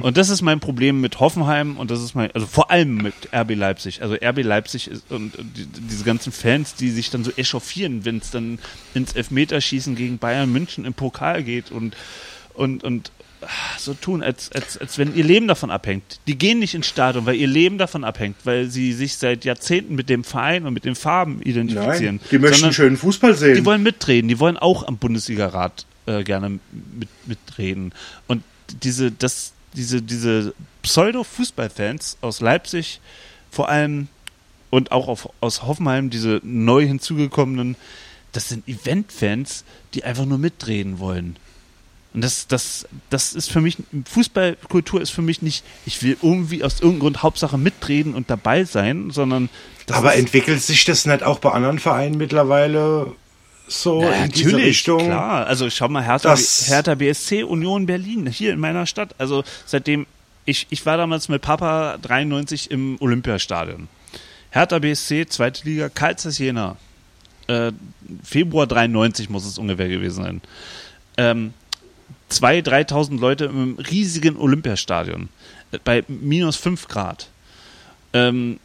Und 0.01 0.16
das 0.16 0.28
ist 0.28 0.43
mein 0.43 0.60
Problem 0.60 1.01
mit 1.01 1.18
Hoffenheim 1.18 1.77
und 1.77 1.90
das 1.90 2.01
ist 2.01 2.14
mein, 2.14 2.31
also 2.32 2.47
vor 2.47 2.70
allem 2.70 2.98
mit 2.98 3.14
RB 3.32 3.56
Leipzig. 3.56 4.01
Also 4.01 4.14
RB 4.14 4.44
Leipzig 4.44 4.89
ist, 4.89 5.10
und 5.10 5.36
und 5.36 5.56
die, 5.56 5.66
diese 5.66 6.05
ganzen 6.05 6.31
Fans, 6.31 6.74
die 6.74 6.90
sich 6.90 7.10
dann 7.10 7.24
so 7.24 7.32
echauffieren, 7.36 8.05
wenn 8.05 8.18
es 8.18 8.31
dann 8.31 8.60
ins 8.94 9.12
Elfmeterschießen 9.14 9.97
gegen 9.97 10.18
Bayern 10.18 10.52
München 10.52 10.85
im 10.85 10.94
Pokal 10.94 11.43
geht 11.43 11.73
und, 11.73 11.97
und, 12.55 12.85
und 12.85 13.10
so 13.78 13.94
tun, 13.94 14.23
als, 14.23 14.51
als, 14.52 14.78
als 14.78 14.98
wenn 14.98 15.14
ihr 15.14 15.24
Leben 15.24 15.48
davon 15.48 15.70
abhängt. 15.70 16.20
Die 16.27 16.36
gehen 16.36 16.59
nicht 16.59 16.74
ins 16.74 16.86
Stadion, 16.86 17.27
weil 17.27 17.36
ihr 17.36 17.47
Leben 17.47 17.78
davon 17.78 18.05
abhängt, 18.05 18.36
weil 18.44 18.66
sie 18.66 18.93
sich 18.93 19.16
seit 19.16 19.44
Jahrzehnten 19.44 19.94
mit 19.94 20.09
dem 20.09 20.24
Verein 20.24 20.66
und 20.66 20.74
mit 20.74 20.85
den 20.85 20.94
Farben 20.94 21.40
identifizieren. 21.43 22.16
Nein, 22.16 22.28
die 22.31 22.39
möchten 22.39 22.56
sondern 22.56 22.73
schönen 22.73 22.97
Fußball 22.97 23.35
sehen. 23.35 23.56
die 23.56 23.64
wollen 23.64 23.82
mitreden, 23.82 24.28
die 24.28 24.39
wollen 24.39 24.56
auch 24.56 24.86
am 24.86 24.98
Bundesliga-Rat 24.98 25.86
äh, 26.06 26.24
gerne 26.24 26.59
mit, 26.70 27.09
mitreden. 27.27 27.93
Und 28.27 28.43
diese, 28.82 29.10
das, 29.10 29.52
diese, 29.74 30.02
diese 30.02 30.55
Pseudo-Fußballfans 30.82 32.18
aus 32.20 32.40
Leipzig 32.40 33.01
vor 33.51 33.68
allem 33.68 34.09
und 34.70 34.93
auch 34.93 35.09
auf, 35.09 35.28
aus 35.40 35.62
Hoffenheim, 35.62 36.10
diese 36.10 36.40
neu 36.43 36.86
hinzugekommenen, 36.86 37.77
das 38.32 38.48
sind 38.48 38.68
Event-Fans, 38.68 39.64
die 39.94 40.05
einfach 40.05 40.27
nur 40.27 40.39
mitreden 40.39 40.98
wollen. 40.98 41.36
Und 42.17 42.23
das, 42.25 42.47
das, 42.47 42.89
das 43.11 43.35
ist 43.35 43.53
für 43.53 43.61
mich, 43.61 43.77
Fußballkultur 44.11 45.03
ist 45.03 45.11
für 45.11 45.21
mich 45.21 45.43
nicht, 45.43 45.63
ich 45.85 46.03
will 46.03 46.17
irgendwie 46.23 46.65
aus 46.65 46.77
irgendeinem 46.81 47.01
Grund 47.01 47.23
Hauptsache 47.23 47.59
mitreden 47.59 48.15
und 48.15 48.31
dabei 48.31 48.65
sein, 48.65 49.11
sondern 49.11 49.51
Aber 49.93 50.15
entwickelt 50.15 50.63
sich 50.63 50.87
das 50.87 51.05
nicht 51.05 51.23
auch 51.23 51.41
bei 51.41 51.51
anderen 51.53 51.79
Vereinen 51.79 52.17
mittlerweile 52.17 53.13
so 53.69 54.03
Ja, 54.03 54.25
in 54.25 54.31
diese 54.31 54.57
Richtung? 54.57 55.05
klar. 55.05 55.47
Also 55.47 55.69
schau 55.69 55.89
mal, 55.89 56.03
Hertha, 56.03 56.35
Hertha 56.35 56.95
BSC, 56.95 57.43
Union 57.43 57.85
Berlin, 57.85 58.27
hier 58.29 58.55
in 58.55 58.61
meiner 58.61 58.87
Stadt. 58.87 59.15
Also 59.19 59.45
seitdem, 59.67 60.07
ich, 60.47 60.69
ich 60.71 60.87
war 60.87 60.97
damals 60.97 61.29
mit 61.29 61.43
Papa 61.43 61.99
93 62.01 62.71
im 62.71 62.97
Olympiastadion. 63.01 63.89
Hertha 64.53 64.79
BSC, 64.79 65.27
zweite 65.27 65.69
Liga, 65.69 65.91
Kaisers 65.91 66.39
Jena. 66.39 66.79
Äh, 67.47 67.73
Februar 68.25 68.67
93 68.67 69.29
muss 69.29 69.45
es 69.45 69.59
ungefähr 69.59 69.89
gewesen 69.89 70.25
sein. 70.25 70.41
Ähm, 71.19 71.53
2.000, 72.31 72.89
3.000 72.89 73.20
Leute 73.20 73.44
im 73.47 73.78
riesigen 73.78 74.36
Olympiastadion. 74.36 75.28
Äh, 75.73 75.78
Bei 75.85 76.05
minus 76.09 76.57
5 76.57 76.89
Grad. 76.89 77.28
Ähm, 78.12 78.59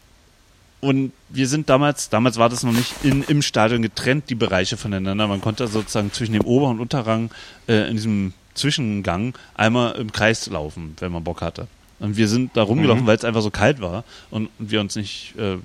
und 0.79 1.13
wir 1.29 1.47
sind 1.47 1.69
damals, 1.69 2.09
damals 2.09 2.37
war 2.37 2.49
das 2.49 2.63
noch 2.63 2.71
nicht 2.71 2.95
in, 3.03 3.23
im 3.23 3.43
Stadion 3.43 3.83
getrennt, 3.83 4.29
die 4.29 4.35
Bereiche 4.35 4.77
voneinander. 4.77 5.27
Man 5.27 5.39
konnte 5.41 5.67
sozusagen 5.67 6.11
zwischen 6.11 6.33
dem 6.33 6.43
Ober- 6.43 6.69
und 6.69 6.79
Unterrang 6.79 7.29
äh, 7.67 7.87
in 7.87 7.95
diesem 7.97 8.33
Zwischengang 8.55 9.35
einmal 9.53 9.93
im 9.93 10.11
Kreis 10.11 10.47
laufen, 10.47 10.95
wenn 10.99 11.11
man 11.11 11.23
Bock 11.23 11.41
hatte. 11.41 11.67
Und 11.99 12.17
wir 12.17 12.27
sind 12.27 12.57
da 12.57 12.63
rumgelaufen, 12.63 13.05
weil 13.05 13.15
es 13.15 13.23
einfach 13.23 13.43
so 13.43 13.51
kalt 13.51 13.79
war 13.79 14.03
und, 14.31 14.49
und 14.57 14.71
wir 14.71 14.81
uns 14.81 14.95
nicht, 14.95 15.35
äh, 15.37 15.57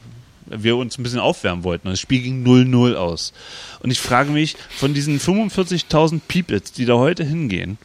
wir 0.46 0.76
uns 0.76 0.98
ein 0.98 1.02
bisschen 1.02 1.20
aufwärmen 1.20 1.64
wollten. 1.64 1.88
Und 1.88 1.92
das 1.92 2.00
Spiel 2.00 2.22
ging 2.22 2.44
0-0 2.44 2.94
aus. 2.94 3.32
Und 3.80 3.90
ich 3.90 4.00
frage 4.00 4.30
mich, 4.30 4.56
von 4.70 4.94
diesen 4.94 5.20
45.000 5.20 6.20
Peoples, 6.28 6.72
die 6.72 6.84
da 6.84 6.94
heute 6.94 7.24
hingehen, 7.24 7.78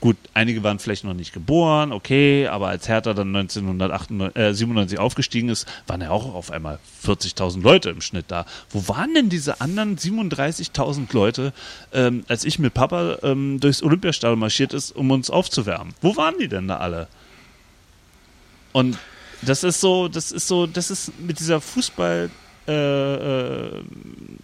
Gut, 0.00 0.16
einige 0.32 0.62
waren 0.62 0.78
vielleicht 0.78 1.02
noch 1.02 1.14
nicht 1.14 1.32
geboren, 1.32 1.90
okay, 1.90 2.46
aber 2.46 2.68
als 2.68 2.86
Hertha 2.86 3.14
dann 3.14 3.34
1997 3.34 4.96
äh, 4.96 5.00
aufgestiegen 5.00 5.48
ist, 5.48 5.66
waren 5.88 6.00
ja 6.00 6.10
auch 6.10 6.34
auf 6.34 6.52
einmal 6.52 6.78
40.000 7.04 7.62
Leute 7.62 7.90
im 7.90 8.00
Schnitt 8.00 8.26
da. 8.28 8.46
Wo 8.70 8.86
waren 8.86 9.12
denn 9.14 9.28
diese 9.28 9.60
anderen 9.60 9.98
37.000 9.98 11.12
Leute, 11.12 11.52
ähm, 11.92 12.24
als 12.28 12.44
ich 12.44 12.60
mit 12.60 12.74
Papa 12.74 13.18
ähm, 13.24 13.58
durchs 13.58 13.82
Olympiastadion 13.82 14.38
marschiert 14.38 14.72
ist, 14.72 14.92
um 14.92 15.10
uns 15.10 15.30
aufzuwärmen? 15.30 15.94
Wo 16.00 16.16
waren 16.16 16.34
die 16.38 16.48
denn 16.48 16.68
da 16.68 16.76
alle? 16.76 17.08
Und 18.72 18.98
das 19.42 19.64
ist 19.64 19.80
so, 19.80 20.08
das 20.08 20.32
ist 20.32 20.48
so, 20.48 20.66
das 20.66 20.90
ist 20.90 21.18
mit 21.20 21.38
dieser 21.40 21.60
Fußball, 21.60 22.30
äh, 22.66 22.72
äh, 22.72 23.82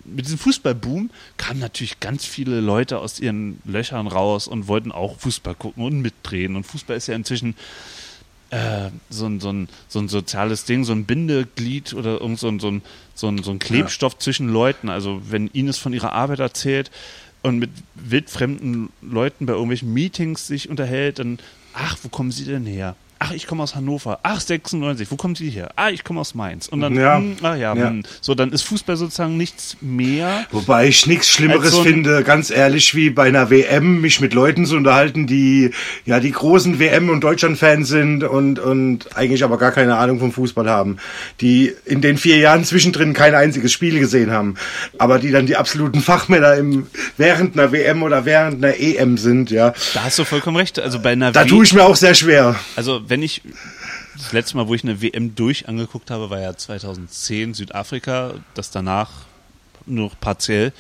mit 0.05 0.25
diesem 0.25 0.39
Fußballboom 0.39 1.11
kamen 1.37 1.61
natürlich 1.61 2.01
ganz 2.01 2.25
viele 2.25 2.61
Leute 2.61 2.99
aus 2.99 3.21
ihren 3.21 3.61
Löchern 3.65 4.07
raus 4.07 4.49
und 4.49 4.69
wollten 4.69 4.93
auch 4.93 5.19
Fußball 5.19 5.55
gucken 5.55 5.85
und 5.85 6.01
mitdrehen. 6.01 6.57
Und 6.57 6.65
Fußball 6.65 6.97
ist 6.97 7.09
ja 7.09 7.15
inzwischen 7.15 7.55
äh, 8.51 8.91
so, 9.11 9.27
ein, 9.27 9.41
so, 9.41 9.53
ein, 9.53 9.69
so 9.89 9.99
ein 9.99 10.09
soziales 10.09 10.65
Ding, 10.65 10.85
so 10.85 10.93
ein 10.93 11.05
Bindeglied 11.05 11.93
oder 11.93 12.21
irgend 12.21 12.39
so 12.39 12.49
ein, 12.49 12.61
so 12.61 12.71
ein, 12.71 12.83
so 13.15 13.29
ein, 13.29 13.43
so 13.43 13.51
ein 13.51 13.59
Klebstoff 13.59 14.19
zwischen 14.19 14.49
Leuten. 14.49 14.89
Also 14.89 15.21
wenn 15.29 15.49
Ines 15.49 15.79
von 15.79 15.93
ihrer 15.93 16.13
Arbeit 16.13 16.39
erzählt 16.39 16.91
und 17.43 17.59
mit 17.59 17.71
wildfremden 17.95 18.91
Leuten 19.03 19.47
bei 19.47 19.53
irgendwelchen 19.53 19.93
Meetings 19.93 20.47
sich 20.47 20.71
unterhält, 20.71 21.19
dann, 21.19 21.39
ach, 21.75 21.99
wo 22.03 22.09
kommen 22.09 22.31
Sie 22.31 22.45
denn 22.45 22.65
her? 22.65 22.97
Ach, 23.27 23.33
ich 23.33 23.47
komme 23.47 23.63
aus 23.63 23.75
Hannover. 23.75 24.19
Ach, 24.23 24.39
96. 24.41 25.11
Wo 25.11 25.17
kommen 25.17 25.35
Sie 25.35 25.49
her? 25.49 25.71
Ah, 25.77 25.89
ich 25.91 26.05
komme 26.05 26.21
aus 26.21 26.35
Mainz. 26.35 26.69
Und 26.69 26.81
dann, 26.81 26.95
Ja. 26.95 27.17
hm, 27.17 27.37
ach 27.43 27.57
ja, 27.57 27.75
Ja. 27.75 27.89
hm. 27.89 28.03
so, 28.21 28.35
dann 28.35 28.53
ist 28.53 28.63
Fußball 28.63 28.97
sozusagen 28.97 29.37
nichts 29.37 29.77
mehr. 29.81 30.45
Wobei 30.51 30.89
ich 30.89 31.07
nichts 31.07 31.29
Schlimmeres 31.31 31.71
so 31.73 31.83
finde, 31.83 32.23
ganz 32.23 32.51
ehrlich, 32.51 32.95
wie 32.95 33.09
bei 33.11 33.25
einer 33.29 33.49
WM, 33.51 34.01
mich 34.03 34.21
mit 34.21 34.35
Leuten 34.35 34.67
zu 34.67 34.77
unterhalten, 34.77 35.27
die 35.27 35.71
ja 36.05 36.21
die 36.21 36.33
großen 36.33 36.79
WM- 36.79 37.09
und 37.09 37.23
Deutschland-Fans 37.23 37.89
sind 37.89 38.25
und, 38.25 38.59
und 38.59 39.17
eigentlich 39.17 39.43
aber 39.45 39.57
gar 39.59 39.73
keine 39.73 39.97
Ahnung 39.97 40.19
vom 40.19 40.33
Fußball 40.33 40.69
haben. 40.69 40.99
Die 41.41 41.73
in 41.87 42.01
den 42.03 42.19
vier 42.19 42.37
Jahren 42.39 42.65
zwischendrin 42.65 43.13
kein 43.15 43.35
einziges 43.35 43.73
Spiel 43.73 43.99
gesehen 43.99 44.31
haben. 44.31 44.57
Aber 44.99 45.19
die 45.19 45.31
dann 45.31 45.47
die 45.47 45.57
absoluten 45.57 46.01
Fachmänner 46.01 46.55
im, 46.57 46.87
während 47.17 47.59
einer 47.59 47.73
WM 47.73 48.03
oder 48.03 48.25
während 48.25 48.63
einer 48.65 48.75
EM 48.79 49.17
sind, 49.17 49.51
ja. 49.51 49.73
Da 49.95 50.05
hast 50.05 50.19
du 50.19 50.25
vollkommen 50.25 50.57
recht. 50.57 50.79
Also 50.79 50.99
bei 51.01 51.13
einer 51.13 51.33
Da 51.33 51.45
W- 51.45 51.49
tue 51.49 51.65
ich 51.65 51.73
mir 51.73 51.85
auch 51.85 51.97
sehr 51.97 52.15
schwer. 52.15 52.57
Also 52.77 53.09
wenn 53.15 53.23
ich 53.23 53.43
das 54.17 54.33
letzte 54.33 54.57
Mal, 54.57 54.67
wo 54.67 54.75
ich 54.75 54.83
eine 54.83 55.01
WM 55.01 55.37
durch 55.37 55.69
angeguckt 55.69 56.11
habe, 56.11 56.31
war 56.31 56.41
ja 56.41 56.57
2010 56.57 57.55
Südafrika. 57.55 58.35
Das 58.55 58.73
danach 58.73 59.09
nur 59.87 60.09
noch 60.09 60.19
partiell. 60.19 60.73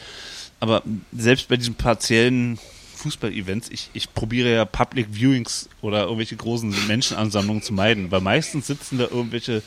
Aber 0.58 0.82
selbst 1.16 1.46
bei 1.46 1.56
diesen 1.56 1.76
partiellen 1.76 2.58
Fußball-Events, 2.96 3.68
ich, 3.70 3.88
ich 3.92 4.12
probiere 4.14 4.52
ja 4.52 4.64
Public 4.64 5.06
Viewings 5.12 5.68
oder 5.80 6.02
irgendwelche 6.02 6.34
großen 6.34 6.74
Menschenansammlungen 6.88 7.62
zu 7.62 7.72
meiden, 7.72 8.10
weil 8.10 8.20
meistens 8.20 8.66
sitzen 8.66 8.98
da 8.98 9.04
irgendwelche 9.04 9.62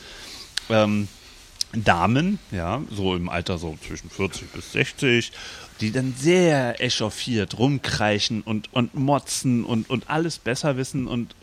ähm, 0.70 1.08
Damen, 1.72 2.38
ja, 2.52 2.82
so 2.92 3.16
im 3.16 3.30
Alter 3.30 3.60
so 3.60 3.78
zwischen 3.88 4.10
40 4.10 4.52
bis 4.52 4.74
60, 4.74 5.32
die 5.80 5.94
dann 5.94 6.14
sehr 6.18 6.84
echauffiert 6.84 7.58
rumkreischen 7.58 8.42
und, 8.42 8.74
und 8.74 8.94
motzen 8.94 9.64
und, 9.64 9.90
und 9.90 10.10
alles 10.10 10.38
besser 10.38 10.76
wissen 10.76 11.08
und, 11.08 11.34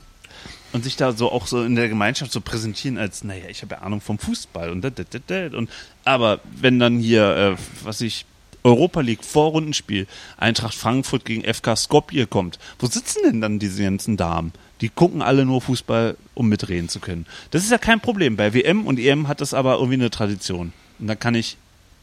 und 0.74 0.82
sich 0.82 0.96
da 0.96 1.12
so 1.12 1.30
auch 1.30 1.46
so 1.46 1.62
in 1.62 1.76
der 1.76 1.88
Gemeinschaft 1.88 2.32
so 2.32 2.40
präsentieren 2.40 2.98
als, 2.98 3.22
naja, 3.22 3.44
ich 3.48 3.62
habe 3.62 3.76
ja 3.76 3.82
Ahnung 3.82 4.00
vom 4.00 4.18
Fußball 4.18 4.70
und, 4.70 4.84
und, 4.84 5.54
und 5.54 5.70
aber 6.04 6.40
wenn 6.60 6.80
dann 6.80 6.98
hier, 6.98 7.36
äh, 7.36 7.56
was 7.84 8.00
ich, 8.00 8.26
Europa 8.64 9.00
League 9.02 9.24
Vorrundenspiel 9.24 10.08
Eintracht 10.36 10.74
Frankfurt 10.74 11.24
gegen 11.24 11.44
FK 11.44 11.76
Skopje 11.76 12.26
kommt, 12.26 12.58
wo 12.80 12.86
sitzen 12.86 13.20
denn 13.24 13.40
dann 13.40 13.60
diese 13.60 13.84
ganzen 13.84 14.16
Damen? 14.16 14.52
Die 14.80 14.88
gucken 14.88 15.22
alle 15.22 15.44
nur 15.44 15.60
Fußball, 15.60 16.16
um 16.34 16.48
mitreden 16.48 16.88
zu 16.88 16.98
können. 16.98 17.26
Das 17.52 17.62
ist 17.62 17.70
ja 17.70 17.78
kein 17.78 18.00
Problem. 18.00 18.36
Bei 18.36 18.52
WM 18.52 18.86
und 18.86 18.98
EM 18.98 19.28
hat 19.28 19.40
das 19.40 19.54
aber 19.54 19.74
irgendwie 19.74 19.94
eine 19.94 20.10
Tradition. 20.10 20.72
Und 20.98 21.06
da 21.06 21.14
kann 21.14 21.36
ich 21.36 21.56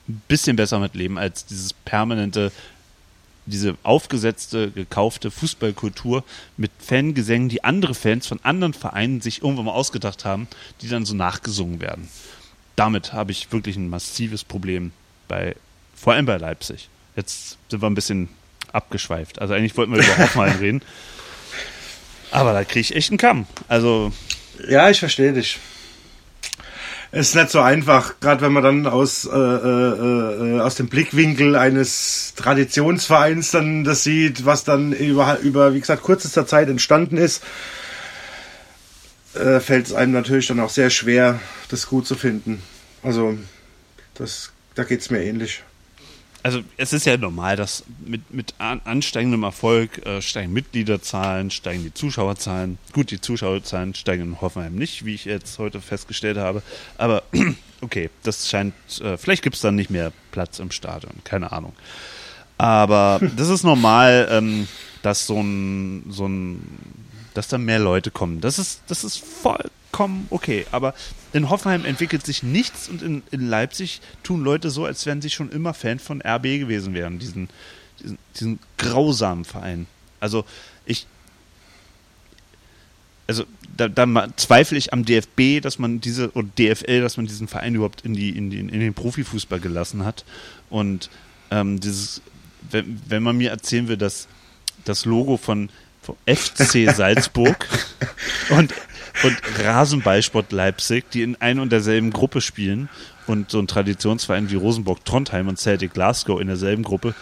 ein 0.07 0.22
bisschen 0.30 0.56
besser 0.56 0.80
mit 0.80 0.95
leben 0.95 1.18
als 1.18 1.45
dieses 1.45 1.73
permanente, 1.73 2.53
diese 3.51 3.77
aufgesetzte, 3.83 4.71
gekaufte 4.71 5.29
Fußballkultur 5.29 6.23
mit 6.57 6.71
Fangesängen, 6.79 7.49
die 7.49 7.63
andere 7.63 7.93
Fans 7.93 8.25
von 8.25 8.39
anderen 8.43 8.73
Vereinen 8.73 9.21
sich 9.21 9.43
irgendwann 9.43 9.65
mal 9.65 9.73
ausgedacht 9.73 10.25
haben, 10.25 10.47
die 10.81 10.89
dann 10.89 11.05
so 11.05 11.13
nachgesungen 11.13 11.79
werden. 11.79 12.09
Damit 12.75 13.13
habe 13.13 13.31
ich 13.31 13.51
wirklich 13.51 13.75
ein 13.75 13.89
massives 13.89 14.43
Problem 14.43 14.91
bei, 15.27 15.55
vor 15.95 16.13
allem 16.13 16.25
bei 16.25 16.37
Leipzig. 16.37 16.89
Jetzt 17.15 17.57
sind 17.69 17.81
wir 17.81 17.89
ein 17.89 17.95
bisschen 17.95 18.29
abgeschweift. 18.73 19.39
Also 19.39 19.53
eigentlich 19.53 19.77
wollten 19.77 19.93
wir 19.93 20.03
über 20.03 20.17
Hoffenheim 20.17 20.57
reden. 20.57 20.81
Aber 22.31 22.53
da 22.53 22.63
kriege 22.63 22.79
ich 22.79 22.95
echt 22.95 23.11
einen 23.11 23.17
Kamm. 23.17 23.45
Also. 23.67 24.11
Ja, 24.67 24.89
ich 24.89 24.99
verstehe 24.99 25.33
dich. 25.33 25.59
Es 27.13 27.29
ist 27.29 27.35
nicht 27.35 27.49
so 27.49 27.59
einfach, 27.59 28.21
gerade 28.21 28.41
wenn 28.41 28.53
man 28.53 28.63
dann 28.63 28.88
aus, 28.88 29.25
äh, 29.25 29.29
äh, 29.29 30.55
äh, 30.55 30.59
aus 30.61 30.75
dem 30.75 30.88
Blickwinkel 30.88 31.57
eines 31.57 32.33
Traditionsvereins 32.38 33.51
dann 33.51 33.83
das 33.83 34.05
sieht, 34.05 34.45
was 34.45 34.63
dann 34.63 34.93
über, 34.93 35.39
über 35.39 35.73
wie 35.73 35.81
gesagt, 35.81 36.03
kürzester 36.03 36.47
Zeit 36.47 36.69
entstanden 36.69 37.17
ist, 37.17 37.43
äh, 39.33 39.59
fällt 39.59 39.88
es 39.88 39.93
einem 39.93 40.13
natürlich 40.13 40.47
dann 40.47 40.61
auch 40.61 40.69
sehr 40.69 40.89
schwer, 40.89 41.41
das 41.67 41.88
gut 41.88 42.07
zu 42.07 42.15
finden. 42.15 42.61
Also, 43.03 43.38
das, 44.13 44.53
da 44.75 44.85
geht 44.85 45.01
es 45.01 45.09
mir 45.09 45.21
ähnlich 45.21 45.63
also 46.43 46.61
es 46.77 46.93
ist 46.93 47.05
ja 47.05 47.18
normal, 47.18 47.55
dass 47.55 47.84
mit, 48.05 48.34
mit 48.34 48.55
ansteigendem 48.59 49.43
Erfolg 49.43 50.05
äh, 50.05 50.22
steigen 50.22 50.53
Mitgliederzahlen, 50.53 51.51
steigen 51.51 51.84
die 51.84 51.93
Zuschauerzahlen. 51.93 52.77
Gut, 52.93 53.11
die 53.11 53.22
Zuschauerzahlen 53.22 53.93
steigen 53.93 54.23
in 54.23 54.41
Hoffenheim 54.41 54.76
nicht, 54.76 55.05
wie 55.05 55.13
ich 55.13 55.26
jetzt 55.26 55.59
heute 55.59 55.81
festgestellt 55.81 56.38
habe. 56.38 56.63
Aber 56.97 57.23
okay, 57.81 58.09
das 58.23 58.49
scheint, 58.49 58.73
äh, 59.01 59.18
vielleicht 59.18 59.43
gibt 59.43 59.55
es 59.55 59.61
dann 59.61 59.76
nicht 59.76 59.89
mehr 59.89 60.11
Platz 60.31 60.59
im 60.59 60.72
Stadion, 60.72 61.13
keine 61.23 61.51
Ahnung. 61.51 61.73
Aber 62.57 63.19
das 63.38 63.49
ist 63.49 63.63
normal, 63.63 64.27
ähm, 64.31 64.68
dass 65.03 65.27
so 65.27 65.41
ein, 65.41 66.05
so 66.09 66.27
ein, 66.27 66.61
dass 67.34 67.47
da 67.47 67.57
mehr 67.57 67.80
Leute 67.80 68.11
kommen. 68.11 68.41
Das 68.41 68.59
ist, 68.59 68.81
das 68.88 69.03
ist 69.03 69.18
voll, 69.18 69.69
vollkommen 69.91 70.27
okay. 70.30 70.65
Aber 70.72 70.93
in 71.34 71.49
Hoffenheim 71.49 71.85
entwickelt 71.85 72.26
sich 72.26 72.43
nichts 72.43 72.89
und 72.89 73.01
in, 73.01 73.23
in 73.31 73.47
Leipzig 73.47 74.01
tun 74.23 74.43
Leute 74.43 74.69
so, 74.69 74.85
als 74.85 75.05
wenn 75.05 75.22
sie 75.22 75.30
schon 75.30 75.51
immer 75.51 75.73
Fan 75.73 75.99
von 75.99 76.22
RB 76.22 76.43
gewesen 76.43 76.93
wären, 76.93 77.19
diesen, 77.19 77.49
diesen, 78.01 78.18
diesen 78.35 78.59
grausamen 78.77 79.45
Verein. 79.45 79.88
Also 80.19 80.45
ich, 80.85 81.07
also 83.27 83.45
da, 83.77 83.88
da, 83.88 84.27
zweifle 84.35 84.77
ich 84.77 84.93
am 84.93 85.05
DFB, 85.05 85.61
dass 85.61 85.80
man 85.80 86.01
diese 86.01 86.31
oder 86.31 86.47
DFL, 86.57 87.01
dass 87.01 87.18
man 87.18 87.27
diesen 87.27 87.47
Verein 87.47 87.76
überhaupt 87.76 88.01
in 88.01 88.13
die 88.13 88.30
in, 88.30 88.49
die, 88.49 88.59
in 88.59 88.80
den 88.80 88.93
Profifußball 88.93 89.59
gelassen 89.59 90.05
hat. 90.05 90.26
Und 90.69 91.09
ähm, 91.49 91.80
dieses, 91.80 92.22
wenn, 92.69 93.01
wenn 93.07 93.23
man 93.23 93.38
mir 93.38 93.51
erzählen 93.51 93.88
will, 93.88 93.97
dass 93.97 94.27
das 94.85 95.05
Logo 95.05 95.38
von, 95.38 95.69
von 96.01 96.15
FC 96.26 96.91
Salzburg 96.93 97.68
und 98.49 98.73
und 99.23 99.38
Rasenballsport 99.59 100.51
Leipzig, 100.51 101.09
die 101.11 101.21
in 101.21 101.35
ein 101.39 101.59
und 101.59 101.71
derselben 101.71 102.11
Gruppe 102.11 102.41
spielen 102.41 102.89
und 103.27 103.51
so 103.51 103.59
ein 103.59 103.67
Traditionsverein 103.67 104.49
wie 104.49 104.55
Rosenborg 104.55 105.05
Trondheim 105.05 105.47
und 105.47 105.59
Celtic 105.59 105.93
Glasgow 105.93 106.39
in 106.39 106.47
derselben 106.47 106.83
Gruppe 106.83 107.13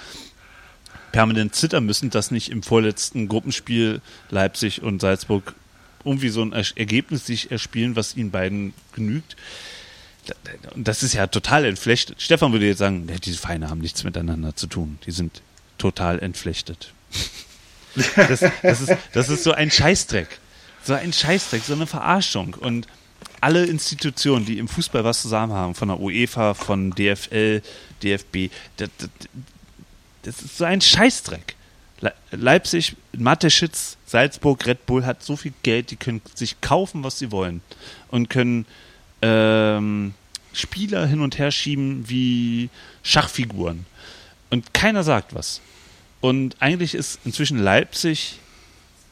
permanent 1.12 1.56
zittern 1.56 1.86
müssen, 1.86 2.10
dass 2.10 2.32
nicht 2.32 2.50
im 2.50 2.64
vorletzten 2.64 3.28
Gruppenspiel 3.28 4.02
Leipzig 4.30 4.82
und 4.82 5.02
Salzburg 5.02 5.56
irgendwie 6.06 6.30
so 6.30 6.42
ein 6.42 6.54
Ergebnis 6.54 7.26
sich 7.26 7.52
erspielen, 7.52 7.96
was 7.96 8.16
ihnen 8.16 8.32
beiden 8.32 8.74
genügt. 8.94 9.36
Und 10.76 10.88
das 10.88 11.04
ist 11.04 11.14
ja 11.14 11.28
total 11.28 11.66
entflechtet. 11.66 12.22
Stefan 12.22 12.52
würde 12.52 12.68
jetzt 12.68 12.78
sagen, 12.78 13.08
diese 13.24 13.38
Vereine 13.38 13.70
haben 13.70 13.80
nichts 13.80 14.04
miteinander 14.04 14.56
zu 14.56 14.68
tun. 14.68 15.00
Die 15.06 15.12
sind 15.12 15.42
total 15.78 16.20
entflechtet. 16.20 16.94
Das, 17.96 18.40
das, 18.62 18.82
ist, 18.82 18.98
das 19.14 19.30
ist 19.30 19.44
so 19.44 19.52
ein 19.52 19.72
Scheißdreck. 19.72 20.40
So 20.90 20.96
ein 20.96 21.14
Scheißdreck, 21.14 21.62
so 21.64 21.74
eine 21.74 21.86
Verarschung. 21.86 22.56
Und 22.56 22.88
alle 23.42 23.64
Institutionen, 23.68 24.44
die 24.44 24.58
im 24.58 24.68
Fußball 24.68 25.04
was 25.04 25.22
zusammen 25.22 25.54
haben, 25.54 25.76
von 25.76 25.90
der 25.90 26.00
UEFA, 26.00 26.56
von 26.56 26.90
DFL, 26.90 27.62
DFB, 28.02 28.52
das, 28.78 28.90
das, 28.98 29.10
das 30.24 30.42
ist 30.42 30.58
so 30.58 30.66
ein 30.66 30.82
Scheißdreck. 30.82 31.56
Leipzig, 32.32 32.96
Mateschitz, 33.16 33.98
Salzburg, 34.08 34.66
Red 34.66 34.88
Bull 34.88 35.06
hat 35.06 35.22
so 35.22 35.36
viel 35.36 35.54
Geld, 35.62 35.92
die 35.92 35.96
können 35.96 36.24
sich 36.34 36.60
kaufen, 36.60 37.04
was 37.04 37.20
sie 37.20 37.32
wollen. 37.32 37.62
Und 38.08 38.32
können 38.32 38.66
ähm, 39.22 40.16
Spieler 40.54 41.06
hin 41.06 41.22
und 41.22 41.38
her 41.38 41.52
schieben 41.52 42.10
wie 42.10 42.72
Schachfiguren. 43.04 43.86
Und 44.50 44.74
keiner 44.74 45.04
sagt 45.04 45.36
was. 45.36 45.62
Und 46.20 46.56
eigentlich 46.60 46.96
ist 46.96 47.20
inzwischen 47.26 47.60
Leipzig 47.60 48.40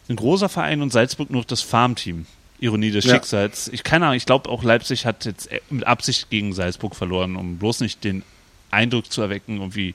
ein 0.10 0.16
großer 0.16 0.50
Verein 0.50 0.82
und 0.82 0.92
Salzburg 0.92 1.30
nur 1.30 1.44
das 1.44 1.62
Farmteam. 1.62 2.26
Ironie 2.60 2.92
des 2.92 3.06
ja. 3.06 3.16
Schicksals. 3.16 3.68
Ich 3.68 3.84
keine 3.84 4.06
Ahnung, 4.06 4.18
ich 4.18 4.26
glaube 4.26 4.50
auch 4.50 4.64
Leipzig 4.64 5.06
hat 5.06 5.26
jetzt 5.26 5.50
mit 5.70 5.86
Absicht 5.86 6.30
gegen 6.30 6.54
Salzburg 6.54 6.96
verloren, 6.96 7.36
um 7.36 7.58
bloß 7.58 7.82
nicht 7.82 8.04
den 8.04 8.24
Eindruck 8.72 9.12
zu 9.12 9.22
erwecken, 9.22 9.58
irgendwie, 9.58 9.94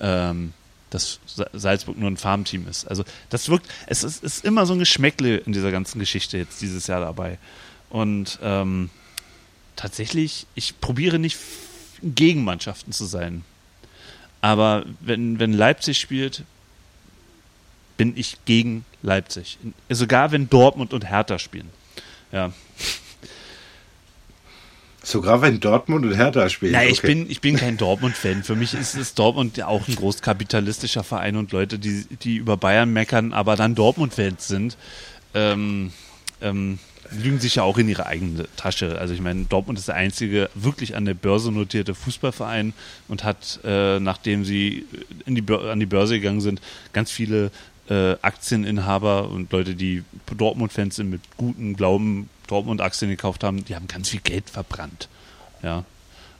ähm, 0.00 0.52
dass 0.90 1.18
Salzburg 1.52 1.98
nur 1.98 2.10
ein 2.10 2.16
Farmteam 2.16 2.68
ist. 2.68 2.86
Also 2.86 3.04
das 3.30 3.48
wirkt, 3.48 3.66
es 3.86 4.04
ist, 4.04 4.22
ist, 4.22 4.44
immer 4.44 4.64
so 4.64 4.74
ein 4.74 4.78
Geschmäckle 4.78 5.38
in 5.38 5.52
dieser 5.52 5.72
ganzen 5.72 5.98
Geschichte 5.98 6.38
jetzt 6.38 6.62
dieses 6.62 6.86
Jahr 6.86 7.00
dabei. 7.00 7.38
Und 7.90 8.38
ähm, 8.42 8.90
tatsächlich, 9.76 10.46
ich 10.54 10.80
probiere 10.80 11.18
nicht 11.18 11.38
gegen 12.02 12.44
Mannschaften 12.44 12.92
zu 12.92 13.06
sein. 13.06 13.44
Aber 14.40 14.86
wenn, 15.00 15.40
wenn 15.40 15.52
Leipzig 15.52 15.98
spielt, 15.98 16.44
bin 17.96 18.16
ich 18.16 18.36
gegen 18.44 18.84
Leipzig. 19.02 19.58
Sogar 19.88 20.32
wenn 20.32 20.48
Dortmund 20.48 20.92
und 20.92 21.08
Hertha 21.08 21.38
spielen. 21.38 21.70
Ja. 22.32 22.52
Sogar 25.02 25.40
wenn 25.40 25.60
Dortmund 25.60 26.04
und 26.04 26.14
Hertha 26.14 26.48
spielen. 26.48 26.72
Nein, 26.72 26.88
okay. 26.88 26.92
ich, 26.92 27.02
bin, 27.02 27.30
ich 27.30 27.40
bin 27.40 27.56
kein 27.56 27.76
Dortmund-Fan. 27.76 28.42
Für 28.42 28.56
mich 28.56 28.74
ist, 28.74 28.94
ist 28.94 29.18
Dortmund 29.18 29.56
ja 29.56 29.66
auch 29.66 29.88
ein 29.88 29.94
großkapitalistischer 29.94 31.02
Verein 31.02 31.36
und 31.36 31.52
Leute, 31.52 31.78
die, 31.78 32.04
die 32.22 32.36
über 32.36 32.56
Bayern 32.56 32.92
meckern, 32.92 33.32
aber 33.32 33.56
dann 33.56 33.74
Dortmund-Fans 33.74 34.48
sind, 34.48 34.76
ähm, 35.34 35.92
ähm, 36.42 36.78
lügen 37.10 37.40
sich 37.40 37.54
ja 37.54 37.62
auch 37.62 37.78
in 37.78 37.88
ihre 37.88 38.06
eigene 38.06 38.48
Tasche. 38.56 38.98
Also 38.98 39.14
ich 39.14 39.20
meine, 39.20 39.44
Dortmund 39.44 39.78
ist 39.78 39.88
der 39.88 39.94
einzige 39.94 40.50
wirklich 40.54 40.94
an 40.94 41.04
der 41.04 41.14
Börse 41.14 41.52
notierte 41.52 41.94
Fußballverein 41.94 42.74
und 43.08 43.24
hat, 43.24 43.60
äh, 43.64 43.98
nachdem 44.00 44.44
sie 44.44 44.84
die 45.26 45.44
an 45.52 45.80
die 45.80 45.86
Börse 45.86 46.20
gegangen 46.20 46.40
sind, 46.40 46.60
ganz 46.92 47.10
viele 47.10 47.50
äh, 47.88 48.16
Aktieninhaber 48.22 49.28
und 49.28 49.52
Leute, 49.52 49.74
die 49.74 50.04
Dortmund-Fans 50.36 50.96
sind, 50.96 51.10
mit 51.10 51.22
gutem 51.36 51.76
Glauben 51.76 52.28
Dortmund-Aktien 52.46 53.10
gekauft 53.10 53.44
haben, 53.44 53.64
die 53.64 53.74
haben 53.74 53.88
ganz 53.88 54.08
viel 54.08 54.20
Geld 54.20 54.50
verbrannt. 54.50 55.08
Ja. 55.62 55.84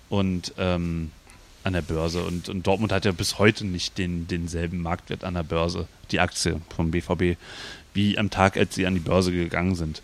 Und 0.09 0.55
ähm, 0.59 1.11
an 1.65 1.75
der 1.75 1.83
Börse. 1.83 2.25
Und, 2.25 2.49
und, 2.49 2.67
Dortmund 2.67 2.93
hat 2.93 3.05
ja 3.05 3.13
bis 3.13 3.39
heute 3.39 3.67
nicht 3.67 3.99
den, 3.99 4.27
denselben 4.27 4.81
Marktwert 4.81 5.25
an 5.25 5.35
der 5.35 5.43
Börse, 5.43 5.87
die 6.11 6.21
Aktie 6.21 6.61
vom 6.75 6.91
BVB, 6.91 7.39
wie 7.95 8.19
am 8.19 8.31
Tag, 8.31 8.57
als 8.57 8.75
sie 8.75 8.87
an 8.87 8.95
die 8.95 9.01
Börse 9.01 9.33
gegangen 9.33 9.75
sind. 9.75 10.03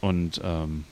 Und 0.00 0.40
ähm, 0.44 0.84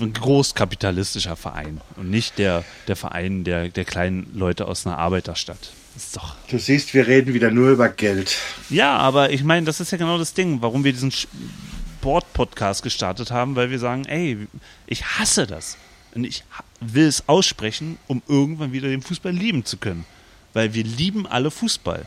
ein 0.00 0.12
großkapitalistischer 0.12 1.36
Verein 1.36 1.80
und 1.96 2.10
nicht 2.10 2.38
der, 2.38 2.64
der 2.88 2.96
Verein 2.96 3.44
der, 3.44 3.68
der 3.68 3.84
kleinen 3.84 4.32
Leute 4.34 4.66
aus 4.66 4.84
einer 4.84 4.98
Arbeiterstadt. 4.98 5.70
Doch. 6.16 6.34
Du 6.48 6.58
siehst, 6.58 6.94
wir 6.94 7.06
reden 7.06 7.34
wieder 7.34 7.50
nur 7.50 7.70
über 7.70 7.88
Geld. 7.88 8.36
Ja, 8.70 8.96
aber 8.96 9.30
ich 9.30 9.44
meine, 9.44 9.66
das 9.66 9.80
ist 9.80 9.92
ja 9.92 9.98
genau 9.98 10.18
das 10.18 10.34
Ding, 10.34 10.60
warum 10.60 10.84
wir 10.84 10.92
diesen 10.92 11.12
Sport-Podcast 11.12 12.82
gestartet 12.82 13.30
haben, 13.30 13.56
weil 13.56 13.70
wir 13.70 13.78
sagen, 13.78 14.04
ey, 14.06 14.46
ich 14.86 15.04
hasse 15.04 15.46
das. 15.46 15.76
Und 16.14 16.24
ich 16.24 16.44
will 16.80 17.06
es 17.06 17.28
aussprechen, 17.28 17.98
um 18.06 18.22
irgendwann 18.28 18.72
wieder 18.72 18.88
den 18.88 19.02
Fußball 19.02 19.32
lieben 19.32 19.64
zu 19.64 19.76
können. 19.78 20.04
Weil 20.52 20.74
wir 20.74 20.84
lieben 20.84 21.26
alle 21.26 21.50
Fußball. 21.50 22.06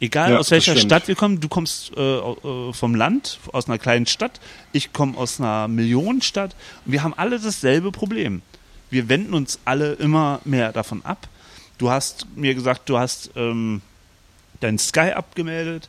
Egal 0.00 0.32
Ja, 0.32 0.38
aus 0.38 0.50
welcher. 0.50 0.76
Stadt 0.76 1.08
wir 1.08 1.14
kommen, 1.14 1.40
du 1.40 1.48
kommst 1.48 1.92
äh, 1.96 2.00
äh, 2.00 2.72
vom 2.72 2.94
Land, 2.94 3.38
aus 3.52 3.66
einer 3.68 3.78
kleinen 3.78 4.06
Stadt, 4.06 4.40
ich 4.72 4.92
komme 4.92 5.16
aus 5.16 5.40
einer 5.40 5.68
Millionenstadt 5.68 6.54
und 6.84 6.92
wir 6.92 7.02
haben 7.02 7.14
alle 7.14 7.38
dasselbe 7.38 7.90
Problem. 7.92 8.42
Wir 8.90 9.08
wenden 9.08 9.34
uns 9.34 9.58
alle 9.64 9.94
immer 9.94 10.40
mehr 10.44 10.72
davon 10.72 11.04
ab. 11.04 11.28
Du 11.78 11.90
hast 11.90 12.26
mir 12.36 12.54
gesagt, 12.54 12.88
du 12.88 12.98
hast 12.98 13.30
ähm, 13.36 13.82
dein 14.60 14.78
Sky 14.78 15.12
abgemeldet, 15.12 15.88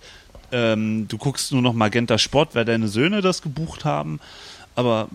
ähm, 0.51 1.07
du 1.07 1.17
guckst 1.17 1.51
nur 1.51 1.61
noch 1.61 1.73
Magenta 1.73 2.17
Sport, 2.17 2.55
weil 2.55 2.65
deine 2.65 2.87
Söhne 2.87 3.21
das 3.21 3.41
gebucht 3.41 3.85
haben, 3.85 4.19
aber 4.75 5.09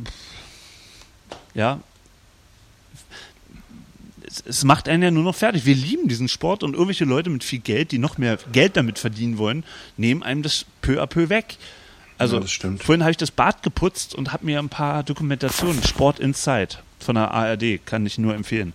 ja, 1.54 1.80
es, 4.46 4.64
macht 4.64 4.88
einen 4.88 5.02
ja 5.02 5.10
nur 5.10 5.24
noch 5.24 5.34
fertig. 5.34 5.66
Wir 5.66 5.74
lieben 5.74 6.08
diesen 6.08 6.28
Sport 6.28 6.62
und 6.62 6.74
irgendwelche 6.74 7.04
Leute 7.04 7.30
mit 7.30 7.42
viel 7.42 7.58
Geld, 7.58 7.92
die 7.92 7.98
noch 7.98 8.18
mehr 8.18 8.38
Geld 8.52 8.76
damit 8.76 8.98
verdienen 8.98 9.38
wollen, 9.38 9.64
nehmen 9.96 10.22
einem 10.22 10.42
das 10.42 10.66
peu 10.82 11.02
à 11.02 11.06
peu 11.06 11.28
weg. 11.28 11.56
Also 12.18 12.38
Ja, 12.38 12.46
vorhin 12.78 13.02
habe 13.02 13.10
ich 13.10 13.16
das 13.16 13.30
Bad 13.30 13.62
geputzt 13.62 14.14
und 14.14 14.32
habe 14.32 14.44
mir 14.44 14.58
ein 14.58 14.68
paar 14.68 15.02
Dokumentationen, 15.02 15.82
Sport 15.82 16.20
Inside 16.20 16.76
von 16.98 17.14
der 17.14 17.30
ARD, 17.30 17.84
kann 17.84 18.04
ich 18.04 18.18
nur 18.18 18.34
empfehlen, 18.34 18.72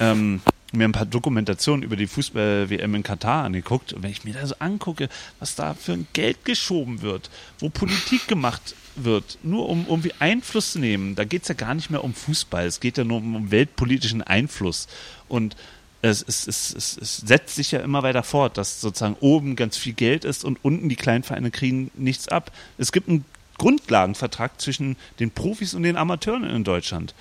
ähm, 0.00 0.40
mir 0.72 0.84
ein 0.84 0.92
paar 0.92 1.06
Dokumentationen 1.06 1.82
über 1.82 1.96
die 1.96 2.06
Fußball-WM 2.06 2.94
in 2.94 3.02
Katar 3.02 3.44
angeguckt. 3.44 3.92
Und 3.92 4.02
wenn 4.02 4.10
ich 4.10 4.24
mir 4.24 4.34
da 4.34 4.46
so 4.46 4.54
angucke, 4.58 5.08
was 5.38 5.54
da 5.54 5.74
für 5.74 5.92
ein 5.92 6.06
Geld 6.12 6.44
geschoben 6.44 7.00
wird, 7.02 7.30
wo 7.58 7.70
Politik 7.70 8.28
gemacht 8.28 8.74
wird, 8.96 9.38
nur 9.42 9.68
um 9.68 9.86
irgendwie 9.88 10.12
Einfluss 10.18 10.72
zu 10.72 10.78
nehmen, 10.78 11.14
da 11.14 11.24
geht 11.24 11.42
es 11.42 11.48
ja 11.48 11.54
gar 11.54 11.74
nicht 11.74 11.90
mehr 11.90 12.04
um 12.04 12.12
Fußball, 12.12 12.66
es 12.66 12.80
geht 12.80 12.98
ja 12.98 13.04
nur 13.04 13.18
um, 13.18 13.36
um 13.36 13.50
weltpolitischen 13.50 14.22
Einfluss. 14.22 14.88
Und 15.28 15.56
es, 16.02 16.22
es, 16.22 16.46
es, 16.46 16.74
es, 16.74 17.16
setzt 17.16 17.56
sich 17.56 17.72
ja 17.72 17.80
immer 17.80 18.02
weiter 18.02 18.22
fort, 18.22 18.56
dass 18.56 18.80
sozusagen 18.80 19.16
oben 19.20 19.56
ganz 19.56 19.76
viel 19.76 19.94
Geld 19.94 20.24
ist 20.24 20.44
und 20.44 20.58
unten 20.62 20.88
die 20.88 20.96
kleinen 20.96 21.24
Vereine 21.24 21.50
kriegen 21.50 21.90
nichts 21.94 22.28
ab. 22.28 22.52
Es 22.76 22.92
gibt 22.92 23.08
einen 23.08 23.24
Grundlagenvertrag 23.58 24.60
zwischen 24.60 24.96
den 25.18 25.30
Profis 25.32 25.74
und 25.74 25.82
den 25.82 25.96
Amateuren 25.96 26.44
in 26.44 26.62
Deutschland. 26.62 27.14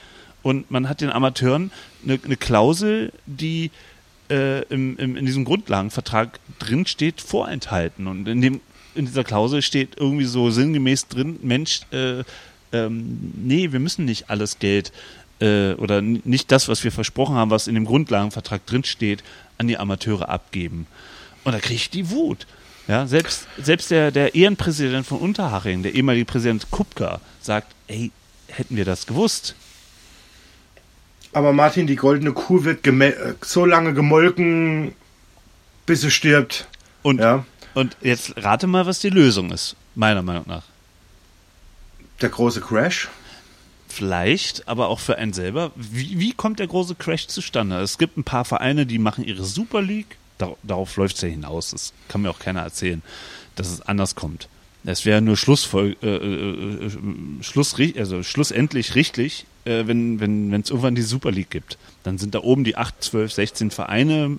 Und 0.47 0.71
man 0.71 0.87
hat 0.87 1.01
den 1.01 1.09
Amateuren 1.09 1.71
eine, 2.05 2.17
eine 2.23 2.37
Klausel, 2.37 3.11
die 3.25 3.69
äh, 4.29 4.61
im, 4.69 4.97
im, 4.97 5.17
in 5.17 5.25
diesem 5.25 5.43
Grundlagenvertrag 5.43 6.39
drin 6.57 6.85
steht, 6.85 7.19
vorenthalten. 7.19 8.07
Und 8.07 8.29
in, 8.29 8.39
dem, 8.39 8.61
in 8.95 9.05
dieser 9.05 9.25
Klausel 9.25 9.61
steht 9.61 9.97
irgendwie 9.97 10.23
so 10.23 10.49
sinngemäß 10.49 11.09
drin, 11.09 11.37
Mensch, 11.41 11.81
äh, 11.91 12.23
ähm, 12.71 13.33
nee, 13.35 13.73
wir 13.73 13.81
müssen 13.81 14.05
nicht 14.05 14.29
alles 14.29 14.57
Geld 14.59 14.93
äh, 15.41 15.73
oder 15.73 16.01
nicht 16.01 16.49
das, 16.49 16.69
was 16.69 16.81
wir 16.81 16.93
versprochen 16.93 17.35
haben, 17.35 17.51
was 17.51 17.67
in 17.67 17.75
dem 17.75 17.83
Grundlagenvertrag 17.83 18.65
drin 18.65 18.85
steht, 18.85 19.25
an 19.57 19.67
die 19.67 19.77
Amateure 19.77 20.29
abgeben. 20.29 20.87
Und 21.43 21.51
da 21.51 21.59
kriege 21.59 21.75
ich 21.75 21.89
die 21.89 22.09
Wut. 22.09 22.47
Ja, 22.87 23.05
selbst, 23.05 23.49
selbst 23.61 23.91
der, 23.91 24.11
der 24.11 24.33
Ehrenpräsident 24.33 25.05
von 25.05 25.19
Unterhaching, 25.19 25.83
der 25.83 25.93
ehemalige 25.93 26.23
Präsident 26.23 26.71
Kupka, 26.71 27.19
sagt, 27.41 27.75
ey, 27.87 28.11
hätten 28.47 28.77
wir 28.77 28.85
das 28.85 29.07
gewusst, 29.07 29.53
Aber 31.33 31.53
Martin, 31.53 31.87
die 31.87 31.95
goldene 31.95 32.31
Kuh 32.33 32.63
wird 32.63 32.85
äh, 32.87 33.33
so 33.41 33.65
lange 33.65 33.93
gemolken, 33.93 34.93
bis 35.85 36.01
sie 36.01 36.11
stirbt. 36.11 36.67
Und, 37.03 37.19
Ja. 37.19 37.45
und 37.73 37.95
jetzt 38.01 38.33
rate 38.37 38.67
mal, 38.67 38.85
was 38.85 38.99
die 38.99 39.09
Lösung 39.09 39.51
ist, 39.51 39.75
meiner 39.95 40.21
Meinung 40.21 40.45
nach. 40.47 40.63
Der 42.21 42.29
große 42.29 42.61
Crash. 42.61 43.09
Vielleicht, 43.87 44.67
aber 44.67 44.89
auch 44.89 44.99
für 44.99 45.17
einen 45.17 45.33
selber. 45.33 45.71
Wie, 45.75 46.19
wie 46.19 46.33
kommt 46.33 46.59
der 46.59 46.67
große 46.67 46.95
Crash 46.95 47.27
zustande? 47.27 47.79
Es 47.79 47.97
gibt 47.97 48.17
ein 48.17 48.23
paar 48.23 48.45
Vereine, 48.45 48.85
die 48.85 48.99
machen 48.99 49.23
ihre 49.23 49.43
Super 49.43 49.81
League. 49.81 50.17
Dar 50.37 50.55
darauf 50.63 50.97
läuft 50.97 51.15
es 51.15 51.21
ja 51.21 51.29
hinaus. 51.29 51.71
Das 51.71 51.93
kann 52.07 52.21
mir 52.21 52.29
auch 52.29 52.39
keiner 52.39 52.61
erzählen, 52.61 53.01
dass 53.55 53.71
es 53.71 53.81
anders 53.81 54.15
kommt. 54.15 54.49
Es 54.83 55.05
wäre 55.05 55.21
nur 55.21 55.35
Schlussfol 55.35 55.95
äh, 56.01 56.07
äh, 56.07 56.85
äh, 56.87 57.99
also 57.99 58.23
schlussendlich 58.23 58.95
richtig, 58.95 59.45
äh, 59.67 59.87
wenn 59.87 60.19
wenn 60.19 60.51
wenn, 60.51 60.61
es 60.61 60.69
irgendwann 60.69 60.95
die 60.95 61.01
Super 61.01 61.31
League 61.31 61.49
gibt. 61.49 61.77
Dann 62.03 62.17
sind 62.17 62.33
da 62.35 62.39
oben 62.39 62.63
die 62.63 62.77
8, 62.77 63.03
12, 63.03 63.31
16 63.33 63.71
Vereine 63.71 64.37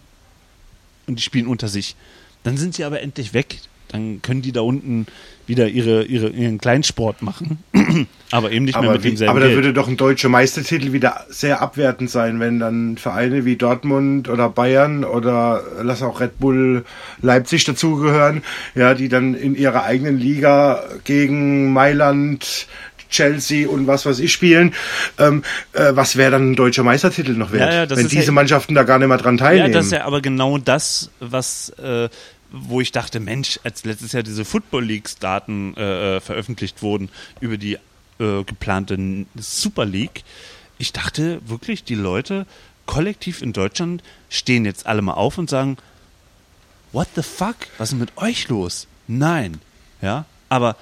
und 1.07 1.19
die 1.19 1.23
spielen 1.23 1.47
unter 1.47 1.69
sich. 1.69 1.97
Dann 2.43 2.57
sind 2.57 2.75
sie 2.75 2.85
aber 2.85 3.01
endlich 3.03 3.35
weg. 3.35 3.59
Dann 3.89 4.21
können 4.21 4.43
die 4.43 4.53
da 4.53 4.61
unten 4.61 5.07
wieder 5.47 5.67
ihre, 5.67 6.05
ihre, 6.05 6.29
ihren 6.29 6.59
Kleinsport 6.59 7.23
machen. 7.23 7.65
aber 8.31 8.53
eben 8.53 8.67
nicht 8.67 8.75
mehr 8.75 8.85
Aber, 8.85 8.93
mit 8.93 9.05
wie, 9.05 9.09
demselben 9.09 9.31
aber 9.31 9.41
da 9.41 9.51
würde 9.51 9.73
doch 9.73 9.89
ein 9.89 9.97
deutscher 9.97 10.29
Meistertitel 10.29 10.93
wieder 10.93 11.25
sehr 11.31 11.63
abwertend 11.63 12.11
sein, 12.11 12.39
wenn 12.39 12.61
dann 12.61 12.99
Vereine 12.99 13.47
wie 13.47 13.57
Dortmund 13.57 14.29
oder 14.29 14.51
Bayern 14.51 15.05
oder 15.05 15.63
lass 15.83 16.03
auch 16.03 16.21
Red 16.21 16.39
Bull 16.39 16.85
Leipzig 17.23 17.65
dazugehören, 17.65 18.43
ja, 18.75 18.93
die 18.93 19.09
dann 19.09 19.35
in 19.35 19.55
ihrer 19.55 19.85
eigenen 19.85 20.19
Liga 20.19 20.85
gegen 21.05 21.73
Mailand, 21.73 22.67
Chelsea 23.11 23.69
und 23.69 23.87
was 23.87 24.07
weiß 24.07 24.19
ich 24.21 24.33
spielen. 24.33 24.75
Ähm, 25.19 25.43
äh, 25.73 25.91
was 25.95 26.17
wäre 26.17 26.31
dann 26.33 26.53
ein 26.53 26.57
deutscher 26.57 26.83
Meistertitel 26.85 27.33
noch 27.33 27.53
wert, 27.53 27.73
Ja, 27.73 27.85
ja, 27.85 27.91
wenn 27.91 28.09
diese 28.09 28.27
ja- 28.27 28.33
Mannschaften 28.33 28.75
da 28.75 28.83
gar 28.83 28.99
nicht 28.99 29.09
mehr 29.09 29.19
dran 29.19 29.39
teilnehmen? 29.39 29.73
Ja, 29.73 29.79
das 29.79 29.87
ist 29.87 29.93
ja 29.93 30.05
aber 30.05 30.21
genau 30.21 30.59
das, 30.59 31.11
was, 31.21 31.71
äh, 31.79 32.09
wo 32.51 32.81
ich 32.81 32.93
dachte, 32.93 33.21
Mensch, 33.21 33.61
als 33.65 33.85
letztes 33.85 34.13
Jahr 34.13 34.23
diese 34.23 34.45
Football 34.45 34.85
Leagues 34.85 35.17
Daten 35.19 35.75
äh, 35.77 36.17
äh, 36.17 36.21
veröffentlicht 36.21 36.83
wurden 36.83 37.09
über 37.41 37.57
die 37.57 37.75
äh, 38.19 38.43
geplante 38.45 38.99
Super 39.37 39.85
League, 39.85 40.25
ich 40.79 40.93
dachte 40.93 41.41
wirklich, 41.47 41.85
die 41.85 41.95
Leute 41.97 42.47
kollektiv 42.87 43.43
in 43.43 43.53
Deutschland 43.53 44.03
stehen 44.31 44.65
jetzt 44.65 44.87
alle 44.87 45.03
mal 45.03 45.15
auf 45.15 45.37
und 45.39 45.51
sagen, 45.51 45.77
what 46.93 47.09
the 47.17 47.23
fuck, 47.23 47.57
was 47.79 47.93
ist 47.93 47.99
mit 47.99 48.17
euch 48.17 48.49
los? 48.49 48.87
Nein, 49.07 49.61
ja, 50.01 50.25
aber 50.49 50.77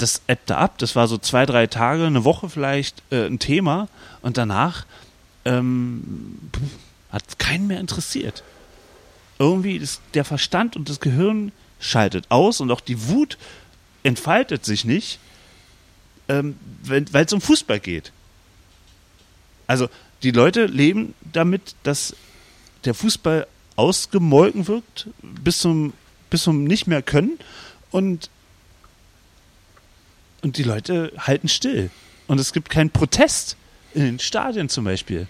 das 0.00 0.22
ebbte 0.26 0.56
ab, 0.56 0.78
das 0.78 0.96
war 0.96 1.08
so 1.08 1.18
zwei, 1.18 1.46
drei 1.46 1.66
Tage, 1.66 2.06
eine 2.06 2.24
Woche 2.24 2.48
vielleicht 2.48 3.02
äh, 3.10 3.26
ein 3.26 3.38
Thema 3.38 3.88
und 4.22 4.36
danach 4.36 4.86
ähm, 5.44 6.38
hat 7.10 7.38
keinen 7.38 7.66
mehr 7.66 7.80
interessiert. 7.80 8.42
Irgendwie 9.38 9.76
ist 9.76 10.00
der 10.14 10.24
Verstand 10.24 10.76
und 10.76 10.88
das 10.88 11.00
Gehirn 11.00 11.52
schaltet 11.78 12.26
aus 12.30 12.60
und 12.60 12.70
auch 12.70 12.80
die 12.80 13.08
Wut 13.08 13.38
entfaltet 14.02 14.64
sich 14.64 14.84
nicht, 14.84 15.18
ähm, 16.28 16.56
weil 16.82 17.24
es 17.24 17.32
um 17.32 17.40
Fußball 17.40 17.80
geht. 17.80 18.12
Also 19.66 19.88
die 20.22 20.30
Leute 20.30 20.66
leben 20.66 21.14
damit, 21.32 21.74
dass 21.82 22.14
der 22.84 22.94
Fußball 22.94 23.46
ausgemolken 23.76 24.68
wird 24.68 25.08
bis 25.22 25.58
zum, 25.58 25.92
bis 26.28 26.42
zum 26.42 26.64
nicht 26.64 26.86
mehr 26.86 27.02
können 27.02 27.38
und, 27.90 28.30
und 30.42 30.56
die 30.56 30.62
Leute 30.62 31.12
halten 31.18 31.48
still. 31.48 31.90
Und 32.26 32.38
es 32.40 32.52
gibt 32.52 32.70
keinen 32.70 32.90
Protest 32.90 33.56
in 33.94 34.02
den 34.02 34.18
Stadien 34.18 34.68
zum 34.68 34.84
Beispiel. 34.84 35.26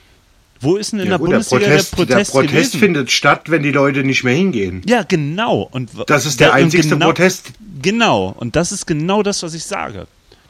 Wo 0.61 0.77
ist 0.77 0.93
denn 0.93 1.01
in 1.01 1.07
ja, 1.07 1.11
der 1.13 1.19
gut, 1.19 1.29
der 1.31 1.37
Bundesliga 1.37 1.65
Protest, 1.67 1.93
der 1.93 1.97
Protest, 1.97 2.35
der 2.35 2.41
Protest 2.41 2.77
findet 2.77 3.11
statt, 3.11 3.51
wenn 3.51 3.63
die 3.63 3.73
Leute 3.73 4.05
nicht 4.05 4.25
mehr 4.25 4.35
hingehen. 4.35 4.83
Ja, 4.87 5.03
genau. 5.05 5.69
Und 5.71 5.91
Das 6.07 6.27
ist 6.27 6.39
der 6.41 6.51
und 6.51 6.57
einzigste 6.57 6.95
genau, 6.95 7.07
Protest. 7.07 7.53
Genau. 7.81 8.35
Und 8.39 8.57
das 8.57 8.71
ist 8.71 8.87
genau 8.87 9.23
das, 9.23 9.43
was 9.43 9.55
ich 9.55 9.65
sage. 9.65 10.07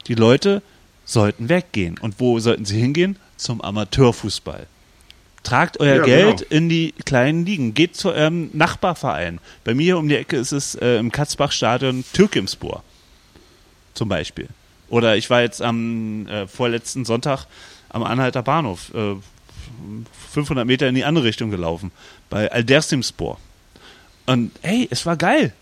Die 0.07 0.15
Leute 0.15 0.61
sollten 1.05 1.47
weggehen. 1.47 1.97
Und 1.97 2.19
wo 2.19 2.39
sollten 2.39 2.65
sie 2.65 2.79
hingehen? 2.79 3.15
Zum 3.37 3.61
Amateurfußball. 3.61 4.67
Tragt 5.43 5.79
euer 5.79 5.95
Ja, 5.97 6.03
Geld 6.03 6.37
genau. 6.39 6.49
in 6.49 6.69
die 6.69 6.93
kleinen 7.05 7.45
Ligen. 7.45 7.73
Geht 7.73 7.95
zu 7.95 8.11
eurem 8.11 8.49
Nachbarverein. 8.51 9.39
Bei 9.63 9.73
mir 9.73 9.97
um 9.97 10.09
die 10.09 10.15
Ecke 10.17 10.35
ist 10.35 10.51
es 10.51 10.75
äh, 10.75 10.97
im 10.97 11.11
Katzbach-Stadion 11.11 12.03
Türkimspor. 12.13 12.83
Zum 13.93 14.09
Beispiel. 14.09 14.47
Oder 14.89 15.15
ich 15.17 15.29
war 15.29 15.41
jetzt 15.41 15.61
am 15.61 16.27
äh, 16.27 16.47
vorletzten 16.47 17.05
Sonntag 17.05 17.45
am 17.89 18.03
Anhalter 18.03 18.43
Bahnhof. 18.43 18.93
Äh, 18.93 19.15
500 20.31 20.65
Meter 20.65 20.87
in 20.87 20.95
die 20.95 21.05
andere 21.05 21.25
Richtung 21.25 21.49
gelaufen. 21.49 21.91
Bei 22.29 22.51
Aldersimspor. 22.51 23.39
Und 24.25 24.51
hey, 24.61 24.87
es 24.91 25.05
war 25.05 25.17
geil. 25.17 25.53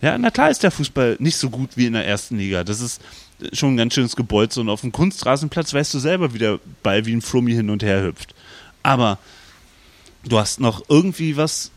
Ja, 0.00 0.18
na 0.18 0.30
klar 0.30 0.50
ist 0.50 0.62
der 0.62 0.72
Fußball 0.72 1.16
nicht 1.20 1.36
so 1.36 1.48
gut 1.48 1.76
wie 1.76 1.86
in 1.86 1.92
der 1.92 2.06
ersten 2.06 2.36
Liga. 2.36 2.64
Das 2.64 2.80
ist 2.80 3.00
schon 3.52 3.74
ein 3.74 3.76
ganz 3.76 3.94
schönes 3.94 4.16
Gebolz 4.16 4.56
und 4.56 4.68
auf 4.68 4.80
dem 4.80 4.92
Kunstrasenplatz 4.92 5.72
weißt 5.72 5.94
du 5.94 5.98
selber, 5.98 6.34
wie 6.34 6.38
der 6.38 6.58
Ball 6.82 7.06
wie 7.06 7.12
ein 7.12 7.22
Flummi 7.22 7.52
hin 7.52 7.70
und 7.70 7.82
her 7.82 8.02
hüpft. 8.02 8.34
Aber 8.82 9.18
du 10.24 10.38
hast 10.38 10.60
noch 10.60 10.82
irgendwie 10.88 11.36
was, 11.36 11.70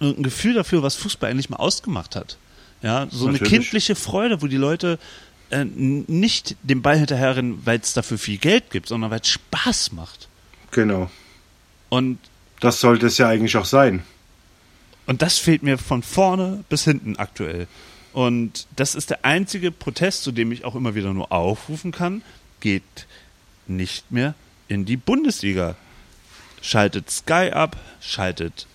ein 0.00 0.22
Gefühl 0.22 0.54
dafür, 0.54 0.82
was 0.82 0.94
Fußball 0.94 1.30
eigentlich 1.30 1.50
mal 1.50 1.56
ausgemacht 1.56 2.16
hat. 2.16 2.36
Ja, 2.82 3.06
so 3.10 3.26
eine 3.26 3.34
Natürlich. 3.34 3.52
kindliche 3.52 3.94
Freude, 3.94 4.42
wo 4.42 4.46
die 4.48 4.56
Leute 4.56 4.98
äh, 5.50 5.64
nicht 5.64 6.56
dem 6.62 6.82
Ball 6.82 6.98
hinterherrennen, 6.98 7.64
weil 7.64 7.78
es 7.78 7.92
dafür 7.92 8.18
viel 8.18 8.38
Geld 8.38 8.70
gibt, 8.70 8.88
sondern 8.88 9.10
weil 9.10 9.20
es 9.20 9.28
Spaß 9.28 9.92
macht. 9.92 10.28
Genau. 10.72 11.10
Und 11.88 12.18
Das 12.60 12.80
sollte 12.80 13.06
es 13.06 13.18
ja 13.18 13.28
eigentlich 13.28 13.56
auch 13.56 13.64
sein. 13.66 14.02
Und 15.06 15.20
das 15.22 15.38
fehlt 15.38 15.62
mir 15.62 15.78
von 15.78 16.02
vorne 16.02 16.64
bis 16.68 16.84
hinten 16.84 17.16
aktuell. 17.16 17.66
Und 18.12 18.66
das 18.76 18.94
ist 18.94 19.10
der 19.10 19.24
einzige 19.24 19.70
Protest, 19.70 20.22
zu 20.22 20.32
dem 20.32 20.52
ich 20.52 20.64
auch 20.64 20.74
immer 20.74 20.94
wieder 20.94 21.12
nur 21.12 21.32
aufrufen 21.32 21.92
kann. 21.92 22.22
Geht 22.60 22.82
nicht 23.66 24.10
mehr 24.12 24.34
in 24.68 24.84
die 24.84 24.96
Bundesliga. 24.96 25.76
Schaltet 26.60 27.10
Sky 27.10 27.50
ab, 27.52 27.76
schaltet 28.00 28.66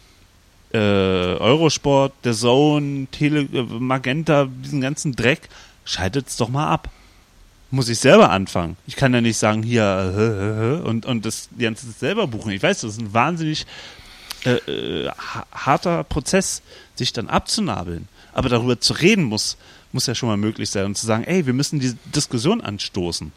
äh, 0.73 0.77
Eurosport, 0.77 2.13
der 2.23 2.33
Zone, 2.33 3.07
Tele, 3.11 3.47
äh, 3.53 3.61
Magenta, 3.61 4.47
diesen 4.63 4.81
ganzen 4.81 5.15
Dreck, 5.15 5.49
schaltet 5.85 6.27
es 6.27 6.37
doch 6.37 6.49
mal 6.49 6.67
ab. 6.67 6.89
Muss 7.69 7.89
ich 7.89 7.99
selber 7.99 8.29
anfangen. 8.29 8.77
Ich 8.85 8.95
kann 8.95 9.13
ja 9.13 9.21
nicht 9.21 9.37
sagen, 9.37 9.61
hier, 9.63 10.81
äh, 10.83 10.87
und, 10.87 11.05
und 11.05 11.25
das 11.25 11.49
Ganze 11.57 11.87
selber 11.91 12.27
buchen. 12.27 12.51
Ich 12.51 12.63
weiß, 12.63 12.81
das 12.81 12.93
ist 12.93 13.01
ein 13.01 13.13
wahnsinnig 13.13 13.65
äh, 14.45 14.51
äh, 14.51 15.09
harter 15.51 16.03
Prozess, 16.03 16.61
sich 16.95 17.11
dann 17.11 17.27
abzunabeln. 17.27 18.07
Aber 18.33 18.49
darüber 18.49 18.79
zu 18.79 18.93
reden 18.93 19.23
muss, 19.23 19.57
muss 19.91 20.05
ja 20.07 20.15
schon 20.15 20.29
mal 20.29 20.37
möglich 20.37 20.69
sein 20.69 20.85
und 20.85 20.97
zu 20.97 21.05
sagen, 21.05 21.23
ey, 21.23 21.45
wir 21.45 21.53
müssen 21.53 21.79
die 21.79 21.95
Diskussion 22.15 22.61
anstoßen. 22.61 23.31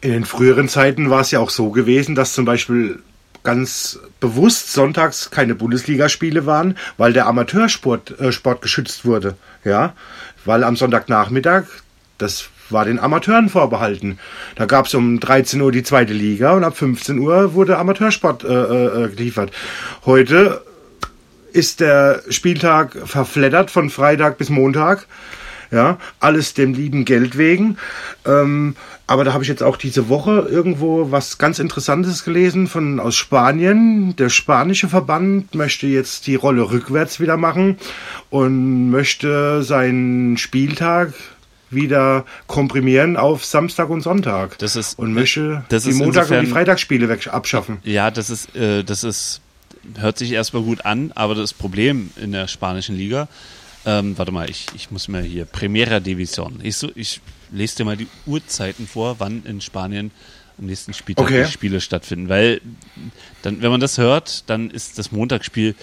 In 0.00 0.10
den 0.10 0.24
früheren 0.24 0.68
Zeiten 0.68 1.10
war 1.10 1.20
es 1.20 1.30
ja 1.30 1.40
auch 1.40 1.50
so 1.50 1.70
gewesen, 1.70 2.14
dass 2.14 2.32
zum 2.32 2.44
Beispiel 2.44 3.02
ganz 3.42 3.98
bewusst 4.20 4.72
sonntags 4.72 5.30
keine 5.30 5.54
Bundesligaspiele 5.54 6.46
waren, 6.46 6.76
weil 6.96 7.12
der 7.12 7.26
Amateursport 7.26 8.18
äh, 8.20 8.32
Sport 8.32 8.62
geschützt 8.62 9.04
wurde. 9.04 9.36
Ja, 9.64 9.94
weil 10.44 10.64
am 10.64 10.76
Sonntagnachmittag, 10.76 11.64
das 12.18 12.46
war 12.70 12.84
den 12.84 12.98
Amateuren 12.98 13.48
vorbehalten. 13.48 14.18
Da 14.56 14.66
gab 14.66 14.86
es 14.86 14.94
um 14.94 15.20
13 15.20 15.60
Uhr 15.60 15.72
die 15.72 15.82
zweite 15.82 16.12
Liga 16.12 16.52
und 16.52 16.64
ab 16.64 16.76
15 16.76 17.18
Uhr 17.18 17.54
wurde 17.54 17.78
Amateursport 17.78 18.44
äh, 18.44 19.04
äh, 19.04 19.08
geliefert. 19.08 19.52
Heute 20.06 20.62
ist 21.52 21.80
der 21.80 22.22
Spieltag 22.30 22.96
verfleddert 23.04 23.70
von 23.70 23.90
Freitag 23.90 24.38
bis 24.38 24.48
Montag. 24.48 25.06
Ja, 25.72 25.98
alles 26.20 26.52
dem 26.52 26.74
lieben 26.74 27.06
Geld 27.06 27.38
wegen. 27.38 27.78
Ähm, 28.26 28.76
aber 29.06 29.24
da 29.24 29.32
habe 29.32 29.42
ich 29.42 29.48
jetzt 29.48 29.62
auch 29.62 29.78
diese 29.78 30.08
Woche 30.08 30.46
irgendwo 30.50 31.10
was 31.10 31.38
ganz 31.38 31.58
Interessantes 31.58 32.24
gelesen 32.24 32.66
von 32.66 33.00
aus 33.00 33.16
Spanien. 33.16 34.14
Der 34.16 34.28
spanische 34.28 34.88
Verband 34.88 35.54
möchte 35.54 35.86
jetzt 35.86 36.26
die 36.26 36.34
Rolle 36.34 36.70
rückwärts 36.70 37.20
wieder 37.20 37.38
machen 37.38 37.78
und 38.28 38.90
möchte 38.90 39.62
seinen 39.62 40.36
Spieltag 40.36 41.14
wieder 41.70 42.26
komprimieren 42.46 43.16
auf 43.16 43.44
Samstag 43.44 43.88
und 43.88 44.02
Sonntag. 44.02 44.58
Das 44.58 44.76
ist 44.76 44.98
und 44.98 45.14
möchte 45.14 45.64
das 45.70 45.84
die 45.84 45.90
ist 45.90 45.98
Montag- 45.98 46.30
und 46.30 46.40
die 46.42 46.46
Freitagsspiele 46.46 47.08
weg 47.08 47.26
abschaffen. 47.32 47.78
Ja, 47.82 48.10
das 48.10 48.30
ist, 48.30 48.54
äh, 48.54 48.84
das 48.84 49.04
ist, 49.04 49.40
hört 49.98 50.18
sich 50.18 50.32
erstmal 50.32 50.62
gut 50.62 50.84
an, 50.84 51.12
aber 51.14 51.34
das 51.34 51.54
Problem 51.54 52.10
in 52.22 52.32
der 52.32 52.46
spanischen 52.46 52.96
Liga, 52.96 53.28
ähm, 53.84 54.16
warte 54.16 54.32
mal, 54.32 54.48
ich, 54.48 54.66
ich 54.74 54.90
muss 54.90 55.08
mir 55.08 55.22
hier, 55.22 55.44
Primera 55.44 55.96
División. 55.96 56.60
Ich, 56.62 56.76
so, 56.76 56.90
ich 56.94 57.20
lese 57.50 57.78
dir 57.78 57.84
mal 57.84 57.96
die 57.96 58.08
Uhrzeiten 58.26 58.86
vor, 58.86 59.16
wann 59.18 59.44
in 59.44 59.60
Spanien 59.60 60.10
am 60.58 60.66
nächsten 60.66 60.94
Spieltag 60.94 61.24
Okay. 61.24 61.44
die 61.44 61.50
Spiele 61.50 61.80
stattfinden, 61.80 62.28
weil 62.28 62.60
dann, 63.42 63.62
wenn 63.62 63.70
man 63.70 63.80
das 63.80 63.98
hört, 63.98 64.48
dann 64.48 64.70
ist 64.70 64.98
das 64.98 65.10
Montagsspiel 65.12 65.74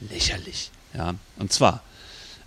lächerlich. 0.00 0.70
Ja, 0.94 1.14
und 1.38 1.52
zwar 1.52 1.82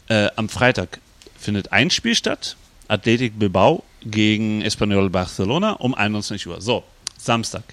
äh, 0.08 0.30
am 0.36 0.50
Freitag 0.50 1.00
findet 1.38 1.72
ein 1.72 1.90
Spiel 1.90 2.16
statt, 2.16 2.56
Athletic 2.88 3.38
Bilbao 3.40 3.84
gegen 4.02 4.62
Espanyol 4.62 5.10
Barcelona 5.10 5.72
um 5.74 5.94
21 5.96 6.48
Uhr. 6.48 6.62
So, 6.62 6.84
Samstag 7.18 7.64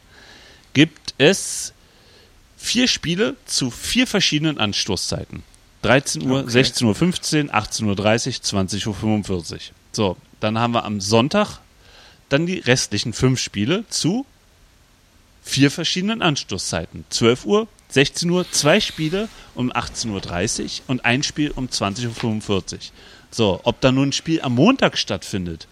gibt 0.73 1.15
es 1.19 1.73
vier 2.57 2.87
Spiele 2.89 3.37
zu 3.47 3.71
vier 3.71 4.07
verschiedenen 4.07 4.59
Anstoßzeiten. 4.59 5.43
13 5.83 6.29
Uhr, 6.31 6.41
Okay. 6.41 6.51
16 6.51 6.87
Uhr 6.87 6.95
15, 6.95 7.55
18 7.55 7.87
Uhr 7.87 7.97
30, 7.97 8.43
20 8.43 8.87
Uhr 8.87 8.95
45. 8.95 9.73
So, 9.93 10.17
dann 10.41 10.59
haben 10.59 10.75
wir 10.75 10.85
am 10.85 11.01
Sonntag 11.01 11.59
dann 12.29 12.47
die 12.47 12.59
restlichen 12.59 13.13
fünf 13.13 13.41
Spiele 13.41 13.85
zu 13.89 14.25
vier 15.43 15.71
verschiedenen 15.71 16.23
Anstoßzeiten. 16.23 17.05
12 17.11 17.45
Uhr, 17.47 17.67
16 17.89 18.31
Uhr, 18.31 18.51
zwei 18.51 18.79
Spiele 18.79 19.29
um 19.55 19.73
18.30 19.73 20.63
Uhr 20.63 20.71
und 20.89 21.05
ein 21.05 21.23
Spiel 21.23 21.51
um 21.51 21.67
20.45 21.67 22.73
Uhr. 22.75 22.79
So, 23.31 23.61
ob 23.65 23.81
da 23.81 23.91
nun 23.91 24.09
ein 24.09 24.13
Spiel 24.13 24.43
am 24.43 24.55
Montag 24.55 24.99
stattfindet 24.99 25.67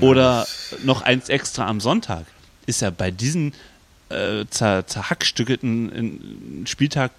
oder 0.00 0.46
noch 0.82 1.02
eins 1.02 1.28
extra 1.28 1.68
am 1.68 1.80
Sonntag, 1.80 2.26
ist 2.66 2.80
ja 2.82 2.90
bei 2.90 3.10
diesen 3.12 3.52
äh, 4.08 4.44
zer 4.50 4.86
zerhackstückelten 4.86 6.64
Spieltag 6.66 7.12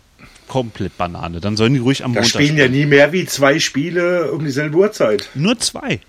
komplett 0.47 0.97
Banane. 0.97 1.39
Dann 1.39 1.57
sollen 1.57 1.73
die 1.73 1.79
ruhig 1.79 2.03
am 2.03 2.13
Da 2.13 2.21
Montag 2.21 2.41
spielen 2.41 2.57
ja 2.57 2.67
nie 2.67 2.85
mehr 2.85 3.11
wie 3.11 3.25
zwei 3.25 3.59
Spiele 3.59 4.31
um 4.31 4.43
dieselbe 4.43 4.77
Uhrzeit. 4.77 5.29
Nur 5.35 5.57
zwei. 5.59 5.99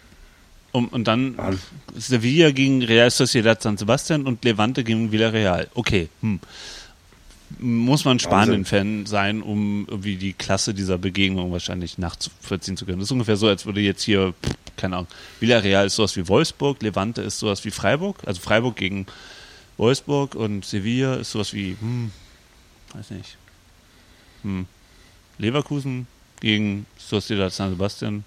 Um, 0.73 0.89
und 0.89 1.09
dann 1.09 1.39
Wahnsinn. 1.39 1.61
Sevilla 1.97 2.51
gegen 2.51 2.83
Real 2.83 3.11
Sociedad 3.11 3.63
San 3.63 3.79
Sebastian 3.79 4.27
und 4.27 4.45
Levante 4.45 4.85
gegen 4.85 5.11
Villarreal. 5.11 5.69
Okay, 5.75 6.09
hm. 6.21 6.41
Muss 7.59 8.05
man 8.05 8.19
Spanien-Fan 8.19 9.07
sein, 9.07 9.41
um 9.41 9.87
irgendwie 9.89 10.17
die 10.17 10.33
Klasse 10.33 10.75
dieser 10.75 10.99
Begegnung 10.99 11.53
wahrscheinlich 11.53 11.97
nachvollziehen 11.97 12.77
zu 12.77 12.85
können. 12.85 12.99
Das 12.99 13.07
ist 13.07 13.13
ungefähr 13.13 13.37
so, 13.37 13.47
als 13.47 13.65
würde 13.65 13.81
jetzt 13.81 14.03
hier, 14.03 14.35
keine 14.77 14.97
Ahnung, 14.97 15.09
Villarreal 15.39 15.87
ist 15.87 15.95
sowas 15.95 16.17
wie 16.17 16.27
Wolfsburg, 16.27 16.83
Levante 16.83 17.23
ist 17.23 17.39
sowas 17.39 17.65
wie 17.65 17.71
Freiburg, 17.71 18.19
also 18.27 18.41
Freiburg 18.41 18.77
gegen 18.77 19.07
Wolfsburg 19.77 20.35
und 20.35 20.65
Sevilla 20.65 21.15
ist 21.15 21.31
sowas 21.31 21.53
wie, 21.55 21.77
hm, 21.81 22.11
weiß 22.95 23.13
nicht, 23.13 23.39
hm, 24.47 24.67
Leverkusen 25.39 26.07
gegen 26.41 26.87
Sociedad 26.99 27.53
San 27.53 27.71
Sebastian, 27.71 28.25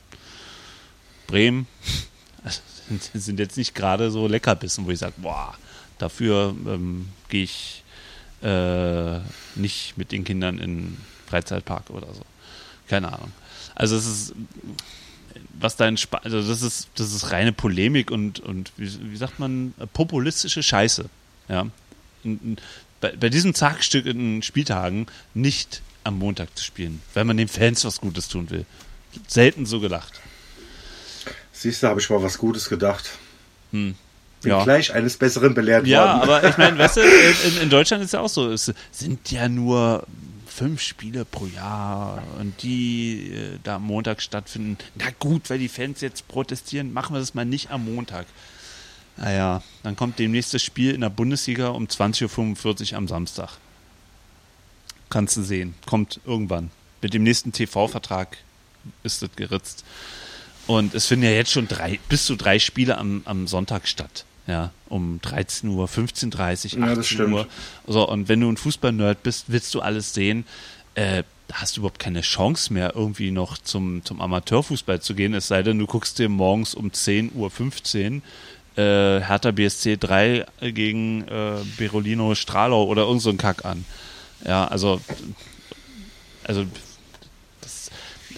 Bremen, 1.27 1.67
also 2.43 2.61
sind, 2.87 3.03
sind 3.13 3.39
jetzt 3.39 3.57
nicht 3.57 3.73
gerade 3.73 4.11
so 4.11 4.27
Leckerbissen, 4.27 4.85
wo 4.85 4.91
ich 4.91 4.99
sage, 4.99 5.13
boah, 5.17 5.55
dafür 5.97 6.55
ähm, 6.67 7.09
gehe 7.29 7.43
ich 7.43 7.83
äh, 8.41 9.19
nicht 9.55 9.97
mit 9.97 10.11
den 10.11 10.23
Kindern 10.23 10.57
in 10.57 10.97
Freizeitpark 11.27 11.89
oder 11.89 12.07
so. 12.13 12.21
Keine 12.87 13.11
Ahnung. 13.13 13.31
Also 13.75 13.95
es 13.95 14.05
ist, 14.05 14.33
was 15.59 15.75
da 15.75 15.87
in 15.87 15.97
Spa 15.97 16.17
also 16.23 16.41
das 16.41 16.61
ist, 16.61 16.87
das 16.95 17.13
ist 17.13 17.31
reine 17.31 17.51
Polemik 17.51 18.11
und, 18.11 18.39
und 18.39 18.71
wie, 18.77 19.11
wie 19.11 19.17
sagt 19.17 19.39
man, 19.39 19.73
äh, 19.79 19.85
populistische 19.87 20.63
Scheiße. 20.63 21.09
Ja. 21.47 21.67
Und- 22.23 22.41
und 22.43 22.61
Bei, 23.01 23.15
bei 23.15 23.29
diesen 23.29 23.53
zagstückenden 23.53 24.41
Spieltagen 24.41 25.07
nicht 25.33 25.81
am 26.09 26.19
Montag 26.19 26.49
zu 26.57 26.63
spielen, 26.63 27.01
weil 27.13 27.23
man 27.23 27.37
den 27.37 27.47
Fans 27.47 27.85
was 27.85 27.99
Gutes 28.01 28.27
tun 28.27 28.49
will. 28.49 28.65
Selten 29.27 29.65
so 29.65 29.79
gedacht. 29.79 30.19
Siehst 31.53 31.81
du, 31.83 31.87
habe 31.87 31.99
ich 31.99 32.09
mal 32.09 32.21
was 32.21 32.37
Gutes 32.37 32.69
gedacht. 32.69 33.09
Bin 33.71 33.95
Ja. 34.43 34.63
gleich 34.63 34.93
eines 34.93 35.17
Besseren 35.17 35.53
belehrt 35.53 35.85
Ja, 35.87 36.19
worden. 36.19 36.21
aber 36.21 36.49
ich 36.49 36.57
meine, 36.57 36.77
weißt 36.77 36.97
du, 36.97 37.01
in, 37.57 37.61
in 37.63 37.69
Deutschland 37.69 38.03
ist 38.03 38.13
ja 38.13 38.19
auch 38.21 38.29
so, 38.29 38.51
es 38.51 38.71
sind 38.91 39.29
ja 39.31 39.49
nur 39.49 40.05
fünf 40.47 40.81
Spiele 40.81 41.25
pro 41.25 41.45
Jahr 41.47 42.23
und 42.39 42.61
die 42.63 43.31
äh, 43.33 43.59
da 43.63 43.75
am 43.75 43.83
Montag 43.83 44.21
stattfinden. 44.21 44.77
Na 44.95 45.05
gut, 45.19 45.49
weil 45.49 45.59
die 45.59 45.69
Fans 45.69 46.01
jetzt 46.01 46.27
protestieren, 46.27 46.91
machen 46.93 47.15
wir 47.15 47.19
das 47.19 47.33
mal 47.33 47.45
nicht 47.45 47.71
am 47.71 47.85
Montag. 47.93 48.25
Naja, 49.17 49.61
dann 49.83 49.95
kommt 49.97 50.17
demnächst 50.17 50.53
das 50.53 50.63
Spiel 50.63 50.93
in 50.93 51.01
der 51.01 51.09
Bundesliga 51.09 51.67
um 51.69 51.85
20.45 51.87 52.91
Uhr 52.93 52.97
am 52.97 53.07
Samstag. 53.09 53.49
Kannst 55.09 55.37
du 55.37 55.41
sehen, 55.43 55.73
kommt 55.85 56.19
irgendwann. 56.25 56.71
Mit 57.01 57.13
dem 57.13 57.23
nächsten 57.23 57.51
TV-Vertrag 57.51 58.37
ist 59.03 59.21
das 59.21 59.29
geritzt. 59.35 59.83
Und 60.67 60.93
es 60.93 61.07
finden 61.07 61.25
ja 61.25 61.31
jetzt 61.31 61.51
schon 61.51 61.67
drei, 61.67 61.99
bis 62.09 62.25
zu 62.25 62.35
drei 62.35 62.59
Spiele 62.59 62.97
am, 62.97 63.23
am 63.25 63.47
Sonntag 63.47 63.87
statt. 63.87 64.25
Ja, 64.45 64.71
um 64.87 65.19
13 65.21 65.69
Uhr, 65.69 65.87
15.30 65.87 66.75
Uhr, 66.75 66.79
Ja, 66.79 66.85
18 66.85 66.95
das 66.95 67.07
stimmt. 67.07 67.33
Uhr. 67.33 67.47
So, 67.87 68.07
und 68.07 68.29
wenn 68.29 68.41
du 68.41 68.49
ein 68.51 68.57
Fußball-Nerd 68.57 69.21
bist, 69.23 69.45
willst 69.47 69.73
du 69.75 69.81
alles 69.81 70.13
sehen. 70.13 70.45
Äh, 70.95 71.23
da 71.47 71.55
hast 71.61 71.75
du 71.75 71.81
überhaupt 71.81 71.99
keine 71.99 72.21
Chance 72.21 72.71
mehr, 72.73 72.93
irgendwie 72.95 73.31
noch 73.31 73.57
zum, 73.57 74.03
zum 74.05 74.21
Amateurfußball 74.21 75.01
zu 75.01 75.15
gehen. 75.15 75.33
Es 75.33 75.47
sei 75.47 75.63
denn, 75.63 75.79
du 75.79 75.87
guckst 75.87 76.19
dir 76.19 76.29
morgens 76.29 76.75
um 76.75 76.89
10.15 76.89 77.33
Uhr 78.15 78.21
äh, 78.75 79.21
Hertha 79.21 79.51
BSC 79.51 79.97
3 79.97 80.45
gegen 80.73 81.27
äh, 81.27 81.55
Berolino 81.77 82.35
Stralau 82.35 82.83
oder 82.85 83.03
irgend 83.03 83.21
so 83.21 83.33
Kack 83.33 83.65
an. 83.65 83.85
Ja, 84.45 84.67
also, 84.67 85.01
also 86.43 86.65
das, 87.61 87.91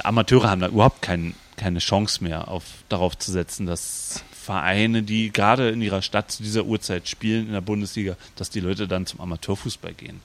Amateure 0.03 0.49
haben 0.49 0.61
da 0.61 0.67
überhaupt 0.67 1.01
kein, 1.01 1.35
keine 1.57 1.79
Chance 1.79 2.23
mehr, 2.23 2.47
auf, 2.47 2.63
darauf 2.89 3.17
zu 3.17 3.31
setzen, 3.31 3.65
dass 3.65 4.23
Vereine, 4.31 5.03
die 5.03 5.31
gerade 5.31 5.69
in 5.69 5.81
ihrer 5.81 6.01
Stadt 6.01 6.31
zu 6.31 6.41
dieser 6.41 6.65
Uhrzeit 6.65 7.07
spielen 7.07 7.47
in 7.47 7.53
der 7.53 7.61
Bundesliga, 7.61 8.17
dass 8.35 8.49
die 8.49 8.59
Leute 8.59 8.87
dann 8.87 9.05
zum 9.05 9.21
Amateurfußball 9.21 9.93
gehen. 9.93 10.21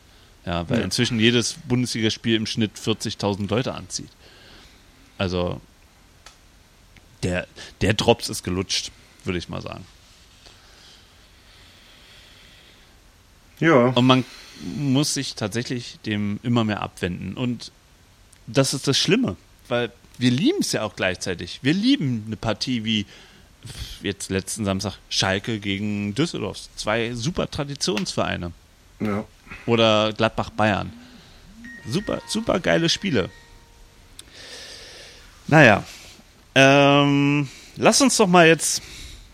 Ja, 0.47 0.69
weil 0.71 0.79
Ja. 0.79 0.85
inzwischen 0.85 1.21
jedes 1.21 1.55
Bundesligaspiel 1.69 2.37
im 2.37 2.47
Schnitt 2.47 2.73
40.000 2.79 3.51
Leute 3.51 3.75
anzieht. 3.75 4.09
Also 5.19 5.61
der, 7.23 7.47
der 7.81 7.95
Drops 7.95 8.29
ist 8.29 8.43
gelutscht, 8.43 8.93
würde 9.25 9.39
ich 9.39 9.49
mal 9.49 9.61
sagen. 9.61 9.85
Ja. 13.61 13.89
Und 13.89 14.07
man 14.07 14.25
muss 14.63 15.15
sich 15.15 15.35
tatsächlich 15.35 15.99
dem 16.07 16.41
immer 16.43 16.65
mehr 16.65 16.83
abwenden. 16.83 17.35
Und 17.35 17.73
das 18.47 18.75
ist 18.75 18.87
das 18.89 18.99
Schlimme, 18.99 19.37
weil 19.69 19.93
wir 20.19 20.31
lieben 20.31 20.59
es 20.61 20.73
ja 20.73 20.83
auch 20.83 20.97
gleichzeitig. 20.97 21.61
Wir 21.63 21.75
lieben 21.75 22.25
eine 22.27 22.37
Partie 22.37 22.85
wie 22.85 23.07
jetzt 24.03 24.31
letzten 24.31 24.65
Samstag 24.65 24.95
Schalke 25.09 25.59
gegen 25.59 26.15
Düsseldorf. 26.15 26.59
Zwei 26.77 27.15
super 27.15 27.51
Traditionsvereine. 27.51 28.53
Ja. 29.01 29.25
Oder 29.67 30.13
Gladbach 30.13 30.51
Bayern. 30.51 30.93
Super, 31.89 32.21
super 32.29 32.61
geile 32.61 32.89
Spiele. 32.89 33.31
Naja. 35.47 35.85
Ähm, 36.55 37.49
lass 37.77 38.01
uns 38.01 38.17
doch 38.17 38.27
mal 38.27 38.47
jetzt, 38.47 38.83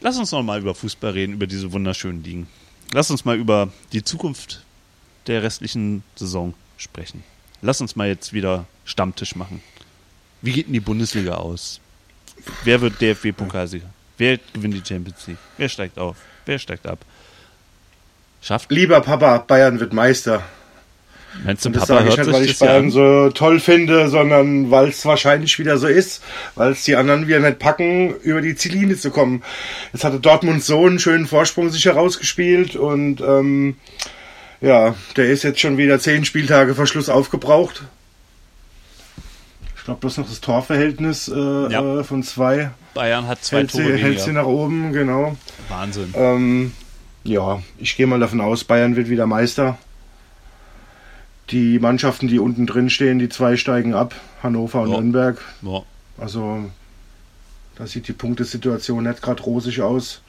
lass 0.00 0.18
uns 0.18 0.32
noch 0.32 0.42
mal 0.42 0.60
über 0.60 0.74
Fußball 0.74 1.12
reden, 1.12 1.34
über 1.34 1.46
diese 1.46 1.70
wunderschönen 1.72 2.24
Ligen. 2.24 2.48
Lass 2.92 3.10
uns 3.10 3.24
mal 3.24 3.36
über 3.36 3.72
die 3.92 4.02
Zukunft 4.02 4.64
der 5.26 5.42
restlichen 5.42 6.02
Saison 6.16 6.54
sprechen. 6.76 7.22
Lass 7.60 7.80
uns 7.80 7.96
mal 7.96 8.08
jetzt 8.08 8.32
wieder 8.32 8.66
Stammtisch 8.84 9.36
machen. 9.36 9.62
Wie 10.40 10.52
geht 10.52 10.66
denn 10.66 10.72
die 10.72 10.80
Bundesliga 10.80 11.34
aus? 11.34 11.80
Wer 12.64 12.80
wird 12.80 13.00
DFB-Pokalsieger? 13.00 13.88
Wer 14.18 14.38
gewinnt 14.52 14.74
die 14.74 14.82
Champions 14.86 15.26
League? 15.26 15.38
Wer 15.56 15.68
steigt 15.68 15.98
auf? 15.98 16.16
Wer 16.46 16.58
steigt 16.58 16.86
ab? 16.86 16.98
Schafft? 18.40 18.70
Lieber 18.72 19.00
Papa, 19.00 19.38
Bayern 19.38 19.78
wird 19.78 19.92
Meister. 19.92 20.42
Meinst 21.44 21.64
du, 21.64 21.68
Und 21.68 21.76
das 21.76 21.86
Papa 21.86 22.00
sage 22.00 22.10
ich 22.10 22.16
nicht, 22.18 22.32
weil 22.32 22.42
sich 22.42 22.50
ich 22.52 22.58
Bayern 22.58 22.90
so 22.90 23.30
toll 23.30 23.60
finde, 23.60 24.08
sondern 24.08 24.70
weil 24.70 24.88
es 24.88 25.04
wahrscheinlich 25.06 25.58
wieder 25.58 25.78
so 25.78 25.86
ist, 25.86 26.22
weil 26.56 26.72
es 26.72 26.84
die 26.84 26.96
anderen 26.96 27.26
wieder 27.26 27.40
nicht 27.40 27.58
packen, 27.58 28.14
über 28.16 28.42
die 28.42 28.54
Ziellinie 28.54 28.96
zu 28.96 29.10
kommen. 29.10 29.42
Jetzt 29.92 30.04
hatte 30.04 30.20
Dortmund 30.20 30.62
so 30.62 30.84
einen 30.84 30.98
schönen 30.98 31.26
Vorsprung 31.26 31.70
sich 31.70 31.84
herausgespielt 31.86 32.76
und 32.76 33.20
ähm, 33.20 33.76
ja, 34.62 34.94
der 35.16 35.26
ist 35.30 35.42
jetzt 35.42 35.60
schon 35.60 35.76
wieder 35.76 35.98
zehn 35.98 36.24
Spieltage 36.24 36.74
vor 36.74 36.86
Schluss 36.86 37.08
aufgebraucht. 37.08 37.82
Ich 39.76 39.84
glaube, 39.84 40.00
bloß 40.00 40.18
noch 40.18 40.28
das 40.28 40.40
Torverhältnis 40.40 41.28
äh, 41.28 41.34
Ja. 41.72 42.00
äh, 42.00 42.04
von 42.04 42.22
zwei 42.22 42.70
Bayern 42.94 43.26
hat 43.26 43.44
zwei 43.44 43.58
hält 43.58 43.72
Tore 43.72 43.84
sie, 43.84 43.96
hält 44.02 44.20
sie 44.20 44.32
nach 44.32 44.46
oben, 44.46 44.92
genau. 44.92 45.36
Wahnsinn. 45.68 46.14
Ähm, 46.16 46.72
ja, 47.24 47.62
ich 47.78 47.96
gehe 47.96 48.06
mal 48.06 48.20
davon 48.20 48.40
aus, 48.40 48.64
Bayern 48.64 48.94
wird 48.96 49.08
wieder 49.08 49.26
Meister. 49.26 49.76
Die 51.50 51.78
Mannschaften, 51.80 52.28
die 52.28 52.38
unten 52.38 52.66
drin 52.66 52.90
stehen, 52.90 53.18
die 53.18 53.28
zwei 53.28 53.56
steigen 53.56 53.94
ab, 53.94 54.14
Hannover 54.42 54.82
und 54.82 54.90
Ja. 54.90 54.96
Nürnberg. 55.00 55.40
Ja. 55.62 55.82
Also 56.18 56.70
da 57.76 57.86
sieht 57.86 58.06
die 58.06 58.12
Punktesituation 58.12 59.02
nicht 59.04 59.20
gerade 59.22 59.42
rosig 59.42 59.80
aus. 59.80 60.20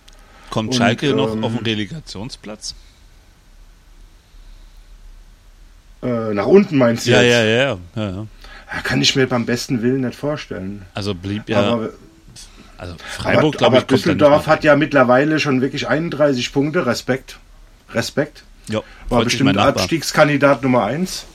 Kommt 0.49 0.69
Und, 0.71 0.75
Schalke 0.77 1.13
noch 1.13 1.33
ähm, 1.33 1.43
auf 1.43 1.53
den 1.53 1.63
Relegationsplatz? 1.63 2.73
Äh, 6.03 6.33
nach 6.33 6.45
unten 6.45 6.77
meinst 6.77 7.05
du 7.07 7.11
Ja, 7.11 7.21
jetzt? 7.21 7.33
ja, 7.33 7.43
ja, 7.43 7.77
ja, 7.95 8.09
ja. 8.11 8.27
Kann 8.83 9.01
ich 9.01 9.15
mir 9.15 9.27
beim 9.27 9.45
besten 9.45 9.81
Willen 9.81 10.01
nicht 10.01 10.15
vorstellen. 10.17 10.83
Also 10.93 11.13
blieb 11.13 11.47
ja, 11.47 11.61
aber 11.61 11.89
also 12.77 12.95
Freiburg, 13.17 13.57
glaube 13.57 13.77
ich, 13.77 13.83
Düsseldorf 13.83 14.47
hat 14.47 14.63
ja 14.63 14.75
mittlerweile 14.75 15.39
schon 15.39 15.61
wirklich 15.61 15.87
31 15.87 16.51
Punkte. 16.51 16.85
Respekt. 16.85 17.37
Respekt. 17.93 18.43
Ja, 18.67 18.81
War 19.09 19.23
bestimmt. 19.23 19.57
Abstiegskandidat 19.57 20.63
Nummer 20.63 20.83
1. 20.85 21.25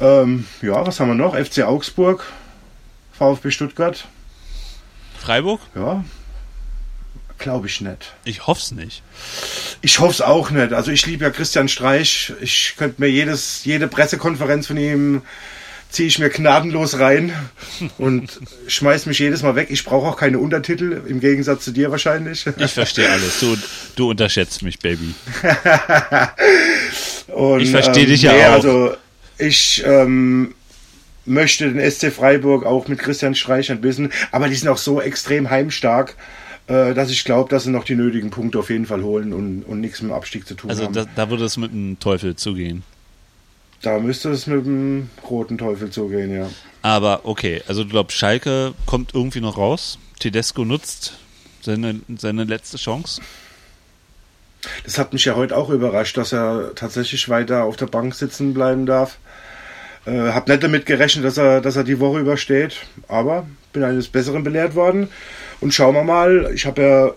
Ähm, 0.00 0.46
ja, 0.60 0.86
was 0.86 1.00
haben 1.00 1.08
wir 1.08 1.14
noch? 1.14 1.34
FC 1.34 1.62
Augsburg, 1.62 2.24
VfB 3.12 3.50
Stuttgart. 3.50 4.04
Freiburg? 5.18 5.60
Ja, 5.74 6.04
glaube 7.42 7.66
ich 7.66 7.80
nicht. 7.80 8.14
Ich 8.24 8.46
hoffe 8.46 8.60
es 8.60 8.72
nicht. 8.72 9.02
Ich 9.82 9.98
hoffe 9.98 10.12
es 10.12 10.20
auch 10.20 10.50
nicht. 10.50 10.72
Also 10.72 10.90
ich 10.90 11.04
liebe 11.06 11.24
ja 11.24 11.30
Christian 11.30 11.68
Streich. 11.68 12.32
Ich 12.40 12.74
könnte 12.76 13.00
mir 13.00 13.08
jedes, 13.08 13.64
jede 13.64 13.88
Pressekonferenz 13.88 14.66
von 14.66 14.76
ihm 14.76 15.22
ziehe 15.90 16.08
ich 16.08 16.18
mir 16.18 16.30
gnadenlos 16.30 16.98
rein 16.98 17.32
und 17.98 18.40
schmeiß 18.66 19.06
mich 19.06 19.18
jedes 19.18 19.42
Mal 19.42 19.54
weg. 19.56 19.68
Ich 19.70 19.84
brauche 19.84 20.08
auch 20.08 20.16
keine 20.16 20.38
Untertitel, 20.38 21.02
im 21.06 21.20
Gegensatz 21.20 21.64
zu 21.64 21.70
dir 21.70 21.90
wahrscheinlich. 21.90 22.46
Ich 22.56 22.72
verstehe 22.72 23.10
alles. 23.10 23.40
Du, 23.40 23.56
du 23.96 24.10
unterschätzt 24.10 24.62
mich, 24.62 24.78
Baby. 24.78 25.14
Und, 27.28 27.60
Ich 27.60 27.70
versteh 27.70 28.02
ähm, 28.02 28.06
dich 28.06 28.22
ja 28.22 28.32
nee, 28.32 28.44
auch. 28.44 28.52
Also 28.52 28.96
ich 29.38 29.82
ähm, 29.84 30.54
möchte 31.24 31.70
den 31.70 31.90
SC 31.90 32.12
Freiburg 32.12 32.64
auch 32.64 32.88
mit 32.88 32.98
Christian 32.98 33.34
Streich 33.34 33.70
ein 33.70 33.80
bisschen, 33.80 34.12
aber 34.30 34.48
die 34.48 34.54
sind 34.54 34.68
auch 34.68 34.78
so 34.78 35.00
extrem 35.00 35.50
heimstark, 35.50 36.16
dass 36.66 37.10
ich 37.10 37.24
glaube, 37.24 37.50
dass 37.50 37.64
sie 37.64 37.70
noch 37.70 37.84
die 37.84 37.94
nötigen 37.96 38.30
Punkte 38.30 38.58
auf 38.58 38.70
jeden 38.70 38.86
Fall 38.86 39.02
holen 39.02 39.32
und, 39.32 39.62
und 39.64 39.80
nichts 39.80 40.00
mit 40.00 40.10
dem 40.10 40.14
Abstieg 40.14 40.46
zu 40.46 40.54
tun 40.54 40.70
Also 40.70 40.84
haben. 40.84 40.92
da, 40.94 41.04
da 41.14 41.28
würde 41.30 41.44
es 41.44 41.56
mit 41.56 41.72
dem 41.72 41.98
Teufel 41.98 42.36
zugehen. 42.36 42.82
da 43.82 43.98
müsste 43.98 44.30
es 44.30 44.46
mit 44.46 44.64
dem 44.64 45.10
roten 45.28 45.58
Teufel 45.58 45.90
zugehen, 45.90 46.32
ja. 46.34 46.48
Aber 46.82 47.20
okay, 47.24 47.62
also 47.66 47.82
du 47.84 47.90
glaubst, 47.90 48.16
Schalke 48.16 48.74
kommt 48.86 49.14
irgendwie 49.14 49.40
noch 49.40 49.56
raus. 49.58 49.98
Tedesco 50.20 50.64
nutzt 50.64 51.14
seine, 51.62 52.00
seine 52.16 52.44
letzte 52.44 52.76
Chance. 52.76 53.20
Das 54.84 54.98
hat 54.98 55.12
mich 55.12 55.24
ja 55.24 55.34
heute 55.34 55.56
auch 55.56 55.70
überrascht, 55.70 56.16
dass 56.16 56.32
er 56.32 56.74
tatsächlich 56.76 57.28
weiter 57.28 57.64
auf 57.64 57.76
der 57.76 57.86
Bank 57.86 58.14
sitzen 58.14 58.54
bleiben 58.54 58.86
darf. 58.86 59.18
Äh, 60.06 60.30
hab 60.32 60.48
nicht 60.48 60.62
damit 60.62 60.86
gerechnet, 60.86 61.24
dass 61.24 61.36
er, 61.36 61.60
dass 61.60 61.74
er 61.76 61.84
die 61.84 61.98
Woche 62.00 62.20
übersteht, 62.20 62.76
aber 63.08 63.46
bin 63.72 63.82
eines 63.84 64.08
Besseren 64.08 64.44
belehrt 64.44 64.74
worden. 64.76 65.08
Und 65.62 65.72
schauen 65.72 65.94
wir 65.94 66.02
mal, 66.02 66.50
ich 66.52 66.66
habe 66.66 66.82
ja 66.82 67.06
äh, 67.06 67.12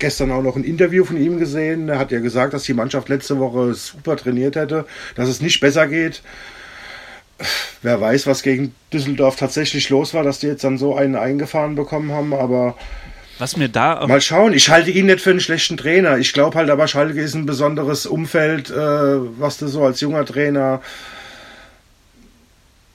gestern 0.00 0.32
auch 0.32 0.42
noch 0.42 0.56
ein 0.56 0.64
Interview 0.64 1.04
von 1.04 1.16
ihm 1.16 1.38
gesehen. 1.38 1.88
Er 1.88 2.00
hat 2.00 2.10
ja 2.10 2.18
gesagt, 2.18 2.52
dass 2.52 2.64
die 2.64 2.74
Mannschaft 2.74 3.08
letzte 3.08 3.38
Woche 3.38 3.74
super 3.74 4.16
trainiert 4.16 4.56
hätte, 4.56 4.86
dass 5.14 5.28
es 5.28 5.40
nicht 5.40 5.60
besser 5.60 5.86
geht. 5.86 6.20
Wer 7.82 8.00
weiß, 8.00 8.26
was 8.26 8.42
gegen 8.42 8.74
Düsseldorf 8.92 9.36
tatsächlich 9.36 9.88
los 9.88 10.12
war, 10.14 10.24
dass 10.24 10.40
die 10.40 10.48
jetzt 10.48 10.64
dann 10.64 10.78
so 10.78 10.96
einen 10.96 11.14
eingefahren 11.14 11.76
bekommen 11.76 12.10
haben, 12.10 12.34
aber 12.34 12.76
Was 13.38 13.56
mir 13.56 13.68
da 13.68 14.04
Mal 14.04 14.20
schauen, 14.20 14.52
ich 14.52 14.68
halte 14.68 14.90
ihn 14.90 15.06
nicht 15.06 15.20
für 15.20 15.30
einen 15.30 15.40
schlechten 15.40 15.76
Trainer. 15.76 16.18
Ich 16.18 16.32
glaube 16.32 16.58
halt 16.58 16.70
aber, 16.70 16.88
Schalke 16.88 17.20
ist 17.20 17.34
ein 17.34 17.46
besonderes 17.46 18.04
Umfeld, 18.04 18.70
äh, 18.70 18.74
was 18.74 19.58
du 19.58 19.68
so 19.68 19.84
als 19.84 20.00
junger 20.00 20.26
Trainer 20.26 20.82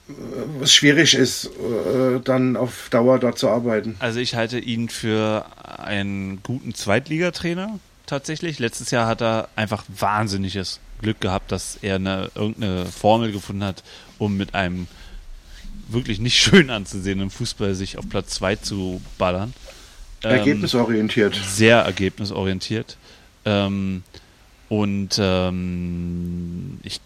was 0.08 0.72
schwierig 0.72 1.14
ist, 1.14 1.46
äh, 1.46 2.20
dann 2.22 2.56
auf 2.56 2.88
Dauer 2.90 3.18
dort 3.18 3.38
zu 3.38 3.48
arbeiten. 3.48 3.96
Also 3.98 4.20
ich 4.20 4.34
halte 4.34 4.58
ihn 4.58 4.88
für 4.88 5.46
einen 5.78 6.42
guten 6.42 6.74
Zweitligatrainer 6.74 7.78
tatsächlich. 8.06 8.58
Letztes 8.58 8.90
Jahr 8.90 9.06
hat 9.06 9.20
er 9.20 9.48
einfach 9.56 9.84
wahnsinniges 9.88 10.80
Glück 11.00 11.20
gehabt, 11.20 11.50
dass 11.52 11.78
er 11.82 11.96
eine, 11.96 12.30
irgendeine 12.34 12.86
Formel 12.86 13.32
gefunden 13.32 13.64
hat, 13.64 13.82
um 14.18 14.36
mit 14.36 14.54
einem 14.54 14.86
wirklich 15.88 16.20
nicht 16.20 16.36
schön 16.40 16.70
anzusehenden 16.70 17.30
Fußball 17.30 17.74
sich 17.74 17.98
auf 17.98 18.08
Platz 18.08 18.34
2 18.34 18.56
zu 18.56 19.00
ballern. 19.18 19.52
Ähm, 20.22 20.38
Ergebnisorientiert. 20.38 21.34
sehr 21.34 21.78
ergebnisorientiert. 21.78 22.96
Ähm, 23.44 24.02
und 24.68 25.18
ähm, 25.20 26.78
ich 26.82 27.00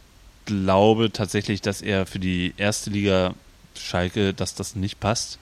glaube 0.50 1.12
tatsächlich, 1.12 1.62
dass 1.62 1.80
er 1.80 2.06
für 2.06 2.18
die 2.18 2.52
erste 2.56 2.90
Liga 2.90 3.34
Schalke, 3.78 4.34
dass 4.34 4.54
das 4.54 4.74
nicht 4.74 5.00
passt. 5.00 5.38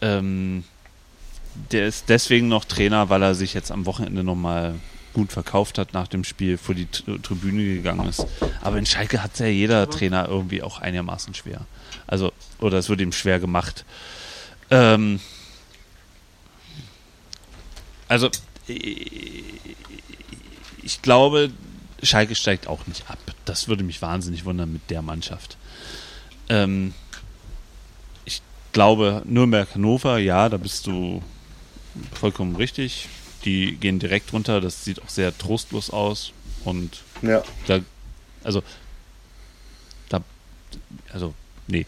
Ähm, 0.00 0.64
der 1.72 1.88
ist 1.88 2.08
deswegen 2.08 2.48
noch 2.48 2.64
Trainer, 2.64 3.10
weil 3.10 3.22
er 3.22 3.34
sich 3.34 3.52
jetzt 3.52 3.72
am 3.72 3.84
Wochenende 3.84 4.22
nochmal 4.22 4.76
gut 5.12 5.32
verkauft 5.32 5.78
hat 5.78 5.92
nach 5.92 6.06
dem 6.06 6.22
Spiel, 6.22 6.56
vor 6.56 6.74
die 6.74 6.86
Tribüne 6.86 7.64
gegangen 7.64 8.08
ist. 8.08 8.26
Aber 8.62 8.78
in 8.78 8.86
Schalke 8.86 9.22
hat 9.22 9.38
ja 9.40 9.46
jeder 9.46 9.90
Trainer 9.90 10.28
irgendwie 10.28 10.62
auch 10.62 10.80
einigermaßen 10.80 11.34
schwer. 11.34 11.66
Also, 12.06 12.32
oder 12.60 12.78
es 12.78 12.88
wird 12.88 13.00
ihm 13.00 13.12
schwer 13.12 13.40
gemacht. 13.40 13.84
Ähm, 14.70 15.18
also, 18.06 18.30
ich 20.82 21.02
glaube, 21.02 21.50
Schalke 22.02 22.34
steigt 22.34 22.66
auch 22.66 22.86
nicht 22.86 23.08
ab. 23.10 23.18
Das 23.44 23.68
würde 23.68 23.82
mich 23.84 24.00
wahnsinnig 24.02 24.44
wundern 24.44 24.72
mit 24.72 24.88
der 24.90 25.02
Mannschaft. 25.02 25.56
Ähm, 26.48 26.94
ich 28.24 28.40
glaube, 28.72 29.22
Nürnberg-Hannover, 29.26 30.18
ja, 30.18 30.48
da 30.48 30.56
bist 30.56 30.86
du 30.86 31.22
vollkommen 32.12 32.56
richtig. 32.56 33.08
Die 33.44 33.76
gehen 33.76 33.98
direkt 33.98 34.32
runter. 34.32 34.60
Das 34.60 34.84
sieht 34.84 35.02
auch 35.02 35.08
sehr 35.08 35.36
trostlos 35.36 35.90
aus. 35.90 36.32
Und 36.64 37.02
Ja. 37.22 37.42
da, 37.66 37.80
also, 38.44 38.62
da, 40.08 40.22
also, 41.12 41.34
nee. 41.66 41.86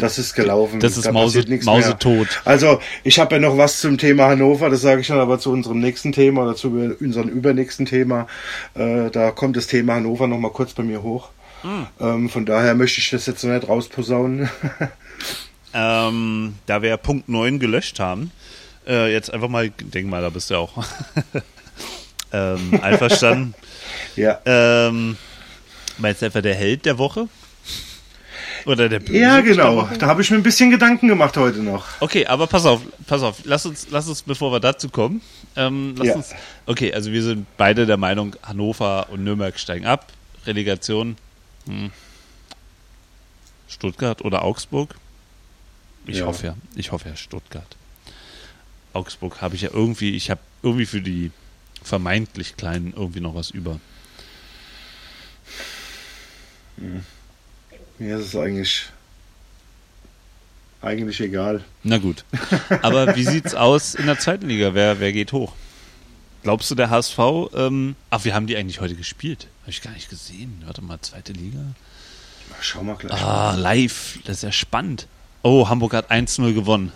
Das 0.00 0.18
ist 0.18 0.34
gelaufen. 0.34 0.80
Das 0.80 0.96
ist 0.96 1.06
Da 1.06 1.12
Mause. 1.12 1.44
Mausetot. 1.64 2.42
Also, 2.44 2.80
ich 3.04 3.18
habe 3.18 3.36
ja 3.36 3.40
noch 3.40 3.56
was 3.56 3.80
zum 3.80 3.98
Thema 3.98 4.26
Hannover, 4.28 4.70
das 4.70 4.80
sage 4.80 5.00
ich 5.00 5.06
dann 5.08 5.18
aber 5.18 5.38
zu 5.38 5.50
unserem 5.50 5.80
nächsten 5.80 6.12
Thema 6.12 6.42
oder 6.42 6.56
zu 6.56 6.68
unserem 7.00 7.28
übernächsten 7.28 7.86
Thema. 7.86 8.26
Äh, 8.74 9.10
da 9.10 9.30
kommt 9.30 9.56
das 9.56 9.66
Thema 9.66 9.94
Hannover 9.94 10.26
noch 10.26 10.38
mal 10.38 10.50
kurz 10.50 10.72
bei 10.72 10.82
mir 10.82 11.02
hoch. 11.02 11.30
Ähm, 12.00 12.28
von 12.28 12.46
daher 12.46 12.74
möchte 12.74 13.00
ich 13.00 13.10
das 13.10 13.26
jetzt 13.26 13.42
noch 13.44 13.52
nicht 13.52 13.68
rausposaunen. 13.68 14.48
Ähm, 15.74 16.54
da 16.64 16.80
wir 16.80 16.96
Punkt 16.96 17.28
9 17.28 17.58
gelöscht 17.58 18.00
haben, 18.00 18.30
äh, 18.86 19.12
jetzt 19.12 19.32
einfach 19.32 19.48
mal, 19.48 19.70
denk 19.70 20.08
mal, 20.08 20.22
da 20.22 20.30
bist 20.30 20.48
du 20.48 20.54
ja 20.54 20.60
auch 20.60 20.72
ähm, 22.32 22.80
einverstanden. 22.82 23.54
ja. 24.16 24.40
ähm, 24.46 25.18
meinst 25.98 26.22
du 26.22 26.26
einfach 26.26 26.40
der 26.40 26.54
Held 26.54 26.86
der 26.86 26.96
Woche? 26.96 27.28
Oder 28.68 28.90
der 28.90 29.00
Böse 29.00 29.18
Ja, 29.18 29.40
genau. 29.40 29.88
Da 29.98 30.08
habe 30.08 30.20
ich 30.20 30.30
mir 30.30 30.36
ein 30.36 30.42
bisschen 30.42 30.70
Gedanken 30.70 31.08
gemacht 31.08 31.34
heute 31.38 31.60
noch. 31.60 31.86
Okay, 32.00 32.26
aber 32.26 32.46
pass 32.46 32.66
auf, 32.66 32.82
pass 33.06 33.22
auf, 33.22 33.40
lass 33.44 33.64
uns, 33.64 33.86
lass 33.90 34.06
uns, 34.08 34.20
bevor 34.20 34.52
wir 34.52 34.60
dazu 34.60 34.90
kommen, 34.90 35.22
ähm, 35.56 35.94
lass 35.96 36.08
Ja. 36.08 36.14
uns, 36.16 36.34
okay, 36.66 36.92
also 36.92 37.10
wir 37.10 37.22
sind 37.22 37.46
beide 37.56 37.86
der 37.86 37.96
Meinung, 37.96 38.36
Hannover 38.42 39.06
und 39.10 39.24
Nürnberg 39.24 39.58
steigen 39.58 39.86
ab, 39.86 40.12
Relegation, 40.44 41.16
hm. 41.66 41.90
Stuttgart 43.70 44.22
oder 44.22 44.44
Augsburg? 44.44 44.94
Ich 46.06 46.18
Ja. 46.18 46.26
hoffe 46.26 46.48
ja, 46.48 46.54
ich 46.76 46.92
hoffe 46.92 47.08
ja 47.08 47.16
Stuttgart. 47.16 47.76
Augsburg 48.92 49.40
habe 49.40 49.54
ich 49.54 49.62
ja 49.62 49.70
irgendwie, 49.72 50.14
ich 50.14 50.30
habe 50.30 50.40
irgendwie 50.62 50.84
für 50.86 51.00
die 51.00 51.30
vermeintlich 51.82 52.58
Kleinen 52.58 52.92
irgendwie 52.94 53.20
noch 53.20 53.34
was 53.34 53.48
über. 53.48 53.80
Mir 57.98 58.18
ist 58.18 58.26
es 58.26 58.36
eigentlich, 58.36 58.86
eigentlich 60.82 61.20
egal. 61.20 61.64
Na 61.82 61.98
gut. 61.98 62.24
Aber 62.82 63.16
wie 63.16 63.24
sieht's 63.30 63.54
aus 63.54 63.94
in 63.94 64.06
der 64.06 64.18
zweiten 64.18 64.48
Liga? 64.48 64.74
Wer, 64.74 65.00
wer 65.00 65.12
geht 65.12 65.32
hoch? 65.32 65.52
Glaubst 66.42 66.70
du, 66.70 66.74
der 66.74 66.90
HSV? 66.90 67.18
Ähm, 67.54 67.96
ach, 68.10 68.24
wir 68.24 68.34
haben 68.34 68.46
die 68.46 68.56
eigentlich 68.56 68.80
heute 68.80 68.94
gespielt. 68.94 69.48
Habe 69.62 69.70
ich 69.70 69.82
gar 69.82 69.92
nicht 69.92 70.08
gesehen. 70.08 70.62
Warte 70.64 70.82
mal, 70.82 71.00
zweite 71.00 71.32
Liga. 71.32 71.60
Schau 72.60 72.82
mal 72.82 72.94
gleich. 72.94 73.20
Ah, 73.20 73.54
live. 73.54 74.20
Das 74.24 74.38
ist 74.38 74.42
ja 74.42 74.52
spannend. 74.52 75.08
Oh, 75.42 75.68
Hamburg 75.68 75.94
hat 75.94 76.10
1-0 76.10 76.54
gewonnen. 76.54 76.92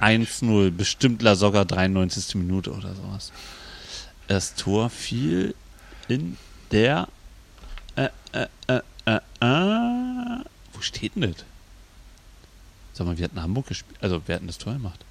1-0. 0.00 0.70
Bestimmt 0.70 1.22
La 1.22 1.36
Soga 1.36 1.64
93. 1.64 2.34
Minute 2.34 2.72
oder 2.72 2.94
sowas. 2.94 3.32
Das 4.26 4.54
Tor 4.54 4.90
fiel 4.90 5.54
in 6.08 6.36
der. 6.72 7.08
Äh, 7.94 8.08
äh, 8.32 8.46
äh, 8.66 8.80
äh, 9.06 9.16
äh, 9.40 10.44
wo 10.72 10.80
steht 10.80 11.16
denn 11.16 11.32
das? 11.32 11.44
Sag 12.92 13.06
mal, 13.06 13.16
wir 13.18 13.24
hatten 13.24 13.40
Hamburg 13.42 13.66
gespielt. 13.66 13.98
Also, 14.02 14.22
wir 14.26 14.34
hatten 14.34 14.46
das 14.46 14.58
Tor 14.58 14.74
gemacht. 14.74 15.04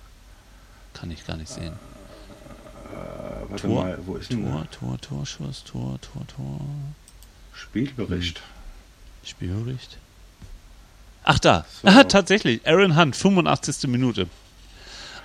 Kann 0.93 1.11
ich 1.11 1.25
gar 1.25 1.37
nicht 1.37 1.49
sehen. 1.49 1.73
Äh, 1.73 3.49
warte 3.49 3.67
Tor, 3.67 3.83
mal, 3.83 3.99
wo 4.05 4.15
ist 4.15 4.31
Tor, 4.31 4.39
der 4.39 4.71
Tor, 4.71 5.01
Torschuss, 5.01 5.63
Tor, 5.63 5.99
Tor, 6.01 6.25
Tor. 6.27 6.61
Spielbericht? 7.53 8.41
Spielbericht. 9.23 9.97
Ach 11.23 11.39
da. 11.39 11.65
So. 11.81 12.03
Tatsächlich. 12.03 12.65
Aaron 12.67 12.95
Hunt, 12.95 13.15
85. 13.15 13.89
Minute. 13.89 14.27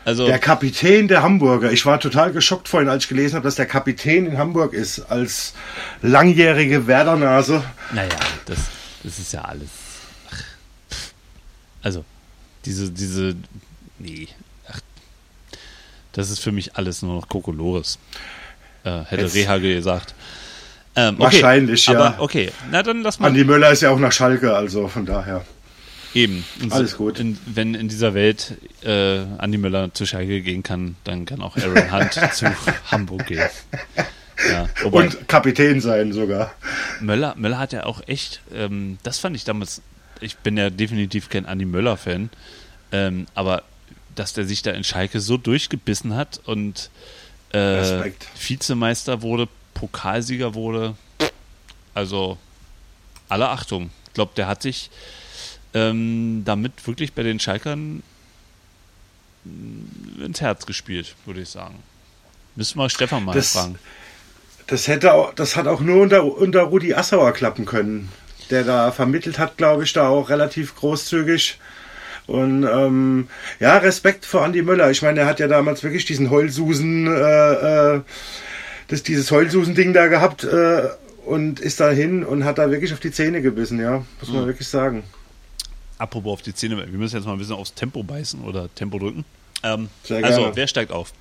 Also, 0.04 0.26
Der 0.26 0.38
Kapitän 0.38 1.08
der 1.08 1.22
Hamburger. 1.22 1.72
Ich 1.72 1.84
war 1.84 2.00
total 2.00 2.32
geschockt 2.32 2.68
vorhin, 2.68 2.88
als 2.88 3.04
ich 3.04 3.08
gelesen 3.08 3.36
habe, 3.36 3.44
dass 3.44 3.56
der 3.56 3.66
Kapitän 3.66 4.26
in 4.26 4.38
Hamburg 4.38 4.72
ist. 4.72 5.00
Als 5.10 5.52
langjährige 6.02 6.86
Werdernase. 6.86 7.62
naja, 7.92 8.08
das, 8.46 8.58
das 9.04 9.18
ist 9.18 9.32
ja 9.32 9.42
alles. 9.42 9.68
Ach, 10.30 10.42
also, 11.82 12.04
diese, 12.64 12.90
diese, 12.90 13.36
nee, 13.98 14.28
ach, 14.68 14.80
das 16.12 16.30
ist 16.30 16.40
für 16.40 16.52
mich 16.52 16.76
alles 16.76 17.02
nur 17.02 17.14
noch 17.14 17.28
Kokolores. 17.28 17.98
Äh, 18.84 19.02
hätte 19.04 19.22
Jetzt- 19.24 19.34
Rehage 19.34 19.74
gesagt. 19.74 20.14
Ähm, 20.96 21.14
okay, 21.14 21.22
Wahrscheinlich, 21.22 21.86
ja. 21.86 21.98
Aber 22.00 22.22
okay, 22.22 22.50
na 22.70 22.82
dann 22.82 23.02
lass 23.02 23.20
mal. 23.20 23.28
Andi 23.28 23.44
Möller 23.44 23.70
ist 23.70 23.82
ja 23.82 23.90
auch 23.90 23.98
nach 23.98 24.10
Schalke, 24.12 24.56
also 24.56 24.88
von 24.88 25.06
daher. 25.06 25.44
Eben. 26.14 26.44
Und 26.60 26.72
Alles 26.72 26.92
so- 26.92 26.96
gut. 26.98 27.18
In, 27.18 27.38
wenn 27.46 27.74
in 27.74 27.88
dieser 27.88 28.14
Welt 28.14 28.54
äh, 28.82 29.18
Andi 29.38 29.58
Möller 29.58 29.92
zu 29.94 30.06
Schalke 30.06 30.40
gehen 30.42 30.62
kann, 30.62 30.96
dann 31.04 31.24
kann 31.24 31.40
auch 31.40 31.56
Aaron 31.56 31.92
Hunt 31.92 32.12
zu 32.34 32.46
Hamburg 32.90 33.26
gehen. 33.26 33.48
Ja, 34.50 34.68
wobei 34.82 35.04
Und 35.04 35.28
Kapitän 35.28 35.80
sein 35.80 36.12
sogar. 36.12 36.52
Möller, 37.00 37.34
Möller 37.36 37.58
hat 37.58 37.72
ja 37.72 37.84
auch 37.84 38.00
echt, 38.08 38.40
ähm, 38.54 38.98
das 39.02 39.18
fand 39.18 39.36
ich 39.36 39.44
damals, 39.44 39.82
ich 40.20 40.36
bin 40.38 40.56
ja 40.56 40.70
definitiv 40.70 41.28
kein 41.28 41.46
Andi 41.46 41.64
Möller-Fan, 41.66 42.30
ähm, 42.92 43.26
aber 43.34 43.62
dass 44.16 44.32
der 44.32 44.44
sich 44.46 44.62
da 44.62 44.70
in 44.72 44.82
Schalke 44.82 45.20
so 45.20 45.36
durchgebissen 45.36 46.16
hat 46.16 46.40
und 46.44 46.90
äh. 47.52 48.10
Vizemeister 48.40 49.22
wurde, 49.22 49.48
Pokalsieger 49.74 50.54
wurde, 50.54 50.94
also 51.94 52.38
alle 53.28 53.48
Achtung. 53.50 53.90
Ich 54.08 54.14
glaube, 54.14 54.32
der 54.36 54.46
hat 54.48 54.62
sich 54.62 54.90
ähm, 55.74 56.42
damit 56.44 56.86
wirklich 56.86 57.12
bei 57.12 57.22
den 57.22 57.38
Schalkern 57.40 58.02
mh, 59.44 60.24
ins 60.26 60.40
Herz 60.40 60.66
gespielt, 60.66 61.14
würde 61.26 61.40
ich 61.40 61.48
sagen. 61.48 61.76
Müssen 62.56 62.78
wir 62.78 62.88
Stefan 62.90 63.24
mal 63.24 63.32
Das- 63.34 63.52
fragen. 63.52 63.78
Das 64.66 64.86
hätte 64.86 65.14
auch, 65.14 65.34
das 65.34 65.56
hat 65.56 65.66
auch 65.66 65.80
nur 65.80 66.00
unter, 66.00 66.24
unter 66.24 66.62
Rudi 66.62 66.94
Assauer 66.94 67.32
klappen 67.32 67.64
können. 67.66 68.08
Der 68.50 68.62
da 68.62 68.92
vermittelt 68.92 69.38
hat, 69.38 69.56
glaube 69.56 69.82
ich, 69.84 69.92
da 69.92 70.08
auch 70.08 70.28
relativ 70.30 70.76
großzügig. 70.76 71.58
Und 72.28 72.62
ähm, 72.62 73.26
ja, 73.58 73.78
Respekt 73.78 74.24
vor 74.26 74.44
Andi 74.44 74.62
Möller. 74.62 74.90
Ich 74.92 75.02
meine, 75.02 75.20
er 75.20 75.26
hat 75.26 75.40
ja 75.40 75.48
damals 75.48 75.82
wirklich 75.82 76.04
diesen 76.04 76.30
Heulsusen, 76.30 77.08
äh, 77.08 77.94
äh, 77.96 78.00
das, 78.86 79.02
dieses 79.02 79.30
Heulsusen-Ding 79.32 79.92
da 79.92 80.06
gehabt 80.06 80.44
äh, 80.44 80.82
und 81.26 81.58
ist 81.58 81.80
da 81.80 81.90
hin 81.90 82.24
und 82.24 82.44
hat 82.44 82.58
da 82.58 82.70
wirklich 82.70 82.92
auf 82.92 83.00
die 83.00 83.10
Zähne 83.10 83.42
gebissen, 83.42 83.80
ja. 83.80 84.04
Muss 84.20 84.30
man 84.30 84.42
Mhm. 84.42 84.46
wirklich 84.46 84.68
sagen. 84.68 85.02
Apropos 86.00 86.32
auf 86.32 86.42
die 86.42 86.54
Zähne, 86.54 86.78
wir 86.78 86.86
müssen 86.98 87.16
jetzt 87.16 87.26
mal 87.26 87.32
ein 87.32 87.38
bisschen 87.38 87.56
aufs 87.56 87.74
Tempo 87.74 88.02
beißen 88.02 88.40
oder 88.42 88.74
Tempo 88.74 88.98
drücken. 88.98 89.24
Ähm, 89.62 89.88
also, 90.08 90.50
wer 90.54 90.66
steigt 90.66 90.92
auf? 90.92 91.12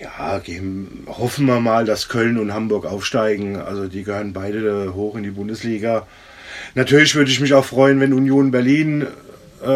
Ja, 0.00 0.38
gehen, 0.40 1.06
hoffen 1.06 1.46
wir 1.46 1.60
mal, 1.60 1.84
dass 1.84 2.08
Köln 2.08 2.38
und 2.38 2.52
Hamburg 2.52 2.86
aufsteigen. 2.86 3.56
Also 3.56 3.86
die 3.86 4.02
gehören 4.02 4.32
beide 4.32 4.94
hoch 4.94 5.14
in 5.14 5.22
die 5.22 5.30
Bundesliga. 5.30 6.08
Natürlich 6.74 7.14
würde 7.14 7.30
ich 7.30 7.38
mich 7.38 7.54
auch 7.54 7.64
freuen, 7.64 8.00
wenn 8.00 8.12
Union 8.12 8.50
Berlin 8.50 9.06
äh, 9.64 9.70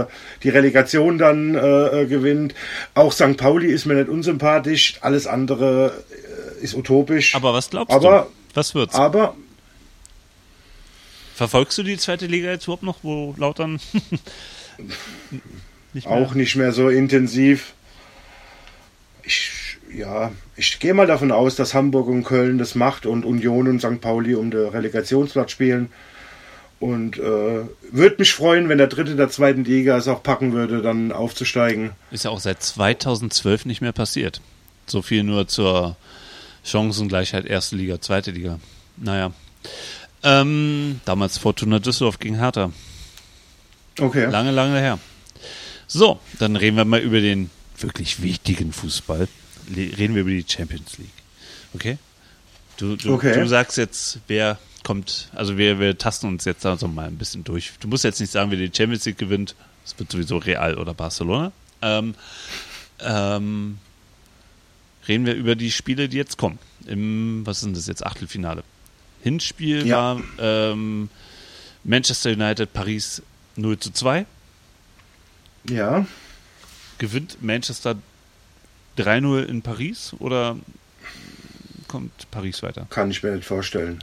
äh, 0.00 0.04
die 0.42 0.50
Relegation 0.50 1.16
dann 1.16 1.54
äh, 1.54 2.02
äh, 2.02 2.06
gewinnt. 2.06 2.54
Auch 2.94 3.12
St. 3.12 3.38
Pauli 3.38 3.68
ist 3.68 3.86
mir 3.86 3.94
nicht 3.94 4.10
unsympathisch. 4.10 4.96
Alles 5.00 5.26
andere 5.26 5.94
äh, 6.60 6.62
ist 6.64 6.74
utopisch. 6.74 7.34
Aber 7.34 7.54
was 7.54 7.70
glaubst 7.70 7.94
Aber- 7.96 8.26
du? 8.28 8.32
Was 8.54 8.74
wird's? 8.74 8.94
Aber 8.94 9.34
Verfolgst 11.34 11.78
du 11.78 11.82
die 11.82 11.96
zweite 11.96 12.26
Liga 12.26 12.50
jetzt 12.50 12.64
überhaupt 12.64 12.82
noch, 12.82 12.98
wo 13.02 13.34
Lautern 13.38 13.80
nicht 15.92 16.08
mehr? 16.08 16.16
auch 16.16 16.34
nicht 16.34 16.56
mehr 16.56 16.72
so 16.72 16.88
intensiv. 16.88 17.74
Ich, 19.22 19.78
ja, 19.94 20.32
ich 20.56 20.78
gehe 20.78 20.94
mal 20.94 21.06
davon 21.06 21.32
aus, 21.32 21.56
dass 21.56 21.74
Hamburg 21.74 22.08
und 22.08 22.24
Köln 22.24 22.58
das 22.58 22.74
macht 22.74 23.06
und 23.06 23.24
Union 23.24 23.68
und 23.68 23.80
St. 23.80 24.00
Pauli 24.00 24.34
um 24.34 24.50
den 24.50 24.68
Relegationsplatz 24.68 25.50
spielen. 25.50 25.90
Und 26.80 27.16
äh, 27.16 27.60
würde 27.92 28.16
mich 28.18 28.34
freuen, 28.34 28.68
wenn 28.68 28.78
der 28.78 28.88
Dritte 28.88 29.14
der 29.14 29.28
zweiten 29.28 29.62
Liga 29.62 29.96
es 29.96 30.08
auch 30.08 30.24
packen 30.24 30.52
würde, 30.52 30.82
dann 30.82 31.12
aufzusteigen. 31.12 31.90
Ist 32.10 32.24
ja 32.24 32.32
auch 32.32 32.40
seit 32.40 32.60
2012 32.60 33.66
nicht 33.66 33.80
mehr 33.80 33.92
passiert. 33.92 34.40
So 34.86 35.00
viel 35.00 35.22
nur 35.22 35.46
zur 35.46 35.94
Chancengleichheit 36.64 37.46
erste 37.46 37.76
Liga, 37.76 38.00
zweite 38.00 38.32
Liga. 38.32 38.58
Naja. 38.96 39.32
Ähm, 40.24 41.00
damals 41.04 41.38
Fortuna 41.38 41.78
Düsseldorf 41.78 42.18
gegen 42.18 42.36
Hertha. 42.36 42.70
Okay. 43.98 44.26
Lange, 44.26 44.50
lange 44.52 44.78
her. 44.78 44.98
So, 45.86 46.20
dann 46.38 46.56
reden 46.56 46.76
wir 46.76 46.84
mal 46.84 47.00
über 47.00 47.20
den 47.20 47.50
wirklich 47.78 48.22
wichtigen 48.22 48.72
Fußball. 48.72 49.28
Reden 49.74 50.14
wir 50.14 50.22
über 50.22 50.30
die 50.30 50.44
Champions 50.46 50.98
League. 50.98 51.10
Okay? 51.74 51.98
Du, 52.76 52.96
du, 52.96 53.14
Okay. 53.14 53.34
du 53.38 53.46
sagst 53.46 53.76
jetzt, 53.76 54.20
wer 54.28 54.58
kommt, 54.82 55.28
also 55.34 55.58
wir, 55.58 55.78
wir 55.78 55.98
tasten 55.98 56.26
uns 56.28 56.44
jetzt 56.44 56.64
also 56.66 56.88
mal 56.88 57.06
ein 57.06 57.18
bisschen 57.18 57.44
durch. 57.44 57.72
Du 57.80 57.88
musst 57.88 58.04
jetzt 58.04 58.20
nicht 58.20 58.32
sagen, 58.32 58.50
wer 58.50 58.58
die 58.58 58.70
Champions 58.74 59.04
League 59.04 59.18
gewinnt. 59.18 59.54
Es 59.84 59.98
wird 59.98 60.10
sowieso 60.10 60.38
Real 60.38 60.78
oder 60.78 60.94
Barcelona. 60.94 61.52
Ähm, 61.82 62.14
ähm, 63.00 63.78
reden 65.08 65.26
wir 65.26 65.34
über 65.34 65.56
die 65.56 65.70
Spiele, 65.72 66.08
die 66.08 66.16
jetzt 66.16 66.38
kommen. 66.38 66.58
Im, 66.86 67.42
was 67.44 67.60
sind 67.60 67.76
das 67.76 67.86
jetzt, 67.88 68.04
Achtelfinale. 68.06 68.62
Hinspiel 69.22 69.86
Ja. 69.86 69.96
war 70.16 70.22
ähm, 70.38 71.08
Manchester 71.84 72.30
United 72.30 72.72
Paris 72.72 73.22
0 73.56 73.78
zu 73.78 73.90
2. 73.92 74.26
Ja, 75.68 76.06
Gewinnt 76.98 77.42
Manchester 77.42 77.96
3-0 78.98 79.44
in 79.44 79.62
Paris 79.62 80.12
oder 80.18 80.56
kommt 81.88 82.30
Paris 82.30 82.62
weiter? 82.62 82.86
kann 82.90 83.10
ich 83.10 83.22
mir 83.22 83.32
nicht 83.32 83.44
vorstellen. 83.46 84.02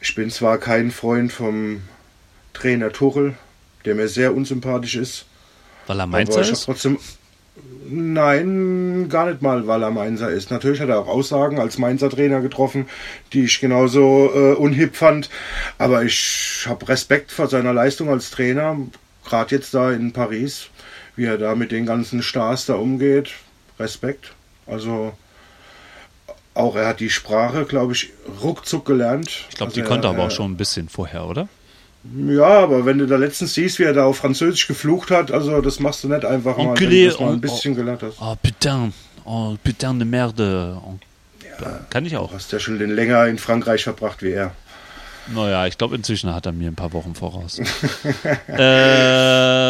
Ich 0.00 0.14
bin 0.14 0.30
zwar 0.30 0.58
kein 0.58 0.90
Freund 0.90 1.32
vom 1.32 1.82
Trainer 2.52 2.92
Tuchel, 2.92 3.34
der 3.84 3.94
mir 3.94 4.08
sehr 4.08 4.34
unsympathisch 4.34 4.96
ist. 4.96 5.24
Weil 5.86 5.98
er 6.00 6.02
Aber 6.04 6.12
Mainzer 6.12 6.40
ist? 6.42 6.64
trotzdem. 6.64 6.98
Nein, 7.86 9.08
gar 9.08 9.26
nicht 9.28 9.42
mal, 9.42 9.66
weil 9.66 9.82
er 9.82 9.90
Mainzer 9.90 10.30
ist. 10.30 10.50
Natürlich 10.50 10.80
hat 10.80 10.88
er 10.88 10.98
auch 10.98 11.06
Aussagen 11.08 11.58
als 11.60 11.78
Mainzer 11.78 12.10
Trainer 12.10 12.40
getroffen, 12.40 12.86
die 13.32 13.44
ich 13.44 13.60
genauso 13.60 14.30
äh, 14.34 14.54
unhip 14.54 14.96
fand. 14.96 15.28
Aber 15.78 16.02
ich 16.02 16.64
habe 16.68 16.88
Respekt 16.88 17.30
vor 17.30 17.46
seiner 17.48 17.72
Leistung 17.72 18.08
als 18.08 18.30
Trainer, 18.30 18.76
gerade 19.24 19.54
jetzt 19.54 19.74
da 19.74 19.92
in 19.92 20.12
Paris, 20.12 20.68
wie 21.16 21.26
er 21.26 21.38
da 21.38 21.54
mit 21.54 21.72
den 21.72 21.86
ganzen 21.86 22.22
Stars 22.22 22.66
da 22.66 22.74
umgeht. 22.74 23.30
Respekt. 23.78 24.32
Also 24.66 25.12
auch 26.54 26.76
er 26.76 26.86
hat 26.88 27.00
die 27.00 27.10
Sprache, 27.10 27.64
glaube 27.64 27.92
ich, 27.92 28.12
ruckzuck 28.42 28.86
gelernt. 28.86 29.46
Ich 29.50 29.56
glaube, 29.56 29.70
Also 29.70 29.80
die 29.82 29.86
konnte 29.86 30.06
er, 30.08 30.10
aber 30.10 30.22
auch 30.22 30.26
er- 30.26 30.30
schon 30.30 30.52
ein 30.52 30.56
bisschen 30.56 30.88
vorher, 30.88 31.26
oder? 31.26 31.48
Ja, 32.28 32.44
aber 32.60 32.84
wenn 32.84 32.98
du 32.98 33.06
da 33.06 33.16
letztens 33.16 33.54
siehst, 33.54 33.78
wie 33.78 33.84
er 33.84 33.94
da 33.94 34.04
auf 34.04 34.18
Französisch 34.18 34.66
geflucht 34.66 35.10
hat, 35.10 35.30
also 35.32 35.60
das 35.62 35.80
machst 35.80 36.04
du 36.04 36.08
nicht 36.08 36.24
einfach 36.24 36.56
mal, 36.58 36.74
wenn 36.78 36.88
Enculé, 36.88 37.04
du 37.04 37.10
das 37.10 37.20
mal 37.20 37.32
ein 37.32 37.40
bisschen 37.40 37.74
gelernt 37.74 38.02
hast. 38.02 38.16
Oh, 38.20 38.36
putain. 38.42 38.92
Oh, 39.24 39.56
putain 39.64 39.98
de 39.98 40.06
merde. 40.06 40.76
Oh, 40.84 40.94
Kann 41.88 42.04
ich 42.04 42.16
auch. 42.16 42.28
Du 42.28 42.34
hast 42.36 42.52
ja 42.52 42.58
schon 42.58 42.78
den 42.78 42.90
länger 42.90 43.26
in 43.26 43.38
Frankreich 43.38 43.84
verbracht 43.84 44.22
wie 44.22 44.32
er. 44.32 44.52
Naja, 45.34 45.66
ich 45.66 45.78
glaube, 45.78 45.96
inzwischen 45.96 46.34
hat 46.34 46.44
er 46.44 46.52
mir 46.52 46.68
ein 46.70 46.74
paar 46.74 46.92
Wochen 46.92 47.14
voraus. 47.14 47.58
äh, 48.48 48.52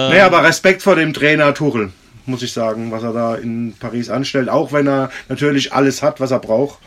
Naja, 0.09 0.27
aber 0.27 0.43
Respekt 0.43 0.83
vor 0.83 0.97
dem 0.97 1.13
Trainer 1.13 1.55
Tuchel, 1.55 1.93
muss 2.27 2.43
ich 2.43 2.53
sagen, 2.53 2.91
was 2.91 3.05
er 3.05 3.13
da 3.13 3.35
in 3.37 3.75
Paris 3.79 4.11
anstellt. 4.11 4.49
Auch 4.49 4.73
wenn 4.73 4.89
er 4.89 5.11
natürlich 5.29 5.73
alles 5.73 6.03
hat, 6.03 6.19
was 6.21 6.33
er 6.33 6.41
braucht. 6.41 6.79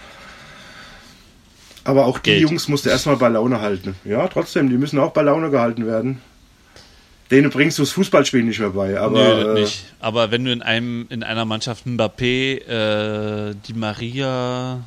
Aber 1.88 2.06
auch 2.06 2.20
die 2.20 2.32
Geld. 2.32 2.42
Jungs 2.42 2.68
musste 2.68 2.90
erstmal 2.90 3.16
bei 3.16 3.30
Laune 3.30 3.62
halten. 3.62 3.96
Ja, 4.04 4.28
trotzdem, 4.28 4.70
die 4.70 4.78
müssen 4.78 5.00
auch 5.00 5.14
bei 5.14 5.22
Laune 5.22 5.50
gehalten 5.50 5.88
werden. 5.88 6.22
Denen 7.32 7.50
bringst 7.50 7.78
du 7.78 7.84
das 7.84 7.92
Fußballspiel 7.92 8.44
nicht 8.44 8.60
mehr 8.60 8.72
bei. 8.72 9.00
Aber 9.00 9.18
Nö, 9.18 9.44
das 9.44 9.58
äh, 9.58 9.62
nicht. 9.62 9.86
Aber 10.02 10.30
wenn 10.30 10.44
du 10.44 10.52
in 10.52 10.62
einem 10.62 11.06
in 11.10 11.24
einer 11.24 11.46
Mannschaft 11.46 11.86
Mbappé, 11.86 12.58
äh, 12.68 13.56
Di 13.66 13.74
Maria, 13.74 14.82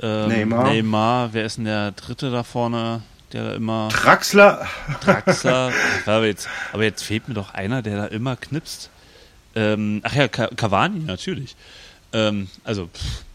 ähm, 0.00 0.28
Neymar. 0.28 0.70
Neymar, 0.70 1.30
wer 1.32 1.44
ist 1.44 1.56
denn 1.56 1.64
der 1.64 1.90
Dritte 1.90 2.30
da 2.30 2.44
vorne, 2.44 3.02
der 3.32 3.50
da 3.50 3.54
immer 3.56 3.88
Draxler, 3.90 4.68
Draxler, 5.00 5.72
aber 6.06 6.26
jetzt, 6.26 6.48
aber 6.72 6.84
jetzt 6.84 7.02
fehlt 7.02 7.26
mir 7.26 7.34
doch 7.34 7.54
einer, 7.54 7.82
der 7.82 7.96
da 7.96 8.06
immer 8.06 8.36
knipst. 8.36 8.90
Ähm, 9.56 10.00
ach 10.04 10.14
ja, 10.14 10.28
Cavani 10.28 11.00
natürlich. 11.00 11.56
Ähm, 12.12 12.46
also 12.62 12.86
pff, 12.86 13.25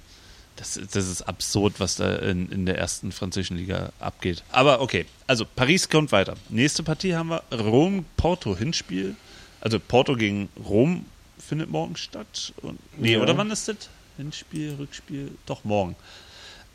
das, 0.62 0.80
das 0.92 1.08
ist 1.10 1.24
absurd, 1.24 1.80
was 1.80 1.96
da 1.96 2.18
in, 2.18 2.52
in 2.52 2.68
der 2.68 2.78
ersten 2.78 3.12
französischen 3.12 3.58
Liga 3.58 3.92
abgeht. 4.00 4.44
Aber 4.52 4.80
okay, 4.82 5.08
also 5.26 5.44
Paris 5.44 5.90
kommt 5.90 6.12
weiter. 6.12 6.36
Nächste 6.50 6.84
Partie 6.84 7.16
haben 7.16 7.30
wir 7.30 7.42
Rom-Porto 7.52 8.56
Hinspiel. 8.56 9.16
Also 9.60 9.80
Porto 9.80 10.16
gegen 10.16 10.50
Rom 10.64 11.06
findet 11.40 11.72
morgen 11.72 11.96
statt. 11.96 12.54
Und, 12.62 12.78
nee, 13.00 13.14
Ja. 13.14 13.22
oder 13.22 13.36
wann 13.38 13.50
ist 13.50 13.68
das? 13.68 13.90
Hinspiel, 14.18 14.76
Rückspiel? 14.78 15.32
Doch, 15.48 15.64
morgen. 15.64 15.96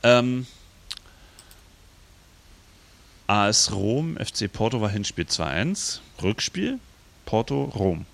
Ähm, 0.03 0.47
AS 3.29 3.71
Rom, 3.73 4.17
FC 4.19 4.53
Porto 4.53 4.81
war 4.81 4.91
Hinspiel 4.91 5.27
2-1. 5.27 6.01
Rückspiel, 6.23 6.81
Porto, 7.25 7.65
Rom. 7.65 8.05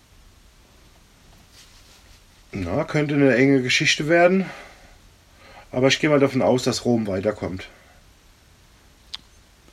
na, 2.53 2.85
könnte 2.85 3.15
eine 3.15 3.35
enge 3.36 3.62
Geschichte 3.62 4.09
werden. 4.09 4.44
Aber 5.73 5.89
ich 5.89 5.99
gehe 5.99 6.11
mal 6.11 6.20
davon 6.20 6.43
aus, 6.43 6.62
dass 6.65 6.85
Rom 6.85 7.07
weiterkommt. 7.07 7.66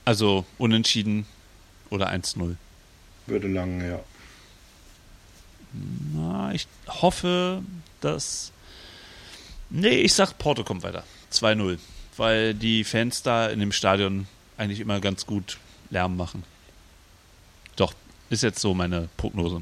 Also 0.06 0.46
unentschieden 0.58 1.26
oder 1.90 2.10
1-0. 2.10 2.56
Würde 3.28 3.48
lang, 3.48 3.86
ja. 3.86 4.00
Na, 6.14 6.52
ich 6.54 6.68
hoffe, 6.88 7.62
dass. 8.02 8.52
Nee, 9.70 10.02
ich 10.02 10.14
sag, 10.14 10.38
Porto 10.40 10.64
kommt 10.64 10.84
weiter. 10.84 11.04
2-0. 11.32 11.78
Weil 12.18 12.56
die 12.56 12.84
Fans 12.84 13.22
da 13.22 13.48
in 13.48 13.60
dem 13.60 13.72
Stadion 13.72 14.28
eigentlich 14.58 14.80
immer 14.80 15.00
ganz 15.00 15.26
gut 15.26 15.60
Lärm 15.92 16.18
machen. 16.18 16.44
Doch, 17.76 17.94
ist 18.30 18.44
jetzt 18.44 18.60
so 18.60 18.74
meine 18.74 19.10
Prognose. 19.16 19.62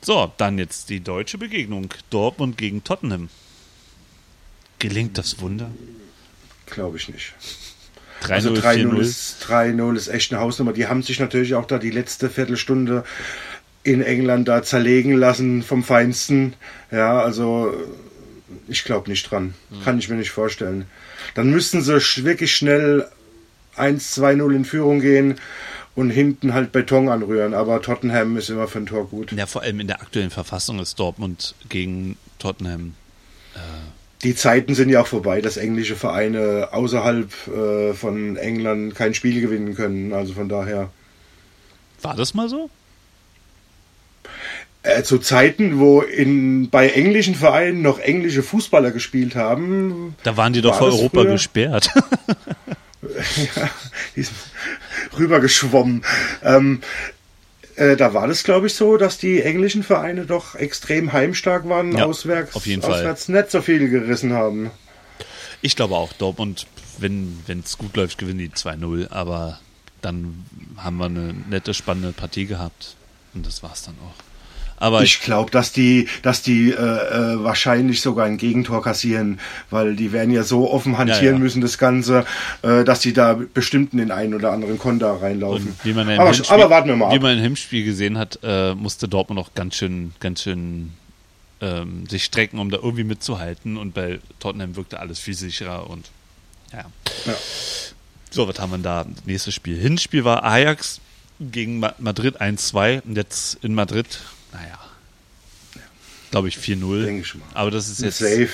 So, 0.00 0.32
dann 0.36 0.58
jetzt 0.58 0.90
die 0.90 1.00
deutsche 1.00 1.38
Begegnung. 1.38 1.92
Dortmund 2.10 2.56
gegen 2.56 2.84
Tottenham. 2.84 3.28
Gelingt 4.78 5.18
das 5.18 5.40
Wunder? 5.40 5.70
Glaube 6.66 6.96
ich 6.96 7.08
nicht. 7.08 7.34
3-0, 8.22 8.32
Also 8.32 8.52
3-0 8.52 8.90
4-0. 8.90 8.98
ist, 9.00 9.44
3-0 9.48 9.96
ist 9.96 10.08
echt 10.08 10.32
eine 10.32 10.40
Hausnummer. 10.40 10.72
Die 10.72 10.86
haben 10.86 11.02
sich 11.02 11.20
natürlich 11.20 11.54
auch 11.54 11.66
da 11.66 11.78
die 11.78 11.90
letzte 11.90 12.28
Viertelstunde 12.28 13.04
in 13.82 14.02
England 14.02 14.48
da 14.48 14.62
zerlegen 14.62 15.12
lassen 15.12 15.62
vom 15.62 15.84
Feinsten. 15.84 16.54
Ja, 16.90 17.20
also 17.20 17.72
ich 18.68 18.84
glaube 18.84 19.08
nicht 19.10 19.30
dran. 19.30 19.54
Hm. 19.70 19.84
Kann 19.84 19.98
ich 19.98 20.08
mir 20.08 20.16
nicht 20.16 20.30
vorstellen. 20.30 20.86
Dann 21.34 21.50
müssten 21.50 21.82
sie 21.82 22.24
wirklich 22.24 22.54
schnell 22.56 23.06
1-2-0 23.76 24.54
in 24.54 24.64
Führung 24.64 25.00
gehen 25.00 25.36
und 25.94 26.10
hinten 26.10 26.52
halt 26.52 26.72
Beton 26.72 27.08
anrühren. 27.08 27.54
Aber 27.54 27.80
Tottenham 27.80 28.36
ist 28.36 28.50
immer 28.50 28.66
für 28.66 28.78
ein 28.78 28.86
Tor 28.86 29.08
gut. 29.08 29.32
Ja, 29.32 29.46
vor 29.46 29.62
allem 29.62 29.78
in 29.80 29.86
der 29.86 30.00
aktuellen 30.00 30.30
Verfassung 30.30 30.80
ist 30.80 30.98
Dortmund 30.98 31.54
gegen 31.68 32.16
Tottenham. 32.38 32.94
Die 34.22 34.34
Zeiten 34.34 34.74
sind 34.74 34.88
ja 34.88 35.02
auch 35.02 35.06
vorbei, 35.06 35.40
dass 35.40 35.56
englische 35.56 35.94
Vereine 35.96 36.68
außerhalb 36.72 37.30
äh, 37.48 37.92
von 37.94 38.36
England 38.36 38.94
kein 38.94 39.14
Spiel 39.14 39.40
gewinnen 39.40 39.74
können. 39.74 40.12
Also 40.12 40.32
von 40.32 40.48
daher. 40.48 40.90
War 42.02 42.16
das 42.16 42.34
mal 42.34 42.48
so? 42.48 42.70
Äh, 44.82 45.02
zu 45.02 45.18
Zeiten, 45.18 45.78
wo 45.78 46.00
in, 46.00 46.70
bei 46.70 46.88
englischen 46.90 47.34
Vereinen 47.34 47.82
noch 47.82 47.98
englische 47.98 48.42
Fußballer 48.42 48.92
gespielt 48.92 49.34
haben, 49.34 50.14
Da 50.22 50.36
waren 50.36 50.52
die 50.52 50.62
doch 50.62 50.72
War 50.72 50.78
vor 50.78 50.88
Europa 50.88 51.22
früher? 51.22 51.32
gesperrt. 51.32 51.90
die 54.16 54.22
sind 54.22 54.36
rübergeschwommen. 55.18 56.04
Ähm, 56.42 56.80
äh, 57.76 57.96
da 57.96 58.14
war 58.14 58.26
das, 58.26 58.42
glaube 58.42 58.66
ich, 58.66 58.74
so, 58.74 58.96
dass 58.96 59.18
die 59.18 59.42
englischen 59.42 59.82
Vereine 59.82 60.26
doch 60.26 60.54
extrem 60.54 61.12
heimstark 61.12 61.68
waren, 61.68 61.96
Ja, 61.96 62.06
auswärts, 62.06 62.54
auf 62.56 62.66
jeden 62.66 62.82
Fall. 62.82 62.92
auswärts 62.92 63.28
nicht 63.28 63.50
so 63.50 63.62
viel 63.62 63.88
gerissen 63.88 64.32
haben. 64.32 64.70
Ich 65.62 65.76
glaube 65.76 65.94
auch, 65.94 66.12
Dortmund, 66.12 66.66
wenn 66.98 67.42
es 67.64 67.78
gut 67.78 67.96
läuft, 67.96 68.18
gewinnen 68.18 68.38
die 68.38 68.50
2-0, 68.50 69.10
aber 69.10 69.60
dann 70.02 70.44
haben 70.76 70.98
wir 70.98 71.06
eine 71.06 71.32
nette, 71.48 71.74
spannende 71.74 72.12
Partie 72.12 72.46
gehabt. 72.46 72.96
Und 73.34 73.46
das 73.46 73.62
war's 73.62 73.82
dann 73.82 73.94
auch. 74.04 74.14
Aber 74.76 75.02
Ich 75.02 75.20
glaube, 75.20 75.50
dass 75.50 75.72
die, 75.72 76.08
dass 76.22 76.42
die 76.42 76.70
äh, 76.70 76.74
äh, 76.74 77.42
wahrscheinlich 77.42 78.00
sogar 78.02 78.26
ein 78.26 78.36
Gegentor 78.36 78.82
kassieren, 78.82 79.40
weil 79.70 79.96
die 79.96 80.12
werden 80.12 80.30
ja 80.30 80.42
so 80.42 80.70
offen 80.70 80.98
hantieren 80.98 81.24
Ja, 81.24 81.32
ja. 81.32 81.38
müssen, 81.38 81.60
das 81.62 81.78
Ganze, 81.78 82.24
äh, 82.62 82.84
dass 82.84 83.00
die 83.00 83.12
da 83.12 83.38
bestimmt 83.54 83.92
in 83.92 83.98
den 83.98 84.10
einen 84.10 84.34
oder 84.34 84.52
anderen 84.52 84.78
Konter 84.78 85.22
reinlaufen. 85.22 85.68
Und 85.68 85.84
wie 85.84 85.92
man 85.92 86.08
aber, 86.10 86.32
aber 86.48 86.70
warten 86.70 86.88
wir 86.88 86.96
mal 86.96 87.10
Wie 87.10 87.16
ab. 87.16 87.22
man 87.22 87.36
im 87.36 87.42
Hinspiel 87.42 87.84
gesehen 87.84 88.18
hat, 88.18 88.38
äh, 88.42 88.74
musste 88.74 89.08
Dortmund 89.08 89.40
auch 89.40 89.54
ganz 89.54 89.76
schön, 89.76 90.12
ganz 90.20 90.42
schön 90.42 90.92
ähm, 91.60 92.06
sich 92.06 92.24
strecken, 92.24 92.58
um 92.58 92.70
da 92.70 92.76
irgendwie 92.76 93.04
mitzuhalten. 93.04 93.76
Und 93.76 93.94
bei 93.94 94.20
Tottenham 94.40 94.76
wirkte 94.76 95.00
alles 95.00 95.18
viel 95.18 95.34
sicherer 95.34 95.88
und 95.88 96.10
ja. 96.72 96.84
Ja. 97.24 97.34
So, 98.30 98.46
was 98.46 98.58
haben 98.58 98.72
wir 98.72 98.78
da? 98.78 99.06
Nächstes 99.24 99.54
Spiel. 99.54 99.78
Hinspiel 99.78 100.24
war 100.24 100.44
Ajax 100.44 101.00
gegen 101.40 101.78
Ma 101.78 101.94
Madrid 101.98 102.40
1-2 102.40 103.02
und 103.02 103.16
jetzt 103.16 103.62
in 103.64 103.74
Madrid, 103.74 104.20
naja, 104.56 104.78
glaube 106.30 106.48
ich 106.48 106.56
4-0. 106.56 107.04
Denke 107.04 107.22
ich 107.22 107.34
mal. 107.34 107.44
Aber 107.54 107.70
das 107.70 107.88
ist 107.88 108.00
jetzt 108.00 108.18
Safe. 108.18 108.48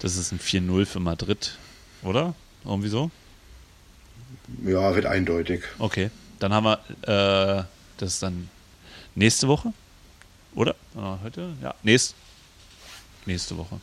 das 0.00 0.16
ist 0.16 0.32
ein 0.32 0.40
4-0 0.40 0.86
für 0.86 1.00
Madrid, 1.00 1.56
oder? 2.02 2.34
Irgendwie 2.64 2.88
so? 2.88 3.10
Ja, 4.64 4.94
wird 4.94 5.06
eindeutig. 5.06 5.62
Okay, 5.78 6.10
dann 6.38 6.52
haben 6.52 6.64
wir 6.64 7.60
äh, 7.60 7.64
das 7.98 8.18
dann 8.18 8.48
nächste 9.14 9.48
Woche, 9.48 9.72
oder? 10.54 10.74
Ah, 10.96 11.18
heute? 11.22 11.54
Ja, 11.62 11.74
nächst, 11.82 12.14
nächste 13.24 13.56
Woche. 13.56 13.80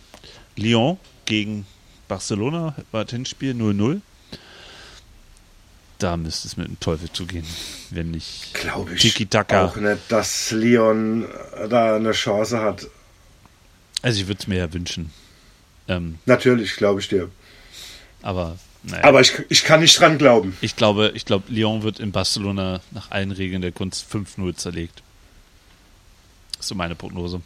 Lyon 0.56 0.98
gegen 1.26 1.66
Barcelona 2.08 2.76
war 2.92 3.06
das 3.06 3.14
Hinspiel 3.14 3.54
0-0. 3.54 4.02
Da 6.00 6.18
müsste 6.18 6.48
es 6.48 6.58
mit 6.58 6.68
dem 6.68 6.80
Teufel 6.80 7.12
zugehen, 7.12 7.46
wenn 7.92 8.12
nicht 8.12 8.54
Glaube 8.54 8.94
ich 8.96 9.02
Tiki-Taka. 9.02 9.66
auch 9.66 9.76
nicht, 9.78 10.00
dass 10.10 10.52
Leon 10.52 11.26
da 11.70 11.96
eine 11.96 12.12
Chance 12.12 12.60
hat. 12.60 12.88
Also 14.02 14.20
ich 14.22 14.28
würde 14.28 14.42
es 14.42 14.48
mir 14.48 14.58
ja 14.58 14.74
wünschen. 14.74 15.12
Ähm, 15.88 16.20
Natürlich, 16.26 16.76
glaube 16.76 17.00
ich 17.00 17.08
dir. 17.08 17.30
aber 18.22 18.58
naja. 18.86 19.06
Aber 19.06 19.22
ich, 19.22 19.32
ich 19.48 19.64
kann 19.64 19.80
nicht 19.80 19.98
dran 19.98 20.18
glauben. 20.18 20.58
Ich 20.60 20.76
glaube, 20.76 21.14
ich 21.16 21.24
glaube, 21.24 21.46
Lyon 21.50 21.84
wird 21.84 22.02
in 22.02 22.12
Barcelona 22.12 22.82
nach 22.92 23.12
allen 23.12 23.32
Regeln 23.32 23.62
der 23.62 23.72
Kunst 23.72 24.06
5-0 24.12 24.58
zerlegt. 24.58 25.02
Das 26.58 26.62
ist 26.66 26.68
so 26.68 26.76
meine 26.76 26.96
Prognose. 26.96 27.42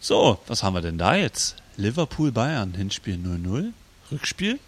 So, 0.00 0.40
was 0.48 0.64
haben 0.64 0.74
wir 0.74 0.80
denn 0.80 0.98
da 0.98 1.14
jetzt? 1.14 1.54
Liverpool 1.76 2.32
Bayern, 2.32 2.74
Hinspiel 2.74 3.14
0-0. 3.14 3.70
Rückspiel? 4.10 4.58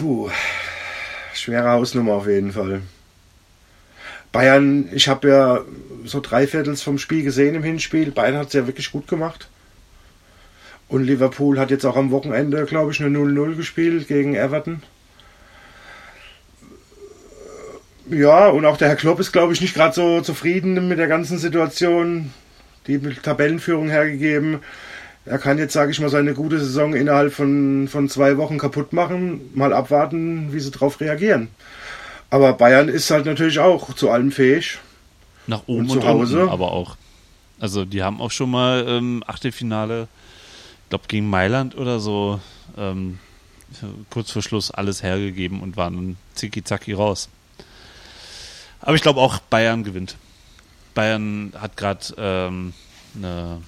Puh, 0.00 0.30
schwere 1.34 1.72
Hausnummer 1.72 2.14
auf 2.14 2.26
jeden 2.26 2.52
Fall. 2.52 2.80
Bayern, 4.32 4.88
ich 4.94 5.08
habe 5.08 5.28
ja 5.28 5.60
so 6.06 6.20
drei 6.20 6.46
Viertels 6.46 6.80
vom 6.80 6.96
Spiel 6.96 7.22
gesehen 7.22 7.54
im 7.54 7.62
Hinspiel. 7.62 8.10
Bayern 8.10 8.38
hat 8.38 8.46
es 8.46 8.54
ja 8.54 8.66
wirklich 8.66 8.92
gut 8.92 9.08
gemacht. 9.08 9.50
Und 10.88 11.04
Liverpool 11.04 11.58
hat 11.58 11.70
jetzt 11.70 11.84
auch 11.84 11.96
am 11.96 12.12
Wochenende, 12.12 12.64
glaube 12.64 12.92
ich, 12.92 13.00
eine 13.04 13.14
0-0 13.18 13.56
gespielt 13.56 14.08
gegen 14.08 14.34
Everton. 14.34 14.82
Ja, 18.08 18.48
und 18.48 18.64
auch 18.64 18.78
der 18.78 18.88
Herr 18.88 18.96
Klopp 18.96 19.20
ist, 19.20 19.32
glaube 19.32 19.52
ich, 19.52 19.60
nicht 19.60 19.74
gerade 19.74 19.94
so 19.94 20.22
zufrieden 20.22 20.88
mit 20.88 20.98
der 20.98 21.08
ganzen 21.08 21.36
Situation. 21.36 22.32
Die 22.86 22.98
Tabellenführung 22.98 23.90
hergegeben. 23.90 24.60
Er 25.26 25.38
kann 25.38 25.58
jetzt, 25.58 25.72
sage 25.72 25.90
ich 25.90 26.00
mal, 26.00 26.08
seine 26.08 26.34
gute 26.34 26.58
Saison 26.58 26.94
innerhalb 26.94 27.32
von, 27.32 27.88
von 27.88 28.08
zwei 28.08 28.36
Wochen 28.36 28.58
kaputt 28.58 28.92
machen. 28.92 29.50
Mal 29.54 29.72
abwarten, 29.72 30.52
wie 30.52 30.60
sie 30.60 30.70
darauf 30.70 31.00
reagieren. 31.00 31.48
Aber 32.30 32.52
Bayern 32.54 32.88
ist 32.88 33.10
halt 33.10 33.26
natürlich 33.26 33.58
auch 33.58 33.94
zu 33.94 34.10
allem 34.10 34.32
fähig. 34.32 34.78
Nach 35.46 35.62
oben 35.66 35.90
und, 35.90 35.90
und 35.90 36.02
zu 36.02 36.08
Hause. 36.08 36.40
Unten, 36.40 36.52
aber 36.52 36.72
auch. 36.72 36.96
Also 37.58 37.84
die 37.84 38.02
haben 38.02 38.20
auch 38.20 38.30
schon 38.30 38.50
mal 38.50 38.84
ähm, 38.88 39.22
Achtelfinale, 39.26 40.08
ich 40.84 40.88
glaube 40.88 41.04
gegen 41.08 41.28
Mailand 41.28 41.76
oder 41.76 42.00
so, 42.00 42.40
ähm, 42.78 43.18
kurz 44.08 44.30
vor 44.30 44.42
Schluss 44.42 44.70
alles 44.70 45.02
hergegeben 45.02 45.60
und 45.60 45.76
waren 45.76 46.16
zicki-zacki 46.34 46.94
raus. 46.94 47.28
Aber 48.80 48.94
ich 48.94 49.02
glaube 49.02 49.20
auch 49.20 49.38
Bayern 49.38 49.84
gewinnt. 49.84 50.16
Bayern 50.94 51.52
hat 51.60 51.76
gerade 51.76 52.06
ähm, 52.16 52.72
eine 53.16 53.60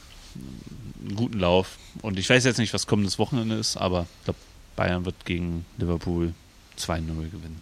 einen 1.03 1.17
guten 1.17 1.39
Lauf. 1.39 1.79
Und 2.01 2.19
ich 2.19 2.29
weiß 2.29 2.45
jetzt 2.45 2.59
nicht, 2.59 2.75
was 2.75 2.87
kommendes 2.87 3.19
Wochenende 3.19 3.57
ist, 3.57 3.77
aber 3.77 4.07
ich 4.21 4.25
glaube, 4.25 4.39
Bayern 4.77 5.05
wird 5.05 5.25
gegen 5.25 5.65
Liverpool 5.79 6.35
2-0 6.79 7.31
gewinnen. 7.31 7.61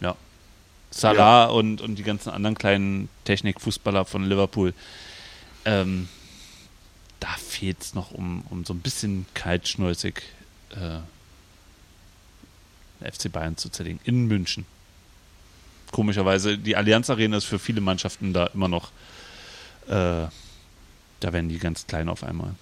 Ja. 0.00 0.16
Salah 0.90 1.44
ja. 1.44 1.50
Und, 1.50 1.80
und 1.80 1.96
die 1.96 2.02
ganzen 2.02 2.30
anderen 2.30 2.56
kleinen 2.56 3.08
Technikfußballer 3.24 4.04
von 4.04 4.24
Liverpool. 4.24 4.74
Ähm, 5.64 6.08
da 7.20 7.28
fehlt 7.38 7.80
es 7.80 7.94
noch, 7.94 8.10
um, 8.10 8.44
um 8.50 8.64
so 8.64 8.74
ein 8.74 8.80
bisschen 8.80 9.26
kaltschnäuzig 9.34 10.22
äh, 10.70 10.98
FC 13.10 13.30
Bayern 13.30 13.56
zu 13.56 13.68
zerlegen. 13.68 14.00
In 14.04 14.26
München. 14.26 14.66
Komischerweise, 15.92 16.58
die 16.58 16.76
Allianz 16.76 17.10
Arena 17.10 17.36
ist 17.36 17.44
für 17.44 17.58
viele 17.58 17.80
Mannschaften 17.80 18.32
da 18.32 18.46
immer 18.46 18.68
noch 18.68 18.90
äh, 19.88 20.26
da 21.22 21.32
werden 21.32 21.48
die 21.48 21.58
ganz 21.58 21.86
klein 21.86 22.08
auf 22.08 22.24
einmal. 22.24 22.54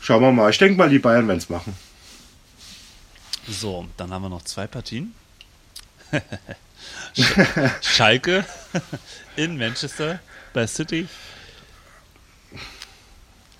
Schauen 0.00 0.22
wir 0.22 0.30
mal. 0.30 0.50
Ich 0.50 0.58
denke 0.58 0.76
mal, 0.78 0.88
die 0.88 0.98
Bayern 0.98 1.26
werden 1.26 1.38
es 1.38 1.48
machen. 1.48 1.74
So, 3.48 3.88
dann 3.96 4.12
haben 4.12 4.22
wir 4.22 4.28
noch 4.28 4.42
zwei 4.42 4.66
Partien. 4.66 5.14
Schalke 7.82 8.44
in 9.36 9.56
Manchester 9.56 10.20
bei 10.52 10.66
City. 10.66 11.08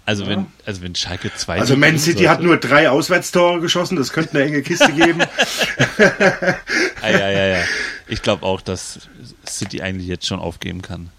Also 0.04 0.22
ja. 0.22 0.30
wenn, 0.30 0.46
also 0.64 0.82
wenn 0.82 0.94
Schalke 0.94 1.34
2 1.34 1.58
Also 1.58 1.76
Man 1.76 1.98
City 1.98 2.18
sollte. 2.18 2.30
hat 2.30 2.40
nur 2.40 2.58
drei 2.58 2.88
Auswärtstore 2.88 3.60
geschossen, 3.60 3.96
das 3.96 4.12
könnte 4.12 4.36
eine 4.36 4.44
enge 4.44 4.62
Kiste 4.62 4.92
geben. 4.92 5.20
ah, 7.02 7.10
ja, 7.10 7.28
ja, 7.28 7.46
ja. 7.46 7.64
Ich 8.06 8.22
glaube 8.22 8.46
auch, 8.46 8.60
dass 8.60 9.08
City 9.48 9.82
eigentlich 9.82 10.06
jetzt 10.06 10.26
schon 10.26 10.38
aufgeben 10.38 10.80
kann. 10.80 11.10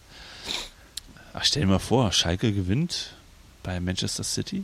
Ach, 1.40 1.46
stell 1.46 1.62
dir 1.62 1.68
mal 1.68 1.78
vor, 1.78 2.12
Schalke 2.14 2.52
gewinnt 2.52 3.14
bei 3.62 3.80
Manchester 3.80 4.24
City. 4.24 4.64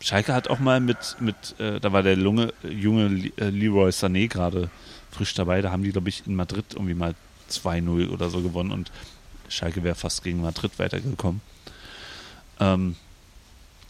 Schalke 0.00 0.34
hat 0.34 0.48
auch 0.48 0.58
mal 0.58 0.78
mit, 0.78 1.16
mit 1.20 1.58
äh, 1.58 1.80
da 1.80 1.90
war 1.90 2.02
der 2.02 2.18
junge, 2.18 2.52
junge 2.62 3.32
äh, 3.38 3.48
Leroy 3.48 3.88
Sané 3.88 4.28
gerade 4.28 4.68
frisch 5.10 5.32
dabei. 5.32 5.62
Da 5.62 5.70
haben 5.70 5.82
die, 5.82 5.92
glaube 5.92 6.10
ich, 6.10 6.26
in 6.26 6.36
Madrid 6.36 6.66
irgendwie 6.74 6.92
mal 6.92 7.14
2-0 7.50 8.10
oder 8.10 8.28
so 8.28 8.42
gewonnen 8.42 8.72
und 8.72 8.92
Schalke 9.48 9.84
wäre 9.84 9.94
fast 9.94 10.22
gegen 10.22 10.42
Madrid 10.42 10.78
weitergekommen. 10.78 11.40
Ähm, 12.60 12.96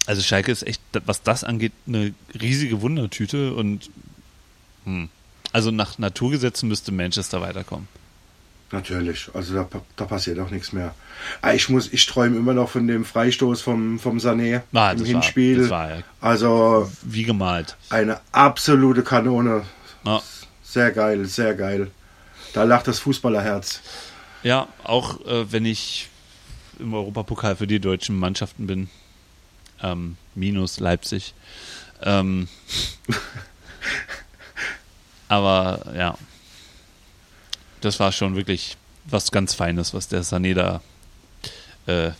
also 0.07 0.23
Schalke 0.23 0.53
ist 0.53 0.62
echt, 0.62 0.81
was 1.07 1.24
das 1.24 1.43
angeht, 1.43 1.73
eine 1.89 2.15
riesige 2.41 2.83
Wundertüte 2.83 3.53
und 3.53 3.91
hm, 4.85 5.09
also 5.51 5.73
nach 5.73 5.99
Naturgesetzen 5.99 6.69
müsste 6.69 6.93
Manchester 6.93 7.41
weiterkommen. 7.41 7.89
Natürlich, 8.73 9.31
also 9.33 9.55
da, 9.55 9.69
da 9.95 10.05
passiert 10.07 10.41
auch 10.41 10.51
nichts 10.51 10.73
mehr. 10.73 10.93
Ah, 11.41 11.53
ich 11.53 11.69
muss, 11.69 11.93
ich 11.93 12.05
träume 12.07 12.37
immer 12.37 12.53
noch 12.53 12.69
von 12.69 12.89
dem 12.89 13.05
Freistoß 13.05 13.63
vom, 13.63 14.01
vom 14.01 14.19
Sané 14.19 14.63
ah, 14.75 14.91
im 14.91 15.05
Hinspiel. 15.05 15.71
War, 15.71 15.71
war 15.71 15.97
ja 15.97 16.03
also 16.21 16.91
wie 17.03 17.23
gemalt. 17.23 17.77
Eine 17.91 18.21
absolute 18.33 19.03
Kanone. 19.03 19.65
Ah. 20.05 20.21
Sehr 20.65 20.91
geil, 20.91 21.27
sehr 21.27 21.55
geil. 21.55 21.93
Da 22.53 22.65
lacht 22.65 22.89
das 22.89 22.99
Fußballerherz. 22.99 23.81
Ja, 24.43 24.67
auch 24.83 25.25
äh, 25.27 25.51
wenn 25.53 25.65
ich 25.65 26.09
im 26.79 26.93
Europapokal 26.93 27.57
für 27.57 27.67
die 27.67 27.81
deutschen 27.81 28.19
Mannschaften 28.19 28.67
bin. 28.67 28.89
Ähm, 29.83 30.17
minus 30.35 30.81
Leipzig. 30.81 31.35
Ähm, 32.03 32.49
aber 35.29 35.93
ja, 35.97 36.19
das 37.87 38.01
war 38.01 38.13
schon 38.13 38.37
wirklich 38.37 38.77
was 39.05 39.31
ganz 39.31 39.55
Feines, 39.55 39.95
was 39.95 40.09
der 40.09 40.23
Sané 40.23 40.55
da 40.55 40.81
äh, 41.87 42.11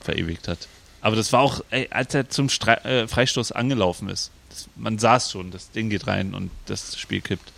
verewigt 0.00 0.48
hat. 0.48 0.68
Aber 1.00 1.16
das 1.16 1.32
war 1.32 1.40
auch, 1.40 1.60
ey, 1.70 1.88
als 1.90 2.14
er 2.14 2.28
zum 2.28 2.48
Stre 2.48 2.84
äh, 2.84 3.08
Freistoß 3.08 3.52
angelaufen 3.52 4.08
ist. 4.08 4.30
Das, 4.48 4.68
man 4.76 4.98
sah 4.98 5.16
es 5.16 5.30
schon, 5.30 5.50
das 5.50 5.70
Ding 5.70 5.90
geht 5.90 6.06
rein 6.06 6.34
und 6.34 6.50
das 6.66 6.98
Spiel 6.98 7.20
kippt. 7.20 7.52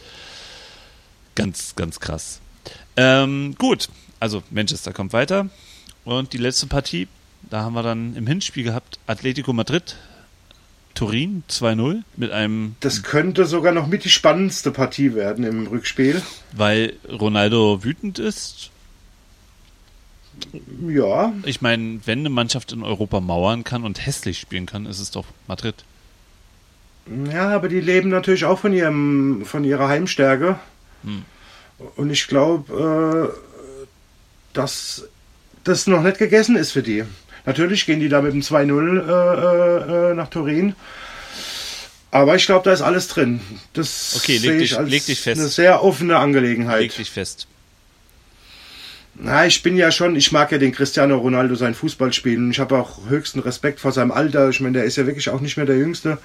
Ganz, 1.35 1.75
ganz 1.77 2.01
krass. 2.01 2.41
Ähm, 2.97 3.55
gut, 3.59 3.89
also 4.21 4.43
Manchester 4.51 4.93
kommt 4.93 5.13
weiter. 5.13 5.49
Und 6.05 6.33
die 6.33 6.39
letzte 6.39 6.67
Partie, 6.67 7.09
da 7.43 7.63
haben 7.63 7.75
wir 7.75 7.83
dann 7.83 8.17
im 8.17 8.27
Hinspiel 8.27 8.65
gehabt 8.65 8.99
Atletico 9.07 9.53
Madrid 9.53 9.97
Turin 10.95 11.43
2-0 11.51 12.03
mit 12.17 12.31
einem. 12.31 12.77
Das 12.81 13.03
könnte 13.03 13.45
sogar 13.47 13.73
noch 13.73 13.87
mit 13.87 14.05
die 14.05 14.11
spannendste 14.11 14.71
Partie 14.71 15.15
werden 15.15 15.45
im 15.45 15.67
Rückspiel. 15.67 16.23
Weil 16.53 16.95
Ronaldo 17.09 17.83
wütend 17.83 18.19
ist. 18.19 18.71
Ja. 20.89 21.33
Ich 21.45 21.61
meine, 21.61 22.01
wenn 22.05 22.21
eine 22.21 22.31
Mannschaft 22.31 22.73
in 22.73 22.83
Europa 22.83 23.21
mauern 23.21 23.65
kann 23.65 23.85
und 23.85 24.05
hässlich 24.05 24.39
spielen 24.39 24.67
kann, 24.67 24.87
ist 24.87 25.01
es 25.01 25.11
doch 25.11 25.27
Madrid. 25.47 25.85
Ja, 27.31 27.51
aber 27.51 27.69
die 27.69 27.81
leben 27.81 28.09
natürlich 28.09 28.45
auch 28.45 28.59
von 28.59 28.73
ihrem, 28.73 29.43
von 29.45 29.65
ihrer 29.65 29.89
Heimstärke. 29.89 30.59
Hm. 31.03 31.25
Und 31.97 32.11
ich 32.11 32.29
glaube, 32.29 33.33
äh, 33.33 33.89
dass 34.53 35.09
das 35.65 35.87
noch 35.87 36.03
nicht 36.03 36.19
gegessen 36.19 36.57
ist 36.57 36.73
für 36.73 36.83
die. 36.83 37.05
Natürlich 37.47 37.87
gehen 37.87 38.01
die 38.01 38.09
da 38.09 38.23
mit 38.23 38.33
dem 38.33 38.41
2-0 38.41 39.01
äh, 39.09 40.11
äh, 40.11 40.15
nach 40.15 40.29
Turin. 40.29 40.75
Aber 42.11 42.37
ich 42.37 42.47
glaube, 42.47 42.65
da 42.65 42.73
ist 42.73 42.81
alles 42.81 43.09
drin. 43.09 43.41
Das 43.73 44.15
okay, 44.17 44.39
leg 44.39 44.59
dich, 44.59 44.79
als 44.79 44.89
leg 44.89 45.05
dich 45.05 45.21
fest. 45.21 45.41
eine 45.41 45.49
sehr 45.49 45.83
offene 45.83 46.17
Angelegenheit. 46.19 46.81
Leg 46.81 46.97
dich 46.97 47.11
fest. 47.11 47.49
Na, 49.17 49.47
ich 49.47 49.63
bin 49.63 49.77
ja 49.77 49.91
schon, 49.91 50.17
ich 50.17 50.33
mag 50.33 50.51
ja 50.51 50.59
den 50.59 50.73
Cristiano 50.73 51.17
Ronaldo 51.17 51.55
sein 51.55 51.75
Fußball 51.75 52.13
spielen. 52.13 52.51
Ich 52.51 52.59
habe 52.59 52.79
auch 52.79 53.09
höchsten 53.09 53.41
Respekt 53.41 53.81
vor 53.81 53.93
seinem 53.93 54.11
Alter. 54.11 54.49
Ich 54.49 54.61
meine, 54.61 54.79
der 54.79 54.85
ist 54.85 54.97
ja 54.97 55.07
wirklich 55.07 55.29
auch 55.29 55.41
nicht 55.41 55.57
mehr 55.57 55.67
der 55.67 55.77
Jüngste. 55.77 56.19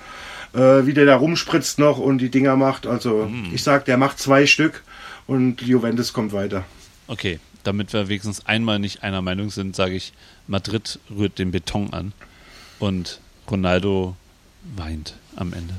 Äh, 0.53 0.87
wie 0.87 0.93
der 0.93 1.05
da 1.05 1.15
rumspritzt 1.15 1.77
noch 1.77 1.99
und 1.99 2.17
die 2.17 2.29
Dinger 2.29 2.55
macht. 2.55 2.87
Also, 2.87 3.27
mm. 3.27 3.53
ich 3.53 3.61
sag, 3.61 3.85
der 3.85 3.97
macht 3.97 4.19
zwei 4.19 4.47
Stück 4.47 4.83
und 5.27 5.61
Juventus 5.61 6.11
kommt 6.11 6.33
weiter. 6.33 6.65
Okay, 7.07 7.39
damit 7.63 7.93
wir 7.93 8.07
wenigstens 8.07 8.45
einmal 8.45 8.79
nicht 8.79 9.03
einer 9.03 9.21
Meinung 9.21 9.49
sind, 9.49 9.75
sage 9.75 9.95
ich, 9.95 10.13
Madrid 10.47 10.99
rührt 11.09 11.39
den 11.39 11.51
Beton 11.51 11.93
an 11.93 12.13
und 12.79 13.19
Ronaldo 13.49 14.15
weint 14.75 15.15
am 15.35 15.53
Ende. 15.53 15.73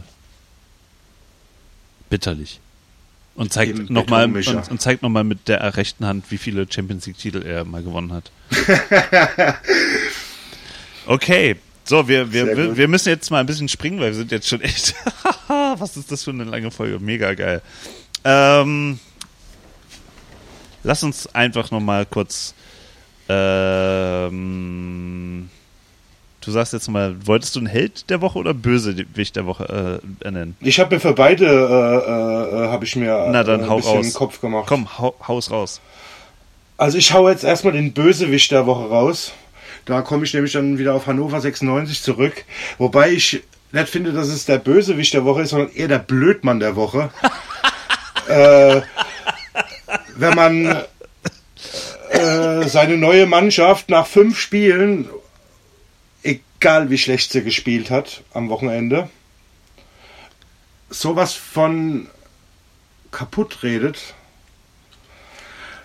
Bitterlich. 2.08 2.60
Und 3.34 3.52
zeigt 3.52 3.88
nochmal 3.90 4.24
und, 4.24 4.70
und 4.70 4.80
zeigt 4.82 5.02
noch 5.02 5.08
mit 5.08 5.48
der 5.48 5.76
rechten 5.76 6.04
Hand, 6.04 6.30
wie 6.30 6.36
viele 6.36 6.66
Champions 6.70 7.06
League-Titel 7.06 7.42
er 7.42 7.64
mal 7.64 7.82
gewonnen 7.82 8.12
hat. 8.12 8.30
okay, 11.06 11.56
so, 11.84 12.06
wir, 12.06 12.32
wir, 12.32 12.56
wir, 12.56 12.76
wir, 12.76 12.88
müssen 12.88 13.08
jetzt 13.08 13.30
mal 13.30 13.40
ein 13.40 13.46
bisschen 13.46 13.68
springen, 13.68 13.98
weil 13.98 14.08
wir 14.08 14.14
sind 14.14 14.30
jetzt 14.30 14.48
schon 14.48 14.60
echt. 14.60 14.94
Was 15.48 15.96
ist 15.96 16.12
das 16.12 16.24
für 16.24 16.30
eine 16.30 16.44
lange 16.44 16.70
Folge? 16.70 16.98
Mega 16.98 17.34
geil. 17.34 17.62
Ähm, 18.24 18.98
lass 20.82 21.02
uns 21.02 21.34
einfach 21.34 21.70
nochmal 21.70 22.06
kurz. 22.06 22.54
Ähm, 23.28 24.40
du 26.40 26.50
sagst 26.50 26.72
jetzt 26.72 26.88
mal, 26.88 27.14
wolltest 27.26 27.54
du 27.54 27.60
einen 27.60 27.68
Held 27.68 28.10
der 28.10 28.20
Woche 28.20 28.38
oder 28.38 28.54
Bösewicht 28.54 29.36
der 29.36 29.46
Woche 29.46 30.00
äh, 30.24 30.30
nennen? 30.30 30.56
Ich 30.60 30.80
habe 30.80 30.94
mir 30.94 31.00
für 31.00 31.12
beide 31.12 31.46
äh, 31.46 32.64
äh, 32.64 32.68
habe 32.68 32.84
ich 32.84 32.96
mir 32.96 33.28
Na, 33.30 33.44
dann 33.44 33.60
äh, 33.60 33.64
ein 33.64 33.76
bisschen 33.76 33.96
raus. 33.98 34.14
Kopf 34.14 34.40
gemacht. 34.40 34.66
Komm, 34.66 34.98
hau, 34.98 35.14
haus 35.26 35.50
raus. 35.50 35.80
Also 36.76 36.98
ich 36.98 37.12
hau 37.12 37.28
jetzt 37.28 37.44
erstmal 37.44 37.74
den 37.74 37.92
Bösewicht 37.92 38.50
der 38.50 38.66
Woche 38.66 38.88
raus. 38.88 39.32
Da 39.84 40.02
komme 40.02 40.24
ich 40.24 40.34
nämlich 40.34 40.52
dann 40.52 40.78
wieder 40.78 40.94
auf 40.94 41.06
Hannover 41.06 41.40
96 41.40 42.02
zurück. 42.02 42.44
Wobei 42.78 43.10
ich 43.10 43.42
nicht 43.72 43.88
finde, 43.88 44.12
dass 44.12 44.28
es 44.28 44.46
der 44.46 44.58
Bösewicht 44.58 45.14
der 45.14 45.24
Woche 45.24 45.42
ist, 45.42 45.50
sondern 45.50 45.72
eher 45.72 45.88
der 45.88 45.98
Blödmann 45.98 46.58
der 46.60 46.76
Woche. 46.76 47.10
äh, 48.28 48.80
wenn 50.16 50.34
man 50.34 50.84
äh, 52.10 52.68
seine 52.68 52.96
neue 52.96 53.26
Mannschaft 53.26 53.88
nach 53.88 54.06
fünf 54.06 54.38
Spielen, 54.38 55.08
egal 56.22 56.90
wie 56.90 56.98
schlecht 56.98 57.32
sie 57.32 57.42
gespielt 57.42 57.90
hat 57.90 58.22
am 58.32 58.48
Wochenende, 58.48 59.08
sowas 60.88 61.34
von 61.34 62.08
kaputt 63.10 63.62
redet, 63.62 64.14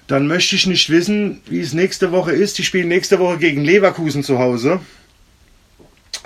dann 0.08 0.28
möchte 0.28 0.56
ich 0.56 0.68
nicht 0.68 0.90
wissen, 0.90 1.42
wie 1.48 1.60
es 1.60 1.74
nächste 1.74 2.12
Woche 2.12 2.32
ist. 2.32 2.58
Die 2.58 2.64
spielen 2.64 2.88
nächste 2.88 3.20
Woche 3.20 3.38
gegen 3.38 3.64
Leverkusen 3.64 4.24
zu 4.24 4.38
Hause. 4.38 4.80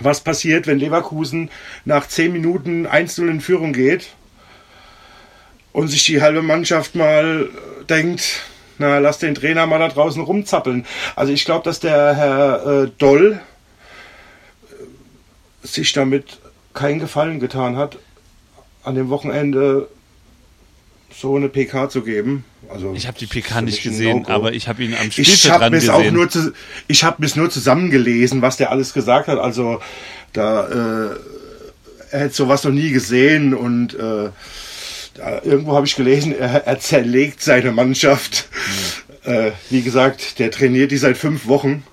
Was 0.02 0.22
passiert, 0.22 0.68
wenn 0.68 0.80
Leverkusen 0.80 1.50
nach 1.86 2.08
10 2.08 2.32
Minuten 2.32 2.88
1-0 2.88 3.30
in 3.30 3.42
Führung 3.42 3.74
geht 3.74 4.10
und 5.72 5.88
sich 5.88 6.06
die 6.06 6.22
halbe 6.22 6.42
Mannschaft 6.42 6.96
mal 6.96 7.50
denkt, 7.90 8.42
na, 8.78 9.00
lass 9.00 9.20
den 9.20 9.36
Trainer 9.36 9.66
mal 9.68 9.80
da 9.80 9.90
draußen 9.90 10.22
rumzappeln. 10.22 10.86
Also 11.16 11.34
ich 11.34 11.46
glaube, 11.46 11.64
dass 11.64 11.80
der 11.80 12.16
Herr 12.16 12.84
äh, 12.84 12.92
Doll 12.98 13.42
äh, 14.72 15.68
sich 15.68 15.92
damit 15.94 16.40
keinen 16.74 17.00
Gefallen 17.00 17.40
getan 17.40 17.76
hat, 17.76 17.98
an 18.84 18.96
dem 18.96 19.10
Wochenende 19.10 19.90
so 21.14 21.36
eine 21.36 21.50
PK 21.50 21.90
zu 21.90 22.04
geben. 22.04 22.46
Also 22.70 22.94
ich 22.94 23.08
habe 23.08 23.18
die 23.18 23.26
PK 23.26 23.62
nicht 23.62 23.84
gesehen, 23.84 24.22
no 24.22 24.30
aber 24.30 24.54
ich 24.54 24.68
habe 24.68 24.84
ihn 24.84 24.94
am 24.94 25.12
Spielfeld 25.12 25.60
dran 25.60 25.74
es 25.74 25.90
auch 25.90 25.98
gesehen. 25.98 26.14
nur 26.14 26.30
zu, 26.30 26.54
ich 26.88 27.04
habe 27.04 27.26
es 27.26 27.36
nur 27.36 27.50
zusammengelesen, 27.50 28.42
was 28.42 28.58
der 28.58 28.72
alles 28.72 28.94
gesagt 28.94 29.28
hat. 29.28 29.40
Also 29.40 29.82
da 30.34 30.68
äh, 30.68 31.16
er 32.12 32.20
hätte 32.22 32.34
sowas 32.34 32.64
noch 32.64 32.72
nie 32.72 32.92
gesehen 32.92 33.54
und 33.54 33.94
äh, 33.96 34.30
irgendwo 35.44 35.76
habe 35.76 35.86
ich 35.86 35.96
gelesen, 35.96 36.34
er, 36.38 36.66
er 36.68 36.80
zerlegt 36.80 37.42
seine 37.42 37.72
Mannschaft. 37.72 38.48
Äh, 39.24 39.52
wie 39.70 39.82
gesagt, 39.82 40.40
der 40.40 40.50
trainiert 40.52 40.92
die 40.92 40.98
seit 40.98 41.18
fünf 41.18 41.48
Wochen. 41.48 41.84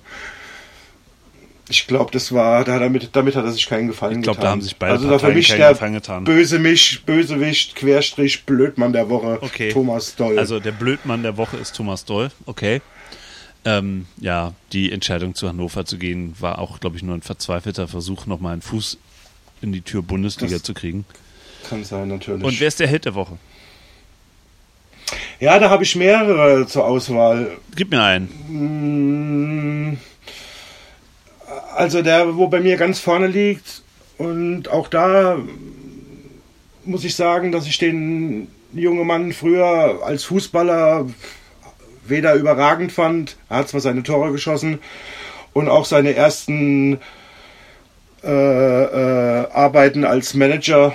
Ich 1.68 1.88
glaube, 1.88 2.12
das 2.12 2.30
war, 2.32 2.62
da 2.64 2.74
hat 2.74 2.82
er 2.82 2.90
mit, 2.90 3.10
damit 3.16 3.34
hat 3.34 3.44
er 3.44 3.50
sich 3.50 3.66
keinen 3.66 3.88
Gefallen 3.88 4.18
Ich 4.18 4.22
glaub, 4.22 4.36
getan. 4.36 4.44
da 4.46 4.50
haben 4.52 4.62
sich 4.62 4.76
beide 4.76 4.92
also 4.92 5.08
Parteien 5.08 5.34
mich 5.34 5.48
keinen 5.48 5.58
der 5.58 5.70
Gefallen 5.72 5.92
getan. 5.94 6.24
Böse 6.24 6.60
mich, 6.60 7.02
Bösewicht, 7.04 7.74
Querstrich, 7.74 8.44
Blödmann 8.44 8.92
der 8.92 9.08
Woche, 9.08 9.38
Okay. 9.42 9.72
Thomas 9.72 10.14
Doll. 10.14 10.38
Also 10.38 10.60
der 10.60 10.70
Blödmann 10.70 11.24
der 11.24 11.36
Woche 11.36 11.56
ist 11.56 11.74
Thomas 11.74 12.04
Doll. 12.04 12.30
Okay. 12.46 12.80
Ähm, 13.64 14.06
ja, 14.20 14.52
die 14.72 14.92
Entscheidung 14.92 15.34
zu 15.34 15.48
Hannover 15.48 15.84
zu 15.84 15.98
gehen 15.98 16.36
war 16.38 16.60
auch, 16.60 16.78
glaube 16.78 16.96
ich, 16.96 17.02
nur 17.02 17.16
ein 17.16 17.22
verzweifelter 17.22 17.88
Versuch, 17.88 18.26
nochmal 18.26 18.52
einen 18.52 18.62
Fuß 18.62 18.96
in 19.60 19.72
die 19.72 19.80
Tür 19.80 20.02
Bundesliga 20.02 20.52
Das- 20.54 20.62
zu 20.62 20.72
kriegen. 20.72 21.04
Kann 21.68 21.84
sein, 21.84 22.08
natürlich. 22.08 22.44
Und 22.44 22.60
wer 22.60 22.68
ist 22.68 22.80
der 22.80 22.86
Held 22.86 23.04
der 23.04 23.14
Woche? 23.14 23.36
Ja, 25.38 25.58
da 25.58 25.68
habe 25.68 25.84
ich 25.84 25.94
mehrere 25.96 26.66
zur 26.66 26.86
Auswahl. 26.86 27.58
Gib 27.74 27.90
mir 27.90 28.02
einen. 28.02 28.28
Mm, 28.48 29.98
Also 31.76 32.00
der, 32.00 32.36
wo 32.36 32.48
bei 32.48 32.60
mir 32.60 32.76
ganz 32.76 33.00
vorne 33.00 33.26
liegt. 33.26 33.82
Und 34.16 34.68
auch 34.68 34.88
da 34.88 35.38
muss 36.86 37.04
ich 37.04 37.14
sagen, 37.14 37.52
dass 37.52 37.66
ich 37.66 37.76
den 37.76 38.48
jungen 38.72 39.06
Mann 39.06 39.32
früher 39.32 40.00
als 40.02 40.24
Fußballer 40.24 41.06
weder 42.06 42.34
überragend 42.34 42.92
fand. 42.92 43.36
Er 43.50 43.58
hat 43.58 43.68
zwar 43.68 43.80
seine 43.80 44.02
Tore 44.02 44.32
geschossen 44.32 44.78
und 45.52 45.68
auch 45.68 45.84
seine 45.84 46.14
ersten 46.14 46.98
äh, 48.24 48.28
äh, 48.30 49.46
Arbeiten 49.52 50.04
als 50.04 50.32
Manager 50.34 50.94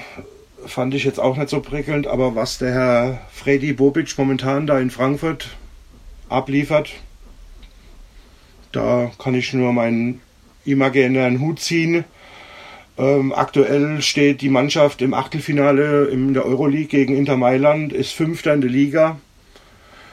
fand 0.65 0.93
ich 0.93 1.03
jetzt 1.03 1.19
auch 1.19 1.37
nicht 1.37 1.49
so 1.49 1.59
prickelnd. 1.61 2.07
Aber 2.07 2.35
was 2.35 2.57
der 2.57 2.73
Herr 2.73 3.21
Freddy 3.31 3.73
Bobic 3.73 4.17
momentan 4.17 4.67
da 4.67 4.79
in 4.79 4.89
Frankfurt 4.91 5.49
abliefert, 6.29 6.89
da 8.71 9.11
kann 9.19 9.35
ich 9.35 9.53
nur 9.53 9.73
meinen 9.73 10.21
imaginären 10.65 11.39
Hut 11.39 11.59
ziehen. 11.59 12.05
Ähm, 12.97 13.33
aktuell 13.33 14.01
steht 14.01 14.41
die 14.41 14.49
Mannschaft 14.49 15.01
im 15.01 15.13
Achtelfinale 15.13 16.05
in 16.05 16.33
der 16.33 16.45
Euroleague 16.45 16.87
gegen 16.87 17.15
Inter 17.15 17.37
Mailand, 17.37 17.93
ist 17.93 18.11
Fünfter 18.13 18.53
in 18.53 18.61
der 18.61 18.69
Liga, 18.69 19.17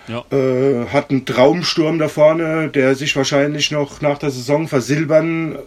Ja. 0.07 0.25
äh, 0.33 0.87
hat 0.87 1.11
einen 1.11 1.27
Traumsturm 1.27 1.99
da 1.99 2.09
vorne, 2.09 2.69
der 2.69 2.95
sich 2.95 3.15
wahrscheinlich 3.17 3.71
noch 3.71 4.01
nach 4.01 4.19
der 4.19 4.31
Saison 4.31 4.69
versilbern 4.69 5.59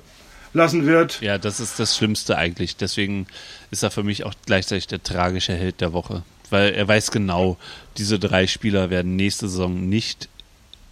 lassen 0.53 0.85
wird. 0.85 1.21
Ja, 1.21 1.37
das 1.37 1.59
ist 1.59 1.79
das 1.79 1.95
Schlimmste 1.97 2.37
eigentlich. 2.37 2.75
Deswegen 2.77 3.27
ist 3.71 3.83
er 3.83 3.91
für 3.91 4.03
mich 4.03 4.23
auch 4.25 4.33
gleichzeitig 4.45 4.87
der 4.87 5.01
tragische 5.03 5.53
Held 5.53 5.81
der 5.81 5.93
Woche. 5.93 6.23
Weil 6.49 6.73
er 6.73 6.87
weiß 6.87 7.11
genau, 7.11 7.57
diese 7.97 8.19
drei 8.19 8.45
Spieler 8.47 8.89
werden 8.89 9.15
nächste 9.15 9.47
Saison 9.47 9.87
nicht 9.87 10.27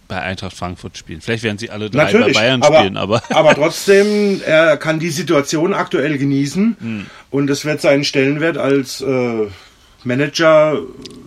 bei 0.08 0.20
Eintracht 0.20 0.56
Frankfurt 0.56 0.96
spielen. 0.98 1.20
Vielleicht 1.20 1.44
werden 1.44 1.58
sie 1.58 1.70
alle 1.70 1.88
drei 1.90 2.04
Natürlich, 2.04 2.34
bei 2.34 2.40
Bayern 2.40 2.62
aber, 2.62 2.78
spielen, 2.78 2.96
aber 2.96 3.22
aber 3.30 3.54
trotzdem, 3.54 4.40
er 4.44 4.76
kann 4.76 4.98
die 4.98 5.10
Situation 5.10 5.72
aktuell 5.72 6.18
genießen 6.18 6.76
Hm. 6.80 7.06
und 7.30 7.48
es 7.48 7.64
wird 7.64 7.80
seinen 7.80 8.02
Stellenwert 8.04 8.56
als 8.58 9.00
äh, 9.02 9.46
Manager, 10.02 10.78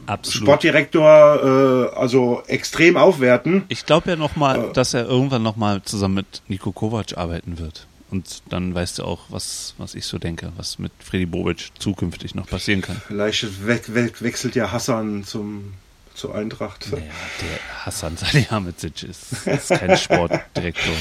absolut. 0.07 0.47
Sportdirektor, 0.47 1.91
äh, 1.93 1.97
also 1.97 2.43
extrem 2.47 2.97
aufwerten. 2.97 3.63
Ich 3.69 3.85
glaube 3.85 4.09
ja 4.09 4.15
noch 4.15 4.35
mal, 4.35 4.69
Äh. 4.71 4.73
dass 4.73 4.93
er 4.93 5.05
irgendwann 5.05 5.43
noch 5.43 5.55
mal 5.55 5.81
zusammen 5.83 6.15
mit 6.15 6.41
Nico 6.47 6.71
Kovac 6.71 7.15
arbeiten 7.17 7.59
wird. 7.59 7.87
Und 8.13 8.43
dann 8.49 8.75
weißt 8.75 8.99
du 8.99 9.05
auch, 9.05 9.21
was, 9.29 9.73
was 9.79 9.95
ich 9.95 10.05
so 10.05 10.19
denke, 10.19 10.51
was 10.55 10.77
mit 10.77 10.91
Freddy 10.99 11.25
Bobic 11.25 11.71
zukünftig 11.79 12.35
noch 12.35 12.45
passieren 12.45 12.83
kann. 12.83 13.01
Vielleicht 13.07 13.43
we 13.65 13.81
we 13.87 14.11
wechselt 14.19 14.53
ja 14.53 14.71
Hassan 14.71 15.23
zum, 15.23 15.73
zur 16.13 16.35
Eintracht. 16.35 16.91
Naja, 16.91 17.05
der 17.41 17.85
Hassan 17.87 18.15
Salihamidzic 18.15 19.01
ist, 19.01 19.47
ist 19.47 19.69
kein 19.69 19.97
Sportdirektor. 20.05 20.93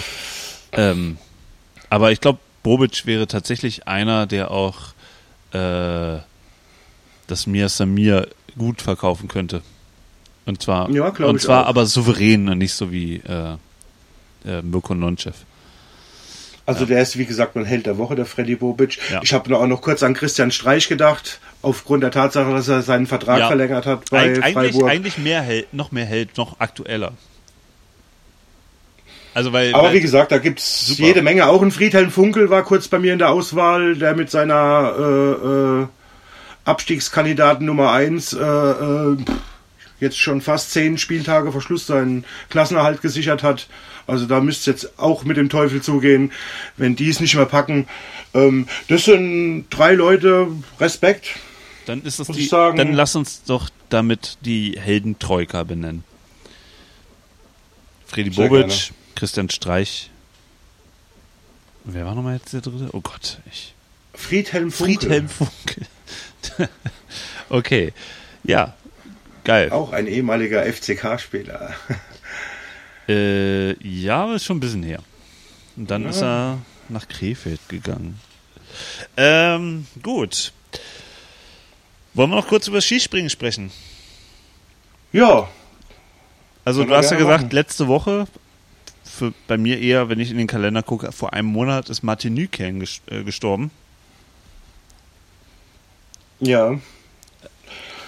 Ähm, 0.72 1.18
aber 1.90 2.12
ich 2.12 2.20
glaube, 2.22 2.38
Bobic 2.62 3.04
wäre 3.04 3.26
tatsächlich 3.26 3.86
einer, 3.86 4.26
der 4.26 4.50
auch 4.50 4.78
äh, 5.52 6.16
das 7.26 7.46
Mir 7.46 7.68
Samir 7.68 8.26
gut 8.56 8.80
verkaufen 8.80 9.28
könnte. 9.28 9.60
Und 10.46 10.62
zwar, 10.62 10.88
Ja, 10.88 11.08
und 11.08 11.42
zwar 11.42 11.64
auch. 11.64 11.68
aber 11.68 11.84
souverän 11.84 12.48
und 12.48 12.56
nicht 12.56 12.72
so 12.72 12.90
wie 12.90 13.16
äh, 13.16 13.56
äh, 14.46 14.62
Mirko 14.62 14.94
Nonchev. 14.94 15.36
Also 16.64 16.86
der 16.86 17.02
ist, 17.02 17.18
wie 17.18 17.26
gesagt, 17.26 17.56
mein 17.56 17.64
Held 17.64 17.86
der 17.86 17.98
Woche, 17.98 18.14
der 18.14 18.24
Freddy 18.24 18.54
Bobic. 18.54 18.98
Ja. 19.10 19.20
Ich 19.22 19.32
habe 19.32 19.56
auch 19.56 19.66
noch 19.66 19.80
kurz 19.82 20.02
an 20.04 20.14
Christian 20.14 20.52
Streich 20.52 20.88
gedacht, 20.88 21.40
aufgrund 21.60 22.04
der 22.04 22.12
Tatsache, 22.12 22.50
dass 22.52 22.68
er 22.68 22.82
seinen 22.82 23.06
Vertrag 23.06 23.40
Ja. 23.40 23.46
verlängert 23.48 23.84
hat 23.84 24.08
bei 24.10 24.18
Eig 24.36 24.44
eigentlich, 24.44 24.72
Freiburg. 24.72 24.90
eigentlich 24.90 25.18
mehr 25.18 25.42
Held, 25.42 25.74
noch 25.74 25.90
mehr 25.90 26.04
Held, 26.06 26.36
noch 26.38 26.60
aktueller. 26.60 27.12
Also 29.34 29.52
weil, 29.52 29.74
Aber 29.74 29.88
weil 29.88 29.94
wie 29.94 30.00
gesagt, 30.00 30.30
da 30.30 30.38
gibt's 30.38 30.86
Super. 30.86 31.02
jede 31.02 31.22
Menge. 31.22 31.46
Auch 31.46 31.62
ein 31.62 31.70
Friedhelm 31.70 32.10
Funkel 32.10 32.50
war 32.50 32.62
kurz 32.62 32.88
bei 32.88 32.98
mir 32.98 33.12
in 33.14 33.18
der 33.18 33.30
Auswahl, 33.30 33.96
der 33.96 34.14
mit 34.14 34.30
seiner 34.30 34.92
äh, 34.98 35.82
äh, 35.82 35.86
Abstiegskandidaten 36.64 37.66
Nummer 37.66 37.92
1 37.92 38.34
äh, 38.34 38.38
äh, 38.40 39.16
jetzt 40.00 40.18
schon 40.18 40.40
fast 40.42 40.72
zehn 40.72 40.98
Spieltage 40.98 41.50
vor 41.50 41.62
Schluss 41.62 41.86
seinen 41.86 42.24
Klassenerhalt 42.50 43.00
gesichert 43.02 43.42
hat. 43.42 43.68
Also 44.06 44.26
da 44.26 44.40
müsste 44.40 44.70
es 44.70 44.82
jetzt 44.82 44.98
auch 44.98 45.24
mit 45.24 45.36
dem 45.36 45.48
Teufel 45.48 45.80
zugehen, 45.82 46.32
wenn 46.76 46.96
die 46.96 47.08
es 47.08 47.20
nicht 47.20 47.34
mehr 47.34 47.46
packen. 47.46 47.86
Ähm, 48.34 48.66
das 48.88 49.04
sind 49.04 49.66
drei 49.70 49.92
Leute, 49.94 50.48
Respekt. 50.80 51.28
dann 51.86 52.02
ist 52.02 52.18
das 52.18 52.28
muss 52.28 52.36
die, 52.36 52.44
ich 52.44 52.48
sagen- 52.48 52.76
dann 52.78 52.92
lass 52.92 53.14
uns 53.16 53.44
doch 53.44 53.68
damit 53.88 54.38
die 54.42 54.78
Heldentroika 54.80 55.62
benennen. 55.64 56.04
Freddy 58.06 58.32
Sehr 58.32 58.48
Bobic, 58.48 58.68
gerne. 58.68 58.82
Christian 59.14 59.50
Streich. 59.50 60.10
Wer 61.84 62.04
war 62.04 62.14
nochmal 62.14 62.36
jetzt 62.36 62.52
der 62.52 62.60
dritte? 62.60 62.88
Oh 62.92 63.00
Gott, 63.00 63.38
ich. 63.50 63.74
Friedhelm 64.14 64.70
Funkel. 64.70 64.94
Friedhelm 64.98 65.28
Funkel. 65.28 65.86
okay. 67.48 67.92
Ja. 68.44 68.74
Geil. 69.44 69.70
Auch 69.72 69.92
ein 69.92 70.06
ehemaliger 70.06 70.62
FCK-Spieler. 70.64 71.74
Äh, 73.08 73.72
ja, 73.86 74.22
aber 74.24 74.34
ist 74.36 74.44
schon 74.44 74.58
ein 74.58 74.60
bisschen 74.60 74.82
her. 74.82 75.02
Und 75.76 75.90
dann 75.90 76.06
ist 76.06 76.22
er 76.22 76.58
nach 76.88 77.08
Krefeld 77.08 77.60
gegangen. 77.68 78.20
Ähm, 79.16 79.86
gut. 80.02 80.52
Wollen 82.14 82.30
wir 82.30 82.36
noch 82.36 82.48
kurz 82.48 82.68
über 82.68 82.80
Skispringen 82.80 83.30
sprechen? 83.30 83.70
Ja, 85.12 85.48
Also 86.64 86.84
du 86.84 86.94
hast 86.94 87.10
ja 87.10 87.16
gesagt, 87.16 87.44
machen. 87.44 87.54
letzte 87.54 87.86
Woche, 87.88 88.26
für, 89.04 89.32
bei 89.46 89.58
mir 89.58 89.78
eher, 89.80 90.08
wenn 90.08 90.20
ich 90.20 90.30
in 90.30 90.38
den 90.38 90.46
Kalender 90.46 90.82
gucke, 90.82 91.12
vor 91.12 91.32
einem 91.32 91.48
Monat 91.48 91.90
ist 91.90 92.02
Martin 92.02 92.34
Nykern 92.34 92.82
äh, 93.06 93.24
gestorben. 93.24 93.70
Ja. 96.40 96.78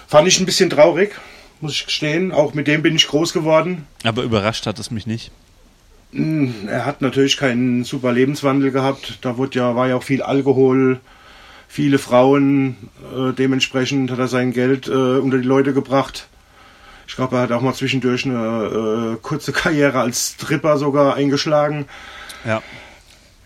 Fand 0.07 0.27
ich 0.27 0.39
ein 0.39 0.45
bisschen 0.45 0.69
traurig, 0.69 1.15
muss 1.61 1.73
ich 1.73 1.85
gestehen. 1.85 2.31
Auch 2.31 2.53
mit 2.53 2.67
dem 2.67 2.81
bin 2.81 2.95
ich 2.95 3.07
groß 3.07 3.33
geworden. 3.33 3.85
Aber 4.03 4.23
überrascht 4.23 4.65
hat 4.65 4.79
es 4.79 4.91
mich 4.91 5.07
nicht. 5.07 5.31
Mm, 6.11 6.49
Er 6.67 6.85
hat 6.85 7.01
natürlich 7.01 7.37
keinen 7.37 7.83
super 7.83 8.11
Lebenswandel 8.11 8.71
gehabt. 8.71 9.19
Da 9.21 9.37
wurde 9.37 9.59
ja, 9.59 9.75
war 9.75 9.87
ja 9.87 9.95
auch 9.95 10.03
viel 10.03 10.21
Alkohol, 10.21 10.99
viele 11.67 11.97
Frauen. 11.97 12.75
Äh, 13.15 13.33
dementsprechend 13.33 14.11
hat 14.11 14.19
er 14.19 14.27
sein 14.27 14.51
Geld 14.51 14.87
äh, 14.87 14.91
unter 14.91 15.37
die 15.37 15.47
Leute 15.47 15.73
gebracht. 15.73 16.27
Ich 17.07 17.15
glaube, 17.15 17.35
er 17.37 17.43
hat 17.43 17.51
auch 17.51 17.61
mal 17.61 17.73
zwischendurch 17.73 18.25
eine 18.25 19.15
äh, 19.15 19.17
kurze 19.21 19.51
Karriere 19.53 19.99
als 19.99 20.33
Stripper 20.35 20.77
sogar 20.77 21.15
eingeschlagen. 21.15 21.85
Ja. 22.45 22.61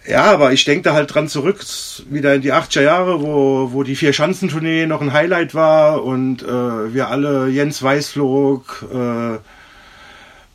Ja, 0.09 0.23
aber 0.23 0.53
ich 0.53 0.65
denke 0.65 0.81
da 0.81 0.93
halt 0.93 1.13
dran 1.13 1.27
zurück, 1.27 1.63
wieder 2.09 2.33
in 2.33 2.41
die 2.41 2.51
80er 2.51 2.81
Jahre, 2.81 3.21
wo, 3.21 3.73
wo 3.73 3.83
die 3.83 3.95
Vier-Schanzentournee 3.95 4.87
noch 4.87 5.01
ein 5.03 5.13
Highlight 5.13 5.53
war 5.53 6.03
und 6.03 6.41
äh, 6.41 6.47
wir 6.93 7.09
alle, 7.09 7.47
Jens 7.49 7.83
Weißflog, 7.83 8.87
äh, 8.91 9.35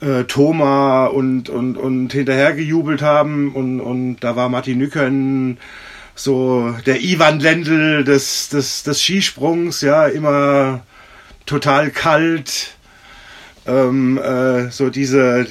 äh, 0.05 0.24
Thoma 0.24 1.06
und, 1.06 1.51
und, 1.51 1.76
und 1.76 2.12
hinterher 2.12 2.52
gejubelt 2.55 3.01
haben. 3.01 3.55
Und, 3.55 3.81
und 3.81 4.16
da 4.24 4.35
war 4.35 4.48
Martin 4.48 4.78
Nückern 4.78 5.59
so 6.16 6.74
der 6.85 7.01
Ivan 7.05 7.39
Lendl 7.39 8.02
des, 8.02 8.48
des, 8.48 8.82
des 8.82 9.01
Skisprungs, 9.01 9.82
ja, 9.82 10.09
immer 10.09 10.82
total 11.47 11.90
kalt. 11.90 12.74
Ähm, 13.66 14.18
äh, 14.18 14.68
so 14.72 14.90
diese 14.90 15.47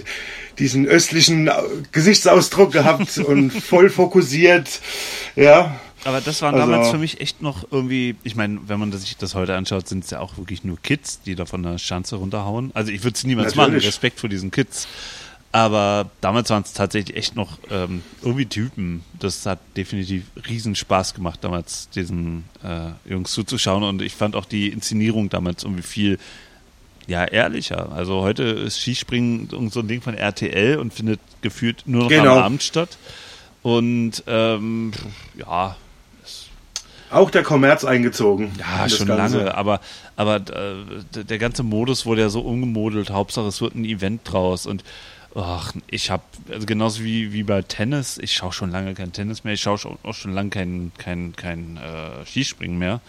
diesen 0.59 0.85
östlichen 0.85 1.49
Gesichtsausdruck 1.91 2.71
gehabt 2.71 3.17
und 3.27 3.51
voll 3.51 3.89
fokussiert, 3.89 4.81
ja. 5.35 5.79
Aber 6.05 6.19
das 6.19 6.41
waren 6.41 6.55
also, 6.55 6.69
damals 6.69 6.89
für 6.89 6.97
mich 6.97 7.21
echt 7.21 7.41
noch 7.41 7.65
irgendwie, 7.71 8.15
ich 8.23 8.35
meine, 8.35 8.59
wenn 8.67 8.79
man 8.79 8.91
sich 8.91 9.15
das 9.15 9.35
heute 9.35 9.55
anschaut, 9.55 9.87
sind 9.87 10.03
es 10.03 10.09
ja 10.09 10.19
auch 10.19 10.37
wirklich 10.37 10.63
nur 10.63 10.77
Kids, 10.81 11.21
die 11.21 11.35
da 11.35 11.45
von 11.45 11.63
der 11.63 11.77
Schanze 11.77 12.17
runterhauen. 12.17 12.71
Also 12.73 12.91
ich 12.91 13.03
würde 13.03 13.15
es 13.15 13.23
niemals 13.23 13.55
natürlich. 13.55 13.83
machen, 13.83 13.87
Respekt 13.87 14.19
vor 14.19 14.29
diesen 14.29 14.51
Kids. 14.51 14.87
Aber 15.53 16.09
damals 16.19 16.49
waren 16.49 16.63
es 16.63 16.73
tatsächlich 16.73 17.15
echt 17.15 17.35
noch 17.35 17.59
ähm, 17.69 18.01
irgendwie 18.23 18.47
Typen. 18.47 19.03
Das 19.19 19.45
hat 19.45 19.59
definitiv 19.77 20.23
riesen 20.49 20.75
Spaß 20.75 21.13
gemacht, 21.13 21.43
damals 21.43 21.89
diesen 21.89 22.45
äh, 22.63 22.89
Jungs 23.07 23.31
zuzuschauen. 23.31 23.83
Und 23.83 24.01
ich 24.01 24.15
fand 24.15 24.35
auch 24.35 24.45
die 24.45 24.69
Inszenierung 24.69 25.29
damals 25.29 25.63
irgendwie 25.63 25.83
viel 25.83 26.17
ja, 27.07 27.25
ehrlicher. 27.25 27.91
Also 27.91 28.21
heute 28.21 28.43
ist 28.43 28.79
Skispringen 28.79 29.49
so 29.69 29.79
ein 29.79 29.87
Ding 29.87 30.01
von 30.01 30.15
RTL 30.15 30.77
und 30.77 30.93
findet 30.93 31.19
gefühlt 31.41 31.83
nur 31.85 32.03
noch 32.03 32.09
genau. 32.09 32.37
am 32.37 32.43
Abend 32.43 32.63
statt. 32.63 32.97
Und 33.61 34.23
ähm, 34.27 34.91
ja, 35.35 35.75
auch 37.13 37.29
der 37.29 37.43
Kommerz 37.43 37.85
eingezogen. 37.85 38.51
Ja, 38.57 38.89
schon 38.89 39.07
lange, 39.07 39.55
aber, 39.55 39.81
aber 40.15 40.37
äh, 40.37 41.23
der 41.23 41.37
ganze 41.37 41.61
Modus 41.61 42.07
wurde 42.07 42.21
ja 42.21 42.29
so 42.29 42.41
umgemodelt. 42.41 43.11
Hauptsache, 43.11 43.45
es 43.45 43.61
wird 43.61 43.75
ein 43.75 43.85
Event 43.85 44.21
draus. 44.25 44.65
Und 44.65 44.83
ach, 45.35 45.73
ich 45.87 46.09
habe, 46.09 46.23
also 46.51 46.65
genauso 46.65 47.03
wie, 47.03 47.31
wie 47.31 47.43
bei 47.43 47.61
Tennis, 47.61 48.17
ich 48.17 48.33
schaue 48.33 48.51
schon 48.51 48.71
lange 48.71 48.95
kein 48.95 49.13
Tennis 49.13 49.43
mehr, 49.43 49.53
ich 49.53 49.61
schaue 49.61 49.77
auch 50.01 50.13
schon 50.13 50.33
lange 50.33 50.49
kein, 50.49 50.91
kein, 50.97 51.35
kein 51.35 51.77
äh, 51.77 52.25
Skispringen 52.25 52.79
mehr. 52.79 52.99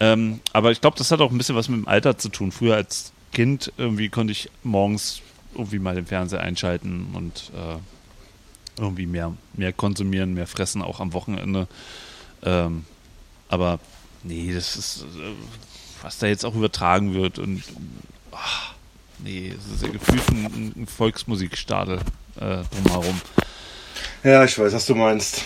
Ähm, 0.00 0.40
aber 0.52 0.72
ich 0.72 0.80
glaube, 0.80 0.98
das 0.98 1.10
hat 1.10 1.20
auch 1.20 1.30
ein 1.30 1.38
bisschen 1.38 1.56
was 1.56 1.68
mit 1.68 1.78
dem 1.78 1.88
Alter 1.88 2.18
zu 2.18 2.28
tun. 2.28 2.52
Früher 2.52 2.76
als 2.76 3.12
Kind 3.32 3.72
irgendwie 3.76 4.08
konnte 4.08 4.32
ich 4.32 4.50
morgens 4.62 5.22
irgendwie 5.54 5.78
mal 5.78 5.94
den 5.94 6.06
Fernseher 6.06 6.40
einschalten 6.40 7.08
und 7.14 7.50
äh, 7.54 7.78
irgendwie 8.80 9.06
mehr, 9.06 9.32
mehr 9.54 9.72
konsumieren, 9.72 10.34
mehr 10.34 10.46
fressen, 10.46 10.82
auch 10.82 11.00
am 11.00 11.12
Wochenende. 11.12 11.66
Ähm, 12.42 12.84
aber 13.48 13.78
nee, 14.22 14.52
das 14.52 14.76
ist, 14.76 15.02
äh, 15.02 15.32
was 16.02 16.18
da 16.18 16.26
jetzt 16.26 16.44
auch 16.44 16.54
übertragen 16.54 17.14
wird 17.14 17.38
und 17.38 17.62
ach, 18.32 18.74
nee, 19.18 19.54
es 19.56 19.74
ist 19.74 19.82
ja 19.82 19.88
gefühlt 19.88 20.28
ein, 20.30 20.72
ein 20.76 20.86
Volksmusikstadel 20.86 22.00
äh, 22.36 22.58
drumherum. 22.64 23.20
Ja, 24.22 24.44
ich 24.44 24.58
weiß, 24.58 24.72
was 24.72 24.86
du 24.86 24.94
meinst. 24.94 25.42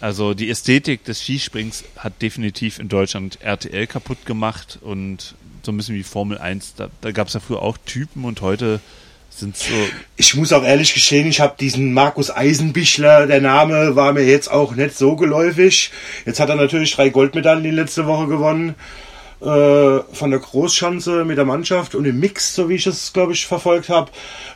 Also 0.00 0.34
die 0.34 0.50
Ästhetik 0.50 1.04
des 1.04 1.22
Skisprings 1.22 1.84
hat 1.96 2.20
definitiv 2.20 2.78
in 2.78 2.88
Deutschland 2.88 3.38
RTL 3.40 3.86
kaputt 3.86 4.26
gemacht 4.26 4.78
und 4.82 5.34
so 5.62 5.72
ein 5.72 5.76
bisschen 5.76 5.94
wie 5.94 6.02
Formel 6.02 6.38
1. 6.38 6.74
Da, 6.76 6.88
da 7.00 7.10
gab 7.10 7.28
es 7.28 7.34
ja 7.34 7.40
früher 7.40 7.62
auch 7.62 7.78
Typen 7.86 8.24
und 8.24 8.40
heute 8.40 8.80
sind 9.30 9.56
so. 9.56 9.72
Ich 10.16 10.34
muss 10.34 10.52
auch 10.52 10.62
ehrlich 10.62 10.94
gestehen, 10.94 11.26
ich 11.26 11.40
habe 11.40 11.56
diesen 11.58 11.92
Markus 11.92 12.30
Eisenbichler, 12.30 13.26
der 13.26 13.40
Name 13.40 13.96
war 13.96 14.12
mir 14.12 14.24
jetzt 14.24 14.50
auch 14.50 14.74
nicht 14.74 14.96
so 14.96 15.16
geläufig. 15.16 15.90
Jetzt 16.24 16.38
hat 16.38 16.50
er 16.50 16.56
natürlich 16.56 16.94
drei 16.94 17.08
Goldmedaillen 17.08 17.64
die 17.64 17.70
letzte 17.70 18.06
Woche 18.06 18.26
gewonnen 18.28 18.74
äh, 19.40 20.00
von 20.12 20.30
der 20.30 20.38
Großschanze 20.38 21.24
mit 21.24 21.36
der 21.36 21.44
Mannschaft 21.44 21.94
und 21.94 22.04
im 22.04 22.20
Mix, 22.20 22.54
so 22.54 22.68
wie 22.68 22.76
ich 22.76 22.86
es, 22.86 23.12
glaube 23.12 23.32
ich, 23.32 23.46
verfolgt 23.46 23.88
habe. 23.88 24.10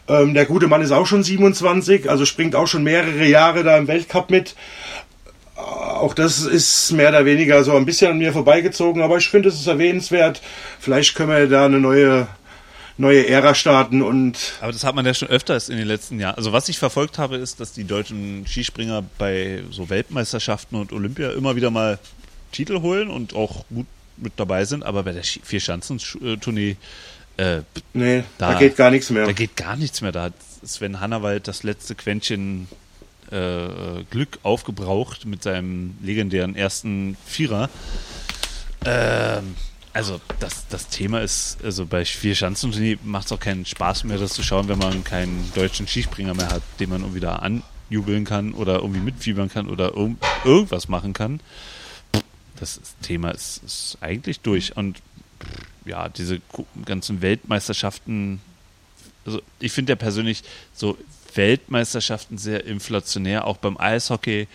Ähm, 0.06 0.34
der 0.34 0.46
gute 0.46 0.68
Mann 0.68 0.82
ist 0.82 0.92
auch 0.92 1.06
schon 1.06 1.22
27, 1.22 2.08
also 2.08 2.24
springt 2.24 2.54
auch 2.54 2.66
schon 2.66 2.84
mehrere 2.84 3.26
Jahre 3.26 3.64
da 3.64 3.76
im 3.76 3.88
Weltcup 3.88 4.30
mit. 4.30 4.54
Auch 5.58 6.14
das 6.14 6.42
ist 6.42 6.92
mehr 6.92 7.08
oder 7.08 7.24
weniger 7.24 7.64
so 7.64 7.74
ein 7.74 7.84
bisschen 7.84 8.12
an 8.12 8.18
mir 8.18 8.32
vorbeigezogen, 8.32 9.02
aber 9.02 9.16
ich 9.18 9.28
finde, 9.28 9.48
es 9.48 9.56
ist 9.56 9.66
erwähnenswert. 9.66 10.40
Vielleicht 10.78 11.16
können 11.16 11.30
wir 11.30 11.48
da 11.48 11.66
eine 11.66 11.80
neue 11.80 12.28
neue 12.98 13.28
Ära 13.28 13.54
starten 13.54 14.02
und. 14.02 14.38
Aber 14.60 14.72
das 14.72 14.84
hat 14.84 14.94
man 14.94 15.06
ja 15.06 15.14
schon 15.14 15.28
öfters 15.28 15.68
in 15.68 15.76
den 15.76 15.86
letzten 15.86 16.20
Jahren. 16.20 16.36
Also 16.36 16.52
was 16.52 16.68
ich 16.68 16.78
verfolgt 16.78 17.18
habe, 17.18 17.36
ist, 17.36 17.60
dass 17.60 17.72
die 17.72 17.84
deutschen 17.84 18.44
Skispringer 18.46 19.04
bei 19.18 19.62
so 19.70 19.88
Weltmeisterschaften 19.88 20.76
und 20.76 20.92
Olympia 20.92 21.30
immer 21.30 21.56
wieder 21.56 21.70
mal 21.70 21.98
Titel 22.52 22.80
holen 22.80 23.08
und 23.08 23.34
auch 23.34 23.64
gut 23.68 23.86
mit 24.16 24.32
dabei 24.36 24.64
sind, 24.64 24.84
aber 24.84 25.04
bei 25.04 25.12
der 25.12 25.22
Vier-Schanzen-Tournee 25.22 26.76
äh, 27.36 27.60
nee, 27.94 28.24
da, 28.36 28.52
da, 28.52 28.58
geht 28.58 28.76
gar 28.76 28.90
nichts 28.90 29.10
mehr. 29.10 29.24
Da 29.24 29.32
geht 29.32 29.56
gar 29.56 29.76
nichts 29.76 30.00
mehr. 30.00 30.10
Da 30.10 30.24
hat 30.24 30.32
Sven 30.64 30.98
Hannawald 30.98 31.46
das 31.46 31.62
letzte 31.62 31.94
Quäntchen 31.94 32.66
äh, 33.30 34.04
Glück 34.10 34.38
aufgebraucht 34.42 35.26
mit 35.26 35.42
seinem 35.42 35.96
legendären 36.02 36.56
ersten 36.56 37.16
Vierer. 37.26 37.68
Ähm, 38.84 39.54
also 39.92 40.20
das, 40.38 40.68
das 40.68 40.88
Thema 40.88 41.20
ist, 41.20 41.58
also 41.64 41.86
bei 41.86 42.04
vier 42.04 42.34
Schanzentournee 42.34 42.98
macht 43.02 43.26
es 43.26 43.32
auch 43.32 43.40
keinen 43.40 43.64
Spaß 43.64 44.04
mehr, 44.04 44.18
das 44.18 44.32
zu 44.32 44.42
schauen, 44.42 44.68
wenn 44.68 44.78
man 44.78 45.02
keinen 45.02 45.50
deutschen 45.54 45.88
Skispringer 45.88 46.34
mehr 46.34 46.50
hat, 46.50 46.62
den 46.78 46.90
man 46.90 47.00
irgendwie 47.00 47.20
da 47.20 47.36
anjubeln 47.36 48.24
kann 48.24 48.52
oder 48.52 48.76
irgendwie 48.76 49.00
mitfiebern 49.00 49.48
kann 49.48 49.68
oder 49.68 49.96
irg 49.96 50.16
irgendwas 50.44 50.88
machen 50.88 51.14
kann. 51.14 51.40
Das 52.60 52.80
Thema 53.02 53.30
ist, 53.30 53.62
ist 53.64 53.98
eigentlich 54.00 54.40
durch. 54.40 54.76
Und 54.76 55.00
ja, 55.84 56.08
diese 56.08 56.40
ganzen 56.84 57.22
Weltmeisterschaften, 57.22 58.40
also 59.24 59.40
ich 59.58 59.72
finde 59.72 59.92
ja 59.92 59.96
persönlich 59.96 60.44
so 60.74 60.96
Weltmeisterschaften 61.38 62.36
sehr 62.36 62.66
inflationär, 62.66 63.46
auch 63.46 63.56
beim 63.56 63.78
Eishockey, 63.78 64.46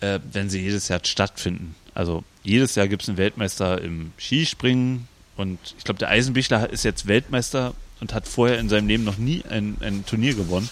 äh, 0.00 0.20
wenn 0.32 0.48
sie 0.48 0.60
jedes 0.60 0.86
Jahr 0.86 1.00
stattfinden. 1.02 1.74
Also 1.94 2.22
jedes 2.44 2.76
Jahr 2.76 2.86
gibt 2.86 3.02
es 3.02 3.08
einen 3.08 3.18
Weltmeister 3.18 3.82
im 3.82 4.12
Skispringen 4.16 5.08
und 5.36 5.58
ich 5.76 5.84
glaube, 5.84 5.98
der 5.98 6.10
Eisenbichler 6.10 6.70
ist 6.70 6.84
jetzt 6.84 7.08
Weltmeister 7.08 7.74
und 8.00 8.14
hat 8.14 8.28
vorher 8.28 8.60
in 8.60 8.68
seinem 8.68 8.86
Leben 8.86 9.04
noch 9.04 9.18
nie 9.18 9.42
ein, 9.48 9.76
ein 9.80 10.06
Turnier 10.06 10.34
gewonnen 10.34 10.68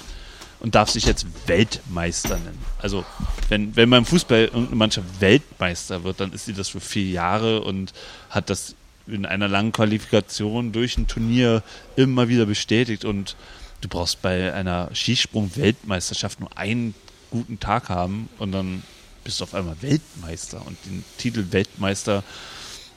und 0.60 0.74
darf 0.74 0.90
sich 0.90 1.04
jetzt 1.04 1.26
Weltmeister 1.46 2.36
nennen. 2.36 2.58
Also, 2.78 3.04
wenn, 3.48 3.74
wenn 3.76 3.90
beim 3.90 4.04
Fußball 4.04 4.44
irgendeine 4.44 4.76
Mannschaft 4.76 5.20
Weltmeister 5.20 6.04
wird, 6.04 6.20
dann 6.20 6.32
ist 6.32 6.44
sie 6.44 6.52
das 6.52 6.68
für 6.68 6.80
vier 6.80 7.10
Jahre 7.10 7.62
und 7.62 7.92
hat 8.28 8.50
das 8.50 8.74
in 9.06 9.26
einer 9.26 9.48
langen 9.48 9.72
Qualifikation 9.72 10.72
durch 10.72 10.98
ein 10.98 11.06
Turnier 11.06 11.62
immer 11.96 12.28
wieder 12.28 12.46
bestätigt. 12.46 13.04
Und 13.04 13.36
du 13.80 13.88
brauchst 13.88 14.22
bei 14.22 14.52
einer 14.52 14.90
Skisprung-Weltmeisterschaft 14.94 16.40
nur 16.40 16.56
einen 16.56 16.94
guten 17.30 17.60
Tag 17.60 17.88
haben 17.88 18.28
und 18.38 18.52
dann 18.52 18.82
bist 19.24 19.40
du 19.40 19.44
auf 19.44 19.54
einmal 19.54 19.76
Weltmeister 19.80 20.66
und 20.66 20.76
den 20.86 21.04
Titel 21.18 21.46
Weltmeister, 21.50 22.22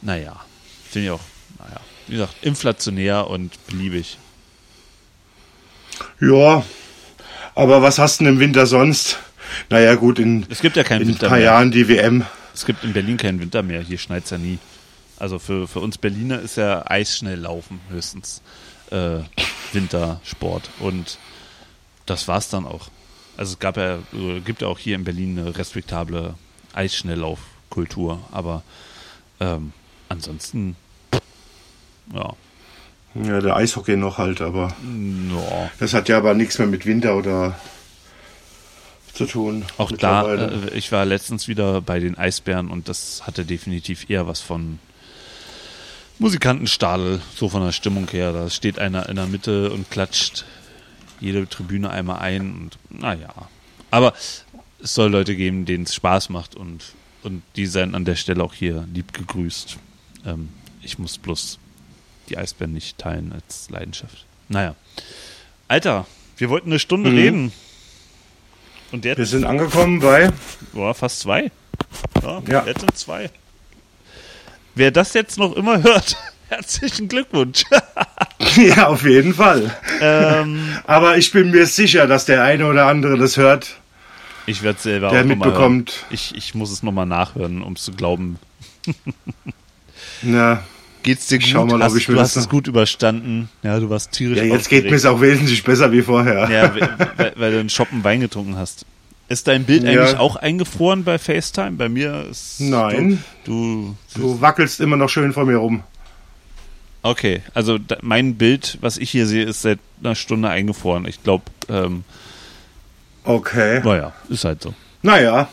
naja, 0.01 0.39
finde 0.89 1.07
ich 1.07 1.11
auch, 1.11 1.21
naja, 1.59 1.79
wie 2.07 2.13
gesagt, 2.13 2.35
inflationär 2.41 3.27
und 3.27 3.65
beliebig. 3.67 4.17
Ja, 6.19 6.65
aber 7.55 7.81
was 7.81 7.99
hast 7.99 8.19
du 8.19 8.25
denn 8.25 8.33
im 8.33 8.39
Winter 8.39 8.65
sonst? 8.65 9.19
Naja, 9.69 9.95
gut, 9.95 10.19
in, 10.19 10.45
es 10.49 10.61
gibt 10.61 10.75
ja 10.75 10.83
keinen 10.83 11.03
in 11.03 11.07
Winter 11.09 11.27
ein 11.27 11.29
paar 11.29 11.37
mehr. 11.37 11.45
Jahren 11.45 11.71
die 11.71 11.87
WM. 11.87 12.25
Es 12.53 12.65
gibt 12.65 12.83
in 12.83 12.93
Berlin 12.93 13.17
keinen 13.17 13.39
Winter 13.39 13.63
mehr, 13.63 13.81
hier 13.81 13.97
schneit 13.97 14.25
es 14.25 14.29
ja 14.31 14.37
nie. 14.37 14.57
Also 15.17 15.39
für, 15.39 15.67
für 15.67 15.79
uns 15.79 15.97
Berliner 15.97 16.39
ist 16.39 16.57
ja 16.57 16.83
Eisschnell 16.89 17.39
laufen 17.39 17.79
höchstens 17.89 18.41
äh, 18.91 19.19
Wintersport. 19.73 20.69
Und 20.79 21.17
das 22.05 22.27
war's 22.27 22.49
dann 22.49 22.65
auch. 22.65 22.89
Also 23.37 23.53
es 23.53 23.59
gab 23.59 23.77
ja, 23.77 23.99
gibt 24.45 24.61
ja 24.61 24.67
auch 24.67 24.79
hier 24.79 24.95
in 24.95 25.03
Berlin 25.03 25.39
eine 25.39 25.57
respektable 25.57 26.35
Eisschnelllaufkultur, 26.73 28.19
aber 28.31 28.63
ähm, 29.39 29.73
ansonsten, 30.09 30.75
ja. 32.13 32.33
Ja, 33.15 33.41
der 33.41 33.55
Eishockey 33.55 33.95
noch 33.95 34.17
halt, 34.17 34.41
aber 34.41 34.75
no. 34.83 35.69
das 35.79 35.93
hat 35.93 36.09
ja 36.09 36.17
aber 36.17 36.33
nichts 36.33 36.57
mehr 36.57 36.67
mit 36.67 36.85
Winter 36.85 37.15
oder 37.15 37.55
zu 39.13 39.25
tun. 39.25 39.65
Auch 39.77 39.91
da, 39.91 40.33
äh, 40.33 40.69
ich 40.73 40.91
war 40.91 41.05
letztens 41.05 41.47
wieder 41.47 41.81
bei 41.81 41.99
den 41.99 42.17
Eisbären 42.17 42.69
und 42.69 42.89
das 42.89 43.25
hatte 43.27 43.45
definitiv 43.45 44.09
eher 44.09 44.27
was 44.27 44.41
von 44.41 44.79
Musikantenstadel, 46.19 47.21
so 47.35 47.49
von 47.49 47.63
der 47.63 47.71
Stimmung 47.71 48.07
her. 48.09 48.33
Da 48.33 48.49
steht 48.49 48.79
einer 48.79 49.09
in 49.09 49.15
der 49.15 49.25
Mitte 49.25 49.71
und 49.71 49.89
klatscht 49.89 50.45
jede 51.19 51.47
Tribüne 51.47 51.89
einmal 51.89 52.19
ein 52.19 52.53
und 52.53 52.77
naja. 52.89 53.33
Aber 53.91 54.13
es 54.81 54.93
soll 54.93 55.11
Leute 55.11 55.35
geben, 55.35 55.65
denen 55.65 55.85
es 55.85 55.95
Spaß 55.95 56.29
macht 56.29 56.55
und, 56.55 56.93
und 57.23 57.41
die 57.55 57.65
seien 57.65 57.95
an 57.95 58.05
der 58.05 58.15
Stelle 58.15 58.43
auch 58.43 58.53
hier 58.53 58.87
lieb 58.93 59.13
gegrüßt. 59.13 59.77
Ähm, 60.25 60.49
ich 60.81 60.99
muss 60.99 61.17
bloß 61.17 61.59
die 62.29 62.37
Eisbären 62.37 62.73
nicht 62.73 62.97
teilen 62.97 63.31
als 63.33 63.69
Leidenschaft. 63.69 64.25
Naja. 64.49 64.75
Alter, 65.67 66.05
wir 66.37 66.49
wollten 66.49 66.69
eine 66.69 66.79
Stunde 66.79 67.09
mhm. 67.09 67.17
reden. 67.17 67.51
Und 68.91 69.05
jetzt, 69.05 69.17
wir 69.17 69.25
sind 69.25 69.45
angekommen 69.45 69.99
bei. 69.99 70.31
Boah, 70.73 70.93
fast 70.93 71.21
zwei. 71.21 71.51
Ja, 72.21 72.41
ja. 72.47 72.65
jetzt 72.65 72.81
sind 72.81 72.97
zwei. 72.97 73.29
Wer 74.75 74.91
das 74.91 75.13
jetzt 75.13 75.37
noch 75.37 75.55
immer 75.55 75.81
hört, 75.83 76.17
Herzlichen 76.49 77.07
Glückwunsch. 77.07 77.63
ja, 78.57 78.87
auf 78.87 79.03
jeden 79.05 79.33
Fall. 79.33 79.75
ähm, 80.01 80.77
Aber 80.85 81.17
ich 81.17 81.31
bin 81.31 81.49
mir 81.51 81.65
sicher, 81.65 82.05
dass 82.05 82.25
der 82.25 82.43
eine 82.43 82.67
oder 82.67 82.85
andere 82.87 83.17
das 83.17 83.37
hört. 83.37 83.77
ich 84.45 84.61
werde 84.61 84.79
selber 84.79 85.09
Der 85.09 85.21
auch 85.21 85.25
noch 85.25 85.35
mal 85.35 85.45
mitbekommt. 85.47 85.91
hören. 85.91 86.05
Ich, 86.11 86.35
ich 86.35 86.53
muss 86.53 86.71
es 86.71 86.83
nochmal 86.83 87.07
nachhören, 87.07 87.63
um 87.63 87.73
es 87.73 87.83
zu 87.83 87.93
glauben. 87.93 88.37
Ja, 90.21 90.63
Geht's 91.01 91.27
dir 91.27 91.39
gut? 91.39 91.47
Schau 91.47 91.65
mal, 91.65 91.75
ob 91.77 91.81
hast, 91.81 91.97
ich 91.97 92.07
mir 92.07 92.15
du 92.15 92.21
hast 92.21 92.35
es 92.37 92.47
gut 92.47 92.67
überstanden. 92.67 93.49
Ja, 93.63 93.77
du 93.79 93.89
warst 93.89 94.11
tierisch 94.11 94.37
ja 94.37 94.43
jetzt 94.45 94.69
geht 94.69 94.85
mir 94.85 94.95
es 94.95 95.05
aufgeregt. 95.05 95.17
auch 95.17 95.21
wesentlich 95.21 95.63
besser 95.63 95.91
wie 95.91 96.01
vorher. 96.01 96.49
Ja, 96.49 96.73
weil, 96.75 97.09
weil- 97.17 97.33
weil 97.35 97.51
du 97.51 97.59
einen 97.59 97.69
Shoppen 97.69 98.03
Wein 98.03 98.21
getrunken 98.21 98.55
hast. 98.57 98.85
Ist 99.33 99.47
dein 99.47 99.63
Bild 99.65 99.83
Ja. 99.83 99.89
eigentlich 100.03 100.17
auch 100.19 100.35
eingefroren 100.35 101.03
bei 101.03 101.17
FaceTime? 101.17 101.71
Bei 101.71 101.89
mir 101.89 102.25
ist. 102.29 102.59
Nein. 102.59 103.23
Du. 103.45 103.95
du 104.13 104.21
Du 104.21 104.41
wackelst 104.41 104.79
immer 104.79 104.95
noch 104.95 105.09
schön 105.09 105.33
vor 105.33 105.45
mir 105.45 105.57
rum. 105.57 105.81
okay, 107.01 107.41
also 107.55 107.77
da, 107.79 107.97
mein 108.01 108.35
Bild, 108.35 108.77
was 108.81 108.97
ich 108.97 109.09
hier 109.09 109.25
sehe, 109.25 109.43
ist 109.43 109.63
seit 109.63 109.79
einer 110.01 110.13
Stunde 110.15 110.49
eingefroren. 110.49 111.05
Ich 111.07 111.23
glaube, 111.23 111.45
ähm, 111.67 112.03
Okay. 113.23 113.81
naja, 113.83 114.13
ist 114.29 114.45
halt 114.45 114.61
so. 114.61 114.73
Naja, 115.01 115.47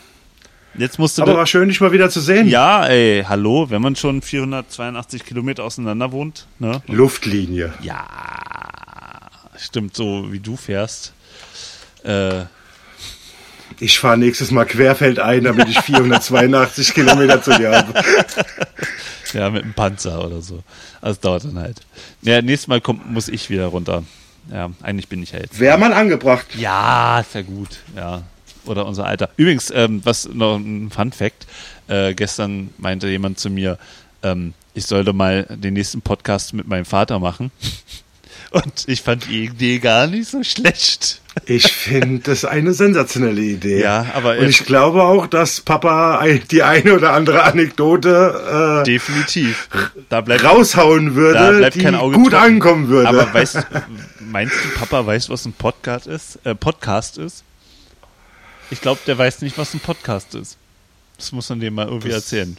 Jetzt 0.77 0.99
musst 0.99 1.17
du. 1.17 1.23
aber 1.23 1.35
war 1.35 1.47
schön, 1.47 1.67
dich 1.67 1.81
mal 1.81 1.91
wieder 1.91 2.09
zu 2.09 2.21
sehen. 2.21 2.47
ja, 2.47 2.85
ey, 2.85 3.25
hallo, 3.27 3.69
wenn 3.71 3.81
man 3.81 3.95
schon 3.97 4.21
482 4.21 5.25
Kilometer 5.25 5.63
auseinander 5.65 6.11
wohnt, 6.13 6.45
ne? 6.59 6.81
Luftlinie. 6.87 7.73
Ja, 7.81 8.05
stimmt, 9.57 9.95
so 9.95 10.31
wie 10.31 10.39
du 10.39 10.55
fährst. 10.55 11.11
Äh, 12.03 12.43
Ich 13.79 13.99
fahre 13.99 14.17
nächstes 14.17 14.51
Mal 14.51 14.65
querfeldein, 14.65 15.43
damit 15.43 15.69
ich 15.69 15.79
482 15.79 16.93
Kilometer 16.93 17.41
zu 17.41 17.51
dir 17.51 17.71
habe. 17.71 17.93
Ja, 19.33 19.49
mit 19.49 19.63
einem 19.63 19.73
Panzer 19.73 20.25
oder 20.25 20.41
so. 20.41 20.61
Also 20.99 21.13
es 21.13 21.19
dauert 21.21 21.45
dann 21.45 21.57
halt. 21.57 21.79
Ja, 22.21 22.41
nächstes 22.41 22.67
Mal 22.67 22.81
kommt, 22.81 23.09
muss 23.09 23.29
ich 23.29 23.49
wieder 23.49 23.67
runter. 23.67 24.03
Ja, 24.51 24.71
eigentlich 24.81 25.07
bin 25.07 25.23
ich 25.23 25.31
ja 25.31 25.39
jetzt. 25.39 25.57
Wäre 25.57 25.77
mal 25.77 25.93
angebracht. 25.93 26.47
Ja, 26.57 27.23
ja 27.33 27.41
gut. 27.41 27.79
Ja. 27.95 28.23
Oder 28.65 28.85
unser 28.85 29.05
Alter. 29.05 29.29
Übrigens, 29.37 29.71
ähm, 29.71 30.01
was 30.03 30.27
noch 30.27 30.57
ein 30.57 30.91
Fun 30.91 31.13
Fact. 31.13 31.47
Äh, 31.87 32.13
gestern 32.13 32.71
meinte 32.77 33.07
jemand 33.07 33.39
zu 33.39 33.49
mir, 33.49 33.77
ähm, 34.21 34.53
ich 34.73 34.85
sollte 34.85 35.13
mal 35.13 35.45
den 35.49 35.73
nächsten 35.73 36.01
Podcast 36.01 36.53
mit 36.53 36.67
meinem 36.67 36.85
Vater 36.85 37.19
machen. 37.19 37.51
Und 38.51 38.83
ich 38.87 39.01
fand 39.01 39.27
die 39.29 39.45
Idee 39.45 39.79
gar 39.79 40.07
nicht 40.07 40.29
so 40.29 40.43
schlecht. 40.43 41.21
Ich 41.45 41.71
finde 41.71 42.19
das 42.23 42.43
eine 42.43 42.73
sensationelle 42.73 43.39
Idee. 43.41 43.81
Ja, 43.81 44.07
aber 44.13 44.37
Und 44.37 44.49
ich 44.49 44.65
glaube 44.65 45.03
auch, 45.03 45.25
dass 45.27 45.61
Papa 45.61 46.21
die 46.51 46.61
eine 46.61 46.93
oder 46.93 47.13
andere 47.13 47.43
Anekdote 47.43 48.83
Definitiv. 48.85 49.69
Da 50.09 50.19
äh, 50.19 50.21
bleibt 50.21 50.43
raushauen 50.43 51.15
würde, 51.15 51.69
die 51.71 51.79
gut 51.79 52.31
trocken. 52.31 52.35
ankommen 52.35 52.89
würde. 52.89 53.07
Aber 53.07 53.33
weißt, 53.33 53.65
meinst 54.19 54.55
du, 54.55 54.79
Papa 54.79 55.05
weiß, 55.05 55.29
was 55.29 55.45
ein 55.45 55.53
Podcast 55.53 56.07
ist? 56.07 56.37
Äh, 56.43 56.53
Podcast 56.53 57.17
ist? 57.17 57.45
Ich 58.69 58.81
glaube, 58.81 58.99
der 59.07 59.17
weiß 59.17 59.41
nicht, 59.41 59.57
was 59.57 59.73
ein 59.73 59.79
Podcast 59.79 60.35
ist. 60.35 60.57
Das 61.17 61.31
muss 61.31 61.47
man 61.47 61.61
dem 61.61 61.73
mal 61.73 61.85
irgendwie 61.87 62.09
Das- 62.09 62.23
erzählen. 62.23 62.57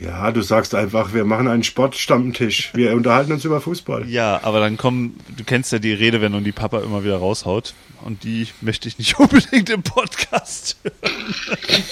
Ja, 0.00 0.30
du 0.32 0.42
sagst 0.42 0.74
einfach, 0.74 1.14
wir 1.14 1.24
machen 1.24 1.48
einen 1.48 1.62
Sportstammtisch. 1.64 2.70
Wir 2.74 2.92
unterhalten 2.92 3.32
uns 3.32 3.44
über 3.44 3.60
Fußball. 3.60 4.08
Ja, 4.08 4.40
aber 4.42 4.60
dann 4.60 4.76
kommen, 4.76 5.18
du 5.36 5.44
kennst 5.44 5.72
ja 5.72 5.78
die 5.78 5.92
Redewendung, 5.92 6.44
die 6.44 6.52
Papa 6.52 6.80
immer 6.80 7.04
wieder 7.04 7.16
raushaut. 7.16 7.74
Und 8.02 8.22
die 8.24 8.48
möchte 8.60 8.88
ich 8.88 8.98
nicht 8.98 9.18
unbedingt 9.18 9.70
im 9.70 9.82
Podcast 9.82 10.76
hören. 10.82 11.84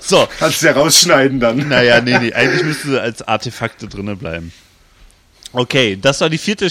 so, 0.00 0.26
Kannst 0.38 0.62
du 0.62 0.66
ja 0.66 0.72
rausschneiden 0.72 1.40
dann. 1.40 1.68
naja, 1.68 2.00
nee, 2.00 2.18
nee, 2.18 2.32
eigentlich 2.32 2.64
müsste 2.64 2.88
sie 2.88 3.00
als 3.00 3.22
Artefakte 3.26 3.88
drinne 3.88 4.16
bleiben. 4.16 4.52
Okay, 5.52 5.98
das 6.00 6.20
war 6.20 6.30
die 6.30 6.38
vierte 6.38 6.70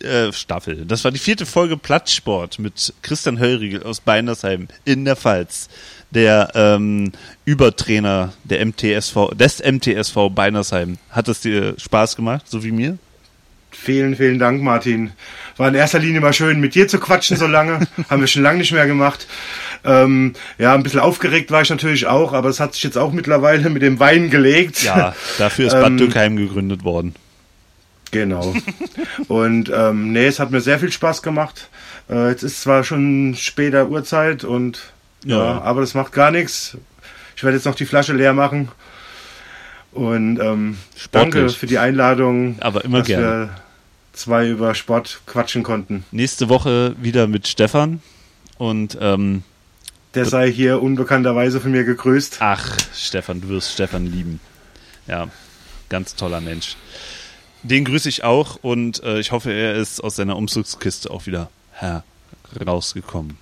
äh, 0.00 0.32
Staffel. 0.32 0.84
Das 0.86 1.04
war 1.04 1.10
die 1.10 1.18
vierte 1.18 1.46
Folge 1.46 1.76
Platzsport 1.76 2.58
mit 2.58 2.92
Christian 3.02 3.38
Höllriegel 3.38 3.82
aus 3.82 4.00
Beinersheim 4.00 4.68
in 4.84 5.04
der 5.04 5.16
Pfalz. 5.16 5.68
Der 6.16 6.50
ähm, 6.54 7.12
Übertrainer 7.44 8.32
der 8.44 8.64
MTSV, 8.64 9.34
des 9.34 9.62
MTSV 9.62 10.30
Beinersheim. 10.34 10.96
Hat 11.10 11.28
es 11.28 11.42
dir 11.42 11.74
Spaß 11.78 12.16
gemacht, 12.16 12.46
so 12.48 12.64
wie 12.64 12.72
mir? 12.72 12.96
Vielen, 13.70 14.16
vielen 14.16 14.38
Dank, 14.38 14.62
Martin. 14.62 15.10
War 15.58 15.68
in 15.68 15.74
erster 15.74 15.98
Linie 15.98 16.22
mal 16.22 16.32
schön, 16.32 16.58
mit 16.58 16.74
dir 16.74 16.88
zu 16.88 16.98
quatschen 16.98 17.36
so 17.36 17.46
lange. 17.46 17.86
Haben 18.08 18.22
wir 18.22 18.28
schon 18.28 18.42
lange 18.42 18.60
nicht 18.60 18.72
mehr 18.72 18.86
gemacht. 18.86 19.26
Ähm, 19.84 20.32
ja, 20.56 20.74
ein 20.74 20.82
bisschen 20.82 21.00
aufgeregt 21.00 21.50
war 21.50 21.60
ich 21.60 21.68
natürlich 21.68 22.06
auch, 22.06 22.32
aber 22.32 22.48
es 22.48 22.60
hat 22.60 22.72
sich 22.72 22.82
jetzt 22.82 22.96
auch 22.96 23.12
mittlerweile 23.12 23.68
mit 23.68 23.82
dem 23.82 24.00
Wein 24.00 24.30
gelegt. 24.30 24.84
Ja, 24.84 25.14
dafür 25.36 25.66
ist 25.66 25.74
Bad 25.74 25.88
Ähm, 25.88 25.98
Dürkheim 25.98 26.36
gegründet 26.38 26.82
worden. 26.82 27.14
Genau. 28.10 28.54
Und 29.28 29.70
ähm, 29.74 30.12
nee, 30.12 30.28
es 30.28 30.40
hat 30.40 30.50
mir 30.50 30.62
sehr 30.62 30.78
viel 30.78 30.90
Spaß 30.90 31.20
gemacht. 31.20 31.68
Äh, 32.08 32.30
jetzt 32.30 32.42
ist 32.42 32.62
zwar 32.62 32.84
schon 32.84 33.34
später 33.36 33.90
Uhrzeit 33.90 34.44
und 34.44 34.94
ja, 35.26 35.36
Ja. 35.36 35.60
aber 35.62 35.80
das 35.82 35.94
macht 35.94 36.12
gar 36.12 36.30
nichts. 36.30 36.76
Ich 37.36 37.42
werde 37.44 37.56
jetzt 37.56 37.66
noch 37.66 37.74
die 37.74 37.86
Flasche 37.86 38.12
leer 38.14 38.32
machen. 38.32 38.68
Und 39.92 40.38
ähm, 40.40 40.76
danke 41.12 41.48
für 41.50 41.66
die 41.66 41.78
Einladung, 41.78 42.56
Aber 42.60 42.84
immer 42.84 42.98
dass 42.98 43.06
gerne. 43.06 43.24
wir 43.26 43.50
zwei 44.12 44.48
über 44.48 44.74
Sport 44.74 45.20
quatschen 45.26 45.62
konnten. 45.62 46.04
Nächste 46.10 46.48
Woche 46.48 46.94
wieder 47.00 47.26
mit 47.26 47.46
Stefan. 47.48 48.02
Und 48.58 48.96
ähm, 49.00 49.42
Der 50.14 50.24
sei 50.26 50.50
hier 50.50 50.82
unbekannterweise 50.82 51.60
von 51.60 51.70
mir 51.70 51.84
gegrüßt. 51.84 52.38
ach, 52.40 52.76
Stefan, 52.94 53.40
du 53.40 53.48
wirst 53.48 53.72
Stefan 53.72 54.06
lieben. 54.06 54.40
Ja, 55.06 55.28
ganz 55.88 56.14
toller 56.14 56.40
Mensch. 56.40 56.76
Den 57.62 57.84
grüße 57.84 58.08
ich 58.08 58.22
auch 58.24 58.56
und 58.62 59.02
äh, 59.02 59.18
ich 59.18 59.32
hoffe, 59.32 59.50
er 59.52 59.74
ist 59.76 60.00
aus 60.02 60.16
seiner 60.16 60.36
Umzugskiste 60.36 61.10
auch 61.10 61.26
wieder 61.26 61.48
herausgekommen. 62.58 63.38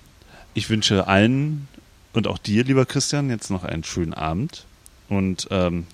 Ich 0.53 0.69
wünsche 0.69 1.07
allen 1.07 1.67
und 2.15 2.27
auch 2.27 2.37
dir, 2.37 2.63
lieber 2.63 2.85
Christian, 2.85 3.29
jetzt 3.29 3.49
noch 3.49 3.63
einen 3.63 3.83
schönen 3.83 4.13
Abend. 4.13 4.65
Und, 5.09 5.47
ähm, 5.51 5.85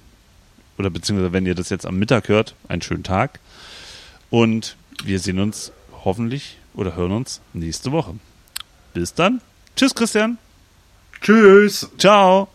oder 0.77 0.89
beziehungsweise, 0.89 1.33
wenn 1.33 1.45
ihr 1.45 1.55
das 1.55 1.69
jetzt 1.69 1.85
am 1.85 1.97
Mittag 1.97 2.29
hört, 2.29 2.55
einen 2.67 2.81
schönen 2.81 3.03
Tag. 3.03 3.39
Und 4.29 4.77
wir 5.03 5.19
sehen 5.19 5.39
uns 5.39 5.71
hoffentlich 6.05 6.57
oder 6.73 6.95
hören 6.95 7.11
uns 7.11 7.41
nächste 7.53 7.91
Woche. 7.91 8.15
Bis 8.93 9.13
dann. 9.13 9.41
Tschüss, 9.75 9.95
Christian. 9.95 10.37
Tschüss. 11.21 11.89
Ciao. 11.97 12.47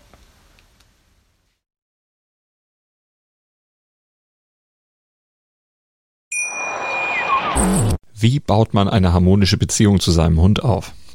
Wie 8.19 8.41
baut 8.41 8.75
man 8.75 8.89
eine 8.89 9.13
harmonische 9.13 9.59
Beziehung 9.59 10.01
zu 10.01 10.11
seinem 10.11 10.41
Hund 10.41 10.65
auf? 10.65 10.93